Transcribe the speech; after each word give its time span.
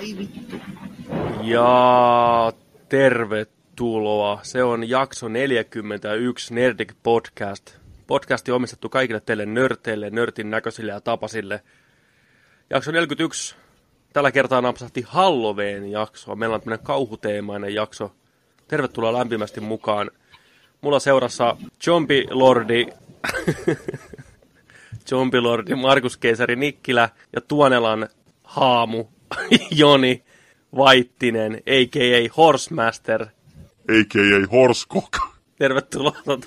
Ai 0.00 0.16
vittu. 0.18 0.56
Ja 1.42 2.52
tervetuloa. 2.88 4.40
Se 4.42 4.62
on 4.62 4.88
jakso 4.88 5.28
41 5.28 6.54
Nerdic 6.54 6.92
Podcast. 7.02 7.76
Podcasti 8.06 8.50
omistettu 8.52 8.88
kaikille 8.88 9.20
teille 9.20 9.46
nörteille, 9.46 10.10
nörtin 10.10 10.50
näköisille 10.50 10.92
ja 10.92 11.00
tapasille. 11.00 11.62
Jakso 12.70 12.90
41. 12.90 13.56
Tällä 14.12 14.32
kertaa 14.32 14.60
napsahti 14.60 15.04
Halloween 15.08 15.90
jakso. 15.90 16.36
Meillä 16.36 16.54
on 16.54 16.60
tämmöinen 16.60 16.84
kauhuteemainen 16.84 17.74
jakso. 17.74 18.12
Tervetuloa 18.68 19.12
lämpimästi 19.12 19.60
mukaan. 19.60 20.10
Mulla 20.80 20.98
seurassa 20.98 21.56
Jompi 21.86 22.26
Lordi, 22.30 22.86
Jompi 25.10 25.40
Lordi, 25.40 25.74
Markus 25.74 26.16
Keisari 26.16 26.56
Nikkilä 26.56 27.08
ja 27.32 27.40
Tuonelan 27.40 28.08
haamu 28.42 29.04
Joni 29.70 30.24
Vaittinen, 30.76 31.54
a.k.a. 31.54 32.30
Horsemaster. 32.36 33.22
a.k.a. 33.22 34.46
Horskok. 34.52 35.18
Tervetuloa. 35.58 36.40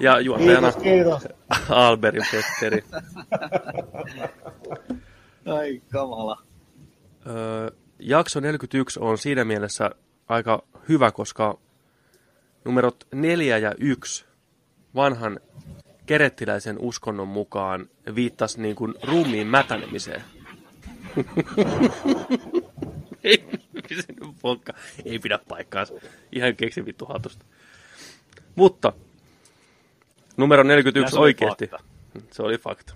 Ja 0.00 0.20
juontajana 0.20 0.72
Kiitos, 0.72 0.82
kiitos. 0.82 1.28
Alberin 1.68 2.24
Petteri. 2.32 2.84
Ai 5.46 5.82
kamala. 5.92 6.42
Öö, 7.26 7.70
jakso 7.98 8.40
41 8.40 9.00
on 9.00 9.18
siinä 9.18 9.44
mielessä 9.44 9.90
aika 10.28 10.62
hyvä, 10.88 11.10
koska 11.10 11.58
numerot 12.64 13.06
4 13.14 13.58
ja 13.58 13.74
1 13.78 14.24
vanhan 14.94 15.40
kerettiläisen 16.06 16.78
uskonnon 16.78 17.28
mukaan 17.28 17.88
viittasi 18.14 18.60
niin 18.60 18.76
kuin 18.76 18.94
ruumiin 19.02 19.46
mätänemiseen. 19.46 20.22
ei, 23.24 23.44
ei 25.04 25.18
pidä 25.18 25.38
paikkaansa. 25.48 25.94
Ihan 26.32 26.56
keksi 26.56 26.84
vittu 26.84 27.06
hatusta. 27.06 27.44
Mutta 28.54 28.92
numero 30.36 30.60
Ja 30.60 30.64
41 30.64 31.12
se 31.12 31.18
oli 31.18 31.24
oikeasti. 31.24 31.66
fakta. 31.66 31.88
Se 32.30 32.42
oli 32.42 32.58
fakta. 32.58 32.94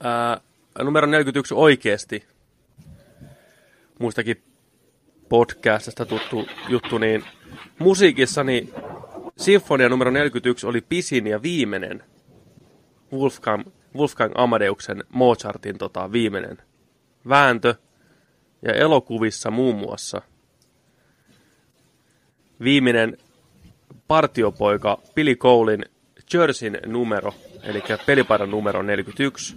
Ää, 0.00 0.40
numero 0.78 1.06
41 1.06 1.54
oikeasti. 1.54 2.24
Muistakin 3.98 4.42
podcastista 5.28 6.06
tuttu 6.06 6.48
juttu, 6.68 6.98
niin 6.98 7.24
musiikissa 7.78 8.44
niin 8.44 8.72
Sinfonia 9.36 9.88
numero 9.88 10.10
41 10.10 10.66
oli 10.66 10.80
pisin 10.80 11.26
ja 11.26 11.42
viimeinen 11.42 12.04
Wolfgang, 13.12 13.64
Wolfgang 13.96 14.32
Amadeuksen 14.36 15.04
Mozartin 15.08 15.78
tota, 15.78 16.12
viimeinen 16.12 16.58
vääntö. 17.28 17.74
Ja 18.62 18.72
elokuvissa 18.72 19.50
muun 19.50 19.76
muassa 19.76 20.22
viimeinen 22.60 23.18
partiopoika 24.08 24.98
Billy 25.14 25.34
Colein 25.36 25.84
Jerseyn 26.34 26.78
numero, 26.86 27.34
eli 27.62 27.82
pelipaidan 28.06 28.50
numero 28.50 28.82
41. 28.82 29.56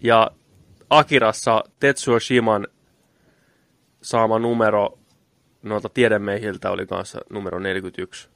Ja 0.00 0.30
Akirassa 0.90 1.64
Tetsuo 1.80 2.20
Shiman 2.20 2.68
saama 4.02 4.38
numero 4.38 4.98
noilta 5.62 5.88
tiedemiehiltä 5.88 6.70
oli 6.70 6.86
kanssa 6.86 7.20
numero 7.30 7.58
41. 7.58 8.28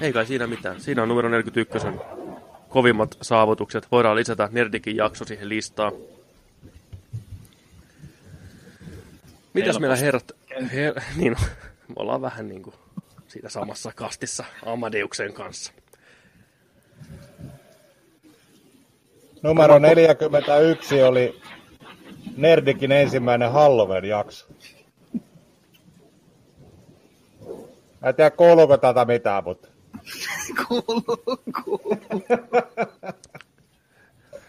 Ei 0.00 0.12
kai 0.12 0.26
siinä 0.26 0.46
mitään. 0.46 0.80
Siinä 0.80 1.02
on 1.02 1.08
numero 1.08 1.28
41 1.28 1.88
kovimmat 2.68 3.18
saavutukset. 3.22 3.86
Voidaan 3.92 4.16
lisätä 4.16 4.48
Nerdikin 4.52 4.96
jakso 4.96 5.24
siihen 5.24 5.48
listaan. 5.48 5.92
Mitäs 9.52 9.78
meillä 9.78 9.96
herrat... 9.96 10.32
Her, 10.72 11.00
niin, 11.16 11.36
me 11.88 11.94
ollaan 11.96 12.20
vähän 12.20 12.48
niin 12.48 12.62
kuin 12.62 12.74
siitä 13.28 13.48
samassa 13.48 13.92
kastissa 13.94 14.44
Amadeuksen 14.66 15.32
kanssa. 15.32 15.72
Numero 19.42 19.78
41 19.78 21.02
oli 21.02 21.40
Nerdikin 22.36 22.92
ensimmäinen 22.92 23.52
Halloween 23.52 24.04
jakso. 24.04 24.46
Mä 28.00 28.08
en 28.08 28.14
tiedä 28.14 28.30
kuuluuko 28.30 28.76
tätä 28.76 29.04
mitään, 29.04 29.44
mutta 29.44 29.68
Kuuluu, 30.68 31.42
kuuluu. 31.64 31.98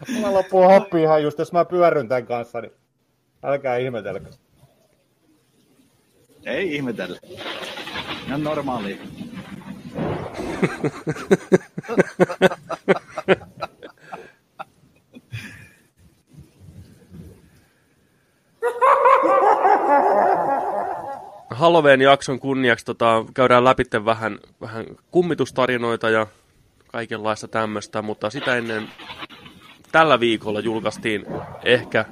mulla 0.14 0.34
loppuu 0.34 0.64
happi 0.70 1.02
ihan 1.02 1.24
just, 1.24 1.40
jos 1.40 1.52
mä 1.54 1.66
pyörryn 1.66 2.08
tämän 2.08 2.26
kanssa, 2.26 2.62
niin 2.62 2.74
älkää 3.44 3.78
ihmetelkö. 3.78 4.30
Ei 6.46 6.76
ihmetellä. 6.76 7.20
Ihan 8.28 8.44
normaali. 8.44 9.00
Halloween 21.54 22.02
jakson 22.02 22.40
kunniaksi 22.40 22.86
tota, 22.86 23.26
käydään 23.34 23.64
läpi 23.64 23.84
vähän, 24.06 24.40
vähän 24.62 24.86
kummitustarinoita 25.12 26.10
ja 26.10 26.28
kaikenlaista 26.88 27.48
tämmöistä, 27.48 28.02
mutta 28.02 28.30
sitä 28.30 28.56
ennen 28.56 28.90
tällä 29.92 30.20
viikolla 30.20 30.60
julkaistiin 30.60 31.26
ehkä 31.64 32.06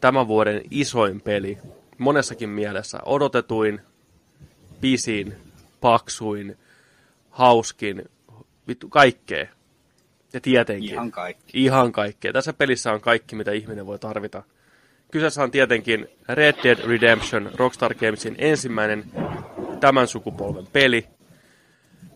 tämän 0.00 0.28
vuoden 0.28 0.62
isoin 0.70 1.20
peli. 1.20 1.58
Monessakin 1.98 2.48
mielessä 2.48 2.98
odotetuin, 3.04 3.80
pisin, 4.80 5.36
paksuin, 5.80 6.58
hauskin, 7.30 8.04
vittu 8.68 8.88
kaikkea. 8.88 9.46
Ja 10.32 10.40
tietenkin. 10.40 10.90
Ihan 10.90 11.10
kaikki. 11.10 11.64
Ihan 11.64 11.92
kaikkea. 11.92 12.32
Tässä 12.32 12.52
pelissä 12.52 12.92
on 12.92 13.00
kaikki, 13.00 13.36
mitä 13.36 13.52
ihminen 13.52 13.86
voi 13.86 13.98
tarvita. 13.98 14.42
Kyseessä 15.10 15.42
on 15.42 15.50
tietenkin 15.50 16.08
Red 16.28 16.56
Dead 16.62 16.78
Redemption, 16.86 17.50
Rockstar 17.54 17.94
Gamesin 17.94 18.34
ensimmäinen 18.38 19.04
tämän 19.80 20.08
sukupolven 20.08 20.66
peli. 20.66 21.06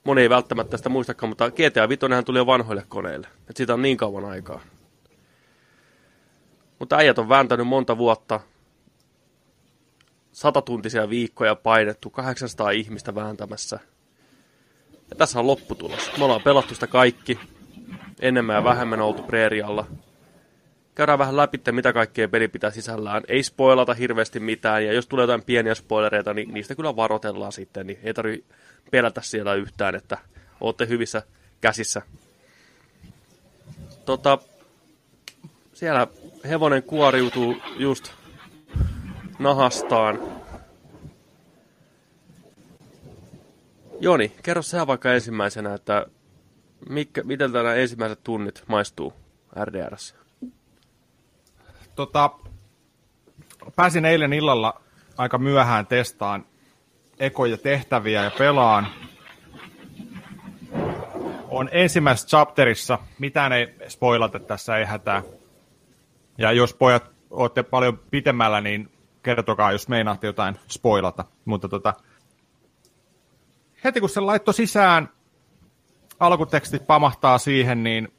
Moni 0.05 0.23
ei 0.23 0.31
välttämättä 0.31 0.77
sitä 0.77 0.89
muistakaan, 0.89 1.29
mutta 1.29 1.51
GTA 1.51 1.89
5 1.89 2.01
tuli 2.25 2.39
jo 2.39 2.47
vanhoille 2.47 2.85
koneille. 2.89 3.29
Et 3.51 3.57
siitä 3.57 3.75
on 3.75 3.83
niin 3.83 3.97
kauan 3.97 4.25
aikaa. 4.25 4.61
Mutta 6.79 6.97
äijät 6.97 7.19
on 7.19 7.29
vääntänyt 7.29 7.67
monta 7.67 7.99
vuotta. 7.99 8.41
Satatuntisia 10.33 11.11
viikkoja 11.11 11.55
painettu, 11.55 12.11
800 12.11 12.71
ihmistä 12.71 13.15
vääntämässä. 13.15 13.79
Ja 15.11 15.17
tässä 15.17 15.39
on 15.39 15.47
lopputulos. 15.47 16.11
Me 16.19 16.25
ollaan 16.25 16.43
pelattu 16.43 16.75
sitä 16.75 16.87
kaikki. 16.87 17.39
Enemmän 18.21 18.57
ja 18.57 18.65
vähemmän 18.65 19.01
oltu 19.01 19.23
preerialla 19.23 19.87
käydään 20.95 21.19
vähän 21.19 21.37
läpi, 21.37 21.61
mitä 21.71 21.93
kaikkea 21.93 22.29
peli 22.29 22.49
pitää 22.49 22.71
sisällään. 22.71 23.23
Ei 23.29 23.43
spoilata 23.43 23.95
hirveästi 23.95 24.41
mitään, 24.41 24.85
ja 24.85 24.93
jos 24.93 25.07
tulee 25.07 25.23
jotain 25.23 25.43
pieniä 25.43 25.75
spoilereita, 25.75 26.35
niin 26.35 26.55
niistä 26.55 26.75
kyllä 26.75 26.97
varoitellaan 26.97 27.53
sitten, 27.53 27.87
niin 27.87 27.99
ei 28.03 28.15
tarvi 28.15 28.45
pelätä 28.91 29.21
siellä 29.21 29.55
yhtään, 29.55 29.95
että 29.95 30.19
olette 30.61 30.89
hyvissä 30.89 31.23
käsissä. 31.61 32.03
Tota, 34.05 34.39
siellä 35.73 36.07
hevonen 36.49 36.83
kuoriutuu 36.83 37.57
just 37.77 38.13
nahastaan. 39.39 40.19
Joni, 44.01 44.33
kerro 44.43 44.63
sä 44.63 44.87
vaikka 44.87 45.13
ensimmäisenä, 45.13 45.75
että 45.75 46.07
mikä, 46.89 47.23
miten 47.23 47.53
nämä 47.53 47.75
ensimmäiset 47.75 48.21
tunnit 48.25 48.63
maistuu 48.67 49.13
RDRssä? 49.65 50.22
Tota, 51.95 52.31
pääsin 53.77 54.05
eilen 54.05 54.33
illalla 54.33 54.81
aika 55.17 55.39
myöhään 55.39 55.87
testaan 55.87 56.45
ekoja 57.19 57.57
tehtäviä 57.57 58.25
ja 58.25 58.31
pelaan. 58.39 58.87
On 61.49 61.69
ensimmäisessä 61.73 62.29
chapterissa, 62.29 62.99
mitään 63.19 63.53
ei 63.53 63.75
spoilata 63.89 64.39
tässä, 64.39 64.77
ei 64.77 64.85
hätää. 64.85 65.23
Ja 66.39 66.53
jos 66.53 66.75
pojat 66.75 67.11
olette 67.31 67.63
paljon 67.63 67.99
pitemmällä, 68.11 68.61
niin 68.61 68.93
kertokaa, 69.23 69.73
jos 69.73 69.89
meinaatte 69.89 70.27
jotain 70.27 70.57
spoilata. 70.69 71.25
Mutta 71.45 71.69
tota, 71.69 71.95
heti 73.85 74.01
kun 74.01 74.09
se 74.09 74.21
laitto 74.21 74.53
sisään, 74.53 75.09
alkutekstit 76.21 76.87
pamahtaa 76.87 77.39
siihen, 77.39 77.83
niin 77.83 78.13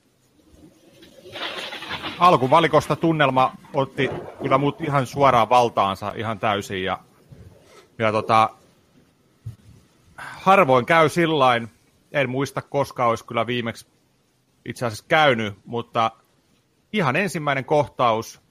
alkuvalikosta 2.19 2.95
tunnelma 2.95 3.55
otti 3.73 4.09
kyllä 4.41 4.57
mut 4.57 4.81
ihan 4.81 5.05
suoraan 5.05 5.49
valtaansa 5.49 6.13
ihan 6.15 6.39
täysin. 6.39 6.83
Ja 6.83 6.99
Ja 7.97 8.11
tota, 8.11 8.49
harvoin 10.17 10.85
käy 10.85 11.09
sillain, 11.09 11.69
en 12.11 12.29
muista 12.29 12.61
koska 12.61 13.05
olisi 13.05 13.25
kyllä 13.25 13.47
viimeksi 13.47 13.87
itse 14.65 14.85
asiassa 14.85 15.05
käynyt, 15.07 15.55
mutta 15.65 16.11
ihan 16.93 17.15
ensimmäinen 17.15 17.65
kohtaus, 17.65 18.41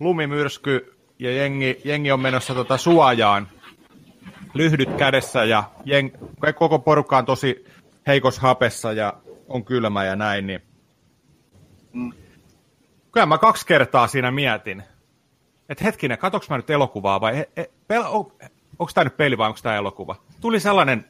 lumimyrsky 0.00 0.98
ja 1.18 1.30
jengi, 1.30 1.80
jengi 1.84 2.12
on 2.12 2.20
menossa 2.20 2.54
tota 2.54 2.76
suojaan, 2.76 3.48
lyhdyt 4.54 4.94
kädessä 4.98 5.44
ja 5.44 5.64
jeng, 5.84 6.14
koko 6.54 6.78
porukka 6.78 7.18
on 7.18 7.26
tosi 7.26 7.64
heikos 8.06 8.38
hapessa 8.38 8.92
ja 8.92 9.12
on 9.48 9.64
kylmä 9.64 10.04
ja 10.04 10.16
näin, 10.16 10.46
niin 10.46 10.62
kyllä 13.12 13.26
mä 13.26 13.38
kaksi 13.38 13.66
kertaa 13.66 14.06
siinä 14.06 14.30
mietin, 14.30 14.82
että 15.68 15.84
hetkinen, 15.84 16.18
katsoinko 16.18 16.46
mä 16.50 16.56
nyt 16.56 16.70
elokuvaa 16.70 17.20
vai 17.20 17.38
e, 17.56 17.62
e, 17.88 17.98
on, 17.98 18.32
onko 18.78 18.92
tämä 18.94 19.04
nyt 19.04 19.16
peli 19.16 19.38
vai 19.38 19.48
onko 19.48 19.60
tämä 19.62 19.76
elokuva? 19.76 20.16
Tuli 20.40 20.60
sellainen 20.60 21.04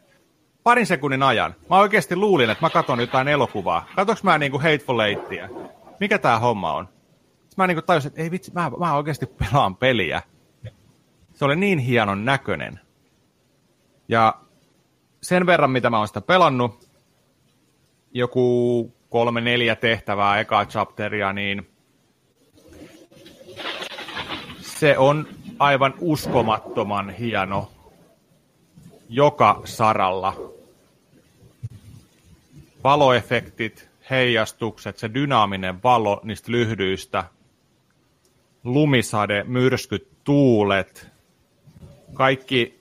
parin 0.63 0.87
sekunnin 0.87 1.23
ajan. 1.23 1.55
Mä 1.71 1.77
oikeasti 1.77 2.17
luulin, 2.17 2.51
että 2.51 2.65
mä 2.65 2.71
katson 2.71 3.01
jotain 3.01 3.29
elokuvaa. 3.29 3.87
Katsonko 3.97 4.21
mä 4.23 4.39
niinku 4.39 4.59
Hateful 4.59 5.01
Eightia? 5.01 5.49
Mikä 6.01 6.19
tää 6.19 6.39
homma 6.39 6.73
on? 6.73 6.89
Sitten 7.31 7.55
mä 7.57 7.67
niinku 7.67 7.83
tajusin, 7.83 8.09
että 8.09 8.23
ei 8.23 8.31
vitsi, 8.31 8.53
mä, 8.55 8.71
mä 8.79 8.97
oikeasti 8.97 9.27
pelaan 9.27 9.77
peliä. 9.77 10.23
Se 11.35 11.45
oli 11.45 11.57
niin 11.57 11.79
hienon 11.79 12.25
näköinen. 12.25 12.81
Ja 14.09 14.35
sen 15.23 15.47
verran, 15.47 15.71
mitä 15.71 15.91
mä 15.91 15.99
oon 15.99 16.09
sitä 16.09 16.21
pelannut, 16.21 16.91
joku 18.13 18.94
kolme, 19.15 19.41
neljä 19.41 19.77
tehtävää 19.77 20.41
ekaa 20.41 20.67
chapteria, 20.67 21.33
niin 21.33 21.69
se 24.61 24.99
on 24.99 25.29
aivan 25.59 25.95
uskomattoman 26.01 27.11
hieno 27.11 27.71
joka 29.09 29.61
saralla. 29.65 30.37
Valoefektit, 32.85 33.89
heijastukset, 34.11 34.99
se 34.99 35.15
dynaaminen 35.15 35.83
valo 35.83 36.21
niistä 36.23 36.53
lyhdyistä, 36.53 37.25
lumisade, 38.65 39.45
myrskyt, 39.45 40.09
tuulet, 40.25 41.07
kaikki 42.15 42.81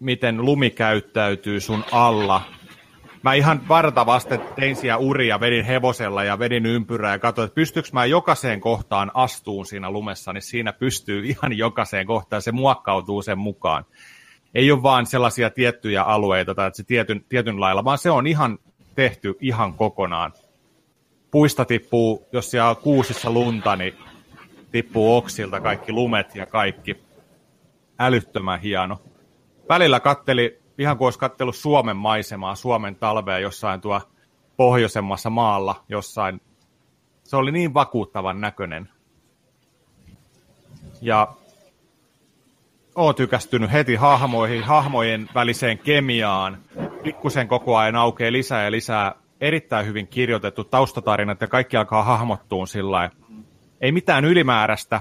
miten 0.00 0.44
lumi 0.44 0.70
käyttäytyy 0.70 1.60
sun 1.60 1.84
alla. 1.92 2.42
Mä 3.24 3.34
ihan 3.34 3.68
vartavasti 3.68 4.38
tein 4.56 4.76
siellä 4.76 4.96
uria, 4.96 5.40
vedin 5.40 5.64
hevosella 5.64 6.24
ja 6.24 6.38
vedin 6.38 6.66
ympyrää 6.66 7.12
ja 7.12 7.18
katsoin, 7.18 7.46
että 7.46 7.54
pystyykö 7.54 7.88
mä 7.92 8.06
jokaiseen 8.06 8.60
kohtaan 8.60 9.10
astuun 9.14 9.66
siinä 9.66 9.90
lumessa, 9.90 10.32
niin 10.32 10.42
siinä 10.42 10.72
pystyy 10.72 11.24
ihan 11.30 11.58
jokaiseen 11.58 12.06
kohtaan, 12.06 12.42
se 12.42 12.52
muokkautuu 12.52 13.22
sen 13.22 13.38
mukaan. 13.38 13.84
Ei 14.54 14.70
ole 14.70 14.82
vaan 14.82 15.06
sellaisia 15.06 15.50
tiettyjä 15.50 16.02
alueita 16.02 16.54
tai 16.54 16.66
että 16.66 16.76
se 16.76 16.84
tietyn, 16.84 17.24
tietyn 17.28 17.60
lailla, 17.60 17.84
vaan 17.84 17.98
se 17.98 18.10
on 18.10 18.26
ihan 18.26 18.58
tehty 18.94 19.34
ihan 19.40 19.74
kokonaan. 19.74 20.32
Puista 21.30 21.64
tippuu, 21.64 22.28
jos 22.32 22.50
siellä 22.50 22.70
on 22.70 22.76
kuusissa 22.76 23.30
lunta, 23.30 23.76
niin 23.76 23.94
tippuu 24.72 25.16
oksilta 25.16 25.60
kaikki 25.60 25.92
lumet 25.92 26.34
ja 26.34 26.46
kaikki. 26.46 26.96
Älyttömän 27.98 28.60
hieno. 28.60 29.02
Välillä 29.68 30.00
katteli, 30.00 30.63
ihan 30.78 30.98
kuin 30.98 31.06
olisi 31.06 31.18
kattellut 31.18 31.56
Suomen 31.56 31.96
maisemaa, 31.96 32.54
Suomen 32.54 32.96
talvea 32.96 33.38
jossain 33.38 33.80
tuo 33.80 34.00
pohjoisemmassa 34.56 35.30
maalla 35.30 35.84
jossain. 35.88 36.40
Se 37.24 37.36
oli 37.36 37.52
niin 37.52 37.74
vakuuttavan 37.74 38.40
näköinen. 38.40 38.88
Ja 41.02 41.28
oon 42.94 43.14
tykästynyt 43.14 43.72
heti 43.72 43.94
hahmoihin, 43.94 44.62
hahmojen 44.64 45.28
väliseen 45.34 45.78
kemiaan. 45.78 46.58
Pikkusen 47.02 47.48
koko 47.48 47.76
ajan 47.76 47.96
aukeaa 47.96 48.32
lisää 48.32 48.64
ja 48.64 48.70
lisää 48.70 49.14
erittäin 49.40 49.86
hyvin 49.86 50.06
kirjoitettu 50.06 50.64
taustatarinat 50.64 51.40
ja 51.40 51.46
kaikki 51.46 51.76
alkaa 51.76 52.02
hahmottua 52.02 52.66
sillä 52.66 53.10
Ei 53.80 53.92
mitään 53.92 54.24
ylimääräistä, 54.24 55.00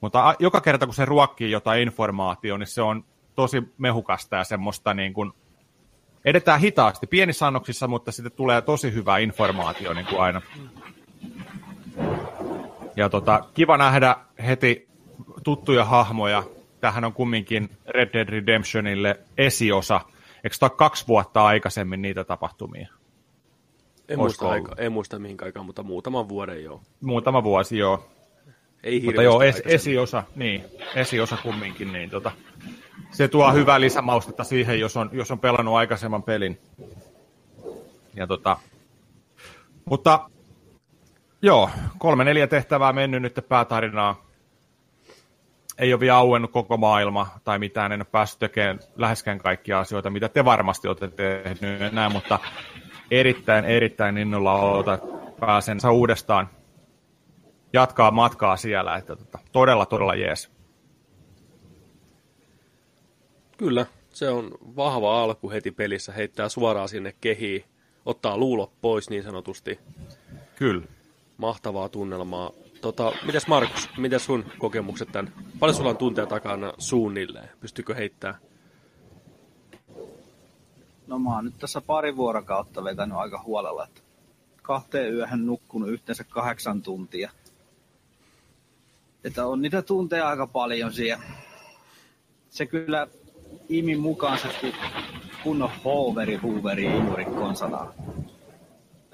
mutta 0.00 0.34
joka 0.38 0.60
kerta 0.60 0.86
kun 0.86 0.94
se 0.94 1.04
ruokkii 1.04 1.50
jotain 1.50 1.82
informaatiota, 1.82 2.58
niin 2.58 2.66
se 2.66 2.82
on 2.82 3.04
tosi 3.34 3.62
mehukasta 3.78 4.36
ja 4.36 4.44
semmoista 4.44 4.94
niin 4.94 5.14
kuin, 5.14 5.32
edetään 6.24 6.60
hitaasti, 6.60 7.06
pienissä 7.06 7.46
annoksissa, 7.46 7.88
mutta 7.88 8.12
sitten 8.12 8.32
tulee 8.32 8.62
tosi 8.62 8.94
hyvä 8.94 9.18
informaatio 9.18 9.94
niin 9.94 10.06
kuin 10.06 10.20
aina. 10.20 10.42
Ja 12.96 13.08
tota, 13.08 13.44
kiva 13.54 13.76
nähdä 13.76 14.16
heti 14.46 14.88
tuttuja 15.44 15.84
hahmoja. 15.84 16.42
Tähän 16.80 17.04
on 17.04 17.12
kumminkin 17.12 17.70
Red 17.86 18.12
Dead 18.12 18.28
Redemptionille 18.28 19.20
esiosa. 19.38 20.00
Eikö 20.44 20.56
tämä 20.60 20.70
kaksi 20.70 21.08
vuotta 21.08 21.46
aikaisemmin 21.46 22.02
niitä 22.02 22.24
tapahtumia? 22.24 22.88
En 24.08 24.18
muista, 24.18 24.48
aika, 24.50 24.74
en 24.78 24.92
muista 24.92 25.18
mihin 25.18 25.36
aikaan, 25.42 25.66
mutta 25.66 25.82
muutaman 25.82 26.28
vuoden 26.28 26.64
joo. 26.64 26.82
Muutama 27.00 27.44
vuosi, 27.44 27.78
joo. 27.78 28.10
Ei 28.82 29.00
Mutta 29.04 29.22
joo, 29.22 29.42
es, 29.42 29.62
esiosa, 29.64 30.22
niin, 30.36 30.64
esiosa 30.94 31.36
kumminkin, 31.42 31.92
niin 31.92 32.10
tota, 32.10 32.32
se 33.10 33.28
tuo 33.28 33.52
hyvää 33.52 33.80
lisämaustetta 33.80 34.44
siihen, 34.44 34.80
jos 34.80 34.96
on, 34.96 35.10
jos 35.12 35.30
on 35.30 35.38
pelannut 35.38 35.74
aikaisemman 35.74 36.22
pelin. 36.22 36.60
Ja 38.14 38.26
tota, 38.26 38.56
mutta 39.84 40.30
joo, 41.42 41.70
kolme 41.98 42.24
neljä 42.24 42.46
tehtävää 42.46 42.92
mennyt 42.92 43.22
nyt 43.22 43.40
päätarinaa. 43.48 44.24
Ei 45.78 45.92
ole 45.92 46.00
vielä 46.00 46.16
auennut 46.16 46.50
koko 46.50 46.76
maailma 46.76 47.26
tai 47.44 47.58
mitään, 47.58 47.92
en 47.92 48.00
ole 48.00 48.06
päässyt 48.12 48.38
tekemään 48.38 48.80
läheskään 48.96 49.38
kaikkia 49.38 49.80
asioita, 49.80 50.10
mitä 50.10 50.28
te 50.28 50.44
varmasti 50.44 50.88
olette 50.88 51.08
tehneet 51.08 51.82
enää, 51.82 52.08
mutta 52.08 52.38
erittäin, 53.10 53.64
erittäin 53.64 54.18
innolla 54.18 54.52
oota, 54.52 54.98
pääsen 55.40 55.78
uudestaan 55.92 56.48
jatkaa 57.72 58.10
matkaa 58.10 58.56
siellä, 58.56 58.96
että 58.96 59.16
tota, 59.16 59.38
todella, 59.52 59.86
todella 59.86 60.14
jees. 60.14 60.53
Kyllä, 63.64 63.86
se 64.10 64.30
on 64.30 64.50
vahva 64.76 65.22
alku 65.22 65.50
heti 65.50 65.70
pelissä, 65.70 66.12
heittää 66.12 66.48
suoraan 66.48 66.88
sinne 66.88 67.14
kehiin, 67.20 67.64
ottaa 68.06 68.38
luulot 68.38 68.72
pois 68.80 69.10
niin 69.10 69.22
sanotusti. 69.22 69.78
Kyllä. 70.56 70.86
Mahtavaa 71.36 71.88
tunnelmaa. 71.88 72.50
Tota, 72.80 73.12
mites 73.26 73.46
Markus, 73.46 73.88
miten 73.96 74.20
sun 74.20 74.44
kokemukset 74.58 75.12
tämän? 75.12 75.32
Paljon 75.58 75.76
sulla 75.76 75.90
on 75.90 75.96
tunteja 75.96 76.26
takana 76.26 76.72
suunnilleen? 76.78 77.48
Pystykö 77.60 77.94
heittämään? 77.94 78.40
No 81.06 81.18
mä 81.18 81.34
oon 81.34 81.44
nyt 81.44 81.58
tässä 81.58 81.80
pari 81.80 82.16
vuorokautta 82.16 82.84
vetänyt 82.84 83.18
aika 83.18 83.42
huolella, 83.42 83.84
että 83.84 84.00
kahteen 84.62 85.14
yöhön 85.14 85.46
nukkunut 85.46 85.88
yhteensä 85.88 86.24
kahdeksan 86.24 86.82
tuntia. 86.82 87.30
Että 89.24 89.46
on 89.46 89.62
niitä 89.62 89.82
tunteja 89.82 90.28
aika 90.28 90.46
paljon 90.46 90.92
siellä. 90.92 91.24
Se 92.50 92.66
kyllä 92.66 93.08
imi 93.68 93.96
mukaan 93.96 94.38
se 94.38 94.48
kunnon 95.44 95.70
hoveri, 95.84 96.36
hooveri, 96.36 96.84
imuri 96.84 97.24
konsanaa. 97.24 97.92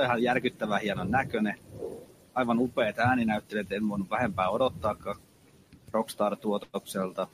Ihan 0.02 0.22
järkyttävän 0.22 0.80
hienon 0.80 1.10
näköinen. 1.10 1.58
Aivan 2.34 2.58
upeat 2.58 2.98
ääninäyttelijät, 2.98 3.72
en 3.72 3.88
voinut 3.88 4.10
vähempää 4.10 4.48
odottaakaan 4.48 5.16
Rockstar-tuotokselta. 5.92 7.26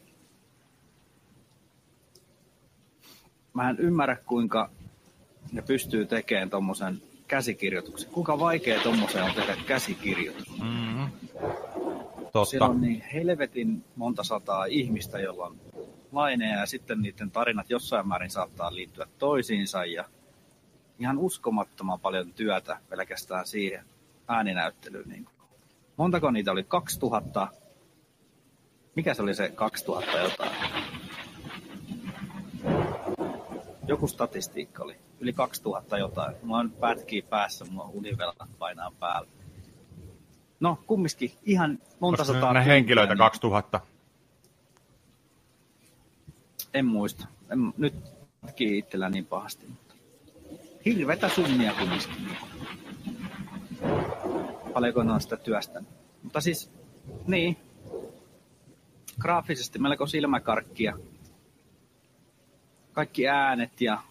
Mä 3.55 3.71
en 3.71 3.77
ymmärrä, 3.79 4.17
kuinka 4.17 4.71
ne 5.53 5.63
pystyy 5.63 6.07
tekemään 6.07 6.51
tuommoisen 6.51 7.03
käsikirjoituksen. 7.29 8.11
Kuinka 8.11 8.39
vaikea 8.39 8.81
tuommoisen 8.81 9.23
on 9.23 9.35
tehdä 9.35 9.57
käsikirjoitus? 9.67 10.63
Mm-hmm. 10.63 11.11
Totta. 12.33 12.45
Siellä 12.45 12.67
on 12.67 12.81
niin 12.81 13.05
helvetin 13.13 13.85
monta 13.97 14.25
sataa 14.25 14.65
ihmistä, 14.65 15.19
jolla 15.19 15.47
on 15.47 15.57
laineja 16.17 16.59
ja 16.61 16.67
sitten 16.67 17.03
niiden 17.03 17.31
tarinat 17.31 17.71
jossain 17.71 18.09
määrin 18.09 18.31
saattaa 18.31 18.75
liittyä 18.75 19.07
toisiinsa 19.19 19.85
ja 19.85 20.05
ihan 20.99 21.19
uskomattoman 21.19 22.01
paljon 22.01 22.33
työtä 22.33 22.79
pelkästään 22.89 23.47
siihen 23.47 23.85
ääninäyttelyyn. 24.29 25.09
Niin 25.09 25.27
Montako 25.97 26.31
niitä 26.31 26.53
oli? 26.53 26.65
2000? 26.65 27.49
Mikä 28.95 29.15
se 29.15 29.23
oli 29.23 29.35
se 29.35 29.49
2000 29.49 30.19
jotain? 30.19 30.51
Joku 33.87 34.07
statistiikka 34.07 34.85
oli. 34.85 34.97
Yli 35.21 35.33
2000 35.33 35.99
jotain. 35.99 36.37
Mulla 36.43 36.61
on 36.61 36.71
pätkiä 36.71 37.23
päässä, 37.31 37.65
mulla 37.65 37.91
univelat 37.93 38.37
painaa 38.59 38.93
päällä. 39.01 39.29
No, 40.61 40.79
kumminkin 40.87 41.33
ihan 41.45 41.79
monta 42.01 42.19
Koska 42.23 42.35
sataa. 42.35 42.53
ne 42.53 42.65
henkilöitä 42.65 43.15
niin 43.15 43.19
2000. 43.19 43.81
En 46.77 46.87
muista. 46.87 47.27
En, 47.51 47.73
nyt 47.77 47.95
pätkii 48.41 48.79
itsellä 48.79 49.11
niin 49.11 49.27
pahasti. 49.27 49.67
Mutta 49.67 49.95
hirvetä 50.85 51.29
summia 51.29 51.75
kumminkin. 51.75 52.37
Paljonko 54.73 55.03
ne 55.03 55.13
on 55.13 55.21
sitä 55.21 55.37
työstänyt. 55.37 55.89
Mutta 56.23 56.41
siis, 56.41 56.71
niin. 57.27 57.57
graafisesti 59.21 59.79
melko 59.79 60.07
silmäkarkkia. 60.07 60.99
Kaikki 62.93 63.29
äänet 63.29 63.81
ja 63.81 64.03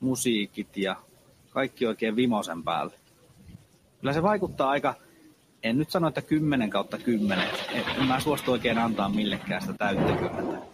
musiikit 0.00 0.76
ja 0.76 0.96
kaikki 1.50 1.86
oikein 1.86 2.16
vimosen 2.16 2.62
päälle. 2.62 2.94
Kyllä 4.00 4.12
se 4.12 4.22
vaikuttaa 4.22 4.70
aika, 4.70 4.94
en 5.62 5.78
nyt 5.78 5.90
sano, 5.90 6.08
että 6.08 6.22
10 6.22 6.70
kautta 6.70 6.98
10. 6.98 7.48
En, 7.72 7.84
en 7.98 8.06
mä 8.06 8.20
suostu 8.20 8.52
oikein 8.52 8.78
antaa 8.78 9.08
millekään 9.08 9.60
sitä 9.60 9.74
täyttä 9.74 10.12
kymmentä. 10.16 10.73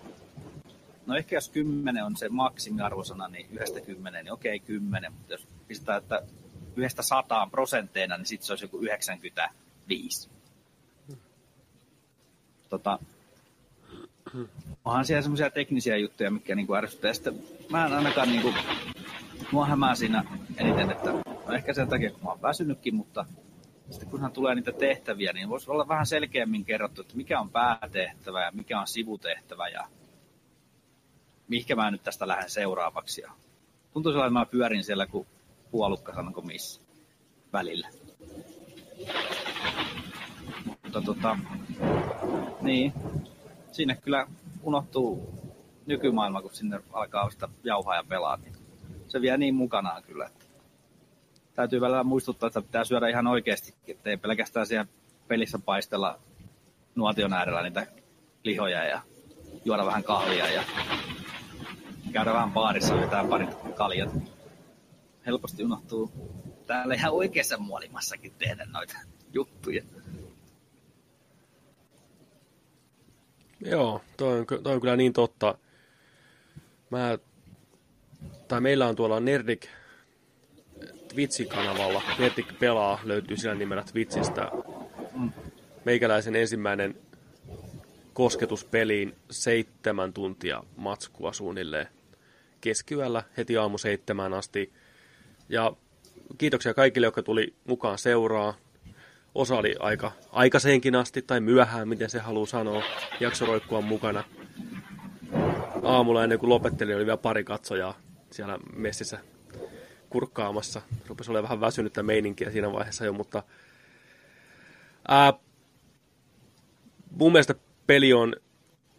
No 1.10 1.16
ehkä 1.16 1.36
jos 1.36 1.48
10 1.48 2.04
on 2.04 2.16
se 2.16 2.28
maksimiarvosana, 2.28 3.28
niin 3.28 3.46
yhdestä 3.50 3.80
kymmeneen, 3.80 4.24
niin 4.24 4.32
okei 4.32 4.60
10, 4.60 5.12
mutta 5.12 5.32
jos 5.32 5.46
pistää, 5.68 5.96
että 5.96 6.22
yhdestä 6.76 7.02
sataan 7.02 7.50
prosentteina, 7.50 8.16
niin 8.16 8.26
sitten 8.26 8.46
se 8.46 8.52
olisi 8.52 8.64
joku 8.64 8.78
95. 8.78 10.28
Tota, 12.68 12.98
onhan 14.84 15.04
siellä 15.04 15.22
semmoisia 15.22 15.50
teknisiä 15.50 15.96
juttuja, 15.96 16.30
mikä 16.30 16.54
niinku 16.54 16.74
ärsyttää. 16.74 17.12
Sitten 17.12 17.42
mä 17.70 17.86
en 17.86 17.92
ainakaan 17.92 18.28
niinku, 18.28 18.54
mua 19.52 19.66
hämää 19.66 19.94
siinä 19.94 20.24
eniten, 20.56 20.90
että 20.90 21.12
no 21.46 21.54
ehkä 21.54 21.74
sen 21.74 21.88
takia, 21.88 22.10
kun 22.10 22.22
mä 22.22 22.30
oon 22.30 22.42
väsynytkin, 22.42 22.94
mutta 22.94 23.26
sitten 23.90 24.08
kunhan 24.08 24.32
tulee 24.32 24.54
niitä 24.54 24.72
tehtäviä, 24.72 25.32
niin 25.32 25.48
voisi 25.48 25.70
olla 25.70 25.88
vähän 25.88 26.06
selkeämmin 26.06 26.64
kerrottu, 26.64 27.00
että 27.00 27.16
mikä 27.16 27.40
on 27.40 27.50
päätehtävä 27.50 28.44
ja 28.44 28.52
mikä 28.52 28.80
on 28.80 28.86
sivutehtävä 28.86 29.68
ja 29.68 29.88
mihinkä 31.50 31.76
mä 31.76 31.90
nyt 31.90 32.02
tästä 32.02 32.28
lähden 32.28 32.50
seuraavaksi. 32.50 33.20
Ja 33.20 33.32
tuntuu 33.92 34.12
sellainen, 34.12 34.40
että 34.42 34.46
mä 34.46 34.58
pyörin 34.58 34.84
siellä 34.84 35.06
kuin 35.06 35.26
puolukka, 35.70 36.14
sanonko 36.14 36.40
missä, 36.42 36.80
välillä. 37.52 37.88
Mutta 40.82 41.00
tota, 41.00 41.38
niin, 42.60 42.92
siinä 43.72 43.94
kyllä 43.94 44.26
unohtuu 44.62 45.34
nykymaailma, 45.86 46.42
kun 46.42 46.54
sinne 46.54 46.80
alkaa 46.92 47.30
sitä 47.30 47.48
jauhaa 47.64 47.96
ja 47.96 48.04
pelaa, 48.04 48.36
niin 48.36 48.54
se 49.08 49.20
vie 49.20 49.36
niin 49.36 49.54
mukanaan 49.54 50.02
kyllä, 50.02 50.26
että 50.26 50.44
täytyy 51.54 51.80
välillä 51.80 52.04
muistuttaa, 52.04 52.46
että 52.46 52.62
pitää 52.62 52.84
syödä 52.84 53.08
ihan 53.08 53.26
oikeasti, 53.26 53.74
ettei 53.88 54.16
pelkästään 54.16 54.66
siellä 54.66 54.86
pelissä 55.28 55.58
paistella 55.64 56.18
nuotion 56.94 57.32
äärellä 57.32 57.62
niitä 57.62 57.86
lihoja 58.44 58.84
ja 58.84 59.00
juoda 59.64 59.86
vähän 59.86 60.04
kahvia 60.04 60.52
ja 60.52 60.62
käydä 62.12 62.32
vähän 62.32 62.52
baarissa 62.52 63.00
vetää 63.00 63.24
parit 63.24 63.50
kaljat. 63.74 64.10
Helposti 65.26 65.64
unohtuu 65.64 66.10
täällä 66.66 66.94
ihan 66.94 67.12
oikeassa 67.12 67.58
muolimassakin 67.58 68.32
tehdä 68.38 68.64
noita 68.64 68.96
juttuja. 69.32 69.82
Joo, 73.60 74.00
toi 74.16 74.38
on, 74.38 74.46
toi 74.62 74.74
on 74.74 74.80
kyllä 74.80 74.96
niin 74.96 75.12
totta. 75.12 75.58
Mä, 76.90 77.18
tai 78.48 78.60
meillä 78.60 78.86
on 78.88 78.96
tuolla 78.96 79.20
Nerdik 79.20 79.66
Twitchin 81.08 81.48
kanavalla, 81.48 82.02
Nerdik 82.18 82.58
pelaa, 82.58 83.00
löytyy 83.04 83.36
sillä 83.36 83.54
nimellä 83.54 83.84
Twitchistä. 83.92 84.50
Meikäläisen 85.84 86.36
ensimmäinen 86.36 86.94
kosketus 88.12 88.64
peliin 88.64 89.16
seitsemän 89.30 90.12
tuntia 90.12 90.62
matskua 90.76 91.32
suunnilleen 91.32 91.88
keskiyöllä 92.60 93.22
heti 93.36 93.56
aamu 93.56 93.78
seitsemään 93.78 94.34
asti. 94.34 94.72
Ja 95.48 95.72
kiitoksia 96.38 96.74
kaikille, 96.74 97.06
jotka 97.06 97.22
tuli 97.22 97.54
mukaan 97.64 97.98
seuraa. 97.98 98.54
Osa 99.34 99.56
oli 99.56 99.74
aika 99.78 100.12
aikaisenkin 100.32 100.94
asti 100.94 101.22
tai 101.22 101.40
myöhään, 101.40 101.88
miten 101.88 102.10
se 102.10 102.18
haluaa 102.18 102.46
sanoa, 102.46 102.82
jakso 103.20 103.46
roikkua 103.46 103.80
mukana. 103.80 104.24
Aamulla 105.82 106.24
ennen 106.24 106.38
kuin 106.38 106.50
lopettelin, 106.50 106.96
oli 106.96 107.06
vielä 107.06 107.16
pari 107.16 107.44
katsojaa 107.44 107.98
siellä 108.30 108.58
messissä 108.76 109.18
kurkkaamassa. 110.10 110.82
Rupesi 111.06 111.30
olemaan 111.30 111.48
vähän 111.48 111.60
väsynyttä 111.60 112.02
meininkiä 112.02 112.50
siinä 112.50 112.72
vaiheessa 112.72 113.04
jo, 113.04 113.12
mutta 113.12 113.42
ää, 115.08 115.32
mun 117.10 117.32
mielestä 117.32 117.54
peli 117.86 118.12
on 118.12 118.36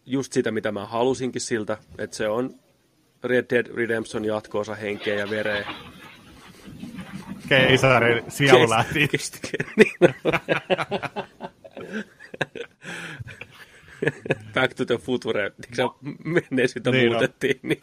just 0.06 0.34
sitä, 0.34 0.52
mitä 0.52 0.72
mä 0.72 0.86
halusinkin 0.86 1.42
siltä, 1.42 1.78
että 1.98 2.16
se 2.16 2.28
on 2.28 2.61
Red 3.24 3.46
Dead 3.50 3.68
Redemption 3.76 4.26
jatkoosa 4.26 4.76
henkeä 4.76 5.16
ja 5.16 5.30
vereä. 5.30 5.66
Keisarin 7.50 8.24
sielu 8.28 8.70
lähti. 8.70 9.10
Back 14.54 14.74
to 14.74 14.86
the 14.86 14.98
Future, 14.98 15.52
se 15.74 15.84
menneisyyttä 16.24 16.92
Niin 16.92 17.12
muutettiin. 17.12 17.60
Niin. 17.64 17.80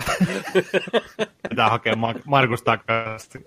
Pitää 1.49 1.71
hakea 1.71 1.97
Ma- 1.97 2.14
Markus 2.25 2.62
takaisin. 2.62 3.45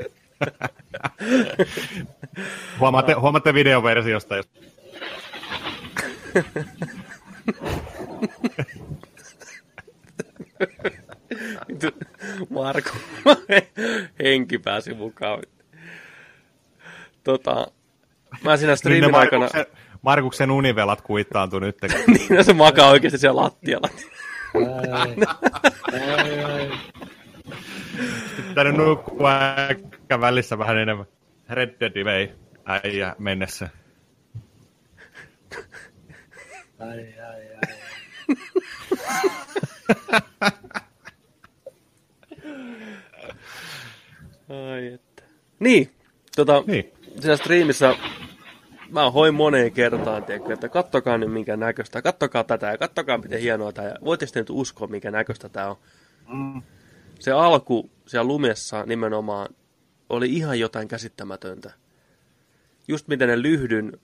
huomaatte, 2.80 3.14
huomaatte 3.14 3.54
videoversiosta, 3.54 4.36
jos 4.36 4.50
Marko, 12.50 12.90
henki 14.24 14.58
pääsi 14.58 14.94
mukaan. 14.94 15.44
Tota, 17.24 17.68
mä 18.44 18.58
siinä 18.58 18.72
ne 18.72 18.76
streamin 18.76 19.16
aikana, 19.16 19.40
Markuksen, 19.40 19.66
Markuksen 20.02 20.52
univelat 20.52 21.02
kuittaantu 21.02 21.60
nyt. 21.60 21.78
niin 22.30 22.44
se 22.44 22.54
makaa 22.54 22.90
oikeasti 22.90 23.18
siellä 23.18 23.42
lattialla. 23.42 23.90
Pitänyt 28.48 28.76
nukkua 28.76 29.32
ehkä 29.70 30.22
välissä 30.22 30.58
vähän 30.58 30.78
enemmän. 30.78 31.06
Red 31.50 31.76
Dead 31.80 32.06
vei 32.06 32.34
äijä 32.66 33.16
mennessä. 33.20 33.70
Ai, 36.80 37.20
ai, 37.20 37.48
ai. 37.56 37.62
Ai 44.52 44.88
että. 44.88 45.24
Niin, 45.60 45.92
tota, 46.36 46.64
Niin. 46.68 46.92
siinä 47.20 47.38
striimissä 47.38 47.96
mä 48.90 49.12
hoin 49.12 49.34
moneen 49.34 49.72
kertaan, 49.72 50.24
tiedätkö, 50.24 50.54
että 50.54 50.70
kattokaa 50.70 51.18
nyt 51.18 51.32
minkä 51.32 51.58
näköistä, 51.58 52.02
kattokaa 52.02 52.44
tätä 52.44 52.68
ja 52.68 52.78
kattokaa 52.78 53.18
miten 53.18 53.40
hienoa 53.40 53.72
tämä, 53.72 53.88
ja 53.88 53.96
voitte 54.06 54.26
sitten 54.26 54.42
nyt 54.42 54.50
uskoa 54.50 54.88
minkä 54.88 55.12
näköistä 55.12 55.50
tämä 55.50 55.68
on. 55.68 55.76
Mm. 56.28 56.62
Se 57.20 57.32
alku 57.32 57.90
siellä 58.06 58.28
lumessa 58.28 58.84
nimenomaan 58.86 59.50
oli 60.10 60.34
ihan 60.34 60.60
jotain 60.60 60.88
käsittämätöntä. 60.88 61.72
Just 62.88 63.08
miten 63.08 63.30
ne 63.30 63.42
lyhdyn 63.42 64.00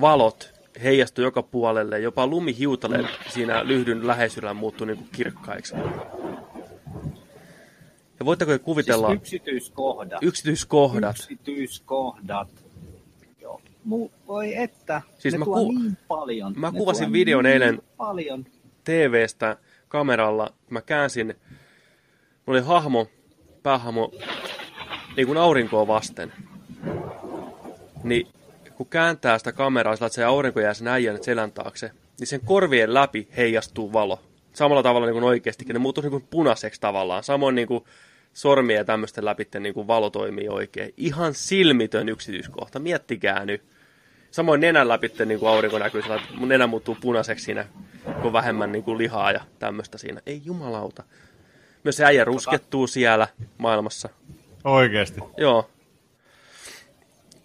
valot 0.00 0.54
heijastui 0.82 1.24
joka 1.24 1.42
puolelle, 1.42 2.00
jopa 2.00 2.26
lumihiutaleet 2.26 3.06
siinä 3.28 3.66
lyhdyn 3.66 4.06
läheisyydellä 4.06 4.54
muuttui 4.54 4.86
niin 4.86 4.96
kuin 4.96 5.08
kirkkaiksi. 5.12 5.74
Ja 8.22 8.26
voitteko 8.26 8.58
kuvitella 8.58 9.08
Siis 9.08 9.20
yksityiskohdat. 9.20 10.22
yksityiskohdat? 10.22 11.16
Yksityiskohdat. 11.16 12.48
Joo. 13.40 13.60
Mu, 13.84 14.08
voi 14.28 14.56
että. 14.56 15.02
Siis 15.18 15.34
ne 15.34 15.38
mä 15.38 15.44
tuo 15.44 15.54
ku- 15.56 15.72
niin 15.72 15.98
paljon. 16.08 16.52
mä 16.56 16.70
Ne 16.70 16.78
kuvasin 16.78 17.12
videon 17.12 17.44
niin 17.44 17.52
eilen. 17.52 17.82
Paljon. 17.96 18.46
TV-stä 18.84 19.56
kameralla, 19.88 20.52
mä 20.70 20.80
käänsin, 20.82 21.26
mulla 22.46 22.58
oli 22.60 22.66
hahmo, 22.66 23.06
päähahmo, 23.62 24.12
niin 25.16 25.26
kuin 25.26 25.38
aurinkoa 25.38 25.86
vasten. 25.86 26.32
Niin 28.04 28.26
kun 28.76 28.86
kääntää 28.86 29.38
sitä 29.38 29.52
kameraa 29.52 29.96
sillä, 29.96 30.06
että 30.06 30.14
se 30.14 30.24
aurinko 30.24 30.60
jää 30.60 30.74
sen 30.74 30.88
äijän 30.88 31.24
selän 31.24 31.52
taakse, 31.52 31.90
niin 32.20 32.26
sen 32.26 32.40
korvien 32.44 32.94
läpi 32.94 33.28
heijastuu 33.36 33.92
valo. 33.92 34.20
Samalla 34.52 34.82
tavalla 34.82 35.06
niin 35.06 35.14
kuin 35.14 35.24
oikeastikin. 35.24 35.74
Ne 35.74 35.78
muuttuu 35.78 36.02
niin 36.02 36.10
kuin 36.10 36.26
punaiseksi 36.30 36.80
tavallaan. 36.80 37.24
Samoin 37.24 37.54
niin 37.54 37.68
kuin 37.68 37.84
sormien 38.32 38.78
ja 38.78 38.84
tämmöisten 38.84 39.24
läpi 39.24 39.48
niin 39.60 39.74
kuin 39.74 39.86
valo 39.86 40.10
toimii 40.10 40.48
oikein. 40.48 40.94
Ihan 40.96 41.34
silmitön 41.34 42.08
yksityiskohta. 42.08 42.78
Miettikää 42.78 43.44
nyt. 43.44 43.62
Samoin 44.30 44.60
nenän 44.60 44.88
läpi 44.88 45.12
niin 45.26 45.40
kuin 45.40 45.50
aurinko 45.50 45.78
näkyy 45.78 46.02
sillä, 46.02 46.16
että 46.16 46.28
mun 46.34 46.48
nenä 46.48 46.66
muuttuu 46.66 46.96
punaiseksi 47.00 47.44
siinä, 47.44 47.64
kun 48.04 48.14
on 48.22 48.32
vähemmän 48.32 48.72
niin 48.72 48.84
kuin 48.84 48.98
lihaa 48.98 49.32
ja 49.32 49.40
tämmöistä 49.58 49.98
siinä. 49.98 50.20
Ei 50.26 50.42
jumalauta. 50.44 51.02
Myös 51.84 51.96
se 51.96 52.04
äijä 52.04 52.24
ruskettuu 52.24 52.86
siellä 52.86 53.28
maailmassa. 53.58 54.08
Oikeesti. 54.64 55.20
Joo. 55.36 55.70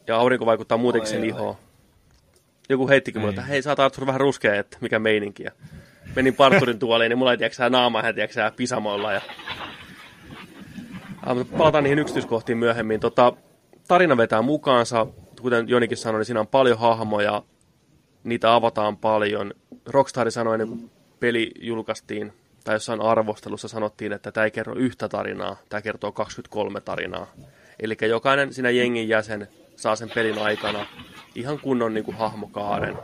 Ja 0.08 0.18
aurinko 0.18 0.46
vaikuttaa 0.46 0.78
muutenkin 0.78 1.10
sen 1.10 1.22
Oi, 1.22 1.24
oi. 1.24 1.30
ihoon. 1.30 1.56
Joku 2.70 2.88
heittikin 2.88 3.22
mulle, 3.22 3.30
että 3.30 3.42
hei, 3.42 3.62
sä 3.62 3.70
oot 3.70 3.80
Arthur 3.80 4.06
vähän 4.06 4.22
ruskea, 4.22 4.56
että 4.56 4.78
mikä 4.82 5.00
meininki. 5.00 5.44
Ja 5.44 5.52
menin 6.16 6.36
parturin 6.36 6.80
tuoliin, 6.80 7.10
niin 7.10 7.18
mulla 7.18 7.32
ei 7.32 7.38
tiedäksä 7.38 7.70
naama 7.70 8.00
ihan 8.00 8.16
tiedäksä 8.16 8.52
pisamoilla. 8.56 9.14
Ja... 9.14 9.22
Palataan 11.58 11.84
niihin 11.84 12.00
yksityiskohtiin 12.00 12.58
myöhemmin. 12.58 13.00
Tota, 13.00 13.34
tarina 13.88 14.18
vetää 14.18 14.42
mukaansa, 14.42 15.08
kuten 15.42 15.70
Jonikin 15.70 15.98
sanoi, 15.98 16.20
niin 16.20 16.26
siinä 16.26 16.40
on 16.40 16.48
paljon 16.48 16.80
hahmoja, 16.80 17.44
niitä 18.24 18.56
avataan 18.56 18.98
paljon. 18.98 19.54
Rockstar 19.86 20.32
sanoi 20.32 20.58
kuin 20.58 20.92
peli 21.20 21.52
julkaistiin, 21.60 22.34
tai 22.64 22.76
jossain 22.76 23.02
arvostelussa 23.02 23.68
sanottiin, 23.68 24.14
että 24.14 24.32
tämä 24.32 24.44
ei 24.44 24.52
kerro 24.52 24.76
yhtä 24.76 25.10
tarinaa, 25.10 25.58
tämä 25.70 25.82
kertoo 25.82 26.12
23 26.12 26.82
tarinaa. 26.82 27.28
Eli 27.80 27.98
jokainen 28.10 28.54
siinä 28.54 28.70
jengin 28.70 29.10
jäsen 29.10 29.48
saa 29.76 29.96
sen 29.96 30.12
pelin 30.16 30.40
aikana 30.40 30.86
ihan 31.36 31.60
kunnon 31.60 31.94
niin 31.94 32.04
kuin, 32.04 32.18
hahmokaaren. 32.18 32.98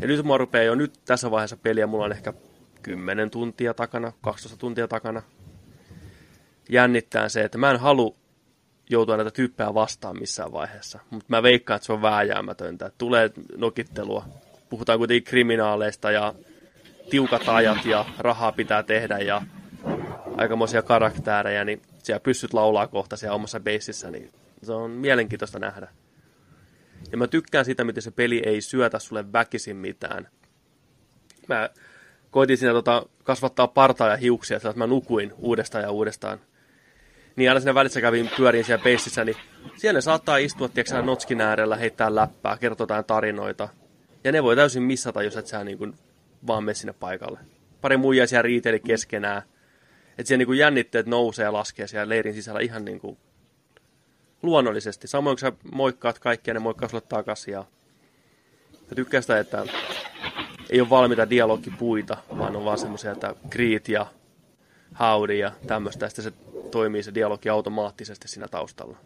Ja 0.00 0.06
nyt 0.06 0.24
mua 0.24 0.38
rupeaa 0.38 0.64
jo 0.64 0.74
nyt 0.74 0.92
tässä 1.04 1.30
vaiheessa 1.30 1.56
peliä, 1.56 1.86
mulla 1.86 2.04
on 2.04 2.12
ehkä 2.12 2.32
10 2.82 3.30
tuntia 3.30 3.74
takana, 3.74 4.12
12 4.20 4.58
tuntia 4.58 4.88
takana. 4.88 5.22
Jännittää 6.68 7.28
se, 7.28 7.44
että 7.44 7.58
mä 7.58 7.70
en 7.70 7.80
halua 7.80 8.14
joutua 8.90 9.16
näitä 9.16 9.30
tyyppejä 9.30 9.74
vastaan 9.74 10.18
missään 10.18 10.52
vaiheessa. 10.52 10.98
Mutta 11.10 11.26
mä 11.28 11.42
veikkaan, 11.42 11.76
että 11.76 11.86
se 11.86 11.92
on 11.92 12.02
vääjäämätöntä. 12.02 12.90
Tulee 12.98 13.30
nokittelua. 13.56 14.24
Puhutaan 14.68 14.98
kuitenkin 14.98 15.24
kriminaaleista 15.24 16.10
ja 16.10 16.34
tiukat 17.10 17.48
ajat 17.48 17.84
ja 17.84 18.04
rahaa 18.18 18.52
pitää 18.52 18.82
tehdä 18.82 19.18
ja 19.18 19.42
aikamoisia 20.36 20.82
karaktäärejä, 20.82 21.64
niin 21.64 21.82
siellä 21.98 22.20
pystyt 22.20 22.54
laulaa 22.54 22.86
kohta 22.86 23.16
siellä 23.16 23.34
omassa 23.34 23.60
beississä, 23.60 24.10
niin 24.10 24.30
se 24.62 24.72
on 24.72 24.90
mielenkiintoista 24.90 25.58
nähdä. 25.58 25.88
Ja 27.12 27.18
mä 27.18 27.26
tykkään 27.26 27.64
sitä, 27.64 27.84
miten 27.84 28.02
se 28.02 28.10
peli 28.10 28.42
ei 28.46 28.60
syötä 28.60 28.98
sulle 28.98 29.32
väkisin 29.32 29.76
mitään. 29.76 30.28
Mä 31.48 31.70
koitin 32.30 32.58
siinä 32.58 32.72
tota, 32.72 33.06
kasvattaa 33.24 33.66
partaa 33.66 34.08
ja 34.08 34.16
hiuksia, 34.16 34.56
että 34.56 34.72
mä 34.76 34.86
nukuin 34.86 35.32
uudestaan 35.38 35.84
ja 35.84 35.90
uudestaan. 35.90 36.40
Niin 37.36 37.50
aina 37.50 37.60
siinä 37.60 37.74
välissä 37.74 38.00
kävin 38.00 38.30
pyörin 38.36 38.64
siellä 38.64 38.84
beississä, 38.84 39.24
niin 39.24 39.36
siellä 39.76 39.96
ne 39.98 40.00
saattaa 40.00 40.36
istua, 40.36 40.68
tiedätkö, 40.68 41.02
notskin 41.02 41.40
äärellä, 41.40 41.76
heittää 41.76 42.14
läppää, 42.14 42.56
kertoa 42.56 42.84
jotain 42.84 43.04
tarinoita. 43.04 43.68
Ja 44.24 44.32
ne 44.32 44.42
voi 44.42 44.56
täysin 44.56 44.82
missata, 44.82 45.22
jos 45.22 45.36
et 45.36 45.46
sä 45.46 45.64
niin 45.64 45.78
kuin 45.78 45.94
vaan 46.46 46.64
mene 46.64 46.74
sinne 46.74 46.92
paikalle. 46.92 47.38
Pari 47.80 47.96
muijaa 47.96 48.26
siellä 48.26 48.42
riiteli 48.42 48.80
keskenään. 48.80 49.42
Että 50.18 50.28
siellä 50.28 50.38
niin 50.38 50.46
kuin 50.46 50.58
jännitteet 50.58 51.06
nousee 51.06 51.44
ja 51.44 51.52
laskee 51.52 51.86
siellä 51.86 52.08
leirin 52.08 52.34
sisällä 52.34 52.60
ihan 52.60 52.84
niin 52.84 53.00
kuin 53.00 53.18
luonnollisesti. 54.42 55.08
Samoin 55.08 55.34
kun 55.34 55.40
sä 55.40 55.52
moikkaat 55.72 56.18
kaikkia, 56.18 56.54
ne 56.54 56.60
moikkaa 56.60 56.88
sulle 56.88 57.02
takaisin. 57.08 57.52
Ja 57.52 57.64
mä 58.72 58.94
tykkään 58.94 59.22
sitä, 59.22 59.38
että 59.38 59.64
ei 60.70 60.80
ole 60.80 60.90
valmiita 60.90 61.30
dialogipuita, 61.30 62.16
vaan 62.38 62.56
on 62.56 62.64
vaan 62.64 62.78
semmoisia, 62.78 63.12
että 63.12 63.34
greet 63.50 63.88
ja 63.88 64.06
howdy 65.00 65.34
ja 65.34 65.52
tämmöistä. 65.66 66.08
Sitten 66.08 66.24
se 66.24 66.32
toimii 66.70 67.02
se 67.02 67.14
dialogi 67.14 67.48
automaattisesti 67.48 68.28
siinä 68.28 68.48
taustalla. 68.48 68.96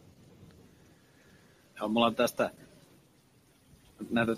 Joo, 1.78 1.88
mulla 1.88 2.06
on 2.06 2.14
tästä 2.14 2.50
näitä 4.10 4.32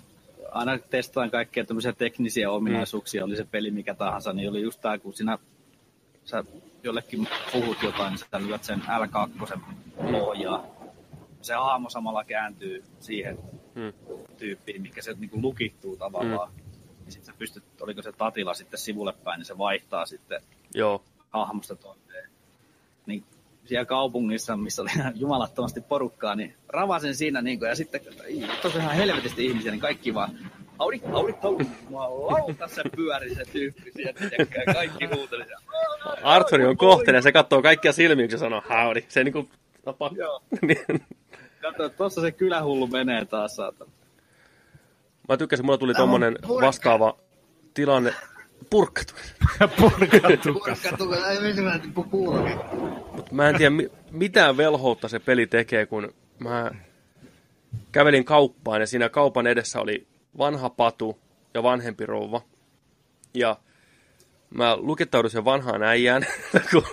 aina 0.51 0.77
testaan 0.77 1.31
kaikkia 1.31 1.65
tämmöisiä 1.65 1.93
teknisiä 1.93 2.51
ominaisuuksia, 2.51 3.21
mm. 3.21 3.25
oli 3.25 3.35
se 3.35 3.45
peli 3.51 3.71
mikä 3.71 3.93
tahansa, 3.93 4.33
niin 4.33 4.49
oli 4.49 4.61
just 4.61 4.81
tää, 4.81 4.97
kun 4.97 5.13
sinä 5.13 5.37
sä 6.25 6.43
jollekin 6.83 7.27
puhut 7.51 7.83
jotain, 7.83 8.09
niin 8.09 8.19
sä 8.19 8.47
lyöt 8.47 8.63
sen 8.63 8.81
L2 8.81 9.59
pohjaa. 10.11 10.65
Se 11.41 11.53
hahmo 11.53 11.89
samalla 11.89 12.23
kääntyy 12.23 12.83
siihen 12.99 13.37
mm. 13.75 13.93
tyyppiin, 14.37 14.81
mikä 14.81 15.01
se 15.01 15.13
niin 15.13 15.29
kuin 15.29 15.41
lukittuu 15.41 15.97
tavallaan. 15.97 16.51
Mm. 16.51 16.59
Ja 17.05 17.11
sitten 17.11 17.33
sä 17.33 17.39
pystyt, 17.39 17.63
oliko 17.81 18.01
se 18.01 18.11
tatila 18.11 18.53
sitten 18.53 18.79
sivulle 18.79 19.13
päin, 19.23 19.37
niin 19.37 19.45
se 19.45 19.57
vaihtaa 19.57 20.05
sitten 20.05 20.41
Joo. 20.73 21.03
Hahmosta 21.31 21.75
toiseen. 21.75 22.29
Niin 23.05 23.23
siellä 23.65 23.85
kaupungissa, 23.85 24.57
missä 24.57 24.81
oli 24.81 24.89
jumalattomasti 25.15 25.81
porukkaa, 25.81 26.35
niin 26.35 26.55
ravasin 26.67 27.15
siinä 27.15 27.41
niin 27.41 27.59
kuin, 27.59 27.69
ja 27.69 27.75
sitten 27.75 28.01
tosiaan 28.61 28.83
ihan 28.83 28.95
helvetisti 28.95 29.45
ihmisiä, 29.45 29.71
niin 29.71 29.81
kaikki 29.81 30.13
vaan 30.13 30.39
Audi, 30.79 31.01
Audi, 31.13 31.33
Audi. 31.43 31.65
Mua 31.89 32.09
lauta 32.09 32.67
se 32.67 32.83
pyöri 32.95 33.35
se 33.35 33.43
tyyppi 33.45 33.91
sieltä, 33.91 34.23
ja 34.23 34.73
kaikki 34.73 35.05
huuteli 35.05 35.45
siellä. 35.45 35.63
Arthur 36.23 36.61
on 36.61 36.77
kohteinen, 36.77 37.23
se 37.23 37.31
katsoo 37.31 37.61
kaikkia 37.61 37.93
silmiä, 37.93 38.25
kun 38.25 38.31
se 38.31 38.37
sanoo 38.37 38.61
howdy. 38.69 39.03
Se 39.07 39.23
niinku 39.23 39.49
tapa. 39.85 40.11
Joo. 40.15 40.41
Niin. 40.61 40.85
Kato, 41.61 41.89
tossa 41.89 42.21
se 42.21 42.31
kylähullu 42.31 42.87
menee 42.87 43.25
taas, 43.25 43.55
saatana. 43.55 43.91
Mä 45.29 45.37
tykkäsin, 45.37 45.65
mulla 45.65 45.77
tuli 45.77 45.93
tommonen 45.93 46.37
vastaava 46.61 47.17
tilanne. 47.73 48.13
Purkkatu. 48.69 49.13
Purkatukas. 49.77 50.79
Purkatuka, 50.83 51.27
ei 51.29 51.41
miksi 51.41 51.61
mä 51.61 51.79
tippu 51.79 52.03
kuulokin. 52.03 52.57
Mut 53.15 53.31
mä 53.31 53.49
en 53.49 53.55
tiedä, 53.57 53.69
mi- 53.69 53.89
mitään 54.11 54.57
velhoutta 54.57 55.07
se 55.07 55.19
peli 55.19 55.47
tekee, 55.47 55.85
kun 55.85 56.13
mä 56.39 56.71
kävelin 57.91 58.25
kauppaan 58.25 58.81
ja 58.81 58.87
siinä 58.87 59.09
kaupan 59.09 59.47
edessä 59.47 59.81
oli 59.81 60.07
vanha 60.37 60.69
patu 60.69 61.19
ja 61.53 61.63
vanhempi 61.63 62.05
rouva. 62.05 62.41
Ja 63.33 63.57
mä 64.49 64.77
lukittaudun 64.77 65.31
sen 65.31 65.45
vanhaan 65.45 65.83
äijään, 65.83 66.25
ku- 66.71 66.83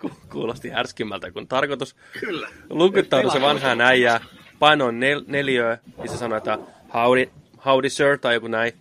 ku- 0.00 0.10
kuulosti 0.32 0.68
härskimmältä 0.68 1.30
kuin 1.30 1.48
tarkoitus. 1.48 1.96
Kyllä. 2.20 2.48
Lukittaudun 2.70 3.30
sen 3.30 3.42
vanhaan 3.42 3.80
äijään, 3.80 4.20
painoin 4.58 5.00
nel- 5.00 5.24
neliöä, 5.26 5.78
niin 5.98 6.08
se 6.08 6.16
sanoi, 6.16 6.38
että 6.38 6.58
howdy, 6.94 7.30
howdy 7.64 7.88
sir, 7.90 8.18
tai 8.18 8.34
joku 8.34 8.48
näin. 8.48 8.72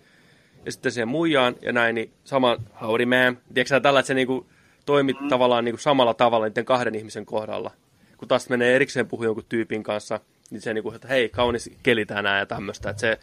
Ja 0.66 0.72
sitten 0.72 0.92
siihen 0.92 1.08
muijaan 1.08 1.56
ja 1.62 1.72
näin, 1.72 1.96
niin 1.96 2.14
sama 2.24 2.58
howdy 2.82 3.06
ma'am. 3.06 3.36
Tiedätkö 3.54 3.70
sä 3.70 3.80
tällä, 3.80 4.00
että 4.00 4.08
se 4.08 4.14
niinku 4.14 4.46
toimi 4.86 5.14
mm. 5.14 5.28
tavallaan 5.28 5.66
niinku 5.66 5.82
samalla 5.82 6.14
tavalla 6.14 6.48
niiden 6.48 6.66
kahden 6.66 6.96
ihmisen 6.96 7.26
kohdalla. 7.26 7.72
Kun 8.18 8.28
taas 8.28 8.50
menee 8.50 8.76
erikseen 8.76 9.08
puhua 9.08 9.26
jonkun 9.26 9.46
tyypin 9.50 9.84
kanssa, 9.84 10.20
niin 10.52 10.62
se 10.62 10.74
niinku, 10.74 10.92
että 10.92 11.08
hei, 11.08 11.30
kaunis 11.30 11.72
keli 11.84 12.06
tänään 12.06 12.40
ja 12.40 12.46
tämmöistä. 12.46 12.90
Että 12.90 13.02
se 13.02 13.20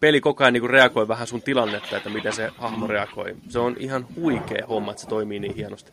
peli 0.00 0.20
koko 0.20 0.44
ajan 0.44 0.52
niinku 0.52 0.68
reagoi 0.68 1.08
vähän 1.08 1.26
sun 1.26 1.42
tilannetta, 1.42 1.96
että 1.96 2.10
miten 2.10 2.32
se 2.32 2.50
hahmo 2.56 2.86
reagoi. 2.86 3.36
Se 3.48 3.58
on 3.58 3.76
ihan 3.78 4.06
huikea 4.16 4.66
homma, 4.66 4.90
että 4.90 5.02
se 5.02 5.08
toimii 5.08 5.40
niin 5.40 5.54
hienosti. 5.54 5.92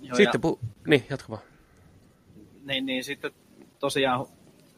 Joo, 0.00 0.16
Sitten 0.16 0.40
pu... 0.40 0.58
Niin, 0.86 1.04
jatka 1.10 1.28
vaan. 1.28 1.42
niin, 2.64 2.86
niin 2.86 3.04
sitten 3.04 3.30
tosiaan 3.78 4.26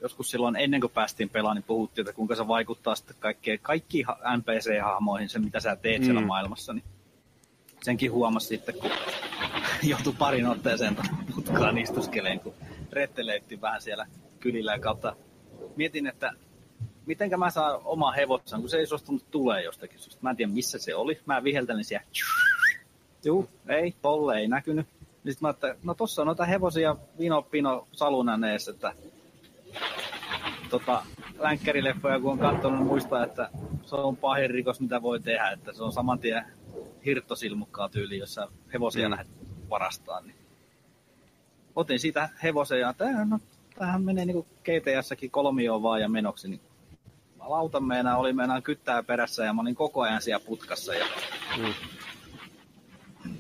joskus 0.03 0.31
silloin 0.31 0.57
ennen 0.57 0.81
kuin 0.81 0.93
päästiin 0.93 1.31
pelaamaan, 1.31 1.57
niin 1.57 1.65
puhuttiin, 1.65 2.03
että 2.03 2.17
kuinka 2.17 2.35
se 2.35 2.49
vaikuttaa 2.49 2.95
sitten 2.95 3.17
kaikkeen, 3.21 3.59
kaikkiin 3.63 4.07
ha- 4.07 4.19
NPC-hahmoihin, 4.37 5.29
se 5.29 5.39
mitä 5.39 5.61
sä 5.61 5.77
teet 5.77 6.01
mm. 6.01 6.05
siellä 6.05 6.21
maailmassa. 6.21 6.73
Niin 6.73 6.85
senkin 7.83 8.13
huomasi 8.13 8.47
sitten, 8.47 8.75
kun 8.75 8.91
joutui 9.91 10.15
parin 10.19 10.47
otteeseen 10.47 10.97
putkaan 11.35 11.79
istuskeleen, 11.79 12.41
kun 12.41 12.55
retteleitti 12.93 13.61
vähän 13.61 13.83
siellä 13.83 14.07
kylillä 14.41 14.73
ja 14.73 14.79
kautta. 14.79 15.17
Mietin, 15.77 16.07
että 16.07 16.33
mitenkä 17.07 17.37
mä 17.37 17.51
saan 17.51 17.81
oma 17.85 18.13
hevosen, 18.13 18.61
kun 18.61 18.69
se 18.69 18.77
ei 18.77 18.87
suostunut 18.87 19.31
tulee 19.31 19.63
jostakin 19.63 19.99
syystä. 19.99 20.23
Mä 20.23 20.31
en 20.31 20.37
tiedä, 20.37 20.53
missä 20.53 20.79
se 20.79 20.95
oli. 20.95 21.21
Mä 21.27 21.45
viheltelin 21.45 21.85
siellä. 21.85 22.07
Juu, 23.25 23.49
ei, 23.69 23.95
tolle 24.03 24.39
ei 24.39 24.49
näkynyt. 24.49 24.87
Niin 25.25 25.33
sitten 25.33 25.47
mä 25.47 25.51
että 25.51 25.77
no 25.83 25.95
tossa 25.95 26.23
on 26.23 26.27
noita 26.27 26.45
hevosia 26.45 26.97
vino 27.19 27.43
pino 27.43 27.89
salunan 27.93 28.45
ees, 28.45 28.69
että 28.69 28.95
tota, 30.71 31.03
länkkärileffoja 31.39 32.21
kun 32.21 32.33
on 32.33 32.39
katsonut, 32.39 32.87
muistaa, 32.87 33.25
että 33.25 33.51
se 33.85 33.97
on 33.97 34.17
pahin 34.17 34.51
rikos, 34.51 34.81
mitä 34.81 35.03
voi 35.03 35.21
tehdä, 35.21 35.51
että 35.51 35.73
se 35.73 35.83
on 35.83 35.93
saman 35.93 36.19
tien 36.19 36.45
hirttosilmukkaa 37.05 37.89
tyyli, 37.89 38.19
jossa 38.19 38.49
hevosia 38.73 39.09
mm. 39.09 39.11
lähdet 39.11 39.29
varastaan. 39.71 40.27
Niin. 40.27 40.37
Otin 41.77 41.99
siitä 41.99 42.29
hevosen 42.43 42.81
ja 42.81 42.93
tämähän, 42.93 43.31
no, 43.31 43.39
tämähän 43.79 44.03
menee 44.03 44.25
niin 44.25 44.47
GTS-säkin 44.65 45.31
kolmioon 45.31 45.83
vaan 45.83 46.01
ja 46.01 46.09
menoksi, 46.09 46.49
niin 46.49 46.61
lauta 47.39 47.81
meinaa, 47.81 48.17
oli 48.17 48.33
meinaa 48.33 48.61
kyttää 48.61 49.03
perässä 49.03 49.45
ja 49.45 49.53
mä 49.53 49.61
olin 49.61 49.75
koko 49.75 50.01
ajan 50.01 50.23
siellä 50.23 50.45
putkassa. 50.47 50.95
Ja... 50.95 51.05
Mm. 51.59 51.75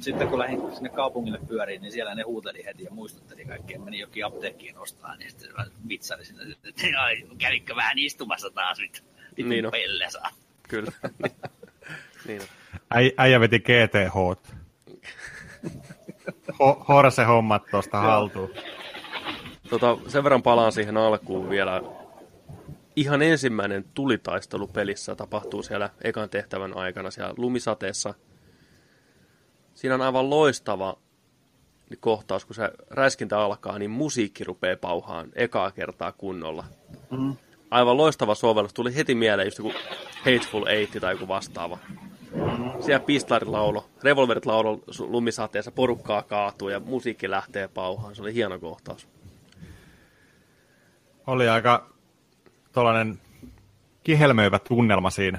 Sitten 0.00 0.28
kun 0.28 0.38
lähdin 0.38 0.74
sinne 0.74 0.88
kaupungille 0.88 1.38
pyöriin, 1.48 1.82
niin 1.82 1.92
siellä 1.92 2.14
ne 2.14 2.22
huuteli 2.22 2.64
heti 2.64 2.84
ja 2.84 2.90
muistutteli 2.90 3.44
kaikkea. 3.44 3.78
Meni 3.78 3.98
jokin 3.98 4.26
apteekkiin 4.26 4.78
ostaa, 4.78 5.16
niin 5.16 5.30
sitten 5.30 5.50
mä 5.58 5.64
vitsaili 5.88 6.24
sinne, 6.24 6.42
että 6.64 6.84
ai, 6.98 7.22
kävikö 7.38 7.76
vähän 7.76 7.98
istumassa 7.98 8.50
taas 8.50 8.78
nyt. 8.78 9.04
Niin 9.36 9.66
on. 9.66 9.72
pelle 9.72 10.10
saa. 10.10 10.30
Kyllä. 10.68 10.92
niin 12.26 12.40
on. 12.42 12.48
Äi, 12.94 13.12
äijä 13.16 13.40
veti 13.40 13.58
GTH. 13.58 14.14
Ho, 16.58 16.84
horse 16.88 17.24
hommat 17.24 17.62
tuosta 17.70 18.00
haltuun. 18.00 18.50
Tota, 19.70 19.98
sen 20.08 20.24
verran 20.24 20.42
palaan 20.42 20.72
siihen 20.72 20.96
alkuun 20.96 21.50
vielä. 21.50 21.82
Ihan 22.96 23.22
ensimmäinen 23.22 23.84
tulitaistelu 23.94 24.66
pelissä 24.66 25.14
tapahtuu 25.14 25.62
siellä 25.62 25.90
ekan 26.04 26.28
tehtävän 26.28 26.76
aikana 26.76 27.10
siellä 27.10 27.34
lumisateessa. 27.36 28.14
Siinä 29.74 29.94
on 29.94 30.00
aivan 30.00 30.30
loistava 30.30 30.96
kohtaus, 32.00 32.44
kun 32.44 32.54
se 32.54 32.70
räiskintä 32.90 33.38
alkaa, 33.38 33.78
niin 33.78 33.90
musiikki 33.90 34.44
rupeaa 34.44 34.76
pauhaan 34.76 35.28
ekaa 35.34 35.70
kertaa 35.70 36.12
kunnolla. 36.12 36.64
Mm. 37.10 37.36
Aivan 37.70 37.96
loistava 37.96 38.34
sovellus. 38.34 38.74
Tuli 38.74 38.94
heti 38.94 39.14
mieleen 39.14 39.46
just 39.46 39.58
joku 39.58 39.72
Hateful 40.18 40.66
Eight 40.66 41.00
tai 41.00 41.14
joku 41.14 41.28
vastaava. 41.28 41.78
Siellä 42.80 43.06
pislarit 43.06 43.48
laulo, 43.48 43.90
revolverit 44.02 44.46
laulo 44.46 44.80
lumisateessa, 44.98 45.70
porukkaa 45.70 46.22
kaatuu 46.22 46.68
ja 46.68 46.80
musiikki 46.80 47.30
lähtee 47.30 47.68
pauhaan. 47.68 48.16
Se 48.16 48.22
oli 48.22 48.34
hieno 48.34 48.58
kohtaus. 48.58 49.08
Oli 51.26 51.48
aika 51.48 51.90
tuollainen 52.72 53.20
kihelmöivä 54.04 54.58
tunnelma 54.58 55.10
siinä. 55.10 55.38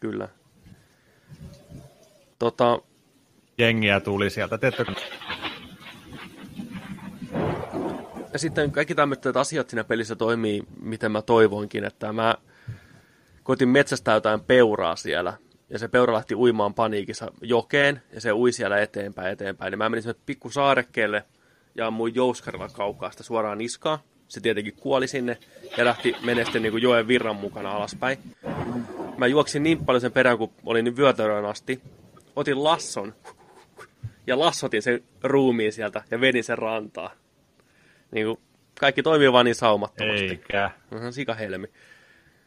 Kyllä. 0.00 0.28
Tota, 2.38 2.82
Jengiä 3.60 4.00
tuli 4.00 4.30
sieltä. 4.30 4.58
Tiedätkö, 4.58 4.84
ja 8.32 8.38
sitten 8.38 8.72
kaikki 8.72 8.94
tämmöiset 8.94 9.36
asiat 9.36 9.70
siinä 9.70 9.84
pelissä 9.84 10.16
toimii, 10.16 10.62
miten 10.80 11.12
mä 11.12 11.22
toivoinkin, 11.22 11.84
että 11.84 12.12
mä 12.12 12.34
koitin 13.42 13.68
metsästää 13.68 14.14
jotain 14.14 14.40
peuraa 14.40 14.96
siellä, 14.96 15.32
ja 15.70 15.78
se 15.78 15.88
peura 15.88 16.14
lähti 16.14 16.34
uimaan 16.34 16.74
paniikissa 16.74 17.32
jokeen, 17.40 18.02
ja 18.12 18.20
se 18.20 18.32
ui 18.32 18.52
siellä 18.52 18.78
eteenpäin 18.78 19.32
eteenpäin. 19.32 19.72
Ja 19.72 19.76
mä 19.76 19.88
menin 19.88 20.02
sinne 20.02 20.14
pikku 20.26 20.50
saarekkeelle, 20.50 21.24
ja 21.74 21.86
ammuin 21.86 22.14
jouskarilla 22.14 22.68
kaukaa 22.68 23.10
sitä 23.10 23.22
suoraan 23.22 23.58
niskaa. 23.58 24.02
Se 24.28 24.40
tietenkin 24.40 24.74
kuoli 24.80 25.08
sinne, 25.08 25.38
ja 25.76 25.84
lähti 25.84 26.16
menee 26.22 26.44
sitten 26.44 26.62
niin 26.62 26.72
kuin 26.72 26.82
joen 26.82 27.08
virran 27.08 27.36
mukana 27.36 27.70
alaspäin. 27.70 28.18
Mä 29.16 29.26
juoksin 29.26 29.62
niin 29.62 29.84
paljon 29.84 30.00
sen 30.00 30.12
perään, 30.12 30.38
kun 30.38 30.50
olin 30.66 30.84
niin 30.84 30.96
vyötärön 30.96 31.44
asti. 31.44 31.80
Otin 32.36 32.64
lasson, 32.64 33.14
ja 34.26 34.38
lassotin 34.38 34.82
sen 34.82 35.02
ruumiin 35.22 35.72
sieltä, 35.72 36.02
ja 36.10 36.20
vedin 36.20 36.44
sen 36.44 36.58
rantaa. 36.58 37.10
Niin 38.10 38.26
kuin, 38.26 38.40
kaikki 38.80 39.02
toimii 39.02 39.32
vaan 39.32 39.44
niin 39.44 39.54
saumattomasti. 39.54 40.24
Eikä. 40.24 40.70
Ihan 40.96 41.12
sikahelmi. 41.12 41.66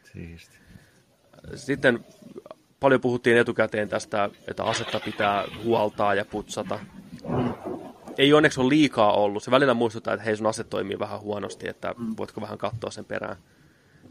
Siisti. 0.03 0.57
Sitten 1.55 2.05
paljon 2.79 3.01
puhuttiin 3.01 3.37
etukäteen 3.37 3.89
tästä, 3.89 4.29
että 4.47 4.63
asetta 4.63 4.99
pitää 4.99 5.45
huoltaa 5.63 6.13
ja 6.13 6.25
putsata. 6.25 6.79
Ei 8.17 8.33
onneksi 8.33 8.61
ole 8.61 8.69
liikaa 8.69 9.13
ollut. 9.13 9.43
Se 9.43 9.51
välillä 9.51 9.73
muistuttaa, 9.73 10.13
että 10.13 10.23
hei 10.23 10.35
sun 10.37 10.47
ase 10.47 10.63
toimii 10.63 10.99
vähän 10.99 11.19
huonosti, 11.19 11.69
että 11.69 11.95
voitko 12.17 12.41
vähän 12.41 12.57
katsoa 12.57 12.91
sen 12.91 13.05
perään. 13.05 13.37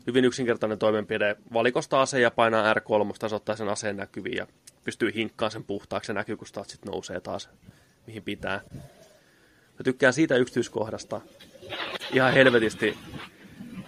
Hyvin 0.07 0.25
yksinkertainen 0.25 0.79
toimenpide. 0.79 1.37
Valikosta 1.53 2.03
ase 2.03 2.20
ja 2.20 2.31
painaa 2.31 2.75
R3, 2.75 3.12
tasoittaa 3.18 3.57
sen 3.57 3.68
aseen 3.68 3.96
näkyviin 3.96 4.37
ja 4.37 4.46
pystyy 4.85 5.14
hinkkaamaan 5.14 5.53
sen 5.53 5.64
puhtaaksi. 5.64 6.07
Se 6.07 6.12
näkyy, 6.12 6.37
kun 6.37 6.47
statsit 6.47 6.85
nousee 6.85 7.21
taas 7.21 7.49
mihin 8.07 8.23
pitää. 8.23 8.61
Mä 9.79 9.85
tykkään 9.85 10.12
siitä 10.12 10.37
yksityiskohdasta 10.37 11.21
ihan 12.12 12.33
helvetisti. 12.33 12.99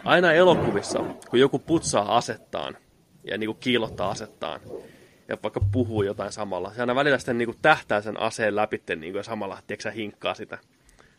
Aina 0.05 0.33
elokuvissa, 0.33 0.99
kun 1.31 1.41
joku 1.41 1.59
putsaa 1.59 2.17
asettaan 2.17 2.77
ja 3.25 3.39
niin 3.39 3.49
kuin 3.49 3.59
kiilottaa 3.61 4.11
asettaan 4.11 4.61
ja 5.29 5.37
vaikka 5.43 5.61
puhuu 5.73 6.03
jotain 6.03 6.33
samalla, 6.33 6.73
se 6.75 6.81
aina 6.81 6.95
välillä 6.95 7.19
sitten 7.19 7.39
niin 7.39 7.47
kuin 7.47 7.59
tähtää 7.63 8.01
sen 8.01 8.21
aseen 8.21 8.57
läpi 8.57 8.83
niin 8.89 9.01
kuin, 9.01 9.17
ja 9.17 9.23
samalla 9.23 9.63
tiedätkö, 9.67 9.83
sä, 9.83 9.91
hinkkaa 9.91 10.35
sitä. 10.35 10.59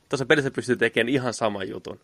Tuossa 0.10 0.26
pelissä 0.26 0.52
pystyy 0.52 0.76
tekemään 0.76 1.10
ihan 1.10 1.34
saman 1.34 1.70
jutun. 1.70 2.00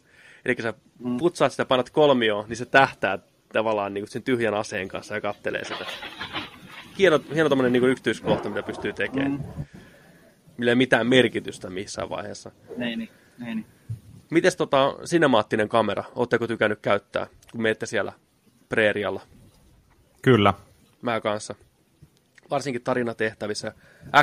Eli 0.45 0.55
kun 0.55 0.63
sä 0.63 0.73
putsaat 1.19 1.51
sitä, 1.51 1.65
painat 1.65 1.89
kolmioon, 1.89 2.45
niin 2.49 2.57
se 2.57 2.65
tähtää 2.65 3.19
tavallaan 3.53 3.93
niin 3.93 4.01
kuin 4.01 4.12
sen 4.12 4.23
tyhjän 4.23 4.53
aseen 4.53 4.88
kanssa 4.88 5.15
ja 5.15 5.21
kattelee 5.21 5.63
sitä. 5.63 5.86
Hieno, 6.97 7.19
hieno 7.34 7.49
tommonen 7.49 7.73
niin 7.73 7.82
kuin 7.82 7.91
yksityiskohta, 7.91 8.49
mitä 8.49 8.63
pystyy 8.63 8.93
tekemään. 8.93 9.43
Millä 10.58 10.71
ei 10.71 10.75
mitään 10.75 11.08
merkitystä 11.08 11.69
missään 11.69 12.10
vaiheessa. 12.10 12.51
Niin, 12.77 12.99
niin, 12.99 13.10
niin, 13.39 13.56
niin. 13.56 13.65
Mites 14.32 14.56
tota 14.56 14.95
sinemaattinen 15.06 15.69
kamera? 15.69 16.04
Oletteko 16.15 16.47
tykännyt 16.47 16.80
käyttää, 16.82 17.27
kun 17.51 17.62
menette 17.62 17.86
siellä 17.86 18.13
preerialla? 18.69 19.21
Kyllä. 20.21 20.54
Mä 21.01 21.21
kanssa. 21.21 21.56
Varsinkin 22.49 22.82
tarinatehtävissä. 22.82 23.73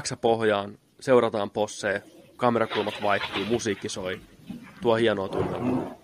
X-pohjaan, 0.00 0.78
seurataan 1.00 1.50
posseja, 1.50 2.00
kamerakulmat 2.37 2.94
vaihtuu, 3.02 3.44
musiikki 3.44 3.88
soi. 3.88 4.20
Tuo 4.81 4.94
hienoa 4.94 5.28
tunnelmaa. 5.28 5.94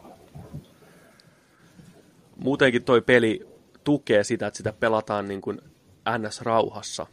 Muutenkin 2.37 2.85
toi 2.85 3.01
peli 3.01 3.47
tukee 3.85 4.25
sitä, 4.25 4.47
että 4.47 4.57
sitä 4.57 4.73
pelataan 4.73 5.29
niin 5.29 5.41
kuin 5.41 5.61
NS-rauhassa. 6.19 7.07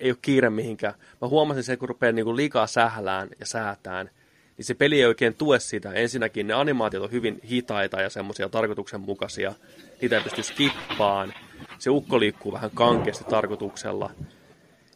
Ei 0.00 0.10
ole 0.10 0.18
kiire 0.22 0.50
mihinkään. 0.50 0.94
Mä 1.20 1.28
huomasin 1.28 1.62
sen, 1.62 1.78
kun 1.78 1.88
rupeaa 1.88 2.12
niin 2.12 2.24
kuin 2.24 2.36
liikaa 2.36 2.66
sählään 2.66 3.28
ja 3.40 3.46
säätään, 3.46 4.10
niin 4.56 4.64
se 4.64 4.74
peli 4.74 5.00
ei 5.00 5.06
oikein 5.06 5.34
tue 5.34 5.60
sitä. 5.60 5.92
Ensinnäkin 5.92 6.46
ne 6.46 6.54
animaatiot 6.54 7.04
on 7.04 7.10
hyvin 7.10 7.40
hitaita 7.50 8.00
ja 8.00 8.10
semmoisia 8.10 8.48
tarkoituksenmukaisia. 8.48 9.54
Niitä 10.00 10.16
ei 10.16 10.22
pysty 10.22 10.42
skippaan. 10.42 11.34
Se 11.78 11.90
ukko 11.90 12.20
liikkuu 12.20 12.52
vähän 12.52 12.70
kankeasti 12.74 13.24
tarkoituksella. 13.24 14.10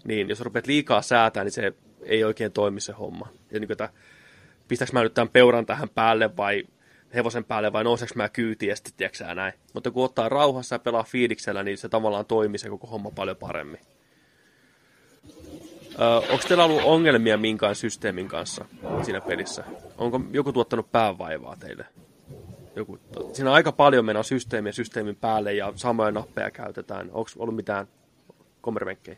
Niin 0.05 0.29
jos 0.29 0.41
rupeat 0.41 0.67
liikaa 0.67 1.03
säätää, 1.03 1.45
niin 1.45 1.53
se 1.53 1.73
ei 2.03 2.25
oikein 2.25 2.53
toimi 2.53 2.81
se 2.81 2.93
homma. 2.93 3.29
Ja 3.51 3.61
niin 3.61 3.69
kuin, 3.69 3.73
että 3.73 3.89
pistäks 4.69 4.93
mä 4.93 5.03
nyt 5.03 5.15
tämän 5.15 5.29
peuran 5.29 5.67
tähän 5.67 5.89
päälle 5.89 6.37
vai 6.37 6.65
hevosen 7.15 7.45
päälle 7.45 7.73
vai 7.73 7.85
nouseks 7.85 8.15
mä 8.15 8.29
kyytiin 8.29 8.71
ja 8.71 8.77
sitten 8.77 8.93
tiedätkö 8.97 9.35
näin. 9.35 9.53
Mutta 9.75 9.91
kun 9.91 10.05
ottaa 10.05 10.29
rauhassa 10.29 10.75
ja 10.75 10.79
pelaa 10.79 11.03
fiiliksellä, 11.03 11.63
niin 11.63 11.79
se 11.79 11.89
tavallaan 11.89 12.27
toimii 12.27 12.59
se 12.59 12.69
koko 12.69 12.87
homma 12.87 13.11
paljon 13.11 13.37
paremmin. 13.37 13.81
Onko 16.31 16.45
teillä 16.49 16.65
ollut 16.65 16.83
ongelmia 16.85 17.39
minkään 17.39 17.75
systeemin 17.75 18.29
kanssa 18.29 18.65
siinä 19.03 19.21
pelissä? 19.21 19.65
Onko 19.99 20.21
joku 20.31 20.53
tuottanut 20.53 20.93
päävaivaa 20.93 21.57
teille? 21.57 21.87
Joku, 22.77 22.99
siinä 23.33 23.51
on 23.51 23.57
aika 23.57 23.73
paljon 23.73 24.05
mennä 24.05 24.23
systeemiä 24.23 24.73
systeemin 24.73 25.17
päälle 25.17 25.55
ja 25.55 25.73
samoja 25.77 26.11
nappeja 26.11 26.51
käytetään. 26.51 27.11
Onko 27.13 27.31
ollut 27.39 27.57
mitään 27.57 27.89
kommervenkkejä? 28.61 29.17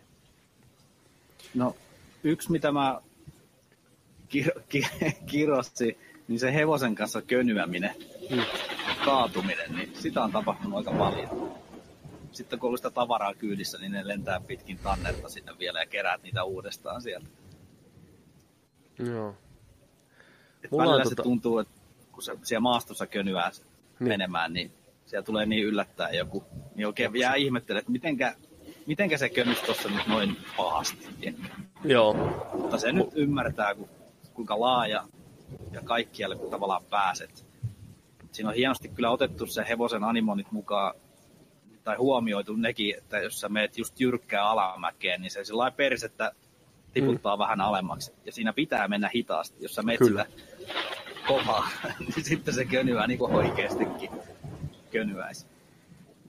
No, 1.54 1.76
yksi 2.24 2.52
mitä 2.52 2.72
mä 2.72 3.00
kir- 4.35 4.61
ki- 4.68 5.16
kirossin, 5.26 5.98
niin 6.28 6.40
se 6.40 6.54
hevosen 6.54 6.94
kanssa 6.94 7.22
könyäminen, 7.22 7.94
Mm. 8.30 8.42
kaatuminen, 9.04 9.72
niin 9.76 9.90
sitä 9.94 10.24
on 10.24 10.32
tapahtunut 10.32 10.78
aika 10.78 10.92
paljon. 10.92 11.54
Sitten 12.32 12.58
kun 12.58 12.70
on 12.70 12.78
sitä 12.78 12.90
tavaraa 12.90 13.34
kyydissä, 13.34 13.78
niin 13.78 13.92
ne 13.92 14.08
lentää 14.08 14.40
pitkin 14.40 14.78
tannerta 14.82 15.28
sinne 15.28 15.52
vielä 15.58 15.80
ja 15.80 15.87
keräät 15.87 16.22
niitä 16.22 16.44
uudestaan 16.44 17.02
sieltä. 17.02 17.26
Joo. 18.98 19.34
Et 20.64 20.70
Mulla 20.70 20.84
on 20.84 20.88
välillä 20.90 21.04
se 21.10 21.14
tota- 21.14 21.22
tuntuu, 21.22 21.58
että 21.58 21.72
kun 22.12 22.22
se 22.22 22.37
siellä 22.42 22.60
maastossa 22.60 23.06
könyää 23.06 23.50
Niin. 24.00 24.08
menemään, 24.08 24.52
niin 24.52 24.72
siellä 25.06 25.24
tulee 25.24 25.46
niin 25.46 25.64
yllättäen 25.66 26.18
joku. 26.18 26.44
Niin 26.74 26.87
oikein 26.87 27.16
jää 27.16 27.34
ihmettelemään, 27.34 27.80
että 27.80 27.92
mitenkä, 27.92 28.34
mitenkä 28.87 29.18
se 29.18 29.28
könys 29.28 29.60
tuossa 29.60 29.88
nyt 29.88 30.06
noin 30.06 30.37
pahasti. 30.56 31.08
Joo. 31.84 32.14
Mutta 32.54 32.78
se 32.78 32.92
nyt 32.92 33.08
ymmärtää, 33.14 33.74
ku- 33.74 33.88
kuinka 34.34 34.60
laaja 34.60 35.04
ja 35.72 35.80
kaikkialle 35.84 36.36
kun 36.36 36.50
tavallaan 36.50 36.84
pääset. 36.90 37.46
Siinä 38.32 38.48
on 38.48 38.54
hienosti 38.54 38.88
kyllä 38.88 39.10
otettu 39.10 39.46
se 39.46 39.64
hevosen 39.68 40.04
animoinnit 40.04 40.52
mukaan, 40.52 40.94
tai 41.84 41.96
huomioitu 41.96 42.56
nekin, 42.56 42.94
että 42.98 43.18
jos 43.18 43.40
sä 43.40 43.48
meet 43.48 43.78
just 43.78 44.00
jyrkkää 44.00 44.48
alamäkeen, 44.48 45.20
niin 45.20 45.30
se 45.30 45.44
sillä 45.44 45.70
persettä 45.70 46.32
tiputtaa 46.92 47.36
mm. 47.36 47.38
vähän 47.38 47.60
alemmaksi. 47.60 48.12
Ja 48.24 48.32
siinä 48.32 48.52
pitää 48.52 48.88
mennä 48.88 49.10
hitaasti. 49.14 49.56
Jos 49.60 49.74
sä 49.74 49.82
meet 49.82 49.98
Kyllä. 49.98 50.26
sitä 50.30 50.44
kovaa, 51.26 51.68
niin 51.98 52.24
sitten 52.24 52.54
se 52.54 52.64
könyää 52.64 53.06
niin 53.06 53.18
kuin 53.18 53.32
oikeastikin 53.32 54.10
könyäisi. 54.90 55.46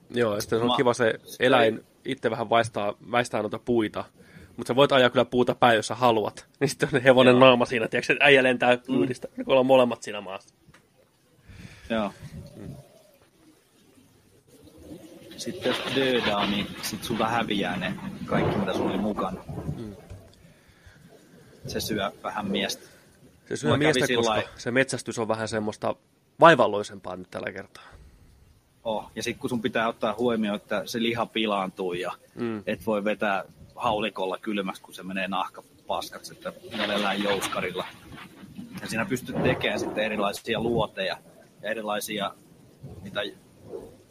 Joo, 0.09 0.35
ja 0.35 0.41
sitten 0.41 0.59
se 0.59 0.63
on 0.63 0.67
Ma- 0.67 0.77
kiva 0.77 0.93
se 0.93 1.19
eläin 1.39 1.85
itse 2.05 2.31
vähän 2.31 2.49
väistää, 2.49 2.93
väistää 3.11 3.41
noita 3.41 3.59
puita. 3.59 4.03
Mutta 4.57 4.67
sä 4.67 4.75
voit 4.75 4.91
ajaa 4.91 5.09
kyllä 5.09 5.25
puuta 5.25 5.55
päin, 5.55 5.75
jos 5.75 5.87
sä 5.87 5.95
haluat. 5.95 6.45
Niin 6.59 6.69
sitten 6.69 6.89
on 6.93 7.01
hevonen 7.01 7.31
Joo. 7.31 7.39
naama 7.39 7.65
siinä, 7.65 7.87
tiedätkö, 7.87 8.13
että 8.13 8.25
äijä 8.25 8.43
lentää 8.43 8.77
kyydistä, 8.77 9.27
kun 9.35 9.43
ollaan 9.47 9.65
molemmat 9.65 10.03
siinä 10.03 10.21
maassa. 10.21 10.55
Joo. 11.89 12.11
Sitten 15.37 15.69
jos 15.69 15.95
dödaa, 15.95 16.47
niin 16.47 16.67
sit 16.81 17.03
sulta 17.03 17.27
häviää 17.27 17.77
ne 17.77 17.93
kaikki, 18.25 18.57
mitä 18.57 18.73
sulla 18.73 18.89
oli 18.89 18.97
mukana. 18.97 19.41
Se 21.67 21.79
syö 21.79 22.11
vähän 22.23 22.47
miestä. 22.47 22.87
Se 23.49 23.55
syö 23.55 23.67
Mulla 23.67 23.77
miestä, 23.77 23.99
koska 23.99 24.35
sillai- 24.35 24.47
se 24.57 24.71
metsästys 24.71 25.19
on 25.19 25.27
vähän 25.27 25.47
semmoista 25.47 25.95
vaivalloisempaa 26.39 27.15
nyt 27.15 27.31
tällä 27.31 27.51
kertaa. 27.51 27.83
Oh. 28.83 29.11
Ja 29.15 29.23
sitten 29.23 29.41
kun 29.41 29.49
sun 29.49 29.61
pitää 29.61 29.87
ottaa 29.87 30.15
huomioon, 30.17 30.55
että 30.55 30.81
se 30.85 31.01
liha 31.01 31.25
pilaantuu 31.25 31.93
ja 31.93 32.11
Mm. 32.35 32.43
mm. 32.45 32.63
et 32.67 32.85
voi 32.85 33.03
vetää 33.03 33.43
haulikolla 33.75 34.37
kylmäksi, 34.37 34.81
kun 34.81 34.93
se 34.93 35.03
menee 35.03 35.27
nahka 35.27 35.63
että 36.31 36.53
mielellään 36.77 37.23
jouskarilla. 37.23 37.85
Ja 38.81 38.87
siinä 38.87 39.05
pystyt 39.05 39.43
tekemään 39.43 39.79
sitten 39.79 40.03
erilaisia 40.03 40.59
luoteja 40.59 41.17
ja 41.61 41.69
erilaisia 41.69 42.35
mitä 43.03 43.21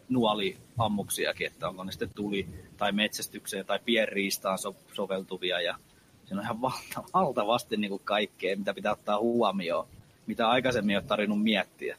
nuoliammuksiakin, 0.09 1.47
että 1.47 1.69
onko 1.69 1.85
ne 1.85 1.93
sitten 1.93 2.15
tuli 2.15 2.49
tai 2.77 2.93
metsästykseen 2.93 3.67
tai 3.67 3.79
pienriistaan 3.85 4.59
so- 4.59 4.77
soveltuvia 4.93 5.61
ja 5.61 5.79
siinä 6.25 6.41
on 6.41 6.45
ihan 6.45 6.61
valta, 6.61 7.05
valtavasti 7.15 7.77
niin 7.77 7.91
kuin 7.91 8.03
kaikkea, 8.05 8.57
mitä 8.57 8.75
pitää 8.75 8.93
ottaa 8.93 9.19
huomioon, 9.19 9.87
mitä 10.27 10.49
aikaisemmin 10.49 10.91
ei 10.91 10.97
ole 10.97 11.05
tarvinnut 11.05 11.43
miettiä. 11.43 11.97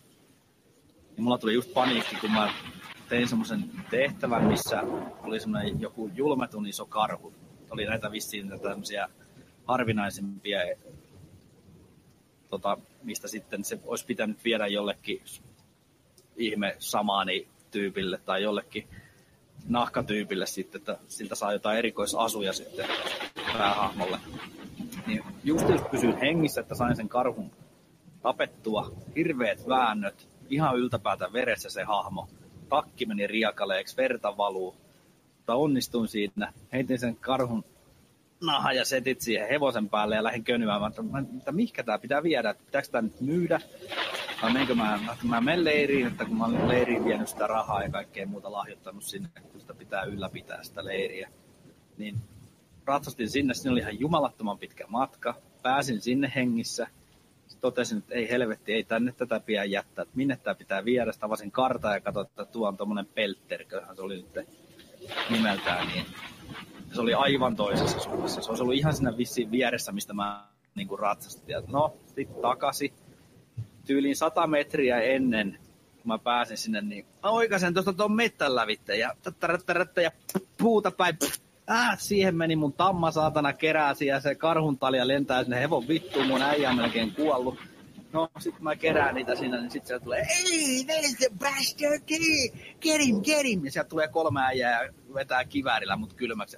Niin 1.17 1.23
mulla 1.23 1.37
tuli 1.37 1.53
just 1.53 1.73
paniikki, 1.73 2.15
kun 2.15 2.31
mä 2.31 2.53
tein 3.09 3.27
semmoisen 3.27 3.71
tehtävän, 3.89 4.43
missä 4.43 4.83
oli 5.23 5.39
semmoinen 5.39 5.81
joku 5.81 6.11
julmetun 6.15 6.67
iso 6.67 6.85
karhu. 6.85 7.33
Oli 7.75 7.85
näitä 7.85 8.11
vissiin 8.11 8.59
tämmöisiä 8.61 9.09
harvinaisempia, 9.65 10.59
tota, 12.49 12.77
mistä 13.03 13.27
sitten 13.27 13.63
se 13.63 13.79
olisi 13.85 14.05
pitänyt 14.05 14.43
viedä 14.43 14.67
jollekin 14.67 15.21
ihme 16.37 16.75
samaani 16.79 17.47
tyypille 17.71 18.17
tai 18.17 18.43
jollekin 18.43 18.87
nahkatyypille 19.67 20.45
sitten, 20.45 20.79
että 20.79 20.97
siltä 21.07 21.35
saa 21.35 21.53
jotain 21.53 21.77
erikoisasuja 21.77 22.53
sitten 22.53 22.85
päähahmolle. 23.57 24.19
Niin 25.07 25.23
just 25.43 25.69
jos 25.69 25.81
pysyin 25.91 26.17
hengissä, 26.17 26.61
että 26.61 26.75
sain 26.75 26.95
sen 26.95 27.09
karhun 27.09 27.51
tapettua, 28.21 28.91
hirveät 29.15 29.67
väännöt, 29.67 30.29
ihan 30.49 30.77
yltäpäätä 30.77 31.33
veressä 31.33 31.69
se 31.69 31.83
hahmo. 31.83 32.27
Takki 32.69 33.05
meni 33.05 33.27
riakaleeksi, 33.27 33.97
verta 33.97 34.37
valuu. 34.37 34.84
Mutta 35.45 35.55
onnistuin 35.55 36.07
siinä, 36.07 36.53
heitin 36.73 36.99
sen 36.99 37.15
karhun 37.15 37.63
naha 38.41 38.73
ja 38.73 38.85
setit 38.85 39.21
siihen 39.21 39.47
hevosen 39.49 39.89
päälle 39.89 40.15
ja 40.15 40.23
lähdin 40.23 40.43
könyämään, 40.43 40.91
että, 41.37 41.51
mihinkä 41.51 41.83
tämä 41.83 41.99
pitää 41.99 42.23
viedä, 42.23 42.49
että 42.49 42.63
pitääkö 42.65 42.87
tämä 42.91 43.01
nyt 43.01 43.21
myydä, 43.21 43.61
vai 44.41 44.53
menkö 44.53 44.75
mä, 44.75 44.99
että 45.13 45.25
mä 45.25 45.41
menen 45.41 45.65
leiriin, 45.65 46.07
että 46.07 46.25
kun 46.25 46.37
mä 46.37 46.45
olen 46.45 46.67
leiriin 46.67 47.05
vienyt 47.05 47.27
sitä 47.27 47.47
rahaa 47.47 47.83
ja 47.83 47.89
kaikkea 47.89 48.27
muuta 48.27 48.51
lahjoittanut 48.51 49.03
sinne, 49.03 49.29
kun 49.51 49.61
sitä 49.61 49.73
pitää 49.73 50.03
ylläpitää 50.03 50.63
sitä 50.63 50.85
leiriä, 50.85 51.29
niin 51.97 52.15
ratsastin 52.85 53.29
sinne, 53.29 53.53
sinne 53.53 53.71
oli 53.71 53.79
ihan 53.79 53.99
jumalattoman 53.99 54.57
pitkä 54.57 54.85
matka, 54.87 55.35
pääsin 55.63 56.01
sinne 56.01 56.31
hengissä, 56.35 56.87
totesin, 57.61 57.97
että 57.97 58.15
ei 58.15 58.29
helvetti, 58.29 58.73
ei 58.73 58.83
tänne 58.83 59.11
tätä 59.11 59.39
pidä 59.39 59.63
jättää, 59.63 60.03
että 60.03 60.17
minne 60.17 60.39
tämä 60.43 60.55
pitää 60.55 60.85
viedä, 60.85 61.11
sitten 61.11 61.27
avasin 61.27 61.51
kartaa 61.51 61.93
ja 61.93 62.01
katsoin, 62.01 62.27
että 62.27 62.45
tuo 62.45 62.67
on 62.67 62.77
tuommoinen 62.77 63.05
peltterköhän. 63.05 63.95
Se 63.95 64.01
oli 64.01 64.15
nyt 64.15 64.47
nimeltään, 65.29 65.87
niin 65.87 66.05
se 66.93 67.01
oli 67.01 67.13
aivan 67.13 67.55
toisessa 67.55 67.99
suunnassa. 67.99 68.41
Se 68.41 68.49
olisi 68.49 68.63
ollut 68.63 68.75
ihan 68.75 68.93
siinä 68.93 69.17
vissiin 69.17 69.51
vieressä, 69.51 69.91
mistä 69.91 70.13
mä 70.13 70.47
niin 70.75 70.87
kuin 70.87 70.99
ratsastin. 70.99 71.53
Ja 71.53 71.61
no, 71.67 71.97
sitten 72.05 72.41
takaisin. 72.41 72.93
Tyyliin 73.87 74.15
sata 74.15 74.47
metriä 74.47 75.01
ennen, 75.01 75.59
kun 75.97 76.07
mä 76.07 76.17
pääsin 76.17 76.57
sinne, 76.57 76.81
niin 76.81 77.05
mä 77.23 77.29
oikaisen 77.29 77.73
tuosta 77.73 77.93
tuon 77.93 78.11
mettän 78.11 78.55
lävitte 78.55 78.97
ja, 78.97 79.15
ja 80.03 80.11
puuta 80.57 80.91
päin. 80.91 81.17
Äh, 81.71 81.99
siihen 81.99 82.35
meni 82.35 82.55
mun 82.55 82.73
tamma 82.73 83.11
saatana 83.11 83.53
keräsi 83.53 84.05
ja 84.05 84.19
se 84.19 84.35
karhun 84.35 84.77
talja 84.77 85.07
lentää 85.07 85.43
sinne 85.43 85.59
hevon 85.59 85.87
vittuun, 85.87 86.27
mun 86.27 86.41
äijä 86.41 86.69
on 86.69 86.75
melkein 86.75 87.15
kuollut. 87.15 87.59
No, 88.13 88.29
sit 88.39 88.59
mä 88.59 88.75
kerään 88.75 89.15
niitä 89.15 89.35
siinä, 89.35 89.61
niin 89.61 89.71
sit 89.71 89.85
sieltä 89.85 90.03
tulee, 90.03 90.25
hey, 90.25 90.83
there's 90.83 91.17
the 91.17 91.29
bastard, 91.39 92.01
get 92.81 93.01
him, 93.01 93.21
get 93.21 93.45
him. 93.45 93.65
Ja 93.65 93.71
sieltä 93.71 93.89
tulee 93.89 94.07
kolme 94.07 94.41
äijää 94.41 94.83
ja 94.83 94.93
vetää 95.13 95.45
kiväärillä 95.45 95.95
mut 95.95 96.13
kylmäksi. 96.13 96.57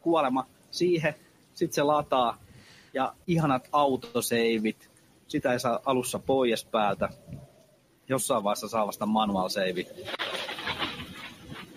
Kuolema 0.00 0.46
siihen, 0.70 1.14
sit 1.54 1.72
se 1.72 1.82
lataa 1.82 2.38
ja 2.94 3.14
ihanat 3.26 3.68
autoseivit. 3.72 4.90
Sitä 5.28 5.52
ei 5.52 5.60
saa 5.60 5.80
alussa 5.84 6.18
pois 6.18 6.64
päältä. 6.64 7.08
Jossain 8.08 8.44
vaiheessa 8.44 8.68
saa 8.68 8.86
vasta 8.86 9.06
manual 9.06 9.48
save. 9.48 9.86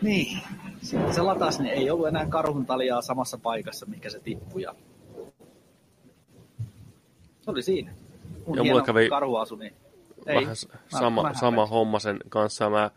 Niin, 0.02 0.40
sitten 0.82 1.14
se 1.14 1.22
latasi, 1.22 1.64
niin 1.64 1.74
ei 1.74 1.90
ollut 1.90 2.08
enää 2.08 2.26
karhun 2.26 2.66
taljaa 2.66 3.02
samassa 3.02 3.38
paikassa, 3.38 3.86
mikä 3.86 4.10
se 4.10 4.20
tippui. 4.20 4.62
Ja... 4.62 4.76
Se 7.42 7.52
oli 7.52 7.64
siinä 7.64 7.94
mun 8.48 8.58
Ja 8.58 8.64
mulla 8.64 8.82
kävi- 8.86 9.10
karhuasu, 9.10 9.56
niin 9.56 9.74
ei. 10.26 10.36
Vähän 10.42 10.56
s- 10.56 10.68
sama, 10.88 11.34
sama 11.34 11.66
homma 11.66 12.00
sen 12.00 12.18
kanssa. 12.30 12.70
Mä 12.70 12.92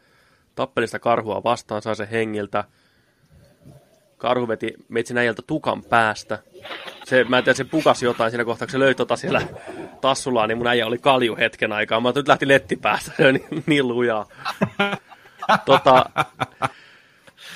tappelin 0.54 0.88
sitä 0.88 0.98
karhua 0.98 1.42
vastaan, 1.44 1.82
sain 1.82 1.96
sen 1.96 2.08
hengiltä. 2.08 2.64
Karhu 4.16 4.48
veti 4.48 4.74
metsin 4.88 5.18
äijältä 5.18 5.42
tukan 5.46 5.82
päästä. 5.84 6.38
Se, 7.04 7.24
mä 7.24 7.38
en 7.38 7.44
tiedä, 7.44 7.56
se 7.56 7.64
pukasi 7.64 8.04
jotain 8.04 8.30
siinä 8.30 8.44
kohtaa, 8.44 8.66
kun 8.66 8.72
se 8.72 8.78
löi 8.78 8.94
tota 8.94 9.16
siellä 9.16 9.42
tassullaan, 10.00 10.48
niin 10.48 10.58
mun 10.58 10.66
äijä 10.66 10.86
oli 10.86 10.98
kalju 10.98 11.36
hetken 11.36 11.72
aikaa. 11.72 12.00
Mä 12.00 12.12
nyt 12.14 12.28
lähti 12.28 12.48
letti 12.48 12.76
päästä, 12.76 13.12
se 13.16 13.32
niin, 13.32 13.62
niin 13.66 13.88
lujaa. 13.88 14.26
tota, 15.64 16.04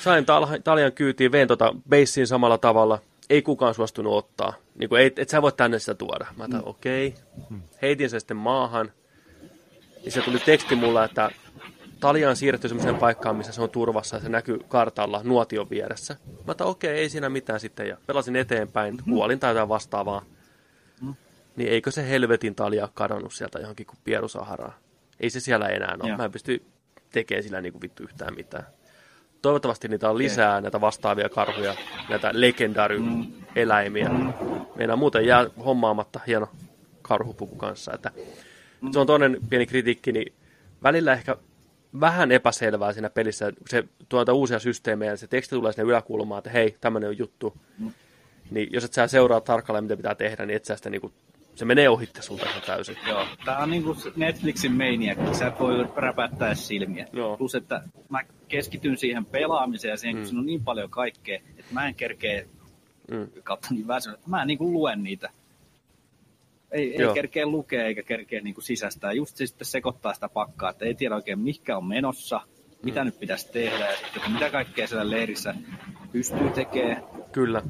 sain 0.01 0.25
tal- 0.25 0.61
taljan 0.63 0.91
kyytiin, 0.93 1.31
vein 1.31 1.47
tota 1.47 1.73
beissiin 1.89 2.27
samalla 2.27 2.57
tavalla. 2.57 2.99
Ei 3.29 3.41
kukaan 3.41 3.73
suostunut 3.73 4.13
ottaa. 4.13 4.53
Niin 4.75 4.89
kuin, 4.89 5.01
ei, 5.01 5.13
et 5.17 5.29
sä 5.29 5.41
voi 5.41 5.51
tänne 5.51 5.79
sitä 5.79 5.93
tuoda. 5.93 6.25
Mä 6.37 6.43
ajattelin, 6.43 6.67
okei. 6.67 7.15
Okay. 7.47 7.59
Heitin 7.81 8.09
sen 8.09 8.19
sitten 8.19 8.37
maahan. 8.37 8.91
Niin 10.03 10.11
se 10.11 10.21
tuli 10.21 10.39
teksti 10.39 10.75
mulla, 10.75 11.03
että 11.03 11.31
Talja 11.99 12.29
on 12.29 12.35
siirretty 12.35 12.67
semmoiseen 12.67 12.95
paikkaan, 12.95 13.35
missä 13.35 13.51
se 13.51 13.61
on 13.61 13.69
turvassa 13.69 14.15
ja 14.15 14.21
se 14.21 14.29
näkyy 14.29 14.59
kartalla 14.67 15.21
nuotion 15.23 15.69
vieressä. 15.69 16.13
Mä 16.25 16.31
ajattelin, 16.47 16.71
okei, 16.71 16.91
okay, 16.91 17.01
ei 17.01 17.09
siinä 17.09 17.29
mitään 17.29 17.59
sitten. 17.59 17.87
Ja 17.87 17.97
pelasin 18.07 18.35
eteenpäin, 18.35 18.97
kuolin 19.03 19.39
tai 19.39 19.51
jotain 19.51 19.69
vastaavaa. 19.69 20.25
Niin 21.55 21.69
eikö 21.69 21.91
se 21.91 22.09
helvetin 22.09 22.55
talja 22.55 22.89
kadonnut 22.93 23.33
sieltä 23.33 23.59
johonkin 23.59 23.85
kuin 23.85 23.99
pierusaharaan? 24.03 24.73
Ei 25.19 25.29
se 25.29 25.39
siellä 25.39 25.67
enää 25.67 25.97
ole. 25.99 26.09
Joo. 26.09 26.17
Mä 26.17 26.25
en 26.25 26.31
pysty 26.31 26.65
tekemään 27.11 27.43
sillä 27.43 27.61
niin 27.61 27.73
kuin 27.73 27.81
vittu 27.81 28.03
yhtään 28.03 28.35
mitään. 28.35 28.65
Toivottavasti 29.41 29.87
niitä 29.87 30.09
on 30.09 30.17
lisää, 30.17 30.61
näitä 30.61 30.81
vastaavia 30.81 31.29
karhuja, 31.29 31.75
näitä 32.09 32.29
legendary-eläimiä. 32.33 34.09
Meidän 34.75 34.99
muuten 34.99 35.25
jää 35.25 35.45
hommaamatta 35.65 36.19
hieno 36.27 36.49
karhupuku 37.01 37.55
kanssa. 37.55 37.93
Että 37.93 38.11
se 38.91 38.99
on 38.99 39.07
toinen 39.07 39.37
pieni 39.49 39.65
kritiikki, 39.65 40.11
niin 40.11 40.33
välillä 40.83 41.13
ehkä 41.13 41.35
vähän 42.01 42.31
epäselvää 42.31 42.93
siinä 42.93 43.09
pelissä, 43.09 43.51
kun 43.51 43.67
se 43.69 43.83
tuota 44.09 44.33
uusia 44.33 44.59
systeemejä, 44.59 45.11
ja 45.11 45.17
se 45.17 45.27
teksti 45.27 45.55
tulee 45.55 45.73
sinne 45.73 45.89
yläkulmaan, 45.89 46.39
että 46.39 46.49
hei, 46.49 46.77
tämmöinen 46.81 47.09
on 47.09 47.17
juttu. 47.17 47.53
Niin 48.51 48.69
jos 48.71 48.83
et 48.83 48.93
sä 48.93 49.07
seuraa 49.07 49.41
tarkalleen, 49.41 49.83
mitä 49.83 49.97
pitää 49.97 50.15
tehdä, 50.15 50.45
niin 50.45 50.57
et 50.57 50.65
sä 50.65 50.75
sitä 50.75 50.89
niinku, 50.89 51.11
se 51.55 51.65
menee 51.65 51.89
ohitte 51.89 52.21
sulta 52.21 52.49
ihan 52.49 52.61
täysin. 52.65 52.97
Joo, 53.07 53.25
tää 53.45 53.57
on 53.57 53.69
niinku 53.69 53.97
Netflixin 54.15 54.71
meiniä, 54.71 55.15
sä 55.33 55.51
voi 55.59 55.87
räpättää 55.95 56.55
silmiä. 56.55 57.07
Joo. 57.13 57.37
Plus, 57.37 57.55
että 57.55 57.81
mä 58.09 58.19
keskityn 58.47 58.97
siihen 58.97 59.25
pelaamiseen 59.25 59.89
ja 59.91 59.97
siihen, 59.97 60.15
kun 60.17 60.25
siinä 60.25 60.39
on 60.39 60.45
niin 60.45 60.63
paljon 60.63 60.89
kaikkea, 60.89 61.35
että 61.35 61.73
mä 61.73 61.87
en 61.87 61.95
kerkee 61.95 62.47
Mm. 63.11 63.27
kautta 63.43 63.67
niin 63.71 63.87
väsynyt, 63.87 64.27
mä 64.27 64.41
en 64.41 64.47
niinku 64.47 64.71
luen 64.73 65.03
niitä. 65.03 65.29
Ei, 66.71 66.91
ei 66.95 67.01
Joo. 67.01 67.13
kerkeä 67.13 67.45
lukea 67.45 67.85
eikä 67.85 68.03
kerkeä 68.03 68.41
niinku 68.41 68.61
sisäistää. 68.61 69.11
Just 69.11 69.35
se 69.37 69.47
sitten 69.47 69.65
sekoittaa 69.65 70.13
sitä 70.13 70.29
pakkaa, 70.29 70.69
että 70.69 70.85
ei 70.85 70.95
tiedä 70.95 71.15
oikein 71.15 71.39
mikä 71.39 71.77
on 71.77 71.85
menossa, 71.85 72.41
mitä 72.83 73.03
nyt 73.03 73.19
pitäisi 73.19 73.51
tehdä 73.51 73.85
ja 73.91 73.97
sitten, 73.97 74.31
mitä 74.31 74.49
kaikkea 74.49 74.87
siellä 74.87 75.09
leirissä 75.09 75.55
pystyy 76.11 76.49
tekemään. 76.49 77.03
Kyllä, 77.31 77.61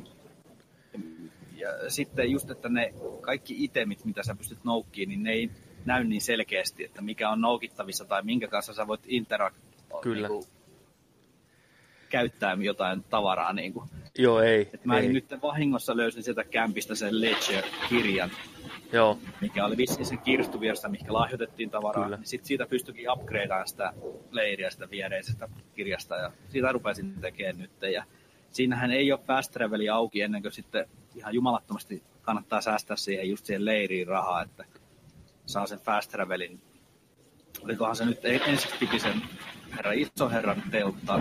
Ja 1.66 1.90
sitten 1.90 2.32
just, 2.32 2.52
että 2.52 2.70
ne 2.70 2.94
kaikki 3.22 3.64
itemit, 3.64 4.06
mitä 4.06 4.24
sä 4.24 4.36
pystyt 4.36 4.64
noukkiin, 4.64 5.10
niin 5.10 5.24
ne 5.24 5.32
ei 5.32 5.50
näy 5.86 6.04
niin 6.04 6.22
selkeästi, 6.22 6.84
että 6.84 7.02
mikä 7.02 7.30
on 7.30 7.42
noukittavissa 7.42 8.06
tai 8.06 8.24
minkä 8.24 8.48
kanssa 8.48 8.74
sä 8.74 8.88
voit 8.88 9.06
interak- 9.06 10.00
Kyllä. 10.02 10.28
Niin 10.28 10.44
käyttää 12.10 12.58
jotain 12.62 13.04
tavaraa. 13.04 13.54
Niin 13.54 13.74
kuin. 13.74 13.90
joo 14.18 14.42
ei. 14.42 14.70
Et 14.74 14.86
mä 14.86 15.00
ei. 15.00 15.14
nyt 15.14 15.26
vahingossa 15.42 15.98
löysin 15.98 16.24
sieltä 16.24 16.44
kämpistä 16.44 16.96
sen 16.96 17.22
Ledger-kirjan, 17.22 18.32
Joo, 18.92 19.20
mikä 19.42 19.66
oli 19.66 19.78
vissiin 19.78 20.06
sen 20.06 20.20
kirstuvieressä, 20.20 20.88
mikä 20.88 21.14
lahjoitettiin 21.14 21.70
tavaraa. 21.70 22.04
Kyllä. 22.04 22.18
Niin 22.18 22.28
sit 22.28 22.46
siitä 22.46 22.66
pystyikin 22.66 23.12
upgradeamaan 23.12 23.68
sitä 23.68 23.94
leiriä 24.32 24.70
sitä 24.70 24.90
viereisestä 24.90 25.50
kirjasta 25.76 26.16
ja 26.16 26.32
siitä 26.50 26.72
rupesin 26.72 27.14
tekemään 27.22 27.58
nyt. 27.58 27.72
Ja 27.94 28.04
siinähän 28.52 28.92
ei 28.92 29.12
ole 29.12 29.20
fast 29.28 29.52
traveli 29.52 29.90
auki 29.90 30.22
ennen 30.22 30.42
kuin 30.42 30.52
sitten 30.52 30.86
ihan 31.16 31.34
jumalattomasti 31.34 32.04
kannattaa 32.22 32.62
säästää 32.62 32.98
siihen 32.98 33.30
just 33.30 33.46
siihen 33.46 33.66
leiriin 33.66 34.08
rahaa, 34.08 34.42
että 34.42 34.66
saa 35.46 35.68
sen 35.68 35.80
fast 35.80 36.12
travelin. 36.12 36.62
Olikohan 37.64 37.96
se 37.96 38.06
nyt 38.06 38.26
ei- 38.26 38.42
ensiksi 38.46 38.78
piti 38.80 39.00
sen 39.00 39.22
herra 39.76 39.92
iso 39.92 40.30
herran 40.30 40.64
teltta 40.72 41.20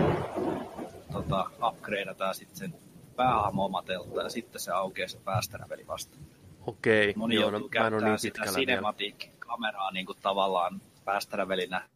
tota, 1.11 1.49
upgradeata 1.67 2.25
ja 2.25 2.33
sitten 2.33 2.57
sen 2.57 2.73
päähahmo 3.15 3.65
oma 3.65 3.81
teltta 3.83 4.21
ja 4.21 4.29
sitten 4.29 4.61
se 4.61 4.71
aukeaa 4.71 5.07
se 5.07 5.19
fast 5.19 5.51
traveli 5.51 5.87
vasta. 5.87 6.17
okei. 6.67 7.13
Moni 7.15 7.35
joo, 7.35 7.51
no, 7.51 7.59
mä 7.79 7.87
en 7.87 7.93
ole 7.93 8.05
niin 8.05 8.19
sitä 8.19 8.41
cinematic-kameraa 8.43 9.91
niin 9.91 10.05
kuin 10.05 10.17
tavallaan 10.21 10.81
päästärävelinä 11.05 11.89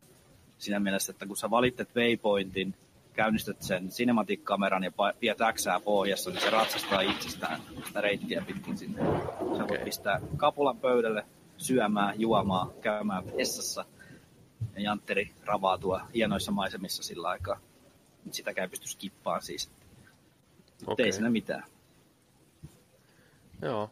siinä 0.58 0.80
mielessä, 0.80 1.12
että 1.12 1.26
kun 1.26 1.38
sä 1.38 1.50
valitset 1.50 1.96
waypointin, 1.96 2.76
käynnistät 3.20 3.62
sen 3.62 3.90
cinematic-kameran 3.90 4.84
ja 4.84 4.92
viet 5.22 5.38
Xää 5.54 5.80
pohjassa, 5.80 6.30
niin 6.30 6.42
se 6.42 6.50
ratsastaa 6.50 7.02
itsestään 7.02 7.62
sitä 7.86 8.02
reittiä 8.02 8.44
pitkin 8.48 8.78
sinne. 8.78 9.02
Sä 9.58 9.68
voit 9.68 9.84
pistää 9.84 10.22
kapulan 10.38 10.78
pöydälle, 10.78 11.26
syömään, 11.58 12.22
juomaan, 12.22 12.72
käymään 12.82 13.24
vessassa 13.38 13.86
ja 14.76 14.82
Jantteri 14.82 15.32
ravaatua 15.46 16.02
hienoissa 16.14 16.52
maisemissa 16.52 17.04
sillä 17.04 17.30
aikaa. 17.30 17.60
Mut 18.26 18.34
Sitäkään 18.34 18.64
ei 18.64 18.70
pysty 18.70 18.88
skippaamaan 18.88 19.42
siis. 19.42 19.72
Okay. 20.88 21.06
Ei 21.06 21.12
siinä 21.12 21.30
mitään. 21.30 21.64
Joo. 23.62 23.90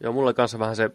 Joo, 0.00 0.12
mulla 0.12 0.32
kanssa 0.32 0.58
vähän 0.58 0.76
se 0.76 0.90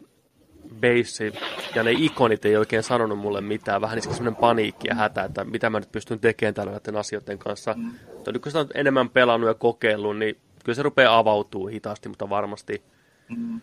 base 0.81 1.31
ja 1.75 1.83
ne 1.83 1.91
ikonit 1.91 2.45
ei 2.45 2.57
oikein 2.57 2.83
sanonut 2.83 3.19
mulle 3.19 3.41
mitään. 3.41 3.81
Vähän 3.81 3.95
niissä 3.95 4.13
semmoinen 4.13 4.41
paniikki 4.41 4.87
ja 4.87 4.95
hätä, 4.95 5.23
että 5.23 5.43
mitä 5.43 5.69
mä 5.69 5.79
nyt 5.79 5.91
pystyn 5.91 6.19
tekemään 6.19 6.53
tällä 6.53 6.71
näiden 6.71 6.95
asioiden 6.95 7.37
kanssa. 7.37 7.73
Mm. 7.77 7.91
Nyt 8.27 8.41
kun 8.41 8.51
sitä 8.51 8.59
on 8.59 8.69
enemmän 8.73 9.09
pelannut 9.09 9.47
ja 9.47 9.53
kokeillut, 9.53 10.17
niin 10.17 10.37
kyllä 10.63 10.75
se 10.75 10.83
rupeaa 10.83 11.17
avautuu 11.17 11.67
hitaasti, 11.67 12.09
mutta 12.09 12.29
varmasti. 12.29 12.83
Mm. 13.29 13.61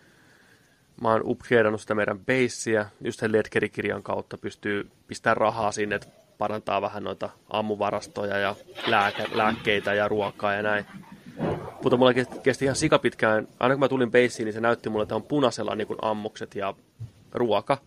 Mä 1.01 1.09
oon 1.09 1.21
upgradeannut 1.25 1.81
sitä 1.81 1.95
meidän 1.95 2.19
basea, 2.19 2.85
just 3.01 3.19
sen 3.19 3.31
Ledgerikirjan 3.31 4.03
kautta 4.03 4.37
pystyy 4.37 4.91
pistämään 5.07 5.37
rahaa 5.37 5.71
sinne, 5.71 5.95
että 5.95 6.07
parantaa 6.37 6.81
vähän 6.81 7.03
noita 7.03 7.29
ammuvarastoja 7.49 8.37
ja 8.37 8.55
lääke, 8.87 9.25
lääkkeitä 9.33 9.93
ja 9.93 10.07
ruokaa 10.07 10.53
ja 10.53 10.61
näin. 10.61 10.85
Mutta 11.83 11.97
mulla 11.97 12.13
kesti 12.43 12.65
ihan 12.65 12.75
sikapitkään, 12.75 13.47
aina 13.59 13.75
kun 13.75 13.79
mä 13.79 13.87
tulin 13.87 14.11
beissiin, 14.11 14.45
niin 14.45 14.53
se 14.53 14.61
näytti 14.61 14.89
mulle, 14.89 15.03
että 15.03 15.15
on 15.15 15.23
punaisella 15.23 15.75
niin 15.75 15.87
ammukset 16.01 16.55
ja 16.55 16.73
ruoka. 17.31 17.77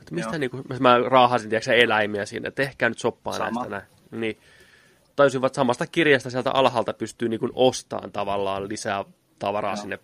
Että 0.00 0.14
mistä 0.14 0.38
niin 0.38 0.50
kuin, 0.50 0.64
mä 0.80 0.98
raahasin 0.98 1.50
tiedätkö, 1.50 1.74
eläimiä 1.74 2.26
siinä, 2.26 2.48
että 2.48 2.62
tehkää 2.62 2.88
nyt 2.88 2.98
soppaa 2.98 3.32
Sama. 3.32 3.50
näistä 3.50 3.70
näin. 3.70 4.20
Niin, 4.20 4.38
tajusivat 5.16 5.54
samasta 5.54 5.86
kirjasta 5.86 6.30
sieltä 6.30 6.50
alhaalta 6.50 6.92
pystyy 6.92 7.28
niin 7.28 7.40
ostamaan 7.54 8.12
tavallaan 8.12 8.68
lisää 8.68 9.04
tavaraa 9.38 9.72
Joo. 9.72 9.76
sinne. 9.76 9.98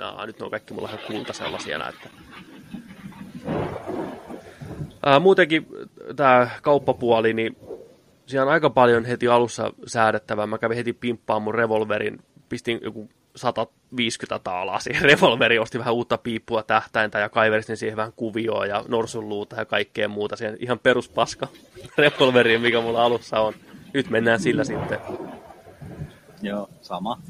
Ja 0.00 0.26
nyt 0.26 0.38
ne 0.38 0.44
on 0.44 0.50
kaikki 0.50 0.74
mulla 0.74 0.88
ihan 0.88 1.00
kultaisella 1.06 1.58
siellä. 1.58 1.88
Että... 1.88 2.08
Ää, 5.06 5.20
muutenkin 5.20 5.66
tämä 6.16 6.50
kauppapuoli, 6.62 7.34
niin 7.34 7.56
siinä 8.26 8.42
on 8.42 8.48
aika 8.48 8.70
paljon 8.70 9.04
heti 9.04 9.28
alussa 9.28 9.72
säädettävää. 9.86 10.46
Mä 10.46 10.58
kävin 10.58 10.76
heti 10.76 10.92
pimppaan 10.92 11.42
mun 11.42 11.54
revolverin, 11.54 12.18
pistin 12.54 12.80
joku 12.82 13.08
150 13.36 14.44
taalaa 14.44 14.80
siihen 14.80 15.02
revolveriin, 15.10 15.60
ostin 15.60 15.78
vähän 15.78 15.94
uutta 15.94 16.18
piippua, 16.18 16.62
tähtäintä 16.62 17.18
ja 17.18 17.28
kaiveristin 17.28 17.76
siihen 17.76 17.96
vähän 17.96 18.12
kuvioa 18.16 18.66
ja 18.66 18.84
norsunluuta 18.88 19.56
ja 19.56 19.64
kaikkea 19.64 20.08
muuta. 20.08 20.36
Siihen 20.36 20.56
ihan 20.60 20.78
peruspaska 20.78 21.48
revolveriin, 21.98 22.60
mikä 22.60 22.80
mulla 22.80 23.04
alussa 23.04 23.40
on. 23.40 23.54
Nyt 23.94 24.10
mennään 24.10 24.40
sillä 24.40 24.64
sitten. 24.64 24.98
Joo, 26.42 26.68
sama. 26.80 27.20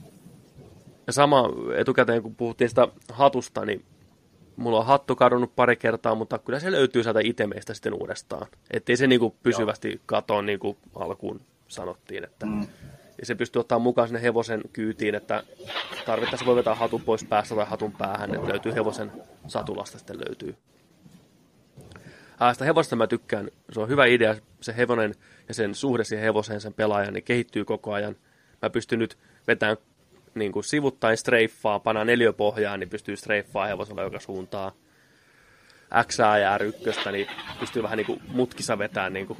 Ja 1.06 1.12
sama 1.12 1.50
etukäteen, 1.76 2.22
kun 2.22 2.34
puhuttiin 2.34 2.68
sitä 2.68 2.88
hatusta, 3.12 3.64
niin 3.64 3.84
mulla 4.56 4.78
on 4.78 4.86
hattu 4.86 5.16
kadonnut 5.16 5.56
pari 5.56 5.76
kertaa, 5.76 6.14
mutta 6.14 6.38
kyllä 6.38 6.60
se 6.60 6.72
löytyy 6.72 7.02
sieltä 7.02 7.20
itemeistä 7.24 7.74
sitten 7.74 7.94
uudestaan. 7.94 8.46
Että 8.70 8.92
ei 8.92 8.96
se 8.96 9.06
niinku 9.06 9.36
pysyvästi 9.42 10.00
katoa 10.06 10.42
niin 10.42 10.58
kuin 10.58 10.76
alkuun 10.94 11.40
sanottiin. 11.68 12.24
Että 12.24 12.46
Mm. 12.46 12.66
Ja 13.24 13.26
se 13.26 13.34
pystyy 13.34 13.60
ottaa 13.60 13.78
mukaan 13.78 14.08
sinne 14.08 14.22
hevosen 14.22 14.62
kyytiin, 14.72 15.14
että 15.14 15.42
tarvittaessa 16.06 16.46
voi 16.46 16.56
vetää 16.56 16.74
hatun 16.74 17.00
pois 17.00 17.24
päästä 17.24 17.54
tai 17.54 17.66
hatun 17.66 17.92
päähän, 17.92 18.34
että 18.34 18.48
löytyy 18.48 18.74
hevosen 18.74 19.12
satulasta 19.46 19.98
sitten 19.98 20.18
löytyy. 20.18 20.56
Ää, 22.40 22.52
sitä 22.52 22.64
hevosta 22.64 22.96
mä 22.96 23.06
tykkään, 23.06 23.50
se 23.72 23.80
on 23.80 23.88
hyvä 23.88 24.06
idea, 24.06 24.36
se 24.60 24.76
hevonen 24.76 25.14
ja 25.48 25.54
sen 25.54 25.74
suhde 25.74 26.04
siihen 26.04 26.24
hevoseen, 26.24 26.60
sen 26.60 26.74
pelaajan, 26.74 27.14
niin 27.14 27.24
kehittyy 27.24 27.64
koko 27.64 27.92
ajan. 27.92 28.16
Mä 28.62 28.70
pystyn 28.70 28.98
nyt 28.98 29.18
vetämään 29.46 29.76
niin 30.34 30.52
kuin 30.52 30.64
sivuttain 30.64 31.16
streiffaa, 31.16 31.80
panaa 31.80 32.04
neliöpohjaan, 32.04 32.80
niin 32.80 32.90
pystyy 32.90 33.16
streiffaa 33.16 33.66
hevosella 33.66 34.02
joka 34.02 34.20
suuntaan. 34.20 34.72
X 36.06 36.18
ja 36.18 36.58
R1, 36.58 37.12
niin 37.12 37.26
pystyy 37.60 37.82
vähän 37.82 37.96
niin 37.96 38.06
kuin 38.06 38.22
mutkissa 38.28 38.78
vetämään 38.78 39.12
niin 39.12 39.26
kuin 39.26 39.38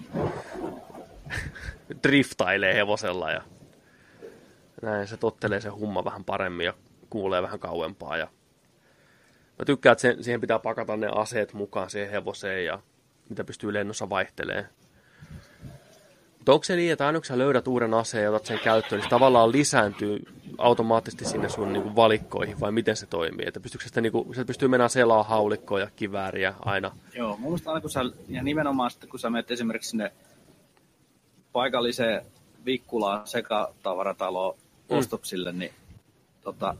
driftailee 2.02 2.74
hevosella 2.74 3.30
ja 3.30 3.42
näin 4.84 5.06
se 5.06 5.16
tottelee 5.16 5.60
se 5.60 5.68
humma 5.68 6.04
vähän 6.04 6.24
paremmin 6.24 6.66
ja 6.66 6.74
kuulee 7.10 7.42
vähän 7.42 7.60
kauempaa. 7.60 8.16
Ja 8.16 8.28
mä 9.58 9.64
tykkään, 9.66 9.92
että 9.92 10.02
sen, 10.02 10.24
siihen 10.24 10.40
pitää 10.40 10.58
pakata 10.58 10.96
ne 10.96 11.08
aseet 11.14 11.52
mukaan 11.52 11.90
siihen 11.90 12.10
hevoseen 12.10 12.64
ja 12.64 12.78
mitä 13.28 13.44
pystyy 13.44 13.72
lennossa 13.72 14.10
vaihtelee. 14.10 14.68
Mutta 16.38 16.52
onko 16.52 16.64
se 16.64 16.76
niin, 16.76 16.92
että 16.92 17.06
aina 17.06 17.18
kun 17.18 17.26
sä 17.26 17.38
löydät 17.38 17.68
uuden 17.68 17.94
aseen 17.94 18.24
ja 18.24 18.30
otat 18.30 18.46
sen 18.46 18.58
käyttöön, 18.64 18.98
niin 18.98 19.06
se 19.06 19.10
tavallaan 19.10 19.52
lisääntyy 19.52 20.22
automaattisesti 20.58 21.24
sinne 21.24 21.48
sun 21.48 21.72
niinku 21.72 21.96
valikkoihin, 21.96 22.60
vai 22.60 22.72
miten 22.72 22.96
se 22.96 23.06
toimii? 23.06 23.46
Että 23.48 23.60
pystyykö 23.60 23.84
sitä, 23.84 24.00
niinku, 24.00 24.32
se 24.34 24.44
pystyy 24.44 24.68
mennä 24.68 24.88
selaa 24.88 25.22
haulikkoa 25.22 25.80
ja 25.80 25.90
kivääriä 25.96 26.54
aina. 26.60 26.96
Joo, 27.14 27.36
mun 27.36 27.50
mielestä 27.50 27.70
aina 27.70 27.80
kun 27.80 27.90
sä, 27.90 28.00
ja 28.28 28.42
nimenomaan 28.42 28.90
sitten 28.90 29.10
kun 29.10 29.20
sä 29.20 29.30
menet 29.30 29.50
esimerkiksi 29.50 29.90
sinne 29.90 30.12
paikalliseen 31.52 32.26
Vikkulaan 32.64 33.26
sekatavarataloon 33.26 34.56
Mm. 34.90 34.96
ostoksille, 34.98 35.52
niin 35.52 35.72
tota, 36.40 36.76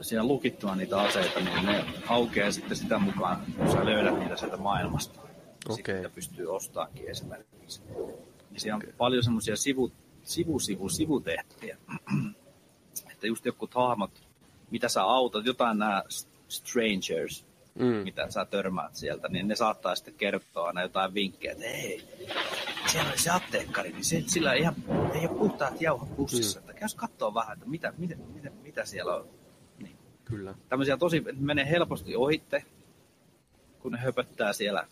siinä 0.00 0.24
lukittuna 0.24 0.74
niitä 0.74 1.00
aseita, 1.00 1.40
niin 1.40 1.66
ne 1.66 1.84
aukeaa 2.08 2.52
sitten 2.52 2.76
sitä 2.76 2.98
mukaan, 2.98 3.42
kun 3.56 3.72
sä 3.72 3.84
löydät 3.84 4.18
niitä 4.18 4.36
sieltä 4.36 4.56
maailmasta. 4.56 5.20
Okei. 5.68 5.94
Sitten 5.94 6.10
pystyy 6.10 6.54
ostaakin 6.54 7.10
esimerkiksi. 7.10 7.82
Niin 8.50 8.60
siinä 8.60 8.76
on 8.76 8.82
paljon 8.96 9.22
semmoisia 9.22 9.56
sivu, 9.56 9.92
sivu, 10.22 10.58
sivu, 10.58 10.88
sivutehtäviä. 10.88 11.78
että 13.12 13.26
just 13.26 13.44
joku 13.44 13.68
hahmot, 13.74 14.10
mitä 14.70 14.88
sä 14.88 15.02
autat, 15.02 15.46
jotain 15.46 15.78
nämä 15.78 16.02
strangers, 16.48 17.46
Mm. 17.74 17.84
mitä 17.84 18.30
sä 18.30 18.44
törmäät 18.44 18.94
sieltä, 18.94 19.28
niin 19.28 19.48
ne 19.48 19.54
saattaa 19.54 19.94
sitten 19.94 20.14
kertoa 20.14 20.66
aina 20.66 20.82
jotain 20.82 21.14
vinkkejä, 21.14 21.52
että 21.52 21.64
hei, 21.64 22.02
siellä 22.92 23.10
oli 23.10 23.18
se 23.18 23.30
apteekkari, 23.30 23.92
niin 23.92 24.04
se, 24.04 24.22
sillä 24.26 24.54
ihan, 24.54 24.74
ei 25.14 25.26
ole 25.26 25.38
puhtaat 25.38 25.80
jauhot 25.80 26.16
pussissa, 26.16 26.60
mm. 26.60 26.70
että 26.70 26.80
käys 26.80 26.94
katsoa 26.94 27.34
vähän, 27.34 27.52
että 27.52 27.66
mitä, 27.66 27.92
mitä, 27.98 28.16
mitä, 28.34 28.50
mitä 28.62 28.84
siellä 28.84 29.14
on. 29.14 29.28
Niin. 29.78 29.96
Kyllä. 30.24 30.54
Tämmöisiä 30.68 30.96
tosi, 30.96 31.24
menee 31.40 31.70
helposti 31.70 32.16
ohitte, 32.16 32.64
kun 33.78 33.92
ne 33.92 33.98
höpöttää 33.98 34.52
siellä 34.52 34.86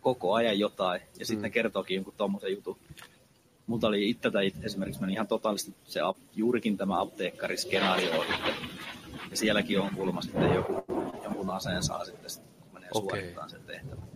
koko 0.00 0.34
ajan 0.34 0.58
jotain, 0.58 1.00
ja 1.18 1.26
sitten 1.26 1.38
Mm. 1.38 1.42
ne 1.42 1.50
kertookin 1.50 1.94
jonkun 1.94 2.14
tommosen 2.16 2.52
jutun. 2.52 2.78
Multa 3.66 3.86
oli 3.86 4.10
itse 4.10 4.30
tai 4.30 4.52
esimerkiksi 4.62 5.00
meni 5.00 5.12
ihan 5.12 5.26
totaalisesti 5.26 5.74
se, 5.84 6.00
juurikin 6.36 6.76
tämä 6.76 7.00
apteekkariskenaario 7.00 8.18
ohitte. 8.18 8.54
Ja 9.30 9.36
sielläkin 9.36 9.80
on 9.80 9.90
kuulemma 9.94 10.22
sitten 10.22 10.54
joku, 10.54 10.84
jonkun 11.28 11.50
aseen 11.50 11.82
saa 11.82 12.04
sitten, 12.04 12.30
kun 12.60 12.72
menee 12.72 12.88
Okei. 12.94 13.10
suorittamaan 13.10 13.50
sen 13.50 13.62
tehtävän. 13.62 14.08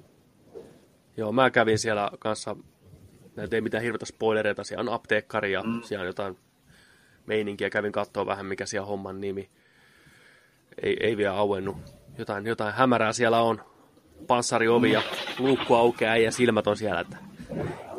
Joo, 1.16 1.33
mä 1.33 1.51
kävin 1.51 1.79
siellä 1.79 2.11
kanssa, 2.18 2.57
näitä 3.37 3.57
ei 3.57 3.61
mitään 3.61 3.83
hirveitä 3.83 4.07
spoilereita, 4.07 4.64
siellä 4.64 4.90
on 4.90 4.94
apteekkari 4.94 5.53
ja. 5.53 5.62
Mm. 5.62 5.83
siellä 5.83 6.03
on 6.03 6.07
jotain 6.07 6.38
meininkiä, 7.27 7.70
kävin 7.70 7.92
katsoa 7.92 8.27
vähän 8.27 8.46
mikä 8.46 8.66
siellä 8.66 8.87
homman 8.87 9.20
nimi. 9.20 9.51
Ei, 10.83 10.96
ei 11.01 11.16
vielä 11.16 11.37
auennut. 11.37 11.77
Jotain, 12.18 12.46
jotain 12.46 12.75
hämärää 12.75 13.12
siellä 13.12 13.40
on. 13.40 13.64
Panssariovi 14.27 14.92
ja 14.92 15.03
luukku 15.38 15.75
aukeaa 15.75 16.16
ja 16.16 16.33
silmät 16.33 16.66
on 16.66 16.77
siellä, 16.77 17.01
että 17.01 17.16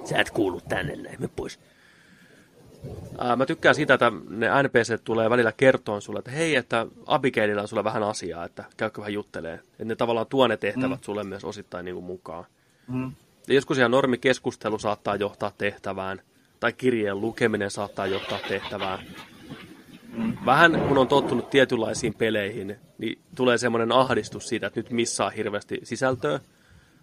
sä 0.03 0.17
et 0.17 0.29
kuulu 0.31 0.61
tänne 0.61 0.95
näin, 0.95 1.21
me 1.21 1.27
pois. 1.27 1.59
Ää, 3.17 3.35
mä 3.35 3.45
tykkään 3.45 3.75
sitä, 3.75 3.93
että 3.93 4.11
ne 4.29 4.47
NPC 4.63 5.03
tulee 5.03 5.29
välillä 5.29 5.51
kertoon 5.51 6.01
sulle, 6.01 6.19
että 6.19 6.31
hei, 6.31 6.55
että 6.55 6.85
Abigaililla 7.05 7.61
on 7.61 7.67
sulle 7.67 7.83
vähän 7.83 8.03
asiaa, 8.03 8.45
että 8.45 8.63
käykö 8.77 9.01
vähän 9.01 9.13
juttelee. 9.13 9.53
Että 9.53 9.85
ne 9.85 9.95
tavallaan 9.95 10.27
tuo 10.27 10.47
ne 10.47 10.57
tehtävät 10.57 10.99
mm. 10.99 11.03
sulle 11.03 11.23
myös 11.23 11.43
osittain 11.43 11.85
niin 11.85 11.95
kuin 11.95 12.05
mukaan. 12.05 12.45
Mm. 12.87 13.11
Ja 13.47 13.53
joskus 13.53 13.77
ihan 13.77 13.91
normikeskustelu 13.91 14.79
saattaa 14.79 15.15
johtaa 15.15 15.51
tehtävään, 15.57 16.21
tai 16.59 16.73
kirjeen 16.73 17.21
lukeminen 17.21 17.71
saattaa 17.71 18.07
johtaa 18.07 18.39
tehtävään. 18.47 18.99
Vähän 20.45 20.81
kun 20.87 20.97
on 20.97 21.07
tottunut 21.07 21.49
tietynlaisiin 21.49 22.13
peleihin, 22.13 22.75
niin 22.97 23.19
tulee 23.35 23.57
semmoinen 23.57 23.91
ahdistus 23.91 24.47
siitä, 24.47 24.67
että 24.67 24.79
nyt 24.79 24.91
missaa 24.91 25.29
hirveästi 25.29 25.79
sisältöä. 25.83 26.39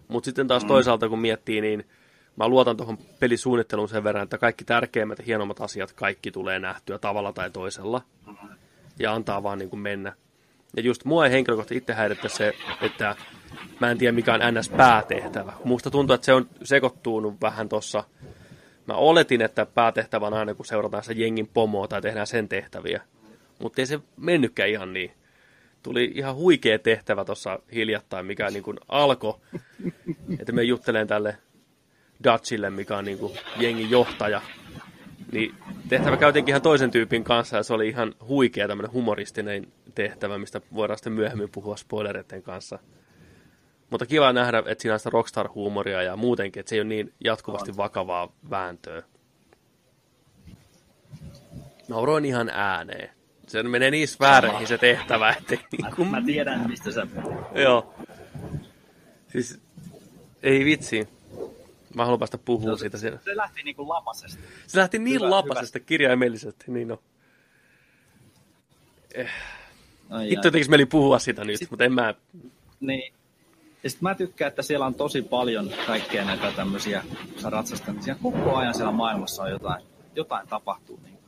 Mutta 0.07 0.25
sitten 0.25 0.47
taas 0.47 0.65
toisaalta 0.65 1.09
kun 1.09 1.19
miettii, 1.19 1.61
niin 1.61 1.85
mä 2.35 2.47
luotan 2.47 2.77
tuohon 2.77 2.97
pelisuunnitteluun 3.19 3.89
sen 3.89 4.03
verran, 4.03 4.23
että 4.23 4.37
kaikki 4.37 4.65
tärkeimmät 4.65 5.19
ja 5.19 5.25
hienommat 5.25 5.61
asiat, 5.61 5.91
kaikki 5.91 6.31
tulee 6.31 6.59
nähtyä 6.59 6.97
tavalla 6.97 7.33
tai 7.33 7.49
toisella. 7.49 8.01
Ja 8.99 9.13
antaa 9.13 9.43
vaan 9.43 9.59
niin 9.59 9.69
kuin 9.69 9.79
mennä. 9.79 10.13
Ja 10.77 10.81
just 10.81 11.05
mua 11.05 11.25
ei 11.25 11.31
henkilökohtaisesti 11.31 11.77
itse 11.77 11.93
häirittä 11.93 12.29
se, 12.29 12.53
että 12.81 13.15
mä 13.79 13.91
en 13.91 13.97
tiedä 13.97 14.11
mikä 14.11 14.33
on 14.33 14.39
NS-päätehtävä. 14.39 15.53
Musta 15.63 15.91
tuntuu, 15.91 16.13
että 16.13 16.25
se 16.25 16.33
on 16.33 16.49
sekoittunut 16.63 17.41
vähän 17.41 17.69
tossa. 17.69 18.03
Mä 18.85 18.93
oletin, 18.93 19.41
että 19.41 19.65
päätehtävä 19.65 20.27
on 20.27 20.33
aina 20.33 20.53
kun 20.53 20.65
seurataan 20.65 21.03
se 21.03 21.13
jengin 21.13 21.47
pomoa 21.47 21.87
tai 21.87 22.01
tehdään 22.01 22.27
sen 22.27 22.49
tehtäviä. 22.49 23.01
Mutta 23.59 23.81
ei 23.81 23.85
se 23.85 23.99
mennytkään 24.17 24.69
ihan 24.69 24.93
niin. 24.93 25.11
Tuli 25.83 26.11
ihan 26.15 26.35
huikea 26.35 26.79
tehtävä 26.79 27.25
tuossa 27.25 27.59
hiljattain, 27.73 28.25
mikä 28.25 28.49
niin 28.49 28.63
kuin 28.63 28.77
alkoi, 28.87 29.33
että 30.39 30.51
me 30.51 30.63
juttelen 30.63 31.07
tälle 31.07 31.37
Dutchille, 32.23 32.69
mikä 32.69 32.97
on 32.97 33.05
niin 33.05 33.17
kuin 33.17 33.33
jengin 33.57 33.89
johtaja. 33.89 34.41
Niin 35.31 35.55
tehtävä 35.89 36.17
käytiinkin 36.17 36.51
ihan 36.51 36.61
toisen 36.61 36.91
tyypin 36.91 37.23
kanssa 37.23 37.57
ja 37.57 37.63
se 37.63 37.73
oli 37.73 37.87
ihan 37.87 38.15
huikea 38.27 38.67
tämmöinen 38.67 38.93
humoristinen 38.93 39.67
tehtävä, 39.95 40.37
mistä 40.37 40.61
voidaan 40.75 40.97
sitten 40.97 41.13
myöhemmin 41.13 41.49
puhua 41.49 41.77
spoilereiden 41.77 42.43
kanssa. 42.43 42.79
Mutta 43.89 44.05
kiva 44.05 44.33
nähdä, 44.33 44.63
että 44.65 44.81
siinä 44.81 44.93
on 44.93 44.99
sitä 44.99 45.09
rockstar-huumoria 45.09 46.01
ja 46.03 46.15
muutenkin, 46.15 46.59
että 46.59 46.69
se 46.69 46.75
ei 46.75 46.81
ole 46.81 46.87
niin 46.87 47.13
jatkuvasti 47.23 47.77
vakavaa 47.77 48.33
vääntöä. 48.49 49.03
Nauroin 51.87 52.25
ihan 52.25 52.49
ääneen. 52.49 53.09
Se 53.47 53.63
menee 53.63 53.91
niin 53.91 54.07
sfääreihin 54.07 54.67
se 54.67 54.77
tehtävä, 54.77 55.29
että 55.29 55.55
niin 55.71 55.95
kuin, 55.95 56.07
Mä 56.07 56.21
tiedän, 56.25 56.69
mistä 56.69 56.91
sä 56.91 57.07
Joo. 57.55 57.93
Siis, 59.27 59.59
ei 60.43 60.65
vitsi. 60.65 61.07
Mä 61.95 62.03
haluan 62.05 62.19
päästä 62.19 62.37
puhumaan 62.37 62.77
siitä. 62.77 62.97
Siellä. 62.97 63.19
Se 63.25 63.37
lähti 63.37 63.63
niinku 63.63 63.89
lapasesta. 63.89 64.43
Se 64.67 64.79
lähti 64.79 64.99
niin 64.99 65.19
Hyvä, 65.19 65.29
lapasesta 65.29 65.79
kirjaimellisesti, 65.79 66.65
niin 66.67 66.87
no. 66.87 66.99
Ai 70.09 70.29
Hitto 70.29 70.51
tekis 70.51 70.69
mieli 70.69 70.85
puhua 70.85 71.19
sitä 71.19 71.43
nyt, 71.43 71.59
Sit- 71.59 71.69
mutta 71.71 71.85
en 71.85 71.93
mä... 71.93 72.13
Niin. 72.79 73.13
Ja 73.83 73.89
sitten 73.89 74.09
mä 74.09 74.15
tykkään, 74.15 74.49
että 74.49 74.61
siellä 74.61 74.85
on 74.85 74.95
tosi 74.95 75.21
paljon 75.21 75.71
kaikkea 75.87 76.25
näitä 76.25 76.51
tämmöisiä, 76.51 77.03
niin 77.87 78.03
siellä 78.03 78.21
koko 78.23 78.55
ajan 78.55 78.73
siellä 78.73 78.91
maailmassa 78.91 79.43
on 79.43 79.51
jotain, 79.51 79.83
jotain 80.15 80.47
tapahtuu. 80.47 80.99
Niin 81.03 81.17
kuin. 81.17 81.23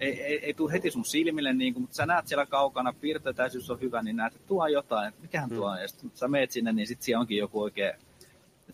ei, 0.00 0.22
ei, 0.22 0.44
ei 0.44 0.54
tule 0.54 0.72
heti 0.72 0.90
sun 0.90 1.04
silmille, 1.04 1.52
niin 1.52 1.74
kuin, 1.74 1.82
mutta 1.82 1.96
sä 1.96 2.06
näet 2.06 2.26
siellä 2.28 2.46
kaukana, 2.46 2.94
piirtetäisyys 3.00 3.70
on 3.70 3.80
hyvä, 3.80 4.02
niin 4.02 4.16
näet, 4.16 4.34
että 4.34 4.46
tuo 4.46 4.66
jotain, 4.66 5.08
että 5.08 5.22
mikähän 5.22 5.50
tuo 5.50 5.70
on. 5.70 5.82
Ja 5.82 5.88
sitten 5.88 6.10
sä 6.14 6.28
meet 6.28 6.50
sinne, 6.50 6.72
niin 6.72 6.86
sitten 6.86 7.04
siellä 7.04 7.20
onkin 7.20 7.38
joku 7.38 7.62
oikein, 7.62 7.92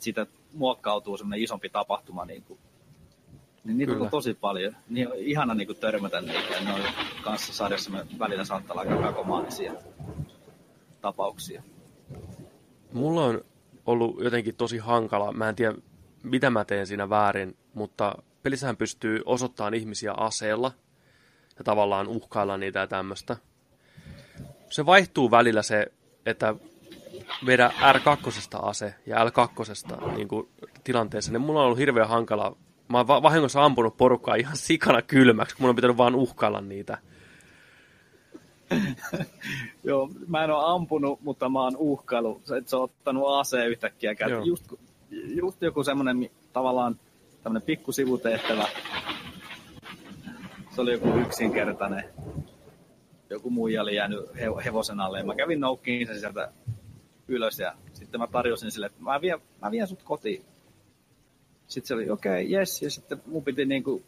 siitä 0.03 0.27
muokkautuu 0.53 1.17
semmoinen 1.17 1.45
isompi 1.45 1.69
tapahtuma. 1.69 2.25
Niin, 2.25 2.43
kuin. 2.43 2.59
niin 3.65 3.79
niitä 3.79 3.93
Kyllä. 3.93 4.05
on 4.05 4.11
tosi 4.11 4.35
paljon. 4.35 4.77
Niin 4.89 5.09
on 5.09 5.15
ihana 5.17 5.55
niin 5.55 5.67
kuin 5.67 5.79
törmätä 5.79 6.21
niitä. 6.21 6.55
Ja 6.55 6.61
ne 6.61 6.73
on 6.73 6.81
kanssa 7.25 7.53
sarjassa 7.53 7.91
me 7.91 8.07
välillä 8.19 8.45
saattaa 8.45 8.75
olla 8.75 8.91
aika 8.91 9.03
kakomaanisia 9.03 9.73
tapauksia. 11.01 11.63
Mulla 12.93 13.25
on 13.25 13.45
ollut 13.87 14.25
jotenkin 14.25 14.55
tosi 14.55 14.79
hankala, 14.79 15.33
mä 15.33 15.49
en 15.49 15.57
tiedä 15.57 15.75
mitä 16.23 16.51
mä 16.51 16.65
teen 16.65 16.87
siinä 16.87 17.09
väärin, 17.09 17.57
mutta 17.75 18.15
pelissähän 18.43 18.77
pystyy 18.77 19.23
osoittamaan 19.25 19.75
ihmisiä 19.75 20.13
aseella 20.13 20.73
ja 21.59 21.65
tavallaan 21.65 22.09
uhkailla 22.09 22.57
niitä 22.57 22.79
ja 22.79 22.87
tämmöistä. 22.87 23.37
Se 24.71 24.87
vaihtuu 24.87 25.31
välillä 25.31 25.63
se, 25.63 25.87
että 26.27 26.55
vedä 27.47 27.71
R2 27.95 28.59
ase 28.63 28.95
ja 29.07 29.17
L2 29.25 30.15
niin 30.17 30.29
kuin 30.29 30.49
tilanteessa, 30.85 31.33
niin 31.33 31.41
mulla 31.41 31.61
on 31.61 31.67
ollut 31.67 31.79
hirveän 31.79 32.09
hankala. 32.09 32.57
Mä 32.89 32.99
oon 32.99 33.07
va- 33.07 33.23
vahingossa 33.23 33.65
ampunut 33.65 33.97
porukkaa 33.97 34.35
ihan 34.35 34.57
sikana 34.57 35.03
kylmäksi, 35.03 35.57
kun 35.57 35.63
mun 35.63 35.69
on 35.71 35.77
pitänyt 35.77 35.97
vaan 35.97 36.15
uhkailla 36.15 36.61
niitä. 36.61 36.99
Joo, 39.85 40.11
mä 40.29 40.45
en 40.45 40.51
ole 40.51 40.75
ampunut, 40.75 41.21
mutta 41.23 41.49
mä 41.49 41.63
oon 41.63 41.77
uhkailu, 41.77 42.43
että 42.59 42.71
se 42.71 42.77
on 42.77 42.83
ottanut 42.83 43.25
aseen 43.29 43.69
yhtäkkiä 43.69 44.15
käyttöön. 44.15 44.47
Just, 44.47 44.73
just 45.11 45.63
joku 45.63 45.85
semmoinen 45.85 46.31
tavallaan 46.53 46.97
tämmöinen 47.43 47.67
pikku 47.67 47.93
sivutehtävä. 47.93 48.67
Se 50.75 50.81
oli 50.81 50.93
joku 50.93 51.09
yksinkertainen. 51.09 52.05
Joku 53.31 53.51
muija 53.51 53.83
oli 53.83 53.95
jäänyt 53.95 54.35
he- 54.35 54.65
hevosen 54.65 55.01
alle 55.01 55.19
ja 55.19 55.25
mä 55.25 55.35
kävin 55.35 55.61
noukkiin 55.61 56.07
sen 56.07 56.21
sieltä 56.21 56.53
ylös 57.31 57.59
ja 57.59 57.75
sitten 57.93 58.21
mä 58.21 58.27
tarjosin 58.27 58.71
sille, 58.71 58.87
että 58.87 59.03
mä 59.03 59.21
vien, 59.21 59.39
mä 59.63 59.71
vien 59.71 59.87
sut 59.87 60.03
kotiin. 60.03 60.45
Sitten 61.67 61.89
se 61.89 61.95
oli 61.95 62.11
okei, 62.11 62.47
okay, 62.47 62.59
yes, 62.59 62.83
ja 62.83 62.91
sitten 62.91 63.23
mun 63.27 63.45
piti 63.45 63.65
niinku 63.65 64.03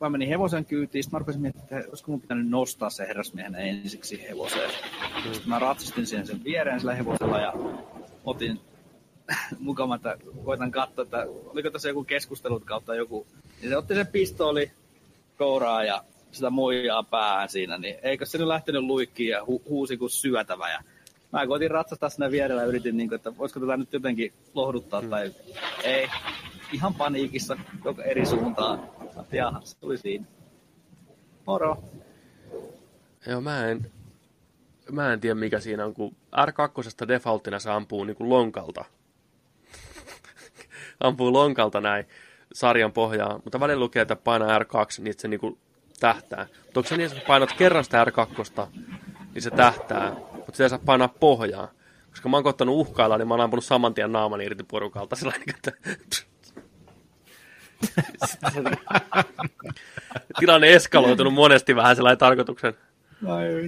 mä 0.00 0.10
menin 0.10 0.28
hevosen 0.28 0.64
kyytiin, 0.64 1.04
sitten 1.04 1.16
mä 1.16 1.18
rupesin 1.18 1.42
miettimään, 1.42 1.80
että 1.80 1.90
olisiko 1.90 2.10
mun 2.10 2.20
pitänyt 2.20 2.48
nostaa 2.48 2.90
se 2.90 3.06
herrasmiehen 3.06 3.54
ensiksi 3.54 4.22
hevoseen. 4.22 4.70
Sitten 5.22 5.48
mä 5.48 5.58
ratsastin 5.58 6.06
siihen 6.06 6.26
sen 6.26 6.44
viereen 6.44 6.80
sillä 6.80 6.94
hevosella 6.94 7.38
ja 7.38 7.52
otin 8.24 8.60
mukava, 9.58 9.94
että 9.94 10.16
koitan 10.44 10.70
katsoa, 10.70 11.02
että 11.02 11.26
oliko 11.46 11.70
tässä 11.70 11.88
joku 11.88 12.04
keskustelut 12.04 12.64
kautta 12.64 12.94
joku. 12.94 13.26
Niin 13.60 13.68
se 13.68 13.76
otti 13.76 13.94
sen 13.94 14.06
pistooli 14.06 14.70
kouraa 15.38 15.84
ja 15.84 16.04
sitä 16.32 16.50
muijaa 16.50 17.02
päähän 17.02 17.48
siinä, 17.48 17.78
niin 17.78 17.96
eikö 18.02 18.26
se 18.26 18.38
nyt 18.38 18.46
lähtenyt 18.46 18.82
luikkiin 18.82 19.30
ja 19.30 19.40
hu- 19.40 19.68
huusi 19.68 19.96
kuin 19.96 20.10
syötävä. 20.10 20.70
Ja 20.70 20.82
mä 21.34 21.46
koitin 21.46 21.70
ratsastaa 21.70 22.08
sinne 22.08 22.30
vierellä 22.30 22.62
ja 22.62 22.68
yritin, 22.68 22.96
niin 22.96 23.08
kuin, 23.08 23.16
että 23.16 23.38
voisiko 23.38 23.60
tätä 23.60 23.76
nyt 23.76 23.92
jotenkin 23.92 24.32
lohduttaa 24.54 25.02
tai 25.02 25.34
ei. 25.84 26.08
Ihan 26.72 26.94
paniikissa 26.94 27.56
joka 27.84 28.02
eri 28.02 28.26
suuntaan. 28.26 28.90
Jaha, 29.32 29.60
se 29.64 29.78
tuli 29.78 29.98
siinä. 29.98 30.24
Moro. 31.46 31.84
Joo, 33.26 33.40
mä 33.40 33.66
en, 33.66 33.92
mä 34.92 35.12
en 35.12 35.20
tiedä 35.20 35.34
mikä 35.34 35.60
siinä 35.60 35.84
on, 35.84 35.94
kun 35.94 36.16
R2 36.36 37.08
defaulttina 37.08 37.58
se 37.58 37.70
ampuu 37.70 38.04
niin 38.04 38.16
kuin 38.16 38.30
lonkalta. 38.30 38.84
ampuu 41.00 41.32
lonkalta 41.32 41.80
näin 41.80 42.04
sarjan 42.52 42.92
pohjaa, 42.92 43.40
mutta 43.44 43.60
välillä 43.60 43.80
lukee, 43.80 44.02
että 44.02 44.16
painaa 44.16 44.58
R2, 44.58 45.02
niin 45.02 45.14
se 45.18 45.28
niin 45.28 45.40
kuin 45.40 45.58
tähtää. 46.00 46.46
Mutta 46.64 46.80
onko 46.80 46.88
se 46.88 46.96
niin, 46.96 47.12
että 47.12 47.26
painat 47.26 47.52
kerran 47.52 47.84
sitä 47.84 48.04
R2, 48.04 48.66
niin 49.34 49.42
se 49.42 49.50
tähtää, 49.50 50.10
mutta 50.32 50.52
sitä 50.52 50.62
ei 50.62 50.70
saa 50.70 50.78
painaa 50.86 51.08
pohjaa. 51.08 51.70
Koska 52.10 52.28
mä 52.28 52.36
oon 52.36 52.44
koittanut 52.44 52.76
uhkailla, 52.76 53.18
niin 53.18 53.28
mä 53.28 53.34
oon 53.34 53.40
ampunut 53.40 53.64
saman 53.64 53.94
tien 53.94 54.12
naaman 54.12 54.40
irti 54.40 54.64
porukalta. 54.64 55.16
Sillä 55.16 55.32
että 55.48 55.72
tilanne 60.40 60.72
eskaloitunut 60.74 61.34
monesti 61.34 61.76
vähän 61.76 61.96
sellainen 61.96 62.18
tarkoituksen 62.18 62.74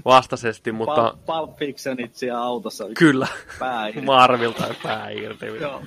vastaisesti, 0.05 0.73
mutta 0.73 1.14
Pulp, 1.27 1.27
Pulp 1.27 1.57
Fictionit 1.57 2.14
siellä 2.14 2.43
autossa. 2.43 2.85
kyllä, 2.99 3.27
Pää 3.59 3.89
irti. 3.89 4.01
Marvilta 4.01 4.75
pää 4.83 5.11
irti. 5.11 5.47
Joo. 5.61 5.83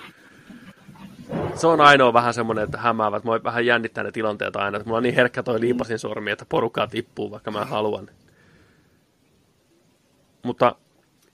Se 1.56 1.68
on 1.68 1.82
ainoa 1.82 2.14
vähän 2.14 2.34
semmoinen, 2.34 2.64
että 2.64 2.78
hämäävät. 2.78 3.24
Mua 3.24 3.44
vähän 3.44 3.66
jännittää 3.66 4.04
ne 4.04 4.12
tilanteet 4.12 4.56
aina, 4.56 4.78
että 4.78 4.88
mulla 4.88 4.98
on 4.98 5.04
niin 5.04 5.16
herkkä 5.16 5.44
toi 5.44 5.60
liipasin 5.60 6.00
sormi, 6.00 6.32
että 6.32 6.46
porukkaa 6.50 6.88
tippuu, 6.88 7.32
vaikka 7.32 7.52
mä 7.52 7.66
haluan. 7.66 8.10
Mutta 10.44 10.76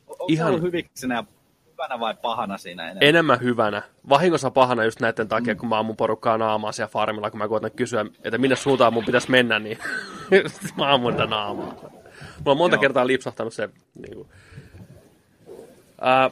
Onko 0.08 0.26
Ihan- 0.30 0.62
hyviksenä 0.62 1.24
hyvänä 1.72 2.00
vai 2.00 2.16
pahana 2.22 2.58
siinä 2.58 2.84
enemmän? 2.84 3.04
enemmän 3.04 3.42
hyvänä. 3.42 3.82
Vahingossa 4.10 4.52
pahana 4.52 4.84
just 4.84 5.00
näiden 5.00 5.28
takia, 5.28 5.56
kun 5.56 5.70
mä 5.70 5.80
ammun 5.80 5.96
porukkaa 5.98 6.38
naamaa 6.38 6.72
siellä 6.72 6.92
farmilla, 6.92 7.32
kun 7.32 7.38
mä 7.38 7.48
koitan 7.48 7.72
kysyä, 7.72 8.06
että 8.24 8.38
minne 8.38 8.56
suuntaan 8.56 8.94
mun 8.94 9.06
pitäisi 9.06 9.32
mennä, 9.32 9.60
niin 9.60 9.78
mä 10.78 10.94
ammun 10.94 11.14
naamaa. 11.16 11.74
Mulla 11.76 12.52
on 12.52 12.58
monta 12.58 12.76
Joo. 12.76 12.82
kertaa 12.82 13.08
lipsahtanut 13.08 13.54
se. 13.54 13.70
Niin 13.96 14.16
kuin. 14.16 14.28
Ää, 16.02 16.32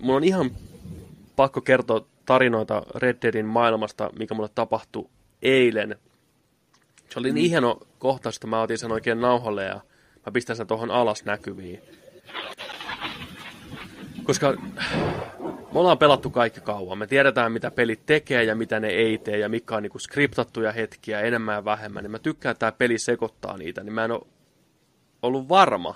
mulla 0.00 0.16
on 0.16 0.24
ihan 0.24 0.50
pakko 1.36 1.60
kertoa 1.60 2.04
tarinoita 2.26 2.82
Red 2.94 3.16
Deadin 3.22 3.46
maailmasta, 3.46 4.10
mikä 4.18 4.34
mulle 4.34 4.50
tapahtui 4.54 5.08
eilen. 5.42 5.96
Se 7.10 7.18
oli 7.18 7.32
niin 7.32 7.50
hieno 7.50 7.78
kohtaus, 7.98 8.36
että 8.36 8.46
mä 8.46 8.62
otin 8.62 8.78
sen 8.78 8.92
oikein 8.92 9.20
nauhalle 9.20 9.64
ja 9.64 9.80
mä 10.26 10.32
pistän 10.32 10.56
sen 10.56 10.66
tuohon 10.66 10.90
alas 10.90 11.24
näkyviin. 11.24 11.82
Koska 14.24 14.52
me 15.72 15.78
ollaan 15.80 15.98
pelattu 15.98 16.30
kaikki 16.30 16.60
kauan. 16.60 16.98
Me 16.98 17.06
tiedetään, 17.06 17.52
mitä 17.52 17.70
pelit 17.70 18.06
tekee 18.06 18.44
ja 18.44 18.54
mitä 18.54 18.80
ne 18.80 18.88
ei 18.88 19.18
tee 19.18 19.38
ja 19.38 19.48
mikä 19.48 19.76
on 19.76 19.82
niinku 19.82 19.98
skriptattuja 19.98 20.72
hetkiä 20.72 21.20
enemmän 21.20 21.54
ja 21.54 21.64
vähemmän. 21.64 22.02
Niin 22.02 22.10
mä 22.10 22.18
tykkään, 22.18 22.50
että 22.50 22.60
tämä 22.60 22.72
peli 22.72 22.98
sekoittaa 22.98 23.56
niitä. 23.56 23.82
Niin 23.82 23.92
mä 23.92 24.04
en 24.04 24.10
ole 24.12 24.26
ollut 25.22 25.48
varma, 25.48 25.94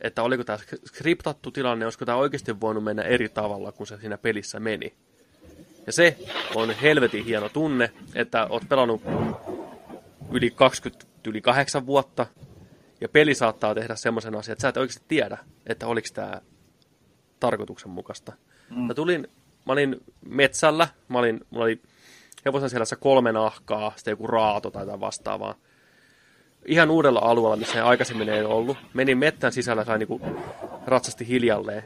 että 0.00 0.22
oliko 0.22 0.44
tämä 0.44 0.58
skriptattu 0.86 1.50
tilanne, 1.50 1.86
olisiko 1.86 2.04
tämä 2.04 2.18
oikeasti 2.18 2.60
voinut 2.60 2.84
mennä 2.84 3.02
eri 3.02 3.28
tavalla 3.28 3.72
kuin 3.72 3.86
se 3.86 3.96
siinä 3.96 4.18
pelissä 4.18 4.60
meni. 4.60 4.94
Ja 5.86 5.92
se 5.92 6.16
on 6.54 6.70
helvetin 6.70 7.24
hieno 7.24 7.48
tunne, 7.48 7.90
että 8.14 8.46
oot 8.46 8.68
pelannut 8.68 9.02
yli 10.32 10.50
20, 10.50 11.06
yli 11.26 11.40
8 11.40 11.86
vuotta, 11.86 12.26
ja 13.00 13.08
peli 13.08 13.34
saattaa 13.34 13.74
tehdä 13.74 13.96
semmoisen 13.96 14.34
asian, 14.34 14.52
että 14.52 14.62
sä 14.62 14.68
et 14.68 14.76
oikeasti 14.76 15.04
tiedä, 15.08 15.38
että 15.66 15.86
oliko 15.86 16.08
tämä 16.14 16.40
tarkoituksenmukaista. 17.40 18.32
Mm. 18.70 18.82
Mä 18.82 18.94
tulin, 18.94 19.28
mä 19.66 19.72
olin 19.72 19.96
metsällä, 20.26 20.88
mä 21.08 21.18
olin, 21.18 21.40
mulla 21.50 21.64
oli 21.64 21.82
hevosen 22.44 22.70
selässä 22.70 22.96
kolme 22.96 23.32
nahkaa, 23.32 23.92
sitten 23.96 24.12
joku 24.12 24.26
raato 24.26 24.70
tai 24.70 24.82
jotain 24.82 25.00
vastaavaa. 25.00 25.54
Ihan 26.66 26.90
uudella 26.90 27.20
alueella, 27.20 27.56
missä 27.56 27.86
aikaisemmin 27.86 28.28
ei 28.28 28.42
ollut. 28.42 28.76
Menin 28.94 29.18
mettän 29.18 29.52
sisällä, 29.52 29.84
sain 29.84 29.98
niinku 29.98 30.20
ratsasti 30.86 31.28
hiljalleen. 31.28 31.82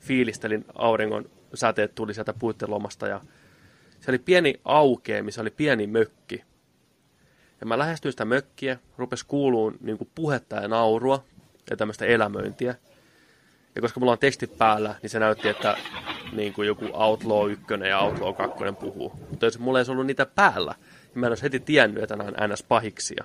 Fiilistelin 0.00 0.64
auringon 0.74 1.30
säteet 1.54 1.94
tuli 1.94 2.14
sieltä 2.14 2.32
puitten 2.32 2.70
lomasta 2.70 3.06
ja 3.08 3.20
se 4.00 4.10
oli 4.10 4.18
pieni 4.18 4.60
aukee, 4.64 5.22
missä 5.22 5.40
oli 5.40 5.50
pieni 5.50 5.86
mökki. 5.86 6.44
Ja 7.60 7.66
mä 7.66 7.78
lähestyin 7.78 8.12
sitä 8.12 8.24
mökkiä, 8.24 8.78
rupesi 8.98 9.24
kuuluun 9.26 9.76
niin 9.80 9.98
kuin 9.98 10.10
puhetta 10.14 10.56
ja 10.56 10.68
naurua 10.68 11.24
ja 11.70 11.76
tämmöistä 11.76 12.04
elämöintiä. 12.04 12.74
Ja 13.74 13.82
koska 13.82 14.00
mulla 14.00 14.12
on 14.12 14.18
tekstit 14.18 14.58
päällä, 14.58 14.94
niin 15.02 15.10
se 15.10 15.18
näytti, 15.18 15.48
että 15.48 15.76
niin 16.32 16.52
kuin 16.52 16.66
joku 16.66 16.88
Outlaw 16.92 17.50
1 17.50 17.64
ja 17.88 17.98
Outlaw 17.98 18.34
2 18.34 18.64
puhuu. 18.80 19.12
Mutta 19.30 19.46
jos 19.46 19.58
mulla 19.58 19.78
ei 19.78 19.84
ollut 19.88 20.06
niitä 20.06 20.26
päällä, 20.26 20.74
niin 21.02 21.18
mä 21.20 21.26
en 21.26 21.30
olisi 21.30 21.42
heti 21.42 21.60
tiennyt, 21.60 22.02
että 22.02 22.16
nämä 22.16 22.28
on 22.28 22.50
NS-pahiksia. 22.50 23.24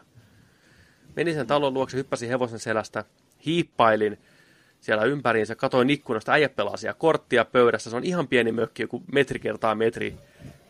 Menin 1.15 1.33
sen 1.33 1.47
talon 1.47 1.73
luokse, 1.73 1.97
hyppäsin 1.97 2.29
hevosen 2.29 2.59
selästä, 2.59 3.05
hiippailin 3.45 4.17
siellä 4.79 5.03
ympäriinsä, 5.03 5.55
katoin 5.55 5.89
ikkunasta, 5.89 6.31
äijä 6.31 6.49
pelaa 6.49 6.75
korttia 6.97 7.45
pöydässä, 7.45 7.89
se 7.89 7.95
on 7.95 8.03
ihan 8.03 8.27
pieni 8.27 8.51
mökki, 8.51 8.83
joku 8.83 9.03
metri 9.11 9.39
kertaa 9.39 9.75
metri, 9.75 10.17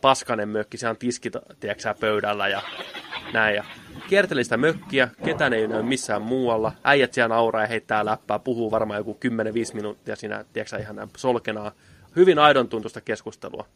paskanen 0.04 0.48
mökki, 0.48 0.78
se 0.78 0.88
on 0.88 0.96
tiski, 0.96 1.30
tiedätkö 1.60 1.94
pöydällä 2.00 2.48
ja 2.48 2.62
näin. 3.32 3.56
Ja 3.56 3.64
kiertelin 4.08 4.44
sitä 4.44 4.56
mökkiä, 4.56 5.08
ketään 5.24 5.52
ei 5.52 5.68
näy 5.68 5.82
missään 5.82 6.22
muualla. 6.22 6.72
Äijät 6.84 7.12
siellä 7.12 7.34
nauraa 7.34 7.62
ja 7.62 7.68
heittää 7.68 8.04
läppää, 8.04 8.38
puhuu 8.38 8.70
varmaan 8.70 8.98
joku 8.98 9.18
10-5 9.72 9.74
minuuttia 9.74 10.16
siinä, 10.16 10.44
tiedätkö 10.52 10.76
ihan 10.76 10.96
näin 10.96 11.08
solkenaa. 11.16 11.72
Hyvin 12.16 12.38
aidon 12.38 12.68
tuntusta 12.68 13.00
keskustelua. 13.00 13.66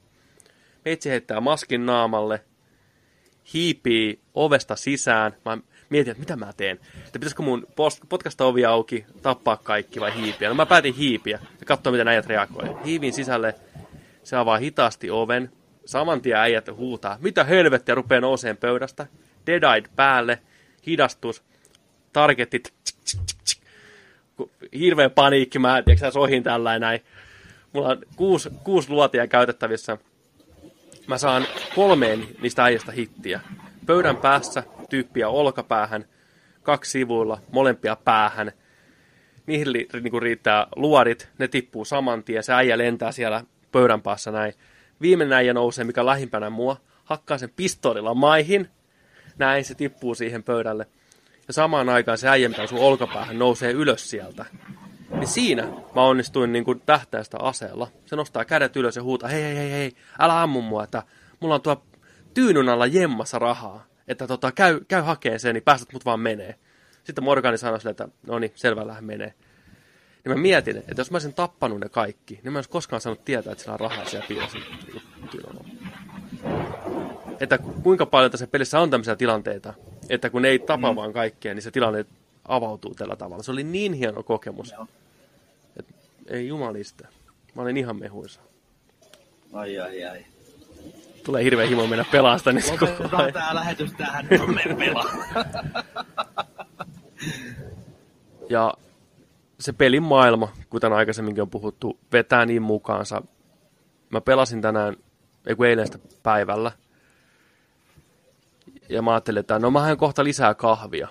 Meitsi 0.85 1.11
heittää 1.11 1.41
maskin 1.41 1.87
naamalle, 1.87 2.45
hiipii 3.55 4.21
ovesta 4.35 4.77
sisään. 4.77 5.37
Mä 5.45 5.59
mietin, 5.91 6.11
että 6.11 6.21
mitä 6.21 6.37
mä 6.37 6.53
teen. 6.57 6.81
Että 6.99 7.13
pitäisikö 7.13 7.43
mun 7.43 7.67
post- 7.71 8.07
potkasta 8.09 8.45
ovi 8.45 8.65
auki, 8.65 9.07
tappaa 9.23 9.57
kaikki 9.57 10.01
vai 10.01 10.15
hiipiä. 10.15 10.49
No 10.49 10.55
mä 10.55 10.67
päätin 10.67 10.95
hiipiä 10.95 11.39
ja 11.61 11.67
katsoa, 11.67 11.93
miten 11.93 12.09
äijät 12.09 12.27
reagoi. 12.27 12.77
Hiivin 12.85 13.13
sisälle, 13.13 13.55
se 14.25 14.37
avaa 14.37 14.59
hitaasti 14.59 15.11
oven. 15.11 15.58
Saman 15.89 16.21
tien 16.21 16.39
äijät 16.39 16.69
huutaa, 16.77 17.19
mitä 17.21 17.45
helvettiä 17.45 17.95
rupeaa 17.95 18.21
nouseen 18.21 18.57
pöydästä. 18.57 19.07
Dead 19.47 19.87
päälle, 19.97 20.39
hidastus. 20.87 21.43
Ku- 24.37 24.51
hirveä 24.79 25.11
paniikki, 25.11 25.59
mä 25.59 25.83
tiedätkö, 25.83 26.11
sohin 26.11 26.43
tällä 26.43 26.79
näin. 26.79 27.01
Mulla 27.73 27.89
on 27.89 27.99
kuusi, 28.17 28.51
kuusi 28.65 28.91
luotia 28.91 29.27
käytettävissä. 29.27 29.99
Mä 31.07 31.19
saan 31.19 31.47
kolmeen 31.75 32.27
niistä 32.43 32.65
äijästä 32.65 32.93
hittiä. 32.93 33.41
Pöydän 33.87 34.17
päässä 34.17 34.63
tyyppiä 34.91 35.29
olkapäähän, 35.29 36.05
kaksi 36.63 36.91
sivuilla, 36.91 37.41
molempia 37.53 37.97
päähän. 37.97 38.53
Niihin 39.47 39.73
li, 39.73 39.89
niinku 39.93 40.21
riittää 40.21 40.67
luodit, 40.77 41.29
ne 41.39 41.49
tippuu 41.49 41.85
saman 41.85 42.25
tien, 42.25 42.43
se 42.43 42.53
äijä 42.53 42.79
lentää 42.79 43.13
siellä 43.13 43.45
pöydän 43.73 44.03
päässä 44.03 44.31
näin. 44.31 44.55
Viimeinen 45.01 45.39
äijä 45.39 45.55
nousee, 45.55 45.85
mikä 45.85 46.07
lähimpänä 46.07 46.51
mua, 46.51 46.77
hakkaa 47.05 47.39
sen 47.39 47.53
pistoolilla 47.57 48.15
maihin, 48.15 48.69
näin 49.39 49.65
se 49.65 49.75
tippuu 49.75 50.15
siihen 50.15 50.43
pöydälle. 50.43 50.87
Ja 51.49 51.55
samaan 51.55 51.89
aikaan 51.89 52.19
se 52.19 52.29
äijä, 52.29 52.49
mikä 52.49 52.63
on 52.63 52.69
sun 52.69 52.79
olkapäähän, 52.79 53.39
nousee 53.39 53.73
ylös 53.73 54.11
sieltä. 54.11 54.45
Niin 55.11 55.29
siinä 55.29 55.63
mä 55.95 56.03
onnistuin 56.03 56.53
niin 56.53 56.65
kuin 56.65 56.83
tähtäistä 56.87 57.37
aseella. 57.41 57.89
Se 58.07 58.17
nostaa 58.17 58.45
kädet 58.45 58.77
ylös 58.77 58.97
ja 58.97 59.03
huutaa, 59.03 59.29
hei 59.29 59.43
hei 59.43 59.57
hei 59.57 59.71
hei, 59.71 59.93
älä 60.19 60.43
ammu 60.43 60.61
mua, 60.63 60.85
että 60.85 61.03
mulla 61.41 61.55
on 61.55 61.63
tuo 61.63 61.83
tyynyn 62.35 62.69
alla 62.69 62.87
jemmassa 62.87 63.39
rahaa. 63.39 63.87
Että 64.09 64.27
tota, 64.27 64.53
käy, 64.53 64.81
käy 64.89 65.03
hakeen 65.03 65.41
sen, 65.41 65.55
niin 65.55 65.63
päästät 65.63 65.93
mut 65.93 66.05
vaan 66.05 66.21
menee. 66.21 66.55
Sitten 67.05 67.25
Morgani 67.25 67.59
sanoi 67.59 67.81
sille, 67.81 67.91
että 67.91 68.09
no 68.27 68.39
niin, 68.39 68.53
selvä 68.55 68.87
lähde 68.87 69.01
menee. 69.01 69.35
Niin 70.25 70.37
mä 70.37 70.43
mietin, 70.43 70.77
että 70.77 70.95
jos 70.97 71.11
mä 71.11 71.15
olisin 71.15 71.35
tappanut 71.35 71.81
ne 71.81 71.89
kaikki, 71.89 72.35
niin 72.35 72.45
mä 72.45 72.51
en 72.51 72.57
olisi 72.57 72.71
koskaan 72.71 73.01
saanut 73.01 73.25
tietää, 73.25 73.53
että 73.53 73.63
sillä 73.63 73.75
on 73.75 73.81
rahaa 73.81 74.05
siellä 74.05 74.27
piilossa. 74.29 74.59
Että 77.41 77.59
kuinka 77.59 78.07
paljon 78.07 78.31
tässä 78.31 78.47
pelissä 78.47 78.81
on 78.81 78.91
tämmöisiä 78.91 79.17
tilanteita, 79.17 79.75
että 80.09 80.31
kun 80.31 80.43
ne 80.43 80.49
ei 80.49 80.59
tapa 80.59 80.93
mm. 80.93 80.97
vaan 80.97 81.13
kaikkea, 81.13 81.55
niin 81.55 81.63
se 81.63 81.71
tilanne 81.71 82.05
avautuu 82.49 82.95
tällä 82.95 83.17
tavalla. 83.17 83.43
Se 83.43 83.53
oli 83.53 83.65
niin 83.65 83.93
hieno 83.93 84.23
kokemus. 84.23 84.73
Joo. 84.73 84.87
Et, 85.77 85.87
ei 86.27 86.49
jumalista. 86.49 87.09
Mä 87.55 87.63
olin 87.63 87.77
ihan 87.77 87.99
mehuisa. 87.99 88.41
Ai 89.53 89.79
ai 89.79 90.05
ai. 90.05 90.27
Tulee 91.25 91.45
hirveä 91.45 91.67
himo 91.67 91.87
mennä 91.87 92.05
pelaamaan 92.13 92.39
sitä. 92.39 92.53
Niin 92.53 92.65
koko 92.71 92.87
Lopetetaan 92.87 93.23
ajan. 93.23 93.33
tää 93.33 93.55
lähetys 93.55 93.93
tähän. 93.93 94.29
Me 94.31 94.75
pelaa. 94.75 95.15
Ja 98.51 98.75
se 99.61 99.73
pelin 99.73 100.03
maailma, 100.03 100.53
kuten 100.71 100.93
aikaisemminkin 100.93 101.43
on 101.43 101.51
puhuttu, 101.51 101.99
vetää 102.13 102.47
niin 102.47 102.63
mukaansa. 102.63 103.23
Mä 104.11 104.21
pelasin 104.21 104.63
tänään, 104.63 104.97
ei 105.47 105.55
kun 105.55 105.67
eilen 105.67 105.87
sitä 105.87 105.99
päivällä. 106.23 106.73
Ja 108.89 109.03
mä 109.03 109.13
ajattelin, 109.13 109.41
että 109.41 109.59
no 109.59 109.71
mä 109.71 109.81
haen 109.81 109.97
kohta 109.97 110.25
lisää 110.25 110.55
kahvia. 110.55 111.09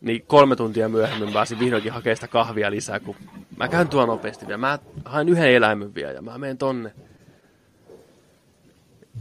Niin 0.00 0.22
kolme 0.26 0.56
tuntia 0.56 0.88
myöhemmin 0.88 1.32
pääsin 1.32 1.58
vihdoinkin 1.58 1.92
hakemaan 1.92 2.16
sitä 2.16 2.28
kahvia 2.28 2.70
lisää, 2.70 3.00
kun 3.00 3.16
mä 3.56 3.68
käyn 3.68 3.88
tuon 3.88 4.08
nopeasti 4.08 4.46
vielä. 4.46 4.58
Mä 4.58 4.78
haen 5.04 5.28
yhden 5.28 5.50
eläimen 5.50 5.94
vielä 5.94 6.12
ja 6.12 6.22
mä 6.22 6.38
menen 6.38 6.58
tonne. 6.58 6.94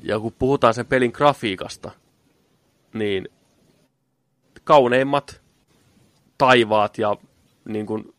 Ja 0.04 0.20
kun 0.20 0.34
puhutaan 0.40 0.74
sen 0.74 0.86
pelin 0.86 1.12
grafiikasta, 1.12 1.92
niin 2.94 3.30
kauneimmat 4.64 5.42
taivaat 6.38 6.98
ja 6.98 7.16
niin 7.66 7.86
kuin, 7.86 8.15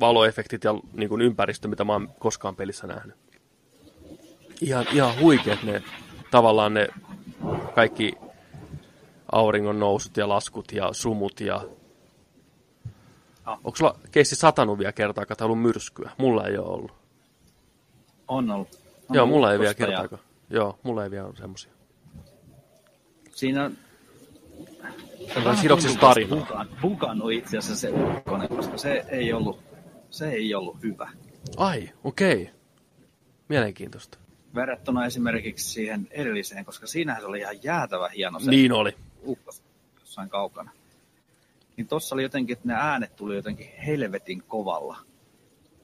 valoefektit 0.00 0.64
ja 0.64 0.74
niin 0.92 1.08
kuin, 1.08 1.22
ympäristö, 1.22 1.68
mitä 1.68 1.84
mä 1.84 1.92
oon 1.92 2.08
koskaan 2.18 2.56
pelissä 2.56 2.86
nähnyt. 2.86 3.16
Ihan, 4.60 4.86
ihan 4.92 5.20
huikeat 5.20 5.62
ne, 5.62 5.82
tavallaan 6.30 6.74
ne 6.74 6.88
kaikki 7.74 8.12
auringon 9.32 9.80
nousut 9.80 10.16
ja 10.16 10.28
laskut 10.28 10.72
ja 10.72 10.92
sumut 10.92 11.40
ja... 11.40 11.64
Ah. 13.44 13.58
Onko 13.64 13.76
sulla 13.76 13.98
keissi 14.10 14.36
satanut 14.36 14.78
vielä 14.78 14.92
kertaakaan 14.92 15.36
tai 15.36 15.44
ollut 15.44 15.62
myrskyä? 15.62 16.10
Mulla 16.18 16.46
ei 16.46 16.58
ole 16.58 16.68
ollut. 16.68 16.92
On 18.28 18.50
ollut. 18.50 18.68
On 19.08 19.16
Joo, 19.16 19.26
mulla 19.26 19.52
ei 19.52 19.58
vielä 19.58 19.74
kertaakaan. 19.74 20.22
Joo, 20.50 20.78
mulla 20.82 21.04
ei 21.04 21.10
vielä 21.10 21.26
ole 21.26 21.36
semmosia. 21.36 21.72
Siinä 23.30 23.70
Se 25.34 25.48
on 25.48 25.56
sidoksissa 25.56 26.00
tarinaa. 26.00 26.66
On 27.22 27.32
itse 27.32 27.58
asiassa 27.58 27.80
se 27.80 27.90
ukkonen, 27.90 28.48
koska 28.48 28.78
se 28.78 29.04
ei 29.08 29.32
ollut, 29.32 29.60
se 30.14 30.30
ei 30.30 30.54
ollut 30.54 30.82
hyvä. 30.82 31.10
Ai, 31.56 31.90
okei. 32.04 32.42
Okay. 32.42 32.54
Mielenkiintoista. 33.48 34.18
Verrattuna 34.54 35.06
esimerkiksi 35.06 35.70
siihen 35.70 36.08
edelliseen, 36.10 36.64
koska 36.64 36.86
siinähän 36.86 37.22
se 37.22 37.26
oli 37.26 37.38
ihan 37.38 37.56
jäätävä 37.62 38.08
hieno 38.08 38.40
se 38.40 38.50
Niin 38.50 38.72
oli. 38.72 38.96
ukkos 39.26 39.62
jossain 40.00 40.28
kaukana. 40.28 40.70
Niin 41.76 41.86
tossa 41.86 42.14
oli 42.14 42.22
jotenkin, 42.22 42.56
että 42.56 42.68
ne 42.68 42.74
äänet 42.74 43.16
tuli 43.16 43.36
jotenkin 43.36 43.66
helvetin 43.86 44.42
kovalla. 44.48 44.96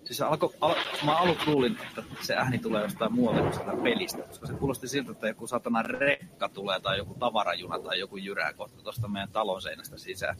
Siis 0.05 0.23
alko, 0.23 0.53
al, 0.61 0.75
mä 1.05 1.17
aluksi 1.17 1.47
luulin, 1.47 1.79
että 1.89 2.03
se 2.23 2.35
ääni 2.35 2.59
tulee 2.59 2.83
jostain 2.83 3.13
muualta 3.13 3.41
kuin 3.41 3.53
sieltä 3.55 3.83
pelistä, 3.83 4.23
koska 4.23 4.47
se 4.47 4.53
kuulosti 4.53 4.89
siltä, 4.89 5.13
että 5.13 5.29
joku 5.29 5.47
satana 5.47 5.83
rekka 5.83 6.49
tulee 6.49 6.81
tai 6.81 6.99
joku 6.99 7.15
tavarajuna 7.15 7.79
tai 7.79 7.99
joku 7.99 8.17
jyrää 8.17 8.53
kohta 8.53 8.83
tuosta 8.83 9.09
meidän 9.09 9.31
talon 9.33 9.63
seinästä 9.63 9.99
sisään. 9.99 10.37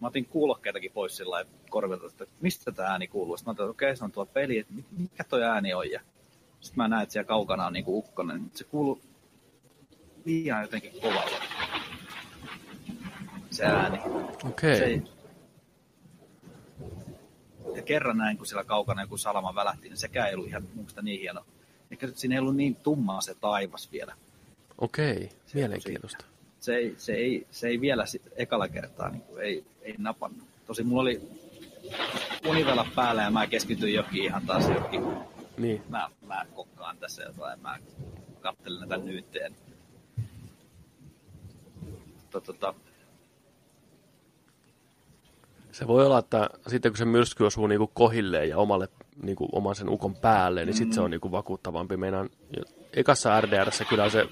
Mä 0.00 0.06
otin 0.06 0.26
kuulokkeitakin 0.26 0.92
pois 0.92 1.16
sillä 1.16 1.44
korvilta, 1.70 2.06
että 2.06 2.26
mistä 2.40 2.72
tämä 2.72 2.88
ääni 2.88 3.08
kuuluu. 3.08 3.36
Sitten 3.36 3.54
mä 3.58 3.70
okei, 3.70 3.96
se 3.96 4.04
on 4.04 4.12
tuo 4.12 4.26
peli, 4.26 4.58
että 4.58 4.72
mi- 4.72 4.84
mikä 4.98 5.24
toi 5.24 5.42
ääni 5.42 5.74
on. 5.74 5.90
Ja 5.90 6.00
sitten 6.60 6.76
mä 6.76 6.88
näen, 6.88 7.02
että 7.02 7.12
siellä 7.12 7.28
kaukana 7.28 7.66
on 7.66 7.72
niinku 7.72 7.98
ukkonen. 7.98 8.50
Se 8.54 8.64
kuuluu 8.64 9.00
liian 10.24 10.62
jotenkin 10.62 10.92
kovalla. 11.00 11.38
Se 13.50 13.64
ääni. 13.64 13.98
Okei. 14.44 14.76
Se 14.76 14.84
ei... 14.84 15.02
Ja 17.74 17.82
kerran 17.82 18.16
näin, 18.16 18.36
kun 18.36 18.46
siellä 18.46 18.64
kaukana 18.64 19.02
joku 19.02 19.16
salama 19.16 19.54
välähti, 19.54 19.88
niin 19.88 19.96
sekään 19.96 20.28
ei 20.28 20.34
ollut 20.34 20.48
ihan 20.48 20.68
mielestä 20.74 21.02
niin 21.02 21.20
hieno. 21.20 21.44
Eikä 21.90 22.08
siinä 22.14 22.34
ei 22.34 22.38
ollut 22.38 22.56
niin 22.56 22.76
tummaa 22.76 23.20
se 23.20 23.34
taivas 23.34 23.92
vielä. 23.92 24.14
Okei. 24.78 25.30
Mielenkiintoista. 25.54 26.24
Se 26.24 26.35
ei, 26.74 26.94
se 26.98 27.12
ei, 27.12 27.46
se 27.50 27.68
ei 27.68 27.80
vielä 27.80 28.06
sit 28.06 28.22
ekalla 28.36 28.68
kertaa 28.68 29.08
niin 29.08 29.22
kuin 29.22 29.42
ei, 29.42 29.64
ei 29.82 29.94
napannut. 29.98 30.48
Tosi 30.66 30.82
mulla 30.84 31.02
oli 31.02 31.20
univela 32.48 32.86
päällä 32.94 33.22
ja 33.22 33.30
mä 33.30 33.46
keskityin 33.46 33.94
jokin 33.94 34.24
ihan 34.24 34.46
taas 34.46 34.68
jokin. 34.68 35.02
Niin. 35.58 35.82
Mä, 35.88 36.10
mä 36.26 36.46
kokkaan 36.54 36.98
tässä 36.98 37.22
jotain, 37.22 37.60
mä 37.60 37.78
katselen 38.40 38.80
näitä 38.80 38.96
nyyttejä. 38.96 39.50
Tota, 42.30 42.74
Se 45.72 45.86
voi 45.86 46.06
olla, 46.06 46.18
että 46.18 46.50
sitten 46.68 46.92
kun 46.92 46.96
se 46.96 47.04
myrsky 47.04 47.44
osuu 47.44 47.66
niinku 47.66 47.90
kohilleen 47.94 48.48
ja 48.48 48.58
omalle, 48.58 48.88
niinku, 49.22 49.48
oman 49.52 49.74
sen 49.74 49.88
ukon 49.88 50.14
päälle, 50.14 50.64
niin 50.64 50.74
sitten 50.74 50.94
se 50.94 51.00
on 51.00 51.10
niinku 51.10 51.32
vakuuttavampi. 51.32 51.96
Meinaan, 51.96 52.30
ekassa 52.92 53.40
RDRssä 53.40 53.84
kyllä 53.84 54.10
se, 54.10 54.28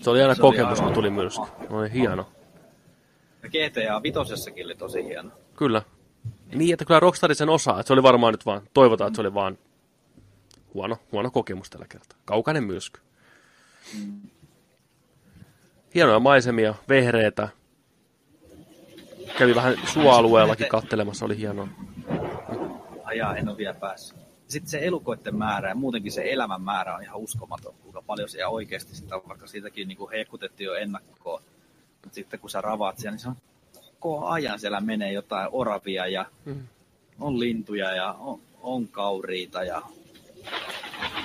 se 0.00 0.10
oli 0.10 0.22
aina 0.22 0.34
Se 0.34 0.42
oli 0.42 0.50
kokemus, 0.52 0.70
aivan- 0.78 0.84
kun 0.84 0.94
tuli 0.94 1.10
myrsky. 1.10 1.44
Oli 1.70 1.92
hieno. 1.92 2.28
ja 3.42 3.48
GTA 3.48 4.02
vitosessakin 4.02 4.64
oli 4.66 4.74
tosi 4.74 5.04
hieno. 5.04 5.30
Kyllä. 5.56 5.82
Niin, 6.54 6.72
että 6.72 6.84
kyllä 6.84 7.00
Rockstar 7.00 7.34
sen 7.34 7.48
osaa. 7.48 7.80
Että 7.80 7.86
se 7.88 7.92
oli 7.92 8.02
varmaan 8.02 8.34
nyt 8.34 8.46
vaan, 8.46 8.62
toivotaan, 8.74 9.08
että 9.08 9.16
se 9.16 9.20
oli 9.20 9.34
vaan 9.34 9.58
huono, 10.74 10.96
huono 11.12 11.30
kokemus 11.30 11.70
tällä 11.70 11.86
kertaa. 11.88 12.18
Kaukainen 12.24 12.64
myrsky. 12.64 13.00
Hienoja 15.94 16.18
maisemia, 16.20 16.74
vehreitä. 16.88 17.48
Kävi 19.38 19.54
vähän 19.54 19.74
suoalueellakin 19.84 20.68
kattelemassa, 20.68 21.24
oli 21.24 21.36
hienoa. 21.36 21.68
Ajaa, 23.04 23.36
en 23.36 23.48
ole 23.48 23.56
vielä 23.56 23.74
päässyt. 23.74 24.18
Sitten 24.50 24.70
se 24.70 24.86
elukoiden 24.86 25.36
määrä 25.36 25.68
ja 25.68 25.74
muutenkin 25.74 26.12
se 26.12 26.32
elämän 26.32 26.62
määrä 26.62 26.94
on 26.96 27.02
ihan 27.02 27.16
uskomaton, 27.20 27.74
kuinka 27.82 28.02
paljon 28.02 28.28
siellä 28.28 28.48
oikeasti 28.48 28.96
sitä 28.96 29.16
on, 29.16 29.22
vaikka 29.28 29.46
siitäkin 29.46 29.88
niin 29.88 29.98
kuin 29.98 30.10
hehkutettiin 30.10 30.66
jo 30.66 30.74
ennakkoon. 30.74 31.42
Mutta 32.02 32.14
sitten 32.14 32.40
kun 32.40 32.50
sä 32.50 32.60
ravaat 32.60 32.98
siellä, 32.98 33.14
niin 33.14 33.20
se 33.22 33.28
on 33.28 33.36
koko 34.00 34.26
ajan 34.26 34.58
siellä 34.60 34.80
menee 34.80 35.12
jotain 35.12 35.48
oravia 35.52 36.06
ja 36.06 36.26
Mm. 36.44 36.66
on 37.20 37.40
lintuja 37.40 37.94
ja 37.94 38.12
on, 38.12 38.40
on 38.62 38.88
kauriita 38.88 39.64
ja 39.64 39.82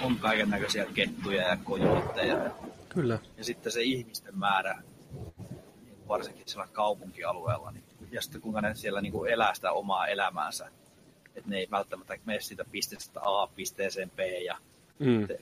on 0.04 0.16
kaiken 0.20 0.50
näköisiä 0.50 0.86
kettuja 0.94 1.42
ja 1.48 1.58
kojootteja. 1.64 2.38
Ja, 2.44 2.52
Kyllä. 2.90 3.20
ja 3.38 3.44
sitten 3.44 3.72
se 3.72 3.82
ihmisten 3.82 4.38
määrä, 4.38 4.82
varsinkin 6.08 6.48
siellä 6.48 6.68
kaupunkialueella, 6.74 7.72
niin, 7.72 7.84
ja 8.12 8.22
sitten 8.22 8.42
kuinka 8.42 8.62
ne 8.62 8.76
siellä 8.76 9.02
niin 9.02 9.12
kuin 9.12 9.32
elää 9.32 9.54
sitä 9.54 9.72
omaa 9.72 10.08
elämäänsä. 10.08 10.70
Että 11.36 11.50
ne 11.50 11.58
ei 11.58 11.68
välttämättä 11.72 12.18
mene 12.26 12.40
siitä 12.40 12.66
pisteestä 12.72 13.20
A 13.24 13.48
pisteeseen 13.48 14.12
B 14.16 14.20
ja 14.46 14.58
Mm. 15.00 15.28
te, 15.28 15.40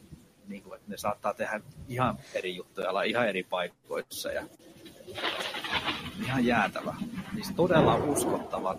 niin 0.47 0.63
kuin, 0.63 0.75
että 0.75 0.91
ne 0.91 0.97
saattaa 0.97 1.33
tehdä 1.33 1.61
ihan 1.87 2.17
eri 2.33 2.55
juttuja, 2.55 2.89
olla 2.89 3.03
ihan 3.03 3.27
eri 3.29 3.43
paikoissa 3.43 4.31
ja 4.31 4.43
ihan 6.25 6.45
jäätävä. 6.45 6.95
Siis 7.33 7.51
todella 7.55 7.95
uskottava 7.95 8.77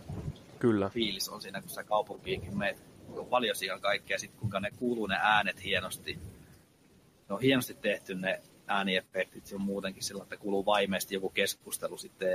Kyllä. 0.59 0.89
fiilis 0.89 1.29
on 1.29 1.43
siinä, 1.43 1.61
kun 1.61 1.71
sä 1.71 1.85
kaupunkiinkin 1.85 2.59
meet. 2.59 2.83
On 3.17 3.27
paljon 3.27 3.57
siellä 3.57 3.81
kaikkea, 3.81 4.19
sitten 4.19 4.41
kuinka 4.41 4.61
ne 4.61 4.71
kuuluu 4.79 5.07
ne 5.07 5.17
äänet 5.21 5.65
hienosti. 5.65 6.19
Ne 7.29 7.35
on 7.35 7.41
hienosti 7.41 7.75
tehty 7.75 8.15
ne 8.15 8.43
ääniefektit, 8.67 9.47
se 9.47 9.55
on 9.55 9.63
muutenkin 9.63 10.03
sillä, 10.03 10.23
että 10.23 10.37
kuuluu 10.37 10.67
vaimeesti 10.67 11.15
joku 11.15 11.31
keskustelu 11.31 11.99
sitten. 11.99 12.29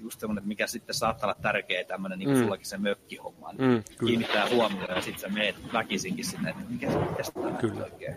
Just 0.00 0.20
semmoinen, 0.20 0.48
mikä 0.48 0.66
sitten 0.66 0.94
saattaa 0.94 1.26
olla 1.30 1.40
tärkeä 1.42 1.84
tämmöinen, 1.84 2.18
niin 2.18 2.26
kuin 2.28 2.36
Mm. 2.38 2.42
sullakin 2.42 2.66
se 2.66 2.78
mökkihomma, 2.78 3.52
niin 3.52 3.70
Mm, 3.70 3.82
kyllä. 3.98 4.08
kiinnittää 4.08 4.48
huomioon 4.48 4.94
ja 4.96 5.00
sitten 5.02 5.20
sä 5.20 5.28
meet 5.28 5.56
väkisinkin 5.72 6.24
sinne, 6.24 6.50
että 6.50 6.62
mikä, 6.68 6.86
mikä 6.86 7.22
tämä 7.34 7.58
Kyllä. 7.58 7.84
oikein. 7.84 8.14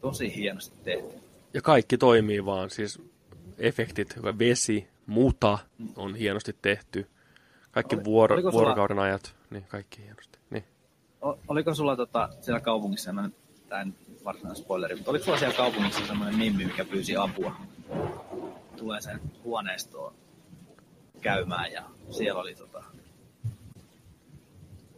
Tosi 0.00 0.36
hienosti 0.36 0.76
tehty. 0.84 1.16
Ja 1.54 1.62
kaikki 1.62 1.98
toimii 1.98 2.44
vaan, 2.44 2.70
siis 2.70 3.02
efektit, 3.58 4.14
vesi, 4.38 4.88
muta 5.06 5.58
on 5.96 6.14
hienosti 6.14 6.56
tehty. 6.62 7.06
Kaikki 7.70 7.96
Oli- 7.96 8.04
vuoro, 8.04 8.36
sulla- 8.40 8.52
vuorokauden 8.52 8.98
ajat, 8.98 9.34
niin 9.50 9.64
kaikki 9.68 10.02
hienosti. 10.02 10.38
Niin. 10.50 10.64
Oliko 11.48 11.74
sulla 11.74 11.96
tota, 11.96 12.28
siellä 12.40 12.60
kaupungissa 12.60 13.04
semmoinen, 13.04 13.34
tämä 13.68 13.82
en 13.82 13.94
varsinainen 14.24 14.62
spoileri, 14.62 14.94
mutta 14.94 15.10
oliko 15.10 15.24
sulla 15.24 15.38
siellä 15.38 15.56
kaupungissa 15.56 16.06
semmoinen 16.06 16.38
mimmi, 16.38 16.64
mikä 16.64 16.84
pyysi 16.84 17.16
apua? 17.16 17.56
Tulee 18.80 19.00
sen 19.00 19.20
huoneistoon 19.44 20.14
käymään 21.20 21.72
ja 21.72 21.82
siellä 22.10 22.40
oli 22.40 22.54
tota... 22.54 22.84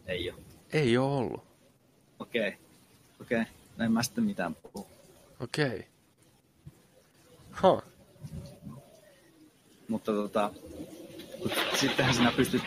Ei 0.07 0.30
ole. 0.30 0.39
Ei 0.72 0.97
ole 0.99 1.16
ollut. 1.16 1.45
Okei. 2.18 2.49
Okay. 2.49 2.61
Okei. 3.20 3.41
Okay. 3.41 3.85
En 3.87 3.93
mä 3.93 4.03
sitten 4.03 4.24
mitään 4.24 4.55
puhu. 4.55 4.87
Okei. 5.41 5.66
Okay. 5.66 5.83
Huh. 7.62 7.83
Mutta 9.89 10.12
tota, 10.12 10.51
sittenhän 11.80 12.14
sinä 12.14 12.33
pystyt 12.37 12.62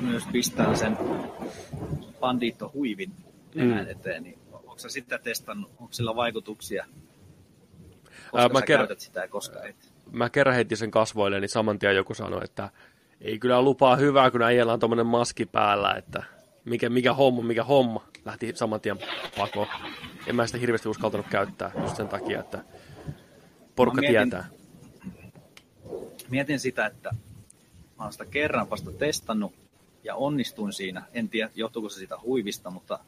myös 0.00 0.22
pistämään 0.32 0.78
sen 0.78 0.96
banditto 2.20 2.70
huivin 2.74 3.12
Mm. 3.54 3.78
eteen, 3.88 4.22
niin 4.22 4.38
onko 4.52 4.78
sä 4.78 4.88
sitä 4.88 5.18
testannut, 5.18 5.70
onko 5.78 5.92
sillä 5.92 6.16
vaikutuksia? 6.16 6.84
Ää, 6.84 8.30
Koska 8.30 8.48
mä 8.48 8.58
sä 8.60 8.66
kerron- 8.66 8.86
käytät 8.88 9.00
sitä 9.00 9.20
ja 9.20 9.28
koska 9.28 9.62
et. 9.64 9.93
Mä 10.14 10.30
kerran 10.30 10.54
heitin 10.54 10.76
sen 10.76 10.90
kasvoille, 10.90 11.40
niin 11.40 11.48
saman 11.48 11.78
tien 11.78 11.96
joku 11.96 12.14
sanoi, 12.14 12.40
että 12.44 12.70
ei 13.20 13.38
kyllä 13.38 13.62
lupaa 13.62 13.96
hyvää, 13.96 14.30
kun 14.30 14.42
äijällä 14.42 14.72
on 14.72 14.80
tommonen 14.80 15.06
maski 15.06 15.46
päällä, 15.46 15.94
että 15.94 16.22
mikä, 16.64 16.88
mikä 16.88 17.14
homma, 17.14 17.42
mikä 17.42 17.64
homma. 17.64 18.04
Lähti 18.24 18.52
saman 18.54 18.80
tien 18.80 18.98
pakoon. 19.38 19.66
En 20.26 20.36
mä 20.36 20.46
sitä 20.46 20.58
hirveästi 20.58 20.88
uskaltanut 20.88 21.26
käyttää 21.30 21.70
just 21.82 21.96
sen 21.96 22.08
takia, 22.08 22.40
että 22.40 22.64
porukka 23.76 24.00
mietin- 24.00 24.30
tietää. 24.30 24.48
Mietin 26.30 26.60
sitä, 26.60 26.86
että 26.86 27.10
mä 27.98 28.04
oon 28.04 28.12
sitä 28.12 28.24
kerran 28.24 28.70
vasta 28.70 28.92
testannut 28.92 29.52
ja 30.04 30.14
onnistuin 30.14 30.72
siinä. 30.72 31.02
En 31.14 31.28
tiedä, 31.28 31.50
johtuuko 31.54 31.88
se 31.88 31.98
siitä 31.98 32.18
huivista, 32.22 32.70
mutta 32.70 32.98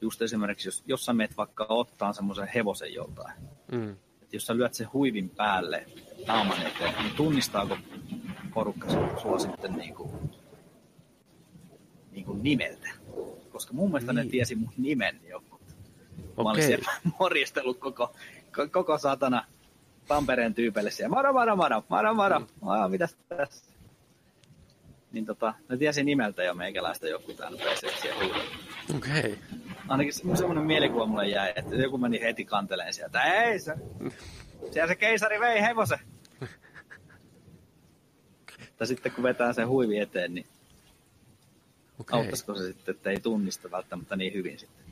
just 0.00 0.22
esimerkiksi, 0.22 0.68
jos, 0.68 0.82
jos 0.86 1.04
sä 1.04 1.12
meet 1.12 1.36
vaikka 1.36 1.66
ottaa 1.68 2.12
semmoisen 2.12 2.48
hevosen 2.54 2.94
joltain, 2.94 3.34
Mm. 3.72 3.96
Että 4.32 4.36
jos 4.36 4.46
sä 4.46 4.56
lyöt 4.56 4.74
sen 4.74 4.92
huivin 4.92 5.28
päälle 5.28 5.86
naaman 6.26 6.66
eteen, 6.66 6.94
niin 7.02 7.14
tunnistaako 7.16 7.78
porukka 8.54 8.86
sua 9.22 9.38
sitten 9.38 9.72
niin 9.72 9.94
kuin, 9.94 10.10
niin 12.10 12.24
kuin 12.24 12.42
nimeltä? 12.42 12.88
Koska 13.50 13.72
mun 13.74 13.90
mielestä 13.90 14.12
ne 14.12 14.20
Niin. 14.22 14.30
tiesi 14.30 14.54
mun 14.54 14.72
nimen 14.76 15.20
jo. 15.28 15.40
Mä 15.40 15.56
olin 16.36 16.50
Okei. 16.50 16.66
siellä 16.66 16.92
morjestellut 17.20 17.78
koko, 17.78 18.12
ko- 18.58 18.68
koko 18.70 18.98
satana 18.98 19.44
Tampereen 20.08 20.54
tyypeille 20.54 20.90
siellä. 20.90 21.14
Moro, 21.16 21.32
moro, 21.32 21.56
moro, 21.56 21.82
moro, 21.88 22.14
moro. 22.14 22.46
Aa, 22.66 22.88
mitäs 22.88 23.16
tässä? 23.28 23.64
Niin 25.12 25.26
tota, 25.26 25.54
ne 25.68 25.76
tiesi 25.76 26.04
nimeltä 26.04 26.42
jo 26.42 26.54
meikäläistä 26.54 27.08
joku 27.08 27.32
täällä 27.32 27.58
PC 27.58 28.00
siellä 28.00 28.20
huudella. 28.24 28.44
Okei. 28.96 29.18
Okay. 29.20 29.36
Ainakin 29.88 30.12
se- 30.12 30.36
semmoinen 30.36 30.64
mielikuva 30.64 31.06
mulle 31.06 31.28
jäi, 31.28 31.52
että 31.56 31.74
joku 31.74 31.98
meni 31.98 32.20
heti 32.20 32.44
kanteleen 32.44 32.94
sieltä. 32.94 33.22
Ei 33.22 33.58
se, 33.58 33.74
siellä 34.72 34.88
se 34.88 34.94
keisari 34.96 35.40
vei 35.40 35.62
hevosen. 35.62 35.98
Tai 38.76 38.86
sitten 38.86 39.12
kun 39.12 39.24
vetää 39.24 39.52
sen 39.52 39.68
huivi 39.68 39.98
eteen, 39.98 40.34
niin 40.34 40.46
Okay. 41.98 42.18
auttaisiko 42.18 42.54
se 42.54 42.66
sitten, 42.66 42.94
että 42.94 43.10
ei 43.10 43.20
tunnista 43.20 43.70
välttämättä 43.70 44.16
niin 44.16 44.34
hyvin 44.34 44.58
sitten 44.58 44.84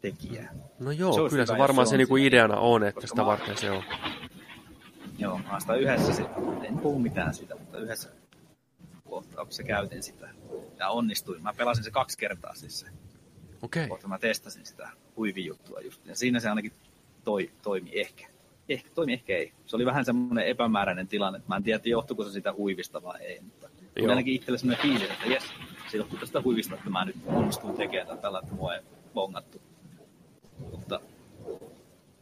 tekijää. 0.00 0.54
No 0.78 0.90
joo, 0.90 1.12
Se 1.12 1.30
kyllä 1.30 1.46
se 1.46 1.58
varmaan 1.58 1.86
se 1.86 1.90
se 1.90 1.96
niinku 1.96 2.16
ideana 2.16 2.56
on, 2.56 2.84
että 2.84 3.06
sitä 3.06 3.26
varten 3.26 3.56
se 3.56 3.70
on. 3.70 3.82
Joo, 5.18 5.40
sitä 5.58 5.74
yhdessä 5.74 6.12
sitten, 6.14 6.64
en 6.64 6.78
puhu 6.78 6.98
mitään 6.98 7.34
siitä, 7.34 7.54
mutta 7.56 7.78
yhdessä 7.78 8.08
kohtauksessa 9.08 9.62
käytin 9.62 10.02
sitä. 10.02 10.28
Ja 10.78 10.88
onnistuin. 10.88 11.42
Mä 11.42 11.52
pelasin 11.56 11.84
se 11.84 11.90
kaksi 11.90 12.18
kertaa 12.18 12.54
siis 12.54 12.80
se. 12.80 12.86
Okei. 13.62 13.88
Kohta 13.88 14.08
mä 14.08 14.18
testasin 14.18 14.66
sitä 14.66 14.88
huivijuttua 15.16 15.80
just. 15.80 16.06
Ja 16.06 16.16
siinä 16.16 16.40
se 16.40 16.48
ainakin 16.48 16.72
toi, 17.24 17.50
toimi 17.62 17.90
ehkä. 18.00 18.26
Ehkä 18.68 18.90
toimi, 18.94 19.12
ehkä 19.12 19.36
ei. 19.36 19.52
Se 19.66 19.76
oli 19.76 19.86
vähän 19.86 20.04
semmoinen 20.04 20.46
epämääräinen 20.46 21.08
tilanne. 21.08 21.40
Mä 21.48 21.56
en 21.56 21.62
tiedä, 21.62 21.80
johtuuko 21.84 22.24
se 22.24 22.30
sitä 22.30 22.52
huivista 22.52 23.02
vai 23.02 23.20
ei. 23.20 23.40
Mutta 23.40 23.68
Joo. 23.96 24.10
ainakin 24.10 24.34
itselle 24.34 24.58
semmoinen 24.58 24.82
fiilis, 24.82 25.10
että 25.10 25.26
jes, 25.26 25.44
se 25.90 25.96
johtuu 25.96 26.18
tästä 26.18 26.42
huivista, 26.42 26.74
että 26.74 26.90
mä 26.90 27.04
nyt 27.04 27.16
onnistuin 27.26 27.76
tekemään 27.76 28.18
tällä, 28.18 28.38
että 28.38 28.54
mua 28.54 28.74
ei 28.74 28.82
bongattu. 29.14 29.60
Mutta 30.70 31.00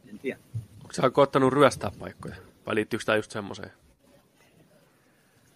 en 0.09 0.19
tiedä. 0.19 0.39
Onko 0.81 0.93
sä 0.93 1.09
koettanut 1.09 1.53
ryöstää 1.53 1.91
paikkoja? 1.99 2.35
Vai 2.65 2.75
liittyykö 2.75 3.05
tämä 3.05 3.15
just 3.15 3.31
semmoiseen? 3.31 3.71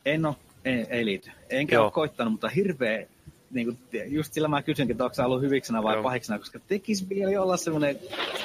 En 0.06 0.26
ole, 0.26 0.36
ei, 0.66 0.86
ei 0.90 1.06
liity. 1.06 1.32
Enkä 1.50 1.76
Joo. 1.76 1.84
ole 1.84 1.92
koittanut, 1.92 2.32
mutta 2.32 2.50
hirveä, 2.50 3.08
niin 3.56 3.68
kuin, 3.68 3.80
just 4.08 4.34
sillä 4.34 4.48
mä 4.48 4.62
kysynkin, 4.62 4.94
että 4.94 5.04
onko 5.04 5.16
ollut 5.26 5.42
hyviksenä 5.42 5.84
vai 5.84 5.94
Joo. 5.94 6.04
pahiksena, 6.04 6.40
koska 6.40 6.60
tekisi 6.68 7.10
vielä 7.10 7.42
olla 7.42 7.58
semmoinen 7.58 8.00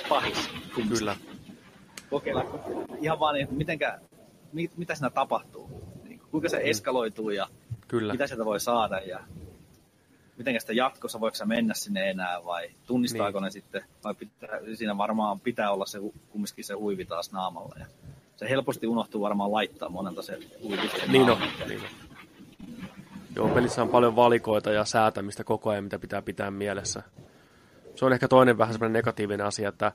pahis. 0.08 0.48
kumminkin. 0.74 0.98
Kyllä. 0.98 1.16
Kokeilla 2.10 2.44
ihan 3.00 3.20
vaan, 3.20 3.34
niin, 3.34 3.48
mitenkä, 3.50 4.00
mit, 4.52 4.76
mitä 4.76 4.94
siinä 4.94 5.10
tapahtuu. 5.10 5.70
Niin, 6.04 6.20
kuinka 6.30 6.48
se 6.48 6.60
eskaloituu 6.64 7.30
ja 7.30 7.46
Kyllä. 7.88 8.12
mitä 8.12 8.26
sieltä 8.26 8.44
voi 8.44 8.60
saada 8.60 8.98
ja 8.98 9.20
miten 10.36 10.60
sitä 10.60 10.72
jatkossa, 10.72 11.20
voiko 11.20 11.34
sä 11.34 11.44
mennä 11.46 11.74
sinne 11.74 12.10
enää 12.10 12.44
vai 12.44 12.68
tunnistaako 12.86 13.38
Niin. 13.38 13.44
ne 13.44 13.50
sitten, 13.50 13.84
vai 14.04 14.14
pitää, 14.14 14.48
siinä 14.74 14.98
varmaan 14.98 15.40
pitää 15.40 15.72
olla 15.72 15.86
se, 15.86 15.98
kumminkin 16.30 16.64
se 16.64 16.74
huivi 16.74 17.04
taas 17.04 17.32
naamalla. 17.32 17.74
Ja 17.78 17.86
se 18.36 18.48
helposti 18.48 18.86
unohtuu 18.86 19.20
varmaan 19.20 19.52
laittaa 19.52 19.88
monelta 19.88 20.22
se 20.22 20.38
huivi 20.62 20.90
Niin 21.08 21.30
on. 21.30 21.38
Niin 21.68 21.80
on. 21.80 22.09
Joo, 23.36 23.48
pelissä 23.48 23.82
on 23.82 23.88
paljon 23.88 24.16
valikoita 24.16 24.70
ja 24.70 24.84
säätämistä 24.84 25.44
koko 25.44 25.70
ajan, 25.70 25.84
mitä 25.84 25.98
pitää 25.98 26.22
pitää 26.22 26.50
mielessä. 26.50 27.02
Se 27.94 28.04
on 28.04 28.12
ehkä 28.12 28.28
toinen 28.28 28.58
vähän 28.58 28.74
semmoinen 28.74 28.92
negatiivinen 28.92 29.46
asia, 29.46 29.68
että 29.68 29.92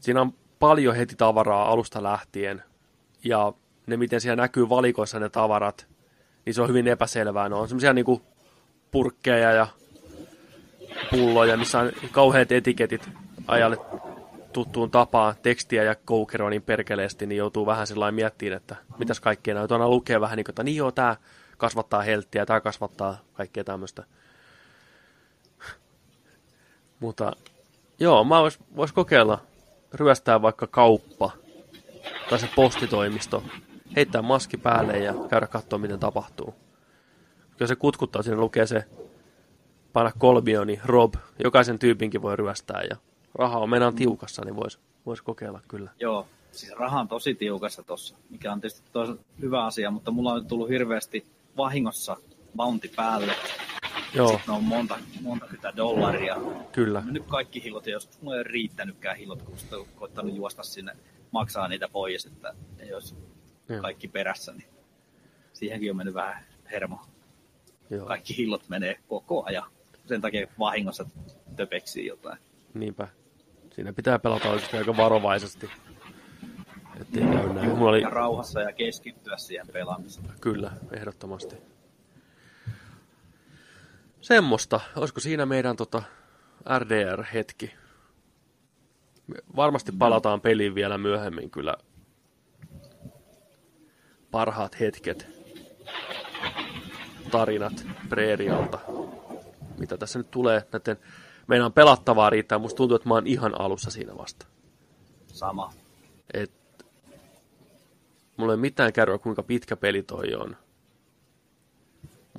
siinä 0.00 0.20
on 0.20 0.32
paljon 0.58 0.96
heti 0.96 1.16
tavaraa 1.16 1.68
alusta 1.68 2.02
lähtien, 2.02 2.62
ja 3.24 3.52
ne, 3.86 3.96
miten 3.96 4.20
siellä 4.20 4.42
näkyy 4.42 4.68
valikoissa 4.68 5.18
ne 5.18 5.28
tavarat, 5.28 5.86
niin 6.46 6.54
se 6.54 6.62
on 6.62 6.68
hyvin 6.68 6.88
epäselvää. 6.88 7.48
Ne 7.48 7.54
on 7.54 7.68
semmoisia 7.68 7.92
niinku 7.92 8.22
purkkeja 8.90 9.52
ja 9.52 9.66
pulloja, 11.10 11.56
missä 11.56 11.78
on 11.78 11.92
kauheat 12.12 12.52
etiketit 12.52 13.10
ajalle 13.46 13.76
tuttuun 14.52 14.90
tapaan 14.90 15.34
tekstiä 15.42 15.82
ja 15.82 15.94
koukeroa 15.94 16.50
niin 16.50 16.62
perkeleesti, 16.62 17.26
niin 17.26 17.36
joutuu 17.36 17.66
vähän 17.66 17.86
sellainen 17.86 18.14
miettimään, 18.14 18.56
että 18.56 18.76
mitäs 18.98 19.20
kaikkea 19.20 19.54
näytä. 19.54 19.74
Aina 19.74 19.88
lukee 19.88 20.20
vähän 20.20 20.36
niin 20.36 20.44
kuin, 20.44 20.52
että 20.52 20.62
niin 20.62 20.76
joo, 20.76 20.92
tämä 20.92 21.16
kasvattaa 21.62 22.02
helttiä, 22.02 22.46
tämä 22.46 22.60
kasvattaa 22.60 23.18
kaikkea 23.32 23.64
tämmöistä. 23.64 24.04
Mutta 27.00 27.32
joo, 28.00 28.24
mä 28.24 28.40
vois, 28.40 28.58
vois 28.76 28.92
kokeilla 28.92 29.38
ryöstää 29.92 30.42
vaikka 30.42 30.66
kauppa 30.66 31.30
tai 32.30 32.38
se 32.38 32.48
postitoimisto, 32.56 33.42
heittää 33.96 34.22
maski 34.22 34.56
päälle 34.56 34.98
ja 34.98 35.14
käydä 35.28 35.46
katsoa, 35.46 35.78
miten 35.78 35.98
tapahtuu. 35.98 36.54
Jos 37.60 37.68
se 37.68 37.76
kutkuttaa, 37.76 38.22
siinä 38.22 38.40
lukee 38.40 38.66
se 38.66 38.84
panna 39.92 40.12
kolmioni, 40.18 40.80
Rob, 40.84 41.14
jokaisen 41.44 41.78
tyypinkin 41.78 42.22
voi 42.22 42.36
ryöstää 42.36 42.82
ja 42.90 42.96
raha 43.34 43.58
on 43.58 43.70
mennään 43.70 43.94
tiukassa, 43.94 44.44
niin 44.44 44.56
voisi 44.56 44.78
vois 45.06 45.22
kokeilla 45.22 45.60
kyllä. 45.68 45.90
Joo, 46.00 46.26
siis 46.52 46.72
raha 46.78 47.00
on 47.00 47.08
tosi 47.08 47.34
tiukassa 47.34 47.82
tossa, 47.82 48.16
mikä 48.30 48.52
on 48.52 48.60
tietysti 48.60 48.90
hyvä 49.40 49.64
asia, 49.64 49.90
mutta 49.90 50.10
mulla 50.10 50.32
on 50.32 50.46
tullut 50.46 50.68
hirveästi 50.68 51.26
vahingossa 51.56 52.16
bounty 52.56 52.90
päälle. 52.96 53.32
Joo, 54.14 54.28
Sitten 54.28 54.54
on 54.54 54.64
monta, 54.64 54.98
monta 55.20 55.46
kytä 55.46 55.72
dollaria. 55.76 56.36
kyllä. 56.72 57.02
No 57.06 57.12
nyt 57.12 57.26
kaikki 57.26 57.64
hilot, 57.64 57.86
ja 57.86 57.92
jos 57.92 58.08
mulla 58.22 58.34
ei 58.36 58.40
ole 58.40 58.48
riittänytkään 58.48 59.16
hilot, 59.16 59.42
kun 59.42 59.58
sitten 59.58 59.78
on 59.78 59.86
koittanut 59.96 60.36
juosta 60.36 60.62
sinne, 60.62 60.92
maksaa 61.30 61.68
niitä 61.68 61.88
pois, 61.88 62.26
että 62.26 62.54
ei 62.78 62.94
olisi 62.94 63.14
Joo, 63.68 63.80
kaikki 63.82 64.08
perässä, 64.08 64.52
niin 64.52 64.68
siihenkin 65.52 65.90
on 65.90 65.96
mennyt 65.96 66.14
vähän 66.14 66.44
hermo. 66.70 66.98
joo. 67.90 68.06
Kaikki 68.06 68.36
hillot 68.36 68.68
menee 68.68 69.00
koko 69.08 69.44
ajan. 69.46 69.70
Sen 70.06 70.20
takia 70.20 70.46
vahingossa 70.58 71.04
töpeksii 71.56 72.06
jotain. 72.06 72.38
Niinpä. 72.74 73.08
Siinä 73.74 73.92
pitää 73.92 74.18
pelata 74.18 74.48
aika 74.78 74.96
varovaisesti. 74.96 75.70
Et 77.12 77.18
ettei 77.18 77.38
käy 77.38 77.52
näin. 77.52 77.68
Mulla 77.68 77.90
oli, 77.90 78.00
Ja 78.00 78.10
rauhassa 78.10 78.60
ja 78.60 78.72
keskittyä 78.72 79.36
siihen 79.36 79.66
pelaamiseen. 79.72 80.26
Kyllä, 80.40 80.72
ehdottomasti. 80.92 81.56
Semmosta. 84.20 84.80
Olisiko 84.96 85.20
siinä 85.20 85.46
meidän 85.46 85.76
tota 85.76 86.02
RDR-hetki? 86.78 87.74
Me 89.26 89.36
varmasti 89.56 89.92
palataan 89.92 90.40
peliin 90.40 90.74
vielä 90.74 90.98
myöhemmin 90.98 91.50
kyllä. 91.50 91.76
Parhaat 94.30 94.80
hetket. 94.80 95.26
Tarinat 97.30 97.86
Preerialta. 98.08 98.78
Mitä 99.78 99.96
tässä 99.96 100.18
nyt 100.18 100.30
tulee 100.30 100.62
näiden... 100.72 100.96
Meidän 101.46 101.66
on 101.66 101.72
pelattavaa 101.72 102.30
riittää. 102.30 102.58
Musta 102.58 102.76
tuntuu, 102.76 102.96
että 102.96 103.08
mä 103.08 103.14
oon 103.14 103.26
ihan 103.26 103.60
alussa 103.60 103.90
siinä 103.90 104.16
vasta. 104.18 104.46
Sama. 105.26 105.72
Et, 106.34 106.61
mulla 108.42 108.52
ei 108.52 108.56
ole 108.56 108.60
mitään 108.60 108.92
kärryä, 108.92 109.18
kuinka 109.18 109.42
pitkä 109.42 109.76
peli 109.76 110.02
toi 110.02 110.34
on. 110.34 110.56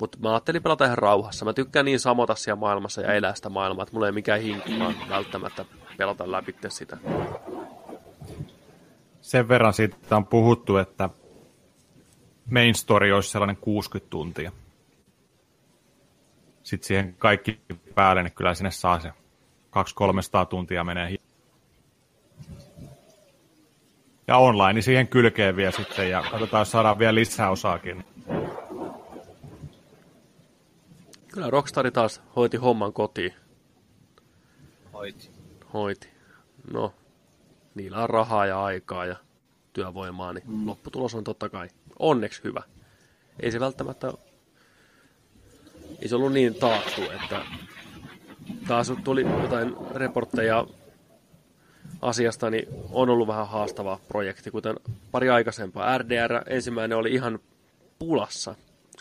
Mutta 0.00 0.18
mä 0.18 0.30
ajattelin 0.30 0.62
pelata 0.62 0.84
ihan 0.84 0.98
rauhassa. 0.98 1.44
Mä 1.44 1.52
tykkään 1.52 1.84
niin 1.84 2.00
samota 2.00 2.34
siellä 2.34 2.60
maailmassa 2.60 3.00
ja 3.00 3.12
elää 3.12 3.34
sitä 3.34 3.48
maailmaa, 3.48 3.82
että 3.82 3.94
mulla 3.94 4.06
ei 4.06 4.12
mikään 4.12 4.40
hinku 4.40 4.68
vaan 4.78 4.94
välttämättä 5.08 5.64
pelata 5.96 6.32
läpi 6.32 6.56
sitä. 6.68 6.96
Sen 9.20 9.48
verran 9.48 9.72
siitä 9.72 10.16
on 10.16 10.26
puhuttu, 10.26 10.76
että 10.76 11.08
main 12.50 12.74
story 12.74 13.12
olisi 13.12 13.30
sellainen 13.30 13.56
60 13.56 14.10
tuntia. 14.10 14.52
Sitten 16.62 16.86
siihen 16.86 17.14
kaikki 17.18 17.60
päälle, 17.94 18.22
niin 18.22 18.32
kyllä 18.32 18.54
sinne 18.54 18.70
saa 18.70 19.00
se 19.00 19.08
200-300 19.08 19.12
tuntia 20.48 20.84
menee. 20.84 21.16
Ja 24.26 24.36
online 24.36 24.82
siihen 24.82 25.08
kylkeen 25.08 25.56
vielä 25.56 25.70
sitten, 25.70 26.10
ja 26.10 26.24
katsotaan, 26.30 26.60
jos 26.60 26.70
saadaan 26.70 26.98
vielä 26.98 27.14
lisää 27.14 27.50
osaakin. 27.50 28.04
Kyllä 31.28 31.50
Rockstar 31.50 31.90
taas 31.90 32.22
hoiti 32.36 32.56
homman 32.56 32.92
kotiin. 32.92 33.34
Hoiti. 34.92 35.30
Hoiti. 35.72 36.08
No, 36.72 36.94
niillä 37.74 38.02
on 38.02 38.10
rahaa 38.10 38.46
ja 38.46 38.64
aikaa 38.64 39.06
ja 39.06 39.16
työvoimaa, 39.72 40.32
niin 40.32 40.44
mm. 40.46 40.66
lopputulos 40.66 41.14
on 41.14 41.24
totta 41.24 41.48
kai 41.48 41.68
onneksi 41.98 42.44
hyvä. 42.44 42.62
Ei 43.40 43.50
se 43.50 43.60
välttämättä, 43.60 44.12
ei 46.02 46.08
se 46.08 46.16
ollut 46.16 46.32
niin 46.32 46.54
taattu, 46.54 47.02
että 47.02 47.42
taas 48.68 48.92
tuli 49.04 49.22
jotain 49.42 49.76
reportteja 49.94 50.66
asiasta, 52.04 52.50
niin 52.50 52.68
on 52.92 53.10
ollut 53.10 53.28
vähän 53.28 53.48
haastava 53.48 54.00
projekti, 54.08 54.50
kuten 54.50 54.76
pari 55.10 55.30
aikaisempaa. 55.30 55.98
RDR 55.98 56.42
ensimmäinen 56.46 56.98
oli 56.98 57.12
ihan 57.12 57.38
pulassa, 57.98 58.54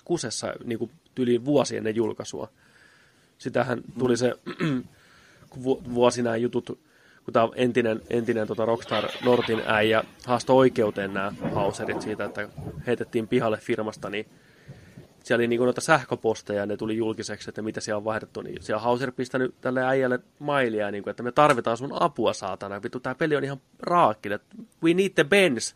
kusessa 0.06 0.54
niin 0.64 0.80
kuin 0.80 0.92
yli 1.20 1.46
vuosi 1.46 1.78
ennen 1.78 1.96
julkaisua. 1.96 2.50
Sitähän 3.38 3.82
tuli 4.00 4.18
se, 4.18 4.34
vuosi 5.94 6.22
nämä 6.22 6.36
jutut, 6.36 6.66
kun 7.26 7.34
tämä 7.34 7.50
entinen, 7.56 8.02
entinen 8.10 8.48
tota 8.48 8.66
Rockstar 8.66 9.10
Nortin 9.26 9.62
äijä 9.66 10.04
haastoi 10.26 10.56
oikeuteen 10.56 11.14
nämä 11.14 11.32
hauserit 11.54 12.02
siitä, 12.02 12.26
että 12.26 12.50
heitettiin 12.88 13.28
pihalle 13.28 13.58
firmasta, 13.58 14.10
niin 14.10 14.26
siellä 15.24 15.42
oli 15.42 15.48
niinku 15.48 15.64
noita 15.64 15.82
sähköposteja 15.82 16.60
ja 16.60 16.66
ne 16.66 16.78
tuli 16.78 16.98
julkiseksi, 16.98 17.50
että 17.50 17.62
mitä 17.62 17.82
siellä 17.82 17.98
on 17.98 18.06
vaihdettu, 18.06 18.42
niin 18.42 18.64
siellä 18.64 18.82
Hauser 18.82 19.12
pistänyt 19.12 19.56
tälle 19.62 19.86
äijälle 19.86 20.20
mailia, 20.40 20.92
niin 20.92 21.04
kuin, 21.04 21.12
että 21.12 21.24
me 21.24 21.32
tarvitaan 21.32 21.78
sun 21.78 21.98
apua, 22.00 22.34
saatana. 22.34 22.84
Vittu, 22.84 23.00
tää 23.00 23.16
peli 23.16 23.36
on 23.36 23.44
ihan 23.44 23.62
raakille. 23.80 24.40
We 24.84 24.94
need 24.94 25.10
the 25.10 25.24
Benz. 25.24 25.74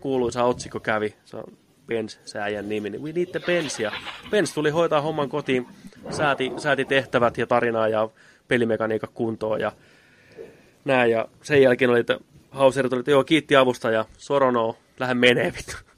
Kuuluisa 0.00 0.44
otsikko 0.44 0.80
kävi. 0.80 1.14
Se 1.24 1.36
on 1.36 1.44
Benz, 1.86 2.18
se 2.24 2.38
äijän 2.38 2.68
nimi. 2.68 2.90
Niin 2.90 3.02
we 3.02 3.12
need 3.12 3.26
the 3.26 3.40
Benz. 3.46 3.80
Ja 3.80 3.92
Benz 4.30 4.54
tuli 4.54 4.70
hoitaa 4.70 5.00
homman 5.00 5.28
kotiin, 5.28 5.66
sääti, 6.10 6.52
sääti 6.56 6.84
tehtävät 6.84 7.38
ja 7.38 7.46
tarinaa 7.46 7.88
ja 7.88 8.08
pelimekaniikka 8.48 9.08
kuntoon 9.14 9.60
ja 9.60 9.72
näin. 10.84 11.10
Ja 11.10 11.28
sen 11.42 11.62
jälkeen 11.62 11.90
oli, 11.90 12.00
että 12.00 12.18
Hauser 12.50 12.88
tuli, 12.88 13.00
että 13.00 13.10
joo, 13.10 13.24
kiitti 13.24 13.56
avusta 13.56 13.90
ja 13.90 14.04
Sorono, 14.18 14.76
lähde 15.00 15.14
menee 15.14 15.52
vittu 15.56 15.93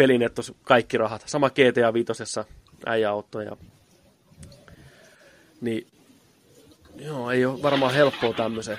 ja 0.00 0.06
pelinettos 0.06 0.52
kaikki 0.64 0.98
rahat. 0.98 1.22
Sama 1.26 1.50
GTA 1.50 1.92
5 1.92 2.12
äijäautto 2.86 3.40
ja 3.40 3.56
niin 5.60 5.86
joo, 6.96 7.30
ei 7.30 7.46
ole 7.46 7.62
varmaan 7.62 7.94
helppoa 7.94 8.32
tämmöisen 8.32 8.78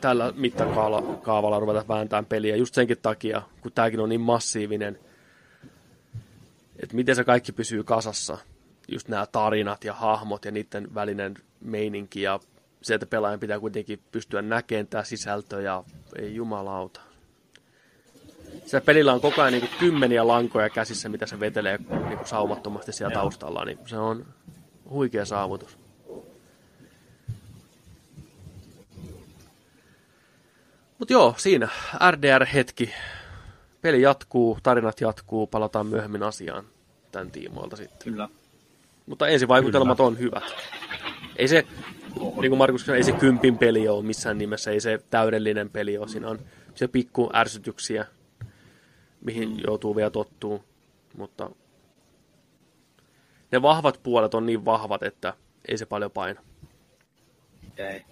tällä 0.00 0.32
mittakaavalla 0.36 1.60
ruveta 1.60 1.88
vääntämään 1.88 2.26
peliä 2.26 2.56
just 2.56 2.74
senkin 2.74 2.98
takia, 3.02 3.42
kun 3.60 3.72
tämäkin 3.72 4.00
on 4.00 4.08
niin 4.08 4.20
massiivinen, 4.20 4.98
että 6.82 6.96
miten 6.96 7.16
se 7.16 7.24
kaikki 7.24 7.52
pysyy 7.52 7.84
kasassa. 7.84 8.38
Just 8.88 9.08
nämä 9.08 9.26
tarinat 9.26 9.84
ja 9.84 9.94
hahmot 9.94 10.44
ja 10.44 10.50
niiden 10.50 10.94
välinen 10.94 11.34
meininki 11.60 12.22
ja 12.22 12.40
se, 12.82 12.94
että 12.94 13.06
pelaajan 13.06 13.40
pitää 13.40 13.60
kuitenkin 13.60 14.00
pystyä 14.12 14.42
näkemään 14.42 14.86
tämä 14.86 15.04
sisältö 15.04 15.62
ja 15.62 15.84
ei 16.18 16.34
jumalauta 16.34 17.00
se 18.66 18.80
pelillä 18.80 19.12
on 19.12 19.20
koko 19.20 19.42
ajan 19.42 19.52
niin 19.52 19.68
kuin 19.68 19.78
kymmeniä 19.78 20.26
lankoja 20.26 20.70
käsissä, 20.70 21.08
mitä 21.08 21.26
se 21.26 21.40
vetelee 21.40 21.78
niin 21.78 22.18
kuin 22.18 22.28
saumattomasti 22.28 22.92
siellä 22.92 23.14
taustalla, 23.14 23.64
niin 23.64 23.78
se 23.86 23.98
on 23.98 24.26
huikea 24.90 25.24
saavutus. 25.24 25.78
Mutta 30.98 31.12
joo, 31.12 31.34
siinä 31.36 31.68
RDR-hetki. 32.10 32.94
Peli 33.82 34.02
jatkuu, 34.02 34.58
tarinat 34.62 35.00
jatkuu, 35.00 35.46
palataan 35.46 35.86
myöhemmin 35.86 36.22
asiaan 36.22 36.64
tämän 37.12 37.30
tiimoilta 37.30 37.76
sitten. 37.76 38.12
Kyllä. 38.12 38.28
Mutta 39.06 39.28
ensivaikutelmat 39.28 40.00
on 40.00 40.18
hyvät. 40.18 40.44
Ei 41.36 41.48
se, 41.48 41.66
niin 42.16 42.50
kuin 42.50 42.58
Markus 42.58 42.86
sanoi, 42.86 42.96
ei 42.96 43.04
se 43.04 43.12
kympin 43.12 43.58
peli 43.58 43.88
ole 43.88 44.04
missään 44.04 44.38
nimessä, 44.38 44.70
ei 44.70 44.80
se 44.80 45.00
täydellinen 45.10 45.70
peli 45.70 45.98
ole. 45.98 46.08
Siinä 46.08 46.28
on 46.28 46.38
se 46.74 46.88
pikku 46.88 47.30
ärsytyksiä, 47.34 48.06
mihin 49.24 49.48
mm. 49.48 49.56
joutuu 49.66 49.96
vielä 49.96 50.10
tottuu, 50.10 50.64
mutta 51.16 51.50
ne 53.52 53.62
vahvat 53.62 54.00
puolet 54.02 54.34
on 54.34 54.46
niin 54.46 54.64
vahvat, 54.64 55.02
että 55.02 55.34
ei 55.68 55.78
se 55.78 55.86
paljon 55.86 56.10
paina. 56.10 56.40
Ei. 57.76 58.02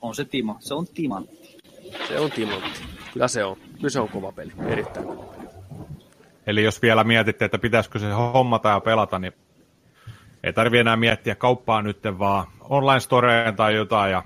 On 0.00 0.14
se 0.14 0.24
Timo. 0.24 0.56
Se 0.60 0.74
on 0.74 0.86
timantti. 0.86 1.58
Se 2.08 2.18
on 2.18 2.30
timantti. 2.30 2.80
Kyllä 3.12 3.28
se 3.28 3.44
on. 3.44 3.56
Kyllä 3.74 3.88
se 3.88 4.00
on 4.00 4.08
kova 4.08 4.32
peli. 4.32 4.52
Erittäin 4.66 5.06
kova 5.06 5.22
peli. 5.22 5.48
Eli 6.46 6.64
jos 6.64 6.82
vielä 6.82 7.04
mietitte, 7.04 7.44
että 7.44 7.58
pitäisikö 7.58 7.98
se 7.98 8.10
hommata 8.10 8.68
ja 8.68 8.80
pelata, 8.80 9.18
niin 9.18 9.32
ei 10.42 10.52
tarvi 10.52 10.78
enää 10.78 10.96
miettiä 10.96 11.34
kauppaa 11.34 11.82
nyt, 11.82 11.98
vaan 12.18 12.46
online 12.60 13.00
storeen 13.00 13.56
tai 13.56 13.74
jotain 13.74 14.12
ja 14.12 14.22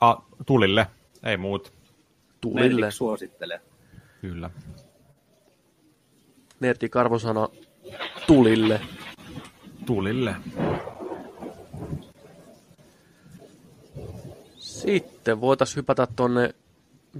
a, 0.00 0.16
tulille, 0.46 0.86
ei 1.22 1.36
muut. 1.36 1.72
Tulille. 2.40 2.68
Merlik 2.68 2.92
suosittelee. 2.92 3.60
Kyllä. 4.20 4.50
Nerdi 6.60 6.88
karvosana 6.88 7.48
tulille. 8.26 8.80
Tulille. 9.86 10.36
Sitten 14.58 15.40
voitaisiin 15.40 15.76
hypätä 15.76 16.08
tuonne 16.16 16.54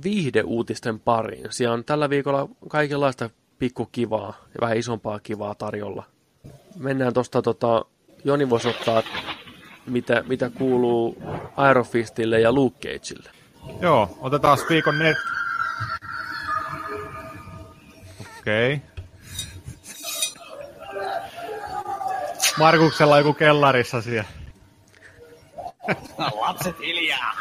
viihdeuutisten 0.05 1.01
pariin. 1.01 1.47
Siellä 1.51 1.75
on 1.75 1.85
tällä 1.85 2.11
viikolla 2.11 2.49
kaikenlaista 2.69 3.31
pikkukivaa 3.59 4.35
ja 4.49 4.61
vähän 4.61 4.77
isompaa 4.77 5.21
kivaa 5.21 5.55
tarjolla. 5.55 6.05
Mennään 6.79 7.15
tuosta, 7.15 7.43
tota, 7.43 7.85
Joni 8.25 8.51
voisi 8.51 8.69
ottaa, 8.69 9.03
mitä, 9.87 10.25
mitä 10.29 10.51
kuuluu 10.51 11.23
Aerofistille 11.57 12.41
ja 12.41 12.53
Luke 12.53 12.89
Cageille. 12.89 13.31
Joo, 13.81 14.19
otetaan 14.21 14.59
viikon 14.69 14.99
net... 14.99 15.17
Okei. 18.49 18.75
Okay. 18.75 18.89
Markuksella 22.59 23.15
on 23.15 23.21
joku 23.21 23.33
kellarissa 23.33 24.03
siellä. 24.03 24.29
Lapset 26.41 26.79
hiljaa! 26.79 27.35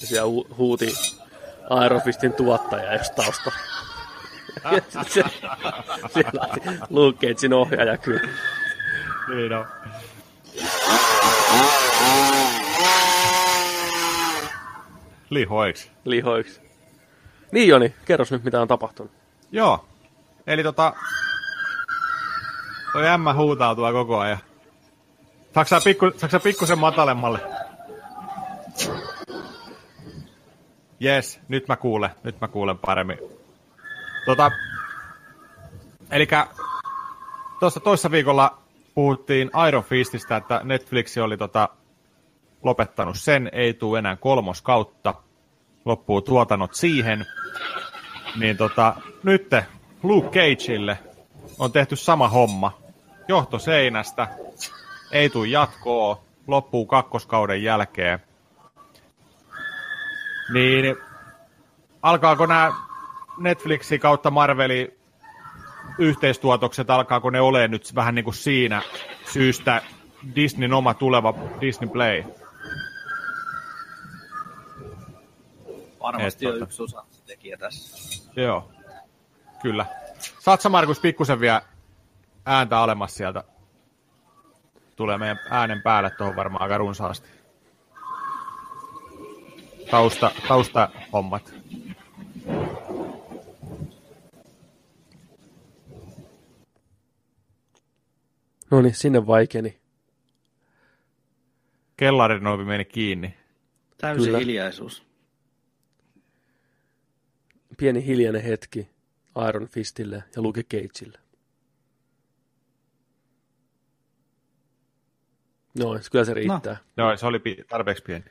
Ja 0.00 0.06
siellä 0.06 0.30
hu- 0.30 0.56
huuti 0.56 0.94
Aerofistin 1.70 2.32
tuottaja 2.32 2.92
jos 2.92 3.10
tausta. 3.10 3.52
Se, 5.08 5.22
siellä 6.08 6.48
Luke 6.90 7.26
Cagein 7.26 7.52
ohjaaja 7.52 7.96
kyllä. 7.96 8.28
Niin 9.28 9.52
on. 9.52 9.66
lihoiksi. 15.30 15.90
lihoiksi. 16.04 16.60
Niin 17.52 17.68
Joni, 17.68 17.94
kerros 18.04 18.32
nyt 18.32 18.44
mitä 18.44 18.60
on 18.60 18.68
tapahtunut. 18.68 19.12
Joo. 19.52 19.84
Eli 20.46 20.62
tota... 20.62 20.92
Toi 22.92 23.08
ämmä 23.08 23.34
huutaa 23.34 23.74
tuo 23.74 23.92
koko 23.92 24.18
ajan. 24.18 24.38
Saatko 25.54 25.68
sä, 25.68 25.80
pikku, 25.84 26.06
pikkusen 26.42 26.78
matalemmalle? 26.78 27.40
Jes, 31.02 31.40
nyt 31.48 31.68
mä 31.68 31.76
kuulen. 31.76 32.10
Nyt 32.22 32.40
mä 32.40 32.48
kuulen 32.48 32.78
paremmin. 32.78 33.18
Tota, 34.26 34.50
eli 36.10 36.28
tuossa 37.60 37.80
toissa 37.80 38.10
viikolla 38.10 38.58
puhuttiin 38.94 39.50
Iron 39.68 39.84
Fististä, 39.84 40.36
että 40.36 40.60
Netflix 40.64 41.16
oli 41.16 41.36
tota, 41.36 41.68
lopettanut 42.62 43.18
sen, 43.18 43.50
ei 43.52 43.74
tule 43.74 43.98
enää 43.98 44.16
kolmos 44.16 44.62
kautta, 44.62 45.14
loppuu 45.84 46.20
tuotannot 46.20 46.74
siihen. 46.74 47.26
Niin 48.36 48.56
tota, 48.56 48.94
nyt 49.22 49.50
Luke 50.02 50.28
Cageille 50.28 50.98
on 51.58 51.72
tehty 51.72 51.96
sama 51.96 52.28
homma. 52.28 52.78
Johto 53.28 53.58
seinästä, 53.58 54.28
ei 55.12 55.30
tule 55.30 55.48
jatkoa, 55.48 56.22
loppuu 56.46 56.86
kakkoskauden 56.86 57.62
jälkeen. 57.62 58.31
Niin 60.52 60.96
alkaako 62.02 62.46
nämä 62.46 62.72
Netflixin 63.38 64.00
kautta 64.00 64.30
Marveli 64.30 64.98
yhteistuotokset, 65.98 66.90
alkaako 66.90 67.30
ne 67.30 67.40
olemaan 67.40 67.70
nyt 67.70 67.94
vähän 67.94 68.14
niin 68.14 68.24
kuin 68.24 68.34
siinä 68.34 68.82
syystä 69.32 69.82
Disneyn 70.36 70.72
oma 70.72 70.94
tuleva 70.94 71.34
Disney 71.60 71.90
Play? 71.90 72.24
Varmasti 76.00 76.46
Et 76.46 76.52
on 76.52 76.58
tota- 76.58 76.62
yksi 76.62 76.82
osatekijä 76.82 77.56
tässä. 77.56 78.22
Joo, 78.36 78.70
kyllä. 79.62 79.86
Saat 80.38 80.60
sä 80.60 80.68
Markus 80.68 81.00
pikkusen 81.00 81.40
vielä 81.40 81.62
ääntä 82.46 82.78
alemmas 82.78 83.14
sieltä? 83.14 83.44
Tulee 84.96 85.18
meidän 85.18 85.38
äänen 85.50 85.82
päälle 85.82 86.10
tuohon 86.10 86.36
varmaan 86.36 86.62
aika 86.62 86.78
runsaasti. 86.78 87.28
Tausta, 89.92 90.30
tausta 90.48 90.90
hommat. 91.12 91.54
No 98.70 98.82
niin, 98.82 98.94
sinne 98.94 99.26
vaikeni. 99.26 99.80
Kellarin 101.96 102.46
ovi 102.46 102.64
meni 102.64 102.84
kiinni. 102.84 103.36
Täysi 103.98 104.24
Kyllä. 104.24 104.38
hiljaisuus. 104.38 105.06
Pieni 107.76 108.06
hiljainen 108.06 108.42
hetki 108.42 108.88
Iron 109.48 109.68
Fistille 109.68 110.24
ja 110.36 110.42
Luke 110.42 110.62
Cageille. 110.62 111.18
No, 115.78 115.86
kyllä 116.12 116.24
se 116.24 116.34
riittää. 116.34 116.76
Joo, 116.96 117.16
se 117.16 117.26
oli 117.26 117.42
tarpeeksi 117.68 118.02
pieni. 118.02 118.24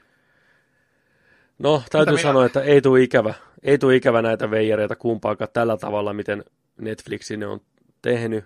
No, 1.61 1.83
täytyy 1.89 2.13
Mitä 2.13 2.23
sanoa, 2.23 2.45
että 2.45 2.61
ei 2.61 2.81
tule 2.81 3.01
ikävä. 3.01 3.33
Ei 3.63 3.77
tule 3.77 3.95
ikävä 3.95 4.21
näitä 4.21 4.51
veijareita 4.51 4.95
kumpaakaan 4.95 5.49
tällä 5.53 5.77
tavalla, 5.77 6.13
miten 6.13 6.45
Netflixin 6.77 7.39
ne 7.39 7.47
on 7.47 7.61
tehnyt. 8.01 8.45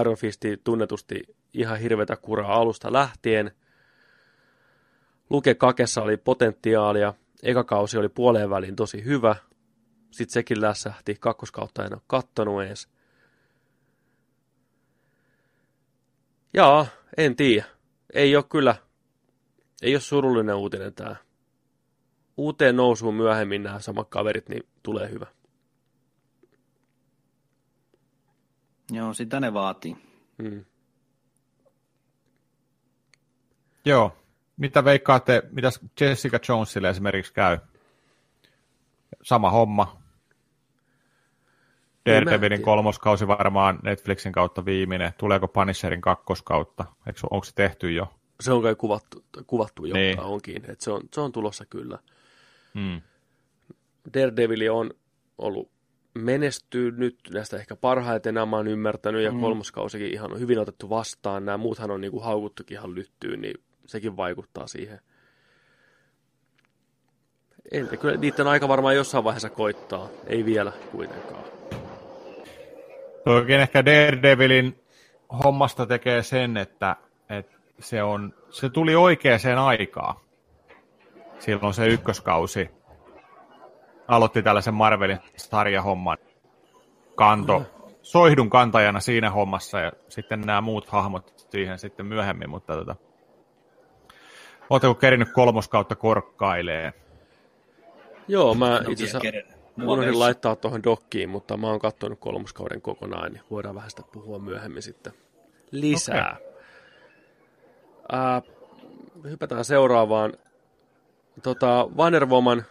Iron 0.00 0.16
Fisti 0.16 0.60
tunnetusti 0.64 1.36
ihan 1.54 1.78
hirveätä 1.78 2.16
kuraa 2.16 2.54
alusta 2.54 2.92
lähtien. 2.92 3.50
Luke 5.30 5.54
Kakessa 5.54 6.02
oli 6.02 6.16
potentiaalia. 6.16 7.14
Eka 7.42 7.64
kausi 7.64 7.98
oli 7.98 8.08
puoleen 8.08 8.50
väliin 8.50 8.76
tosi 8.76 9.04
hyvä. 9.04 9.36
Sitten 10.10 10.32
sekin 10.32 10.60
lässähti. 10.60 11.16
Kakkoskautta 11.20 11.84
en 11.84 11.94
ole 11.94 12.02
kattonut 12.06 12.62
edes. 12.62 12.88
Jaa, 16.54 16.86
en 17.16 17.36
tiedä. 17.36 17.64
Ei 18.14 18.36
ole 18.36 18.44
kyllä, 18.48 18.76
ei 19.82 19.94
ole 19.94 20.00
surullinen 20.00 20.54
uutinen 20.54 20.94
tämä 20.94 21.16
uuteen 22.36 22.76
nousuun 22.76 23.14
myöhemmin 23.14 23.62
nämä 23.62 23.80
samat 23.80 24.08
kaverit, 24.08 24.48
niin 24.48 24.62
tulee 24.82 25.10
hyvä. 25.10 25.26
Joo, 28.90 29.14
sitä 29.14 29.40
ne 29.40 29.54
vaatii. 29.54 29.96
Mm. 30.38 30.64
Joo. 33.84 34.16
Mitä 34.56 34.84
veikkaatte, 34.84 35.42
mitä 35.52 35.70
Jessica 36.00 36.38
Jonesille 36.48 36.88
esimerkiksi 36.88 37.32
käy? 37.32 37.58
Sama 39.22 39.50
homma. 39.50 40.02
Daredevilin 42.06 42.62
kolmoskausi 42.62 43.26
varmaan 43.26 43.78
Netflixin 43.82 44.32
kautta 44.32 44.64
viimeinen. 44.64 45.12
Tuleeko 45.18 45.48
Punisherin 45.48 46.00
kakkoskautta? 46.00 46.84
Eikö, 47.06 47.20
onko 47.30 47.44
se 47.44 47.52
tehty 47.54 47.92
jo? 47.92 48.12
Se 48.40 48.52
on 48.52 48.62
kai 48.62 48.74
kuvattu, 48.74 49.24
kuvattu 49.46 49.84
jo, 49.84 49.94
niin. 49.94 50.20
onkin. 50.20 50.70
Et 50.70 50.80
se, 50.80 50.90
on, 50.90 51.00
se 51.14 51.20
on 51.20 51.32
tulossa 51.32 51.64
kyllä. 51.64 51.98
Hmm. 52.76 53.00
Daredevil 54.14 54.72
on 54.72 54.90
ollut 55.38 55.70
menestynyt 56.14 57.18
näistä 57.30 57.56
ehkä 57.56 57.76
parhaiten, 57.76 58.34
nämä 58.34 58.56
on 58.56 58.68
ymmärtänyt, 58.68 59.22
ja 59.22 59.32
mm. 59.32 59.40
kolmoskausikin 59.40 60.12
ihan 60.12 60.32
on 60.32 60.40
hyvin 60.40 60.58
otettu 60.58 60.90
vastaan. 60.90 61.44
Nämä 61.44 61.58
muuthan 61.58 61.90
on 61.90 62.00
niinku 62.00 62.20
haukuttukin 62.20 62.78
ihan 62.78 62.94
lyttyyn, 62.94 63.40
niin 63.40 63.54
sekin 63.86 64.16
vaikuttaa 64.16 64.66
siihen. 64.66 65.00
Entä 67.72 67.96
kyllä 67.96 68.16
niiden 68.16 68.46
aika 68.46 68.68
varmaan 68.68 68.96
jossain 68.96 69.24
vaiheessa 69.24 69.50
koittaa, 69.50 70.08
ei 70.26 70.44
vielä 70.44 70.72
kuitenkaan. 70.92 71.44
Oikein 73.26 73.60
ehkä 73.60 73.84
Daredevilin 73.84 74.80
hommasta 75.44 75.86
tekee 75.86 76.22
sen, 76.22 76.56
että, 76.56 76.96
että 77.30 77.56
se, 77.78 78.02
on, 78.02 78.34
se 78.50 78.70
tuli 78.70 78.94
oikeaan 78.94 79.58
aikaan. 79.58 80.16
Silloin 81.38 81.74
se 81.74 81.86
ykköskausi 81.86 82.70
aloitti 84.08 84.42
tällaisen 84.42 84.74
Marvelin 84.74 85.18
sarjahomman. 85.36 86.18
Kanto, 87.14 87.62
soihdun 88.02 88.50
kantajana 88.50 89.00
siinä 89.00 89.30
hommassa 89.30 89.80
ja 89.80 89.92
sitten 90.08 90.40
nämä 90.40 90.60
muut 90.60 90.88
hahmot 90.88 91.46
siihen 91.50 91.78
sitten 91.78 92.06
myöhemmin, 92.06 92.50
mutta 92.50 92.76
tota, 92.76 92.96
Oletteko 94.70 94.94
kerinyt 94.94 95.32
kolmoskautta 95.32 95.94
korkkailee? 95.94 96.92
Joo, 98.28 98.54
mä 98.54 98.80
No, 98.80 98.90
itse 98.90 99.04
asiassa 99.04 99.28
unohdin 99.82 100.18
laittaa 100.18 100.56
tuohon 100.56 100.82
dokkiin, 100.82 101.28
mutta 101.28 101.56
mä 101.56 101.66
oon 101.66 101.78
katsonut 101.78 102.18
kolmoskauden 102.18 102.82
kokonaan, 102.82 103.32
niin 103.32 103.42
voidaan 103.50 103.74
vähän 103.74 103.90
sitä 103.90 104.02
puhua 104.12 104.38
myöhemmin 104.38 104.82
sitten 104.82 105.12
lisää. 105.70 106.36
Okay. 106.36 106.52
Ää, 108.12 108.42
hypätään 109.24 109.64
seuraavaan. 109.64 110.32
Tota, 111.42 111.88
Wonder 111.96 112.26
Woman 112.26 112.64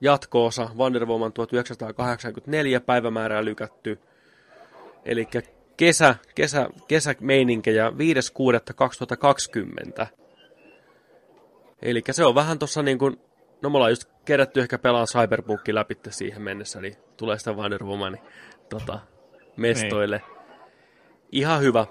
jatko-osa, 0.00 0.70
Wonder 0.76 1.06
Woman 1.06 1.32
1984, 1.32 2.80
päivämäärää 2.80 3.44
lykätty. 3.44 3.98
Eli 5.04 5.28
kesä, 5.76 6.14
kesä, 6.34 6.68
kesämeininkejä 6.88 7.90
5.6.2020. 7.90 10.06
Eli 11.82 12.02
se 12.10 12.24
on 12.24 12.34
vähän 12.34 12.58
tuossa 12.58 12.82
niin 12.82 12.98
kuin, 12.98 13.20
no 13.62 13.70
me 13.70 13.76
ollaan 13.76 13.92
just 13.92 14.04
kerätty 14.24 14.60
ehkä 14.60 14.78
pelaa 14.78 15.06
Cyberpunkin 15.06 15.74
läpi 15.74 15.96
siihen 16.10 16.42
mennessä, 16.42 16.80
niin 16.80 16.94
tulee 17.16 17.38
sitä 17.38 17.52
Wonder 17.52 17.84
Womanin 17.84 18.20
tota, 18.68 19.00
mestoille. 19.56 20.22
Niin. 20.26 20.38
Ihan 21.32 21.60
hyvä. 21.60 21.86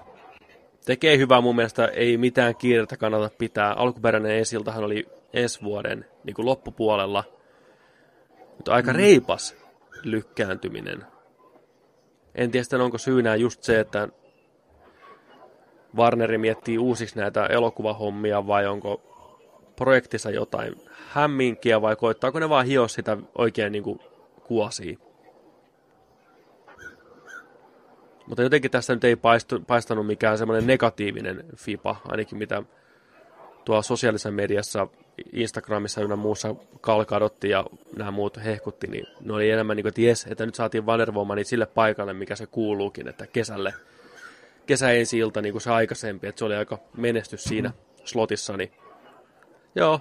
Tekee 0.88 1.18
hyvää 1.18 1.40
mun 1.40 1.56
mielestä, 1.56 1.86
ei 1.86 2.16
mitään 2.16 2.56
kiirettä 2.56 2.96
kannata 2.96 3.30
pitää. 3.38 3.72
Alkuperäinen 3.72 4.36
esiltahan 4.36 4.84
oli 4.84 5.06
ensi 5.32 5.62
vuoden 5.62 6.06
niin 6.24 6.34
kuin 6.34 6.46
loppupuolella. 6.46 7.24
Mutta 8.56 8.72
aika 8.72 8.92
mm. 8.92 8.96
reipas 8.96 9.56
lykkääntyminen. 10.02 11.04
En 12.34 12.50
tiedä 12.50 12.64
sitten, 12.64 12.80
onko 12.80 12.98
syynä 12.98 13.36
just 13.36 13.62
se, 13.62 13.80
että 13.80 14.08
Warneri 15.96 16.38
miettii 16.38 16.78
uusiksi 16.78 17.18
näitä 17.18 17.46
elokuvahommia 17.46 18.46
vai 18.46 18.66
onko 18.66 19.00
projektissa 19.76 20.30
jotain 20.30 20.74
hämminkiä 21.08 21.82
vai 21.82 21.96
koittaako 21.96 22.38
ne 22.38 22.48
vaan 22.48 22.66
hioa 22.66 22.88
sitä 22.88 23.16
oikein 23.38 23.72
niin 23.72 23.84
kuin 23.84 24.00
kuosia. 24.44 24.98
Mutta 28.28 28.42
jotenkin 28.42 28.70
tässä 28.70 28.94
nyt 28.94 29.04
ei 29.04 29.16
paistu, 29.16 29.60
paistanut 29.66 30.06
mikään 30.06 30.38
semmoinen 30.38 30.66
negatiivinen 30.66 31.44
FIPA, 31.56 31.96
ainakin 32.04 32.38
mitä 32.38 32.62
tuolla 33.64 33.82
sosiaalisessa 33.82 34.30
mediassa, 34.30 34.86
Instagramissa 35.32 36.00
ynnä 36.00 36.16
muussa 36.16 36.54
kalkadotti 36.80 37.48
ja 37.48 37.64
nämä 37.96 38.10
muut 38.10 38.36
hehkutti, 38.44 38.86
niin 38.86 39.06
ne 39.20 39.32
oli 39.32 39.50
enemmän 39.50 39.76
niin 39.76 39.84
kuin, 39.84 39.90
että 39.90 40.00
jes, 40.00 40.26
että 40.30 40.46
nyt 40.46 40.54
saatiin 40.54 40.86
Wonder 40.86 41.12
Womani 41.12 41.44
sille 41.44 41.66
paikalle, 41.66 42.12
mikä 42.12 42.36
se 42.36 42.46
kuuluukin, 42.46 43.08
että 43.08 43.26
kesälle, 43.26 43.74
kesä 44.66 44.92
ensi 44.92 45.18
ilta 45.18 45.42
niin 45.42 45.52
kuin 45.52 45.62
se 45.62 45.70
aikaisempi, 45.70 46.26
että 46.26 46.38
se 46.38 46.44
oli 46.44 46.56
aika 46.56 46.78
menestys 46.96 47.44
siinä 47.44 47.72
slotissa, 48.04 48.56
niin 48.56 48.72
joo, 49.74 50.00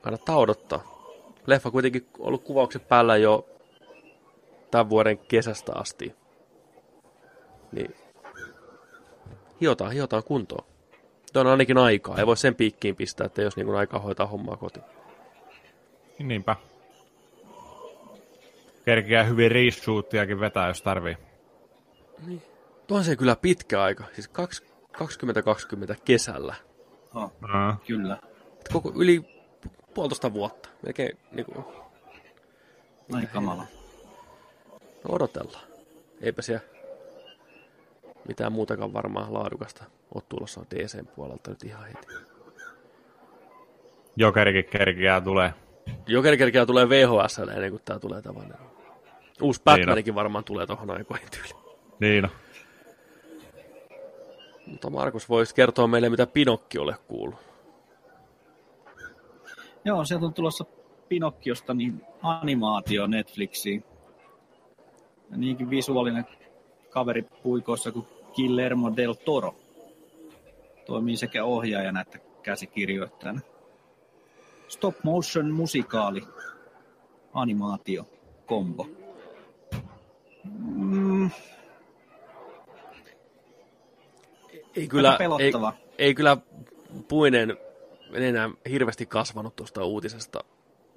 kannattaa 0.00 0.38
odottaa. 0.38 1.00
Leffa 1.46 1.70
kuitenkin 1.70 2.06
ollut 2.18 2.44
kuvauksen 2.44 2.80
päällä 2.80 3.16
jo 3.16 3.49
tämän 4.70 4.90
vuoden 4.90 5.18
kesästä 5.18 5.72
asti. 5.74 6.14
Niin 7.72 7.94
hiotaan, 9.60 9.92
hiotaan 9.92 10.24
kuntoon. 10.24 10.64
Tuo 11.32 11.40
on 11.42 11.46
ainakin 11.48 11.78
aikaa. 11.78 12.18
Ei 12.18 12.26
voi 12.26 12.36
sen 12.36 12.54
piikkiin 12.54 12.96
pistää, 12.96 13.24
että 13.26 13.42
jos 13.42 13.56
niin 13.56 13.74
aikaa 13.74 14.00
hoitaa 14.00 14.26
hommaa 14.26 14.56
kotiin. 14.56 14.84
Niinpä. 16.18 16.56
Kerkeää 18.84 19.24
hyvin 19.24 19.50
reshootiakin 19.50 20.40
vetää, 20.40 20.68
jos 20.68 20.82
tarvii. 20.82 21.16
Tuo 22.86 22.96
on 22.98 23.04
se 23.04 23.16
kyllä 23.16 23.36
pitkä 23.36 23.82
aika. 23.82 24.04
Siis 24.12 24.28
kaks- 24.28 24.64
2020 24.92 25.96
kesällä. 26.04 26.54
Oh, 27.14 27.32
Mm. 27.40 27.76
kyllä. 27.86 28.18
Et 28.60 28.68
koko 28.72 28.92
yli 28.96 29.44
puolitoista 29.94 30.32
vuotta. 30.32 30.68
Melkein 30.82 31.18
niin 31.32 31.46
kuin, 31.46 31.64
Ai 33.14 33.26
kamala. 33.26 33.64
No 35.04 35.14
odotellaan. 35.14 35.64
Eipä 36.20 36.42
siellä 36.42 36.64
mitään 38.28 38.52
muutakaan 38.52 38.92
varmaan 38.92 39.34
laadukasta 39.34 39.84
ole 40.14 40.22
tulossa 40.28 40.60
DCn 40.70 41.06
puolelta 41.06 41.50
nyt 41.50 41.64
ihan 41.64 41.86
heti. 41.86 42.06
Jokerikin 44.16 44.64
kerkeää 44.64 45.20
tulee. 45.20 45.54
Joker 46.06 46.36
kerkeää 46.36 46.66
tulee 46.66 46.88
VHS 46.88 47.38
ennen 47.38 47.70
kuin 47.70 47.82
tää 47.84 47.98
tulee 47.98 48.22
tavallaan. 48.22 48.70
Uusi 49.42 49.62
Batmanikin 49.64 50.14
varmaan 50.14 50.44
tulee 50.44 50.66
tuohon 50.66 50.90
aikoihin 50.90 51.28
tyyliin. 51.30 51.78
Niin 52.00 52.24
on. 52.24 52.30
Mutta 54.66 54.90
Markus 54.90 55.28
voisi 55.28 55.54
kertoa 55.54 55.86
meille, 55.86 56.08
mitä 56.08 56.26
Pinokki 56.26 56.78
ole 56.78 56.96
kuullut. 57.08 57.38
Joo, 59.84 60.04
sieltä 60.04 60.26
on 60.26 60.34
tulossa 60.34 60.64
Pinokkiosta 61.08 61.74
niin 61.74 62.02
animaatio 62.22 63.06
Netflixiin. 63.06 63.84
Niinkin 65.36 65.70
visuaalinen 65.70 66.24
kaveri 66.90 67.22
puikoissa 67.42 67.92
kuin 67.92 68.06
Guillermo 68.34 68.96
del 68.96 69.12
Toro. 69.14 69.54
Toimii 70.86 71.16
sekä 71.16 71.44
ohjaajana 71.44 72.00
että 72.00 72.18
käsikirjoittajana. 72.42 73.40
Stop 74.68 74.96
motion 75.02 75.50
musikaali 75.50 76.22
animaatio 77.34 78.08
kombo. 78.46 78.86
Mm, 80.44 81.30
Ei 84.76 84.88
kyllä, 84.88 85.12
ei, 85.12 85.18
pelottava. 85.18 85.72
ei 85.98 86.14
kyllä 86.14 86.36
puinen 87.08 87.56
enää 88.12 88.50
hirveästi 88.70 89.06
kasvanut 89.06 89.56
tuosta 89.56 89.84
uutisesta. 89.84 90.44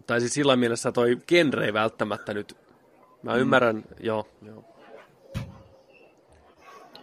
Tai 0.07 0.19
siis 0.19 0.33
sillä 0.33 0.55
mielessä 0.55 0.91
toi 0.91 1.17
genre 1.27 1.65
ei 1.65 1.73
välttämättä 1.73 2.33
nyt. 2.33 2.57
Mä 3.23 3.33
mm. 3.33 3.39
ymmärrän, 3.39 3.83
joo, 3.99 4.27
joo. 4.41 4.63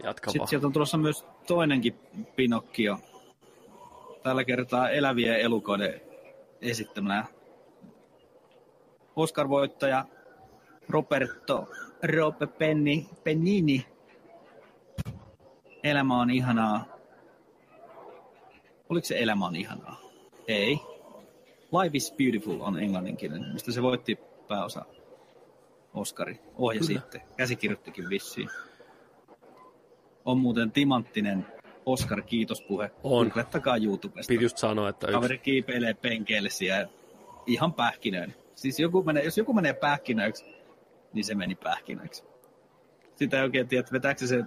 Jatka 0.03 0.31
Sitten 0.31 0.41
vaan. 0.41 0.49
sieltä 0.49 0.67
on 0.67 0.73
tulossa 0.73 0.99
myös 0.99 1.25
toinenkin 1.47 1.95
Pinokkio. 2.37 2.99
Tällä 4.23 4.45
kertaa 4.45 4.91
elävien 4.91 5.41
elukoiden 5.41 6.01
esittämänä. 6.61 7.25
Oscar-voittaja 9.17 10.05
Roberto 10.89 11.69
Rope 12.03 12.47
Penni, 12.47 13.09
Pennini. 13.25 13.87
Elämä 15.85 16.21
on 16.21 16.31
ihanaa. 16.31 16.85
Oliko 18.89 19.07
se 19.07 19.19
Elämä 19.19 19.47
on 19.47 19.57
ihanaa? 19.57 20.01
Ei. 20.49 20.81
Life 21.83 21.97
is 21.97 22.15
Beautiful 22.19 22.61
on 22.61 22.81
englanninkielinen, 22.81 23.53
mistä 23.53 23.73
se 23.73 23.83
voitti 23.83 24.19
pääosa 24.49 24.85
Oscari. 25.95 26.41
Ohja 26.55 26.81
Kyllä. 26.81 27.01
sitten. 27.01 27.21
Käsikirjoittikin 27.37 28.09
vissiin. 28.09 28.51
On 30.25 30.39
muuten 30.39 30.73
timanttinen 30.73 31.47
Oscar 31.87 32.23
kiitospuhe. 32.23 32.91
On. 33.03 33.27
Googlettakaa 33.27 33.77
YouTubesta. 33.77 34.31
Piti 34.31 34.45
just 34.45 34.59
sanoa, 34.59 34.89
että 34.89 35.07
yksi, 35.07 35.15
Kaveri 35.15 35.39
kiipeilee 35.39 35.95
penkeille 35.95 36.51
siellä 36.51 36.89
ihan 37.47 37.73
pähkinöin. 37.73 38.35
Siis 38.55 38.81
joku 38.81 39.03
menee, 39.03 39.25
jos 39.25 39.39
joku 39.39 39.53
menee 39.53 39.73
pähkinöiksi, 39.73 40.45
niin 41.13 41.25
se 41.25 41.35
meni 41.35 41.55
pähkinöiksi. 41.55 42.25
Sitä 43.17 43.37
ei 43.37 43.43
oikein 43.43 43.69
tiedä, 43.69 43.81
että 43.81 43.93
vetääkö 43.93 44.27
se, 44.27 44.45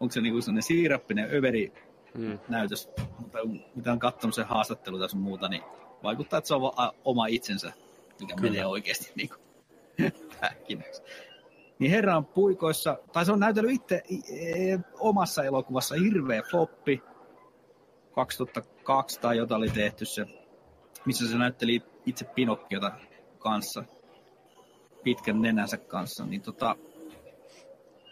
onko 0.00 0.12
se 0.12 0.20
niinku 0.20 0.40
sellainen 0.40 0.62
siirappinen 0.62 1.28
överi 1.34 1.72
mm, 2.14 2.38
näytös, 2.48 2.90
mutta 3.18 3.38
mitä 3.74 3.92
on 3.92 3.98
katsonut 3.98 4.34
sen 4.34 4.46
haastattelu 4.46 4.98
tai 4.98 5.08
muuta, 5.14 5.48
niin 5.48 5.62
vaikuttaa, 6.02 6.38
että 6.38 6.48
se 6.48 6.54
on 6.54 6.72
oma 7.04 7.26
itsensä, 7.26 7.72
mikä 8.20 8.34
Kyllä. 8.34 8.50
menee 8.50 8.66
oikeasti 8.66 9.12
niin 9.14 9.30
kuin 9.98 10.30
pähkinöksi. 10.40 11.02
Niin 11.78 11.90
herra 11.90 12.16
on 12.16 12.26
puikoissa, 12.26 12.98
tai 13.12 13.24
se 13.24 13.32
on 13.32 13.40
näytellyt 13.40 13.72
itse 13.72 14.02
e, 14.32 14.78
omassa 15.00 15.44
elokuvassa 15.44 15.94
hirveä 15.94 16.42
floppi. 16.50 17.02
2002 18.14 19.20
tai 19.20 19.36
jota 19.36 19.56
oli 19.56 19.68
tehty 19.68 20.04
se, 20.04 20.26
missä 21.04 21.28
se 21.28 21.38
näytteli 21.38 21.82
itse 22.06 22.24
Pinokkiota 22.24 22.92
kanssa, 23.38 23.84
pitkän 25.04 25.42
nenänsä 25.42 25.76
kanssa, 25.76 26.26
niin 26.26 26.42
tota, 26.42 26.76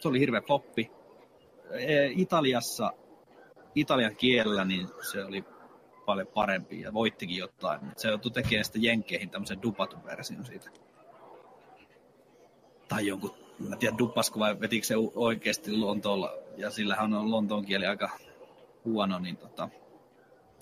se 0.01 0.09
oli 0.09 0.20
hirveä 0.20 0.41
floppi. 0.41 0.91
E, 1.70 2.07
Italiassa, 2.07 2.93
italian 3.74 4.16
kielellä, 4.16 4.64
niin 4.64 4.89
se 5.12 5.24
oli 5.24 5.45
paljon 6.07 6.26
parempi 6.26 6.80
ja 6.80 6.93
voittikin 6.93 7.37
jotain, 7.37 7.80
se 7.97 8.09
joutui 8.09 8.30
tekemään 8.30 8.64
sitten 8.64 8.82
Jenkkeihin 8.82 9.30
tämmöisen 9.30 9.62
dupatun 9.62 10.05
version 10.05 10.45
siitä. 10.45 10.86
Tai 12.89 13.07
jonkun, 13.07 13.34
mä 13.59 13.72
en 13.72 13.78
tiedä 13.78 13.99
dupasko 13.99 14.39
vai 14.39 14.61
vetikö 14.61 14.87
se 14.87 14.95
oikeasti 15.14 15.72
Lontoolla, 15.76 16.32
ja 16.57 16.70
sillähän 16.70 17.14
on 17.14 17.30
Lontoon 17.30 17.64
kieli 17.64 17.87
aika 17.87 18.11
huono, 18.84 19.18
niin 19.18 19.37
tota, 19.37 19.68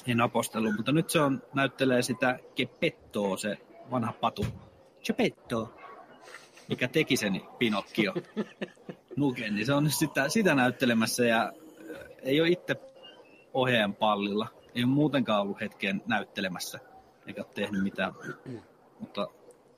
en 0.06 0.20
apostelu, 0.20 0.72
mutta 0.72 0.92
nyt 0.92 1.10
se 1.10 1.20
on, 1.20 1.42
näyttelee 1.54 2.02
sitä 2.02 2.38
Gepettoa, 2.56 3.36
se 3.36 3.58
vanha 3.90 4.12
patu. 4.12 4.46
Geppetto, 5.04 5.74
mikä 6.68 6.88
teki 6.88 7.16
sen 7.16 7.40
Pinokkio. 7.58 8.14
Nuken, 9.16 9.54
niin 9.54 9.66
se 9.66 9.74
on 9.74 9.84
nyt 9.84 9.94
sitä, 9.94 10.28
sitä 10.28 10.54
näyttelemässä 10.54 11.24
ja 11.24 11.42
äh, 11.42 12.00
ei 12.22 12.40
ole 12.40 12.48
itse 12.48 12.76
ohjaajan 13.54 13.94
pallilla. 13.94 14.46
Ei 14.74 14.84
ole 14.84 14.92
muutenkaan 14.92 15.40
ollut 15.40 15.60
hetken 15.60 16.02
näyttelemässä, 16.06 16.80
eikä 17.26 17.40
ole 17.40 17.50
tehnyt 17.54 17.82
mitään. 17.82 18.12
Mutta 19.00 19.28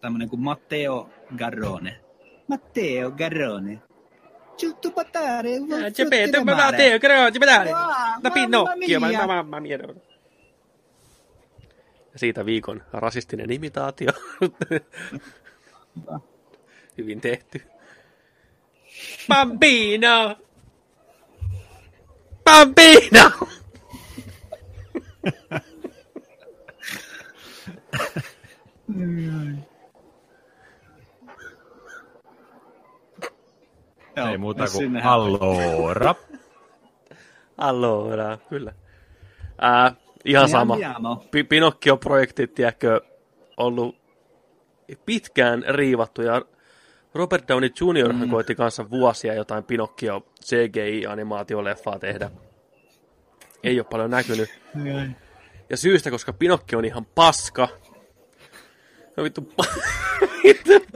tämmöinen 0.00 0.28
kuin 0.28 0.40
Matteo 0.40 1.10
Garrone. 1.36 2.05
Matteo 2.48 3.10
Garrone. 3.10 3.82
Giusto 4.58 4.90
patare, 4.90 5.50
Geppetto, 5.96 6.44
mä 6.44 6.56
tää 6.56 6.72
teo, 6.72 6.98
creo, 6.98 7.30
Geppetto, 7.32 7.70
Wow, 7.70 8.22
no 8.22 8.30
Pinocchio, 8.30 9.00
mamma 9.00 9.26
mamma 9.26 9.60
mia. 9.60 9.78
Ja 12.12 12.18
siitä 12.18 12.46
viikon 12.46 12.82
rasistinen 12.92 13.52
imitaatio. 13.52 14.12
Hyvin 16.98 17.20
tehty. 17.20 17.62
Bambino! 19.28 20.36
Bambino! 22.44 23.30
Joo, 34.16 34.28
Ei 34.28 34.38
muuta 34.38 34.64
kuin 34.72 34.96
allora. 35.02 36.14
Allora, 37.58 38.38
kyllä. 38.48 38.72
Ää, 39.58 39.92
ihan 40.24 40.48
sama. 40.48 40.72
andiamo. 40.74 41.24
Pi- 41.30 41.44
Pinocchio-projektit, 41.44 42.54
tiedätkö, 42.54 43.00
ollut 43.56 43.96
pitkään 45.06 45.64
riivattu 45.68 46.22
ja 46.22 46.42
Robert 47.14 47.48
Downey 47.48 47.70
Jr. 47.80 48.12
Mm. 48.12 48.30
koitti 48.30 48.54
kanssa 48.54 48.90
vuosia 48.90 49.34
jotain 49.34 49.64
Pinocchio 49.64 50.26
CGI-animaatioleffaa 50.44 51.98
tehdä. 51.98 52.30
Ei 53.64 53.80
ole 53.80 53.86
paljon 53.90 54.10
näkynyt. 54.10 54.48
Ja 55.70 55.76
syystä, 55.76 56.10
koska 56.10 56.32
Pinocchio 56.32 56.78
on 56.78 56.84
ihan 56.84 57.06
paska. 57.14 57.68
No 59.16 59.24
vittu, 59.24 59.40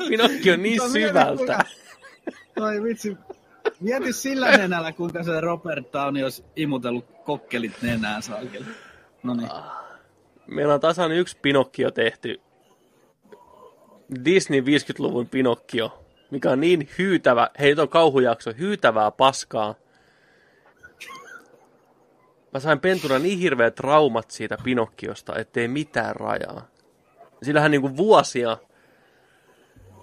Pinocchio 0.09 0.55
on 0.55 0.63
niin 0.63 0.91
syvältä. 0.93 1.65
Oi 2.57 2.83
vitsi. 2.83 3.17
Mieti 3.81 4.13
sillä 4.13 4.51
nenällä, 4.51 4.93
kuinka 4.93 5.23
se 5.23 5.41
Robert 5.41 5.93
Downey 5.93 6.23
olisi 6.23 6.45
imutellut 6.57 7.05
kokkelit 7.25 7.83
nenään 7.83 8.23
saakeli. 8.23 8.65
No 9.23 9.35
niin. 9.35 9.51
Meillä 10.47 10.75
on 10.75 10.81
tasan 10.81 11.13
yksi 11.13 11.39
Pinocchio 11.43 11.91
tehty. 11.91 12.41
Disney 14.25 14.61
50-luvun 14.61 15.29
Pinocchio, 15.29 16.05
mikä 16.31 16.51
on 16.51 16.61
niin 16.61 16.89
hyytävä, 16.99 17.51
hei 17.59 17.75
on 17.79 17.89
kauhujakso, 17.89 18.53
hyytävää 18.59 19.11
paskaa. 19.11 19.75
mä 22.55 22.61
sain 22.61 22.81
pentuna 22.81 23.19
niin 23.19 23.39
hirveät 23.39 23.75
traumat 23.75 24.31
siitä 24.31 24.57
Pinokkiosta, 24.65 25.37
ettei 25.37 25.69
mitään 25.69 26.17
rajaa. 26.17 26.67
Sillähän 27.43 27.71
niinku 27.71 27.97
vuosia 27.97 28.57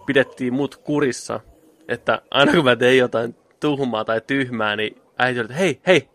pidettiin 0.06 0.54
mut 0.54 0.76
kurissa, 0.76 1.40
että 1.88 2.22
aina 2.32 2.52
kun 2.52 2.64
mä 2.64 2.76
tein 2.76 2.98
jotain 2.98 3.36
tuhmaa 3.60 4.06
tai 4.06 4.22
tyhmää, 4.28 4.76
niin 4.76 5.02
äiti 5.18 5.40
oli, 5.40 5.46
että 5.46 5.58
hei, 5.58 5.82
hei, 5.88 6.10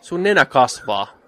sun 0.00 0.22
nenä 0.22 0.44
kasvaa. 0.44 1.20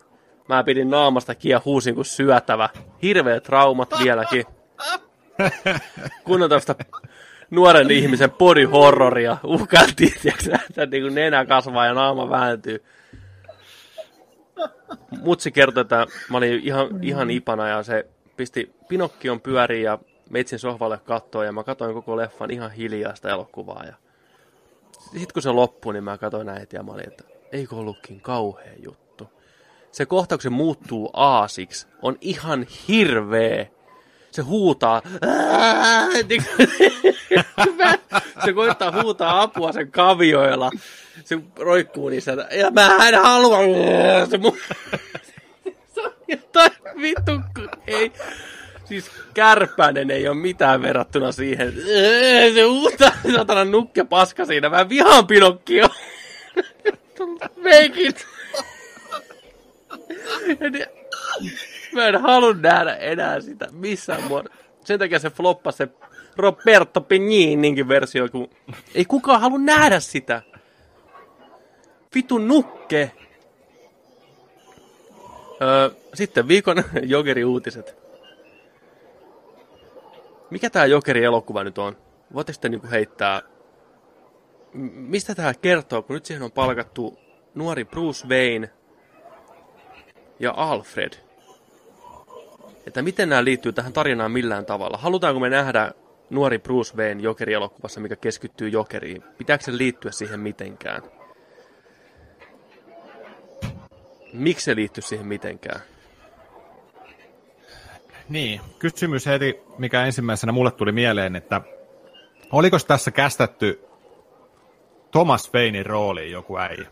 Mä 0.48 0.64
pidin 0.64 0.90
naamasta 0.90 1.34
kiinni 1.34 1.52
ja 1.52 1.62
huusin 1.64 1.94
kuin 1.94 2.04
syötävä. 2.04 2.68
Hirveät 3.02 3.42
traumat 3.42 3.90
vieläkin. 4.02 4.44
Kun 6.24 6.42
on 6.42 6.50
tästä 6.50 6.74
nuoren 7.50 7.90
ihmisen 7.90 8.30
body 8.30 8.64
horroria. 8.64 9.36
Uhkailtiin, 9.44 10.14
että 10.24 10.86
niin 10.86 11.02
kuin 11.02 11.14
nenä 11.14 11.46
kasvaa 11.46 11.86
ja 11.86 11.94
naama 11.94 12.30
vääntyy. 12.30 12.84
Mutsi 15.22 15.52
kertoi, 15.52 15.80
että 15.80 16.06
mä 16.30 16.38
olin 16.38 16.60
ihan, 16.64 16.88
ihan 17.02 17.30
ipana 17.30 17.68
ja 17.68 17.82
se 17.82 18.06
pisti 18.36 18.72
Pinokkion 18.88 19.40
pyöriin 19.40 19.82
ja 19.82 19.98
meitsin 20.32 20.58
sohvalle 20.58 20.98
kattoon 20.98 21.46
ja 21.46 21.52
mä 21.52 21.64
katsoin 21.64 21.94
koko 21.94 22.16
leffan 22.16 22.50
ihan 22.50 22.70
hiljaista 22.70 23.30
elokuvaa. 23.30 23.84
Ja 23.86 23.94
sitten 25.02 25.32
kun 25.32 25.42
se 25.42 25.50
loppui, 25.50 25.92
niin 25.92 26.04
mä 26.04 26.18
katsoin 26.18 26.46
näitä 26.46 26.76
ja 26.76 26.82
mä 26.82 26.92
olin, 26.92 27.08
että 27.08 27.24
eikö 27.52 27.76
ollutkin 27.76 28.20
kauhea 28.20 28.72
juttu. 28.84 29.30
Se 29.92 30.06
kohta, 30.06 30.36
kun 30.36 30.42
se 30.42 30.50
muuttuu 30.50 31.10
aasiksi, 31.12 31.86
on 32.02 32.16
ihan 32.20 32.66
hirveä. 32.88 33.66
Se 34.30 34.42
huutaa. 34.42 35.02
Se 38.44 38.52
koittaa 38.52 39.02
huutaa 39.02 39.42
apua 39.42 39.72
sen 39.72 39.90
kavioilla. 39.92 40.70
Se 41.24 41.38
roikkuu 41.58 42.08
niissä. 42.08 42.32
että, 42.32 42.54
Ja 42.54 42.70
mä 42.70 43.08
en 43.08 43.22
halua. 43.22 43.58
Se, 44.30 44.36
mu- 44.36 44.74
se 45.94 46.00
on 46.00 46.12
vittu. 47.00 47.32
Ei. 47.86 48.12
Siis 48.84 49.10
kärpäinen 49.34 50.10
ei 50.10 50.28
ole 50.28 50.36
mitään 50.36 50.82
verrattuna 50.82 51.32
siihen. 51.32 51.72
Se 52.54 52.62
huutaa, 52.62 53.12
satana 53.32 53.64
nukke 53.64 54.04
paska 54.04 54.44
siinä. 54.44 54.68
Mä 54.68 54.88
vihaan 54.88 55.26
Pinokkio. 55.26 55.88
Meikit. 57.56 58.26
Mä 61.92 62.06
en 62.06 62.20
halua 62.20 62.54
nähdä 62.54 62.94
enää 62.94 63.40
sitä 63.40 63.68
missään 63.72 64.22
muodossa. 64.22 64.58
Sen 64.84 64.98
takia 64.98 65.18
se 65.18 65.30
floppasi 65.30 65.76
se 65.76 65.88
Roberto 66.36 67.00
Penininkin 67.00 67.88
versio, 67.88 68.28
kun 68.28 68.50
ei 68.94 69.04
kukaan 69.04 69.40
halua 69.40 69.58
nähdä 69.58 70.00
sitä. 70.00 70.42
Vitu 72.14 72.38
nukke. 72.38 73.12
Öö, 75.62 75.90
sitten 76.14 76.48
viikon 76.48 76.84
jokeri-uutiset. 77.02 78.01
Mikä 80.52 80.70
tää 80.70 80.86
jokeri-elokuva 80.86 81.64
nyt 81.64 81.78
on? 81.78 81.96
Voitteko 82.34 82.58
te 82.60 82.68
niinku 82.68 82.86
heittää... 82.90 83.42
Mistä 84.92 85.34
tää 85.34 85.54
kertoo, 85.54 86.02
kun 86.02 86.14
nyt 86.14 86.24
siihen 86.24 86.42
on 86.42 86.52
palkattu 86.52 87.18
nuori 87.54 87.84
Bruce 87.84 88.28
Wayne 88.28 88.70
ja 90.40 90.54
Alfred? 90.56 91.12
Että 92.86 93.02
miten 93.02 93.28
nämä 93.28 93.44
liittyy 93.44 93.72
tähän 93.72 93.92
tarinaan 93.92 94.32
millään 94.32 94.66
tavalla? 94.66 94.96
Halutaanko 94.96 95.40
me 95.40 95.48
nähdä 95.48 95.92
nuori 96.30 96.58
Bruce 96.58 96.96
Wayne 96.96 97.22
Jokeri-elokuvassa, 97.22 98.00
mikä 98.00 98.16
keskittyy 98.16 98.68
Jokeriin? 98.68 99.22
Pitääkö 99.38 99.64
se 99.64 99.76
liittyä 99.76 100.10
siihen 100.10 100.40
mitenkään? 100.40 101.02
Miksi 104.32 104.64
se 104.64 104.76
liittyy 104.76 105.02
siihen 105.02 105.26
mitenkään? 105.26 105.80
Niin, 108.32 108.60
kysymys 108.78 109.26
heti, 109.26 109.60
mikä 109.78 110.04
ensimmäisenä 110.04 110.52
mulle 110.52 110.70
tuli 110.70 110.92
mieleen, 110.92 111.36
että 111.36 111.60
oliko 112.52 112.78
tässä 112.78 113.10
kästetty 113.10 113.84
Thomas 115.10 115.52
Waynein 115.54 115.86
rooliin 115.86 116.32
joku 116.32 116.58
äijä? 116.58 116.86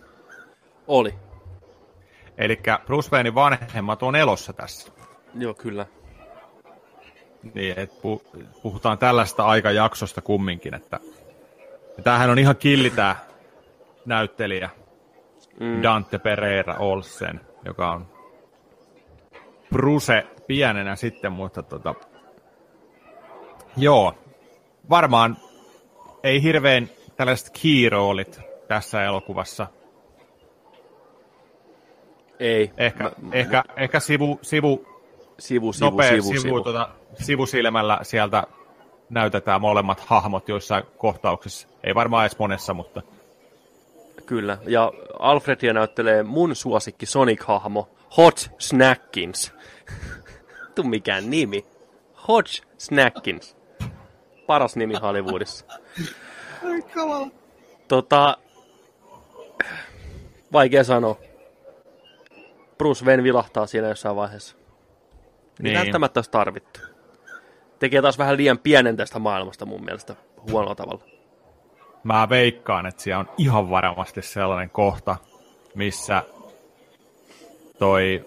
Oli. 0.87 1.15
Eli 2.39 2.61
Bruce 2.87 3.11
Waynein 3.11 3.35
vanhemmat 3.35 4.03
on 4.03 4.17
elossa 4.17 4.53
tässä. 4.53 4.93
Joo, 5.35 5.55
kyllä. 5.55 5.87
Niin, 7.55 7.79
et 7.79 7.91
pu- 7.91 8.45
puhutaan 8.63 8.99
tällaista 8.99 9.45
aikajaksosta 9.45 10.23
kumminkin, 10.23 10.75
että 10.75 11.01
tämähän 12.05 12.31
on 12.31 12.39
ihan 12.39 12.57
killi 12.57 12.91
tää 12.91 13.17
näyttelijä 14.05 14.71
mm. 15.61 15.83
Dante 15.83 16.19
Pereira 16.19 16.75
Olsen, 16.79 17.41
joka 17.65 17.93
on 17.93 18.20
Bruce 19.73 20.27
pienenä 20.47 20.97
sitten, 20.97 21.33
mutta 21.33 21.63
tota, 21.63 21.95
joo, 23.77 24.15
varmaan 24.91 25.37
ei 26.23 26.43
hirveän 26.43 26.89
tällaiset 27.17 27.51
key-roolit 27.51 28.41
tässä 28.69 29.05
elokuvassa. 29.05 29.67
Ei. 32.41 32.71
Ehkä, 32.77 33.05
Mä- 33.05 33.31
ehkä, 33.33 33.65
ehkä 33.77 34.01
sivu, 34.01 34.39
sivu, 34.43 34.87
Sivu, 35.39 35.73
sivu, 35.73 35.91
nopea 35.91 36.09
sivu, 36.09 36.23
sivu, 36.23 36.41
sivu. 36.41 36.61
Tuota, 36.61 36.89
sivusilmällä 37.15 37.99
sieltä 38.03 38.45
näytetään 39.11 39.61
molemmat 39.61 40.01
hahmot 40.01 40.49
joissain 40.49 40.85
kohtauksissa. 40.99 41.69
Ei 41.85 41.95
varmaan 41.95 42.23
edes 42.27 42.39
monessa, 42.39 42.75
mutta 42.75 43.03
Kyllä. 44.27 44.59
Ja 44.67 44.93
Alfredia 45.19 45.73
näyttelee 45.73 46.23
mun 46.23 46.57
suosikki 46.57 47.07
Sonic-hahmo, 47.07 47.89
Hot 48.17 48.51
Snackins. 48.59 49.53
Tu 50.75 50.83
mikään 50.83 51.31
nimi. 51.31 51.67
Hot 52.29 52.47
Snackins. 52.79 53.57
Paras 54.47 54.77
nimi 54.77 54.95
Hollywoodissa. 54.95 55.65
Ai 56.71 56.83
kamala. 56.83 57.27
Tota, 57.89 58.37
vaikea 60.53 60.85
sanoa. 60.85 61.17
Bruce 62.79 63.05
Wayne 63.05 63.23
vilahtaa 63.23 63.67
siinä 63.67 63.89
jossain 63.89 64.17
vaiheessa. 64.17 64.57
Niin. 64.57 65.65
Niin. 65.65 65.79
Välttämättä 65.79 66.19
olisi 66.19 66.31
tarvittu. 66.31 66.81
Tekee 67.79 68.03
taas 68.03 68.19
vähän 68.19 68.37
liian 68.37 68.59
pienen 68.59 68.97
tästä 68.97 69.19
maailmasta 69.19 69.67
mun 69.67 69.85
mielestä 69.85 70.17
huonolla 70.51 70.75
tavalla. 70.75 71.05
mä 72.05 72.29
veikkaan, 72.29 72.87
että 72.87 73.03
siellä 73.03 73.21
on 73.21 73.31
ihan 73.39 73.71
varmasti 73.71 74.23
sellainen 74.23 74.71
kohta, 74.71 75.17
missä 75.75 76.23
toi 77.81 78.25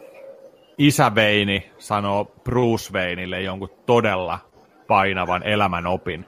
isä 0.78 1.16
Veini 1.16 1.72
sanoo 1.78 2.26
Bruce 2.44 2.94
Wayneille 2.94 3.42
jonkun 3.42 3.70
todella 3.86 4.40
painavan 4.88 5.44
elämän 5.44 5.88
opin 5.88 6.26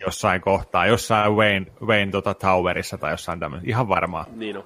jossain 0.00 0.40
kohtaa, 0.40 0.86
jossain 0.86 1.32
Wayne, 1.32 1.66
Wayne 1.86 2.12
tota 2.12 2.34
Towerissa 2.34 2.98
tai 2.98 3.12
jossain 3.12 3.40
tämmöisessä. 3.40 3.70
Ihan 3.70 3.88
varmaan. 3.88 4.26
Niin 4.36 4.56
on. 4.56 4.64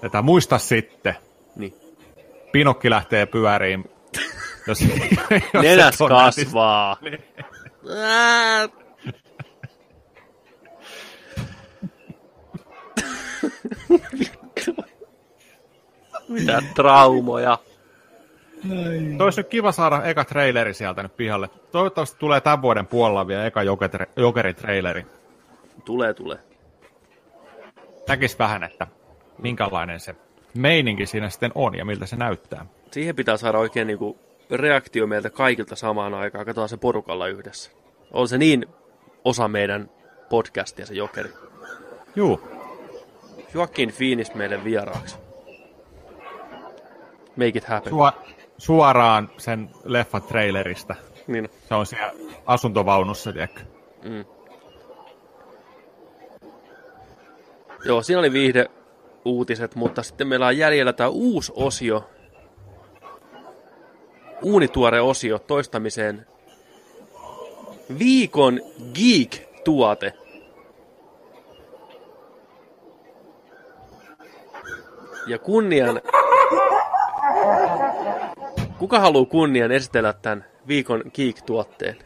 Tätä 0.00 0.22
muista 0.22 0.58
sitten. 0.58 1.14
Niin. 1.56 1.74
Pinokki 2.52 2.90
lähtee 2.90 3.26
pyöriin. 3.26 3.84
Jos, 4.66 4.80
jos 5.54 5.62
Nenäs 5.62 5.98
kasvaa. 6.08 6.96
Ää. 7.96 8.68
Mitä 16.38 16.62
traumoja. 16.74 17.58
Toi 19.18 19.24
olisi 19.24 19.40
nyt 19.40 19.48
kiva 19.48 19.72
saada 19.72 20.04
eka 20.04 20.24
traileri 20.24 20.74
sieltä 20.74 21.02
nyt 21.02 21.16
pihalle. 21.16 21.48
Toivottavasti 21.72 22.18
tulee 22.18 22.40
tämän 22.40 22.62
vuoden 22.62 22.86
puolella 22.86 23.26
vielä 23.26 23.46
eka 23.46 23.62
Joker- 23.62 24.06
Jokeri-traileri. 24.16 25.06
Tulee, 25.84 26.14
tulee. 26.14 26.38
Näkis 28.08 28.38
vähän, 28.38 28.62
että 28.62 28.86
minkälainen 29.38 30.00
se 30.00 30.14
meininki 30.54 31.06
siinä 31.06 31.30
sitten 31.30 31.52
on 31.54 31.78
ja 31.78 31.84
miltä 31.84 32.06
se 32.06 32.16
näyttää. 32.16 32.66
Siihen 32.90 33.16
pitää 33.16 33.36
saada 33.36 33.58
oikein 33.58 33.86
niinku 33.86 34.18
reaktio 34.50 35.06
meiltä 35.06 35.30
kaikilta 35.30 35.76
samaan 35.76 36.14
aikaan. 36.14 36.44
Katsotaan 36.44 36.68
se 36.68 36.76
porukalla 36.76 37.26
yhdessä. 37.26 37.70
On 38.12 38.28
se 38.28 38.38
niin 38.38 38.66
osa 39.24 39.48
meidän 39.48 39.90
podcastia 40.30 40.86
se 40.86 40.94
jokeri. 40.94 41.30
Juu, 42.16 42.40
Joaquin 43.54 43.92
Phoenix 43.98 44.34
meille 44.34 44.64
vieraaksi. 44.64 45.16
Make 47.38 47.58
it 47.58 47.64
happen. 47.64 47.90
Sua, 47.90 48.12
suoraan 48.58 49.30
sen 49.36 49.70
leffan 49.84 50.22
trailerista. 50.22 50.94
Niin. 51.26 51.48
Se 51.68 51.74
on 51.74 51.86
siellä 51.86 52.12
asuntovaunussa, 52.46 53.32
tiedätkö? 53.32 53.60
Joo, 57.84 58.02
siinä 58.02 58.18
oli 58.18 58.32
viihde 58.32 58.70
uutiset, 59.24 59.74
mutta 59.74 60.02
sitten 60.02 60.28
meillä 60.28 60.46
on 60.46 60.58
jäljellä 60.58 60.92
tämä 60.92 61.08
uusi 61.08 61.52
osio. 61.56 62.10
Uunituore 64.42 65.00
osio 65.00 65.38
toistamiseen. 65.38 66.26
Viikon 67.98 68.60
Geek-tuote. 68.94 70.12
Ja 75.26 75.38
kunnian... 75.38 76.00
Kuka 78.78 79.00
haluaa 79.00 79.24
kunnian 79.24 79.72
esitellä 79.72 80.12
tämän 80.12 80.44
viikon 80.68 81.02
Geek-tuotteen? 81.14 81.96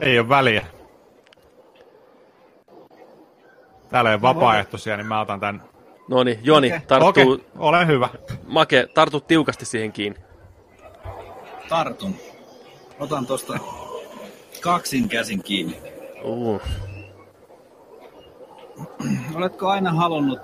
Ei 0.00 0.18
ole 0.18 0.28
väliä. 0.28 0.66
Täällä 3.88 4.10
ei 4.10 4.14
ole 4.14 4.22
vapaaehtoisia, 4.22 4.96
niin 4.96 5.06
mä 5.06 5.20
otan 5.20 5.40
tän. 5.40 5.62
No 6.08 6.24
niin, 6.24 6.38
Joni, 6.42 6.66
Okei. 6.66 6.80
tarttuu, 6.86 7.32
Okei, 7.32 7.46
ole 7.58 7.86
hyvä. 7.86 8.08
Make, 8.46 8.86
tartu 8.94 9.20
tiukasti 9.20 9.64
siihen 9.64 9.92
kiinni. 9.92 10.18
Tartun. 11.68 12.14
Otan 13.00 13.26
tosta 13.26 13.58
kaksin 14.60 15.08
käsin 15.08 15.42
kiinni. 15.42 15.82
Uh. 16.22 16.62
Oletko 19.34 19.68
aina 19.68 19.92
halunnut, 19.92 20.38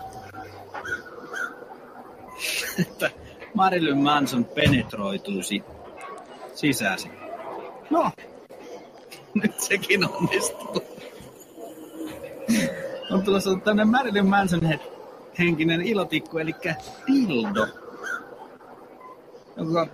että 2.78 3.10
Marilyn 3.54 3.98
Manson 3.98 4.44
penetroituisi 4.44 5.62
sisäsi? 6.54 7.10
No, 7.90 8.10
nyt 9.34 9.60
sekin 9.60 10.08
onnistuu. 10.08 10.82
On 13.10 13.22
tulossa 13.22 13.50
tämmönen 13.64 13.88
Marilyn 13.88 14.26
Manson 14.26 14.60
henkinen 15.38 15.80
ilotikku, 15.80 16.38
eli 16.38 16.54
dildo, 17.06 17.66
joka 19.56 19.86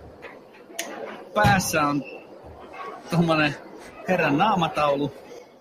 päässä 1.35 1.83
on 1.83 2.05
tommonen 3.11 3.55
herran 4.09 4.39
naamataulu, 4.39 5.13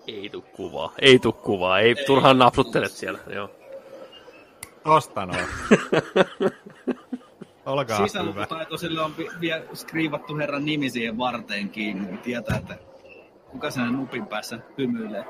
Ei 0.06 0.30
tuu 0.30 0.42
kuvaa, 0.42 0.92
ei 0.98 1.18
tuu 1.18 1.32
kuvaa, 1.32 1.80
ei, 1.80 1.94
turhaan 2.06 2.38
napsuttelet 2.38 2.92
siellä. 2.92 3.18
Joo. 3.34 3.50
Tosta 4.84 5.26
noin. 5.26 5.46
Olkaa 7.66 7.96
hyvä. 7.96 8.08
Sisällukutaitoisille 8.08 9.02
on 9.02 9.16
vi- 9.18 9.30
vielä 9.40 9.64
skriivattu 9.74 10.36
herran 10.36 10.64
nimi 10.64 10.90
siihen 10.90 11.18
varteen 11.18 11.68
kiinni, 11.68 12.06
niin 12.06 12.18
tietää, 12.18 12.56
että 12.56 12.78
kuka 13.50 13.70
sen 13.70 13.92
nupin 13.92 14.26
päässä 14.26 14.58
hymyilee. 14.78 15.24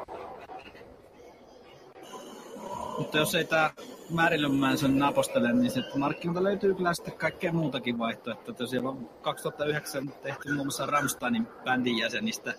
Mutta 2.99 3.19
jos 3.19 3.35
ei 3.35 3.45
tämä 3.45 3.71
Marilyn 4.11 4.55
Manson 4.55 4.99
napostele, 4.99 5.53
niin 5.53 5.71
sitten 5.71 6.01
markkinoilta 6.01 6.45
löytyy 6.45 6.75
kyllä 6.75 6.95
sitten 6.95 7.19
kaikkea 7.19 7.53
muutakin 7.53 7.99
vaihtoehtoa. 7.99 8.53
Että 8.53 8.67
siellä 8.67 8.89
on 8.89 9.11
2009 9.23 10.09
tehty 10.23 10.53
muun 10.53 10.67
muassa 10.67 10.87
Rammsteinin 10.87 11.49
bändin 11.65 11.99
jäsenistä 11.99 12.55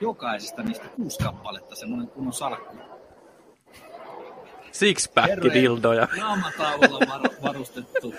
jokaisesta 0.00 0.62
niistä 0.62 0.88
kuusi 0.88 1.18
kappaletta, 1.18 1.74
semmoinen 1.76 2.08
kunnon 2.08 2.32
salkku. 2.32 2.76
Sixpack 4.72 5.42
dildoja. 5.54 6.08
Naamataululla 6.16 6.98
var- 7.08 7.30
varustettu 7.42 8.14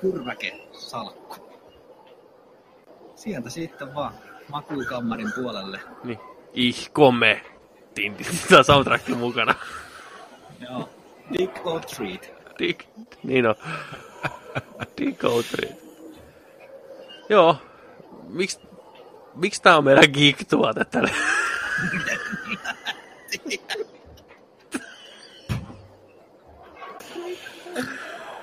kyrväke 0.00 0.60
salkku. 0.72 1.36
Sieltä 3.14 3.50
sitten 3.50 3.94
vaan 3.94 4.12
makuukammarin 4.48 5.32
puolelle. 5.32 5.80
Niin. 6.04 6.18
Ihkomme. 6.54 7.42
Tinti. 7.94 8.24
Tämä 8.48 8.62
soundtrack 8.62 9.08
mukana. 9.08 9.54
Joo. 10.60 10.88
Dick 11.38 11.66
or 11.66 11.80
treat. 11.80 12.30
Dick. 12.58 12.80
Niin 13.22 13.46
on. 13.46 13.54
Dick 14.98 15.24
Outry. 15.24 15.68
Joo. 17.28 17.56
Miks, 18.28 18.60
miksi 19.34 19.62
tää 19.62 19.76
on 19.76 19.84
meidän 19.84 20.04
geek-tuote 20.12 20.84
tällä? 20.84 21.10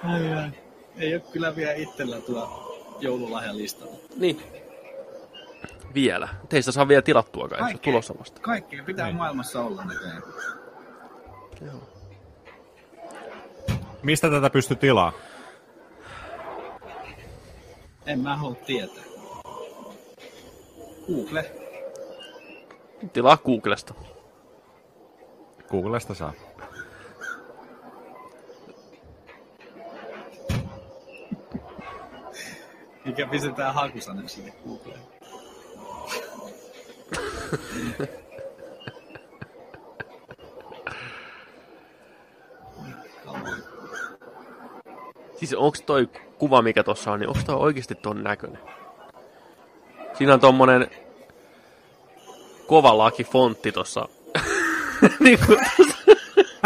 Ai, 0.04 0.34
ai. 0.34 0.52
Ei 0.98 1.14
ole 1.14 1.24
kyllä 1.32 1.56
vielä 1.56 1.74
itsellä 1.74 2.22
tuo 2.22 2.68
joululahjalistalla. 3.00 3.96
Niin. 4.16 4.42
Vielä. 5.94 6.30
Teistä 6.50 6.72
saa 6.72 6.88
vielä 6.88 7.02
tilattua 7.02 7.48
kai, 7.48 7.60
Kaikkea. 7.60 7.92
tulossa 7.92 8.14
vasta. 8.20 8.42
Kaikkea 8.42 8.84
pitää 8.84 9.12
maailmassa 9.12 9.62
olla 9.62 9.86
näköjään. 9.86 10.24
Joo. 11.62 11.90
Mistä 14.04 14.30
tätä 14.30 14.50
pystyy 14.50 14.78
tilaa? 14.78 15.14
En 18.06 18.20
mä 18.20 18.38
halua 18.38 18.56
tietää. 18.56 19.11
Google. 21.16 21.52
Tilaa 23.14 23.38
Googlesta. 23.38 23.94
Googlesta 25.70 26.14
saa. 26.14 26.34
Mikä 33.06 33.28
pistetään 33.28 33.74
hakusana 33.74 34.28
sinne 34.28 34.54
Googleen. 34.68 35.00
Siis 45.36 45.54
onks 45.54 45.82
toi 45.82 46.10
kuva, 46.38 46.62
mikä 46.62 46.84
tossa 46.84 47.12
on, 47.12 47.20
niin 47.20 47.28
onks 47.30 47.44
toi 47.44 47.56
oikeesti 47.56 47.96
ton 47.96 48.24
näköinen? 48.24 48.60
Siinä 50.18 50.34
on 50.34 50.40
tommonen 50.40 50.90
kova 52.68 52.98
laki 52.98 53.24
fontti 53.24 53.72
tossa. 53.72 54.08
niinku 55.20 55.46
tossa 55.78 56.02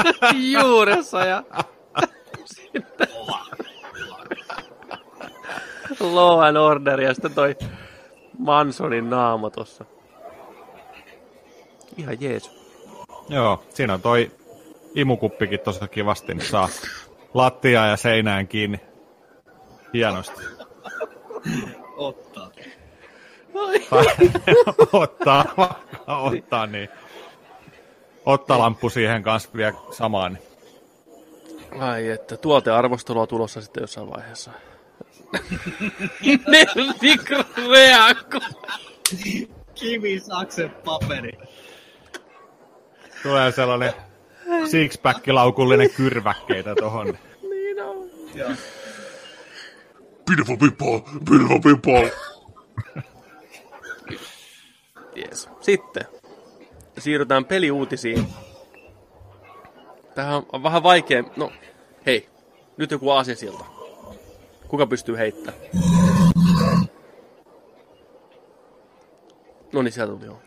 juuressa 0.51 1.25
ja 1.25 1.43
Law 6.13 6.43
and 6.43 6.57
Order 6.57 7.01
ja 7.01 7.13
sitten 7.13 7.33
toi 7.33 7.55
Mansonin 8.37 9.09
naama 9.09 9.49
tossa. 9.49 9.85
Ihan 11.97 12.17
jees. 12.19 12.51
Joo, 13.29 13.63
siinä 13.69 13.93
on 13.93 14.01
toi 14.01 14.31
imukuppikin 14.95 15.59
tossa 15.59 15.87
kivasti, 15.87 16.33
niin 16.33 16.45
saa 16.49 16.69
lattiaa 17.33 17.87
ja 17.87 17.97
seinään 17.97 18.47
kiinni. 18.47 18.79
Hienosti. 19.93 20.41
Ottaa. 21.97 22.51
ottaa, 24.93 25.45
ottaa, 26.07 26.67
niin. 26.67 26.89
Ottaa 28.25 28.59
lamppu 28.59 28.89
siihen 28.89 29.23
kanssa 29.23 29.49
vielä 29.55 29.73
samaan. 29.91 30.37
Ai 31.79 32.09
että, 32.09 32.37
tuotearvostelua 32.37 33.27
tulossa 33.27 33.61
sitten 33.61 33.81
jossain 33.81 34.09
vaiheessa. 34.09 34.51
Mikroreakko. 37.01 38.39
Kivisaksen 39.75 40.69
paperi. 40.85 41.31
Tulee 43.23 43.51
sellainen 43.51 43.93
sixpack-laukullinen 44.65 45.89
kyrväkkeitä 45.89 46.75
tohon. 46.75 47.17
Niin 47.49 47.83
on. 47.83 48.09
Joo. 48.35 48.49
Beautiful 50.25 50.57
Yes. 55.15 55.49
Sitten 55.61 56.05
siirrytään 56.97 57.45
peliuutisiin. 57.45 58.27
Tähän 60.15 60.43
on 60.51 60.63
vähän 60.63 60.83
vaikea. 60.83 61.23
No, 61.37 61.51
hei. 62.05 62.29
Nyt 62.77 62.91
joku 62.91 63.09
aasinsilta. 63.09 63.65
Kuka 64.67 64.87
pystyy 64.87 65.17
heittämään? 65.17 65.61
No 69.73 69.81
niin, 69.81 69.91
sieltä 69.91 70.13
tuli 70.13 70.25
joo. 70.25 70.41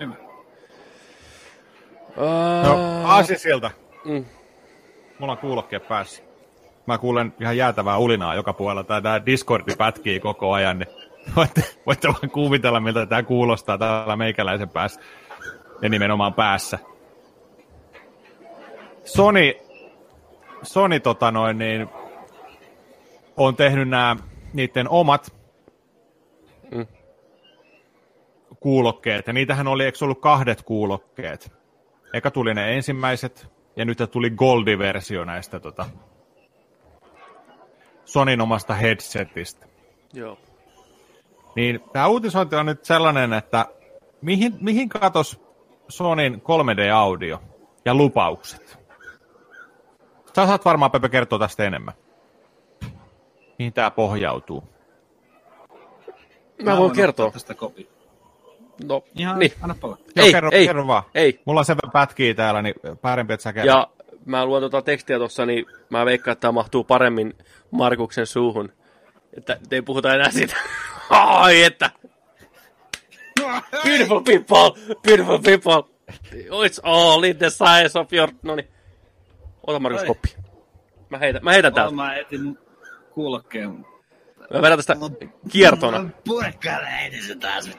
Hyvä. 0.00 0.14
No, 2.64 2.74
Uh, 2.74 3.10
aasisilta. 3.10 3.70
Mm. 4.04 4.24
Mulla 5.18 5.32
on 5.32 5.38
kuulokkeet 5.38 5.88
päässä. 5.88 6.22
Mä 6.86 6.98
kuulen 6.98 7.34
ihan 7.40 7.56
jäätävää 7.56 7.98
ulinaa 7.98 8.34
joka 8.34 8.52
puolella. 8.52 9.00
Tää 9.00 9.26
Discordi 9.26 9.76
pätkii 9.76 10.20
koko 10.20 10.52
ajan, 10.52 10.78
niin 10.78 10.88
voitte, 11.36 11.62
voitte 11.86 12.08
vaan 12.08 12.30
kuvitella, 12.30 12.80
miltä 12.80 13.06
tämä 13.06 13.22
kuulostaa 13.22 13.78
täällä 13.78 14.16
meikäläisen 14.16 14.68
päässä. 14.68 15.00
Ja 15.82 15.88
nimenomaan 15.88 16.34
päässä. 16.34 16.78
Sony, 19.04 19.52
Sony 20.62 21.00
tota 21.00 21.30
noin, 21.30 21.58
niin, 21.58 21.88
on 23.36 23.56
tehnyt 23.56 23.88
nämä 23.88 24.16
niiden 24.52 24.88
omat 24.88 25.40
Mm. 26.70 26.86
kuulokkeet. 28.60 29.26
Ja 29.26 29.32
niitähän 29.32 29.68
oli, 29.68 29.84
eikö 29.84 29.98
ollut 30.02 30.20
kahdet 30.20 30.62
kuulokkeet? 30.62 31.52
Eka 32.12 32.30
tuli 32.30 32.54
ne 32.54 32.76
ensimmäiset, 32.76 33.46
ja 33.76 33.84
nyt 33.84 33.98
tuli 34.10 34.30
Goldi-versio 34.30 35.24
näistä 35.24 35.60
tota, 35.60 35.86
Sonin 38.04 38.40
omasta 38.40 38.74
headsetistä. 38.74 39.66
Joo. 40.12 40.38
Niin 41.56 41.80
tämä 41.92 42.06
uutisointi 42.06 42.56
on 42.56 42.66
nyt 42.66 42.84
sellainen, 42.84 43.32
että 43.32 43.66
mihin, 44.22 44.56
mihin 44.60 44.88
katos 44.88 45.40
Sonin 45.88 46.34
3D-audio 46.34 47.42
ja 47.84 47.94
lupaukset. 47.94 48.78
Sä 50.36 50.46
saat 50.46 50.64
varmaan 50.64 50.90
Pepe 50.90 51.08
kertoa 51.08 51.38
tästä 51.38 51.64
enemmän. 51.64 51.94
Mihin 53.58 53.72
tämä 53.72 53.90
pohjautuu? 53.90 54.64
Mä 56.62 56.76
voin 56.76 56.92
kertoa. 56.92 57.30
Tästä 57.30 57.54
kopi. 57.54 57.88
No, 58.84 59.04
Ihan, 59.14 59.38
niin. 59.38 59.52
anna 59.62 59.74
palaa. 59.80 59.96
Joo, 60.16 60.26
Ei, 60.26 60.32
kerro, 60.32 60.50
ei, 60.52 60.66
kerro 60.66 60.86
vaan. 60.86 61.02
ei. 61.14 61.40
Mulla 61.44 61.60
on 61.60 61.64
sen 61.64 61.76
verran 61.76 61.92
pätkiä 61.92 62.34
täällä, 62.34 62.62
niin 62.62 62.74
parempi, 63.02 63.32
että 63.32 63.42
sä 63.44 63.52
kerrot. 63.52 63.66
Ja 63.66 63.88
mä 64.24 64.46
luen 64.46 64.60
tuota 64.60 64.82
tekstiä 64.82 65.18
tuossa, 65.18 65.46
niin 65.46 65.66
mä 65.90 66.04
veikkaan, 66.04 66.32
että 66.32 66.40
tämä 66.40 66.52
mahtuu 66.52 66.84
paremmin 66.84 67.34
Markuksen 67.70 68.26
suuhun. 68.26 68.72
Että 69.36 69.58
ei 69.70 69.82
puhuta 69.82 70.14
enää 70.14 70.30
siitä. 70.30 70.56
Ai 71.10 71.62
että! 71.62 71.90
Beautiful 73.84 74.20
people! 74.20 74.96
Beautiful 75.02 75.38
people! 75.38 75.90
It's 76.66 76.80
all 76.82 77.22
in 77.22 77.36
the 77.36 77.50
size 77.50 77.98
of 77.98 78.12
your... 78.12 78.32
Noniin. 78.42 78.68
Ota 79.66 79.78
Markus 79.78 80.04
koppi. 80.04 80.36
Mä 81.10 81.18
heitän, 81.18 81.44
mä 81.44 81.52
heitän 81.52 81.74
täältä. 81.74 81.94
mä 81.94 82.16
etin 82.16 82.58
kuulokkeen. 83.14 83.86
Mä 84.54 84.62
vedän 84.62 84.78
tästä 84.78 84.96
kiertona. 85.50 86.10
Purkkaan 86.24 86.86
heitin 86.86 87.22
se 87.22 87.34
taas. 87.34 87.70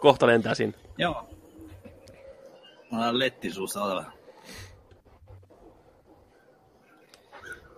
Kohta 0.00 0.26
lentää 0.26 0.54
sinne. 0.54 0.78
Joo. 0.98 1.28
Mä 2.92 3.06
oon 3.06 3.18
letti 3.18 3.50
suussa 3.50 3.82
oleva. 3.84 4.04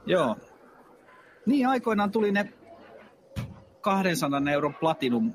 Joo. 0.06 0.36
Niin 1.46 1.68
aikoinaan 1.68 2.10
tuli 2.10 2.32
ne 2.32 2.52
200 3.80 4.40
euron 4.52 4.74
Platinum 4.74 5.32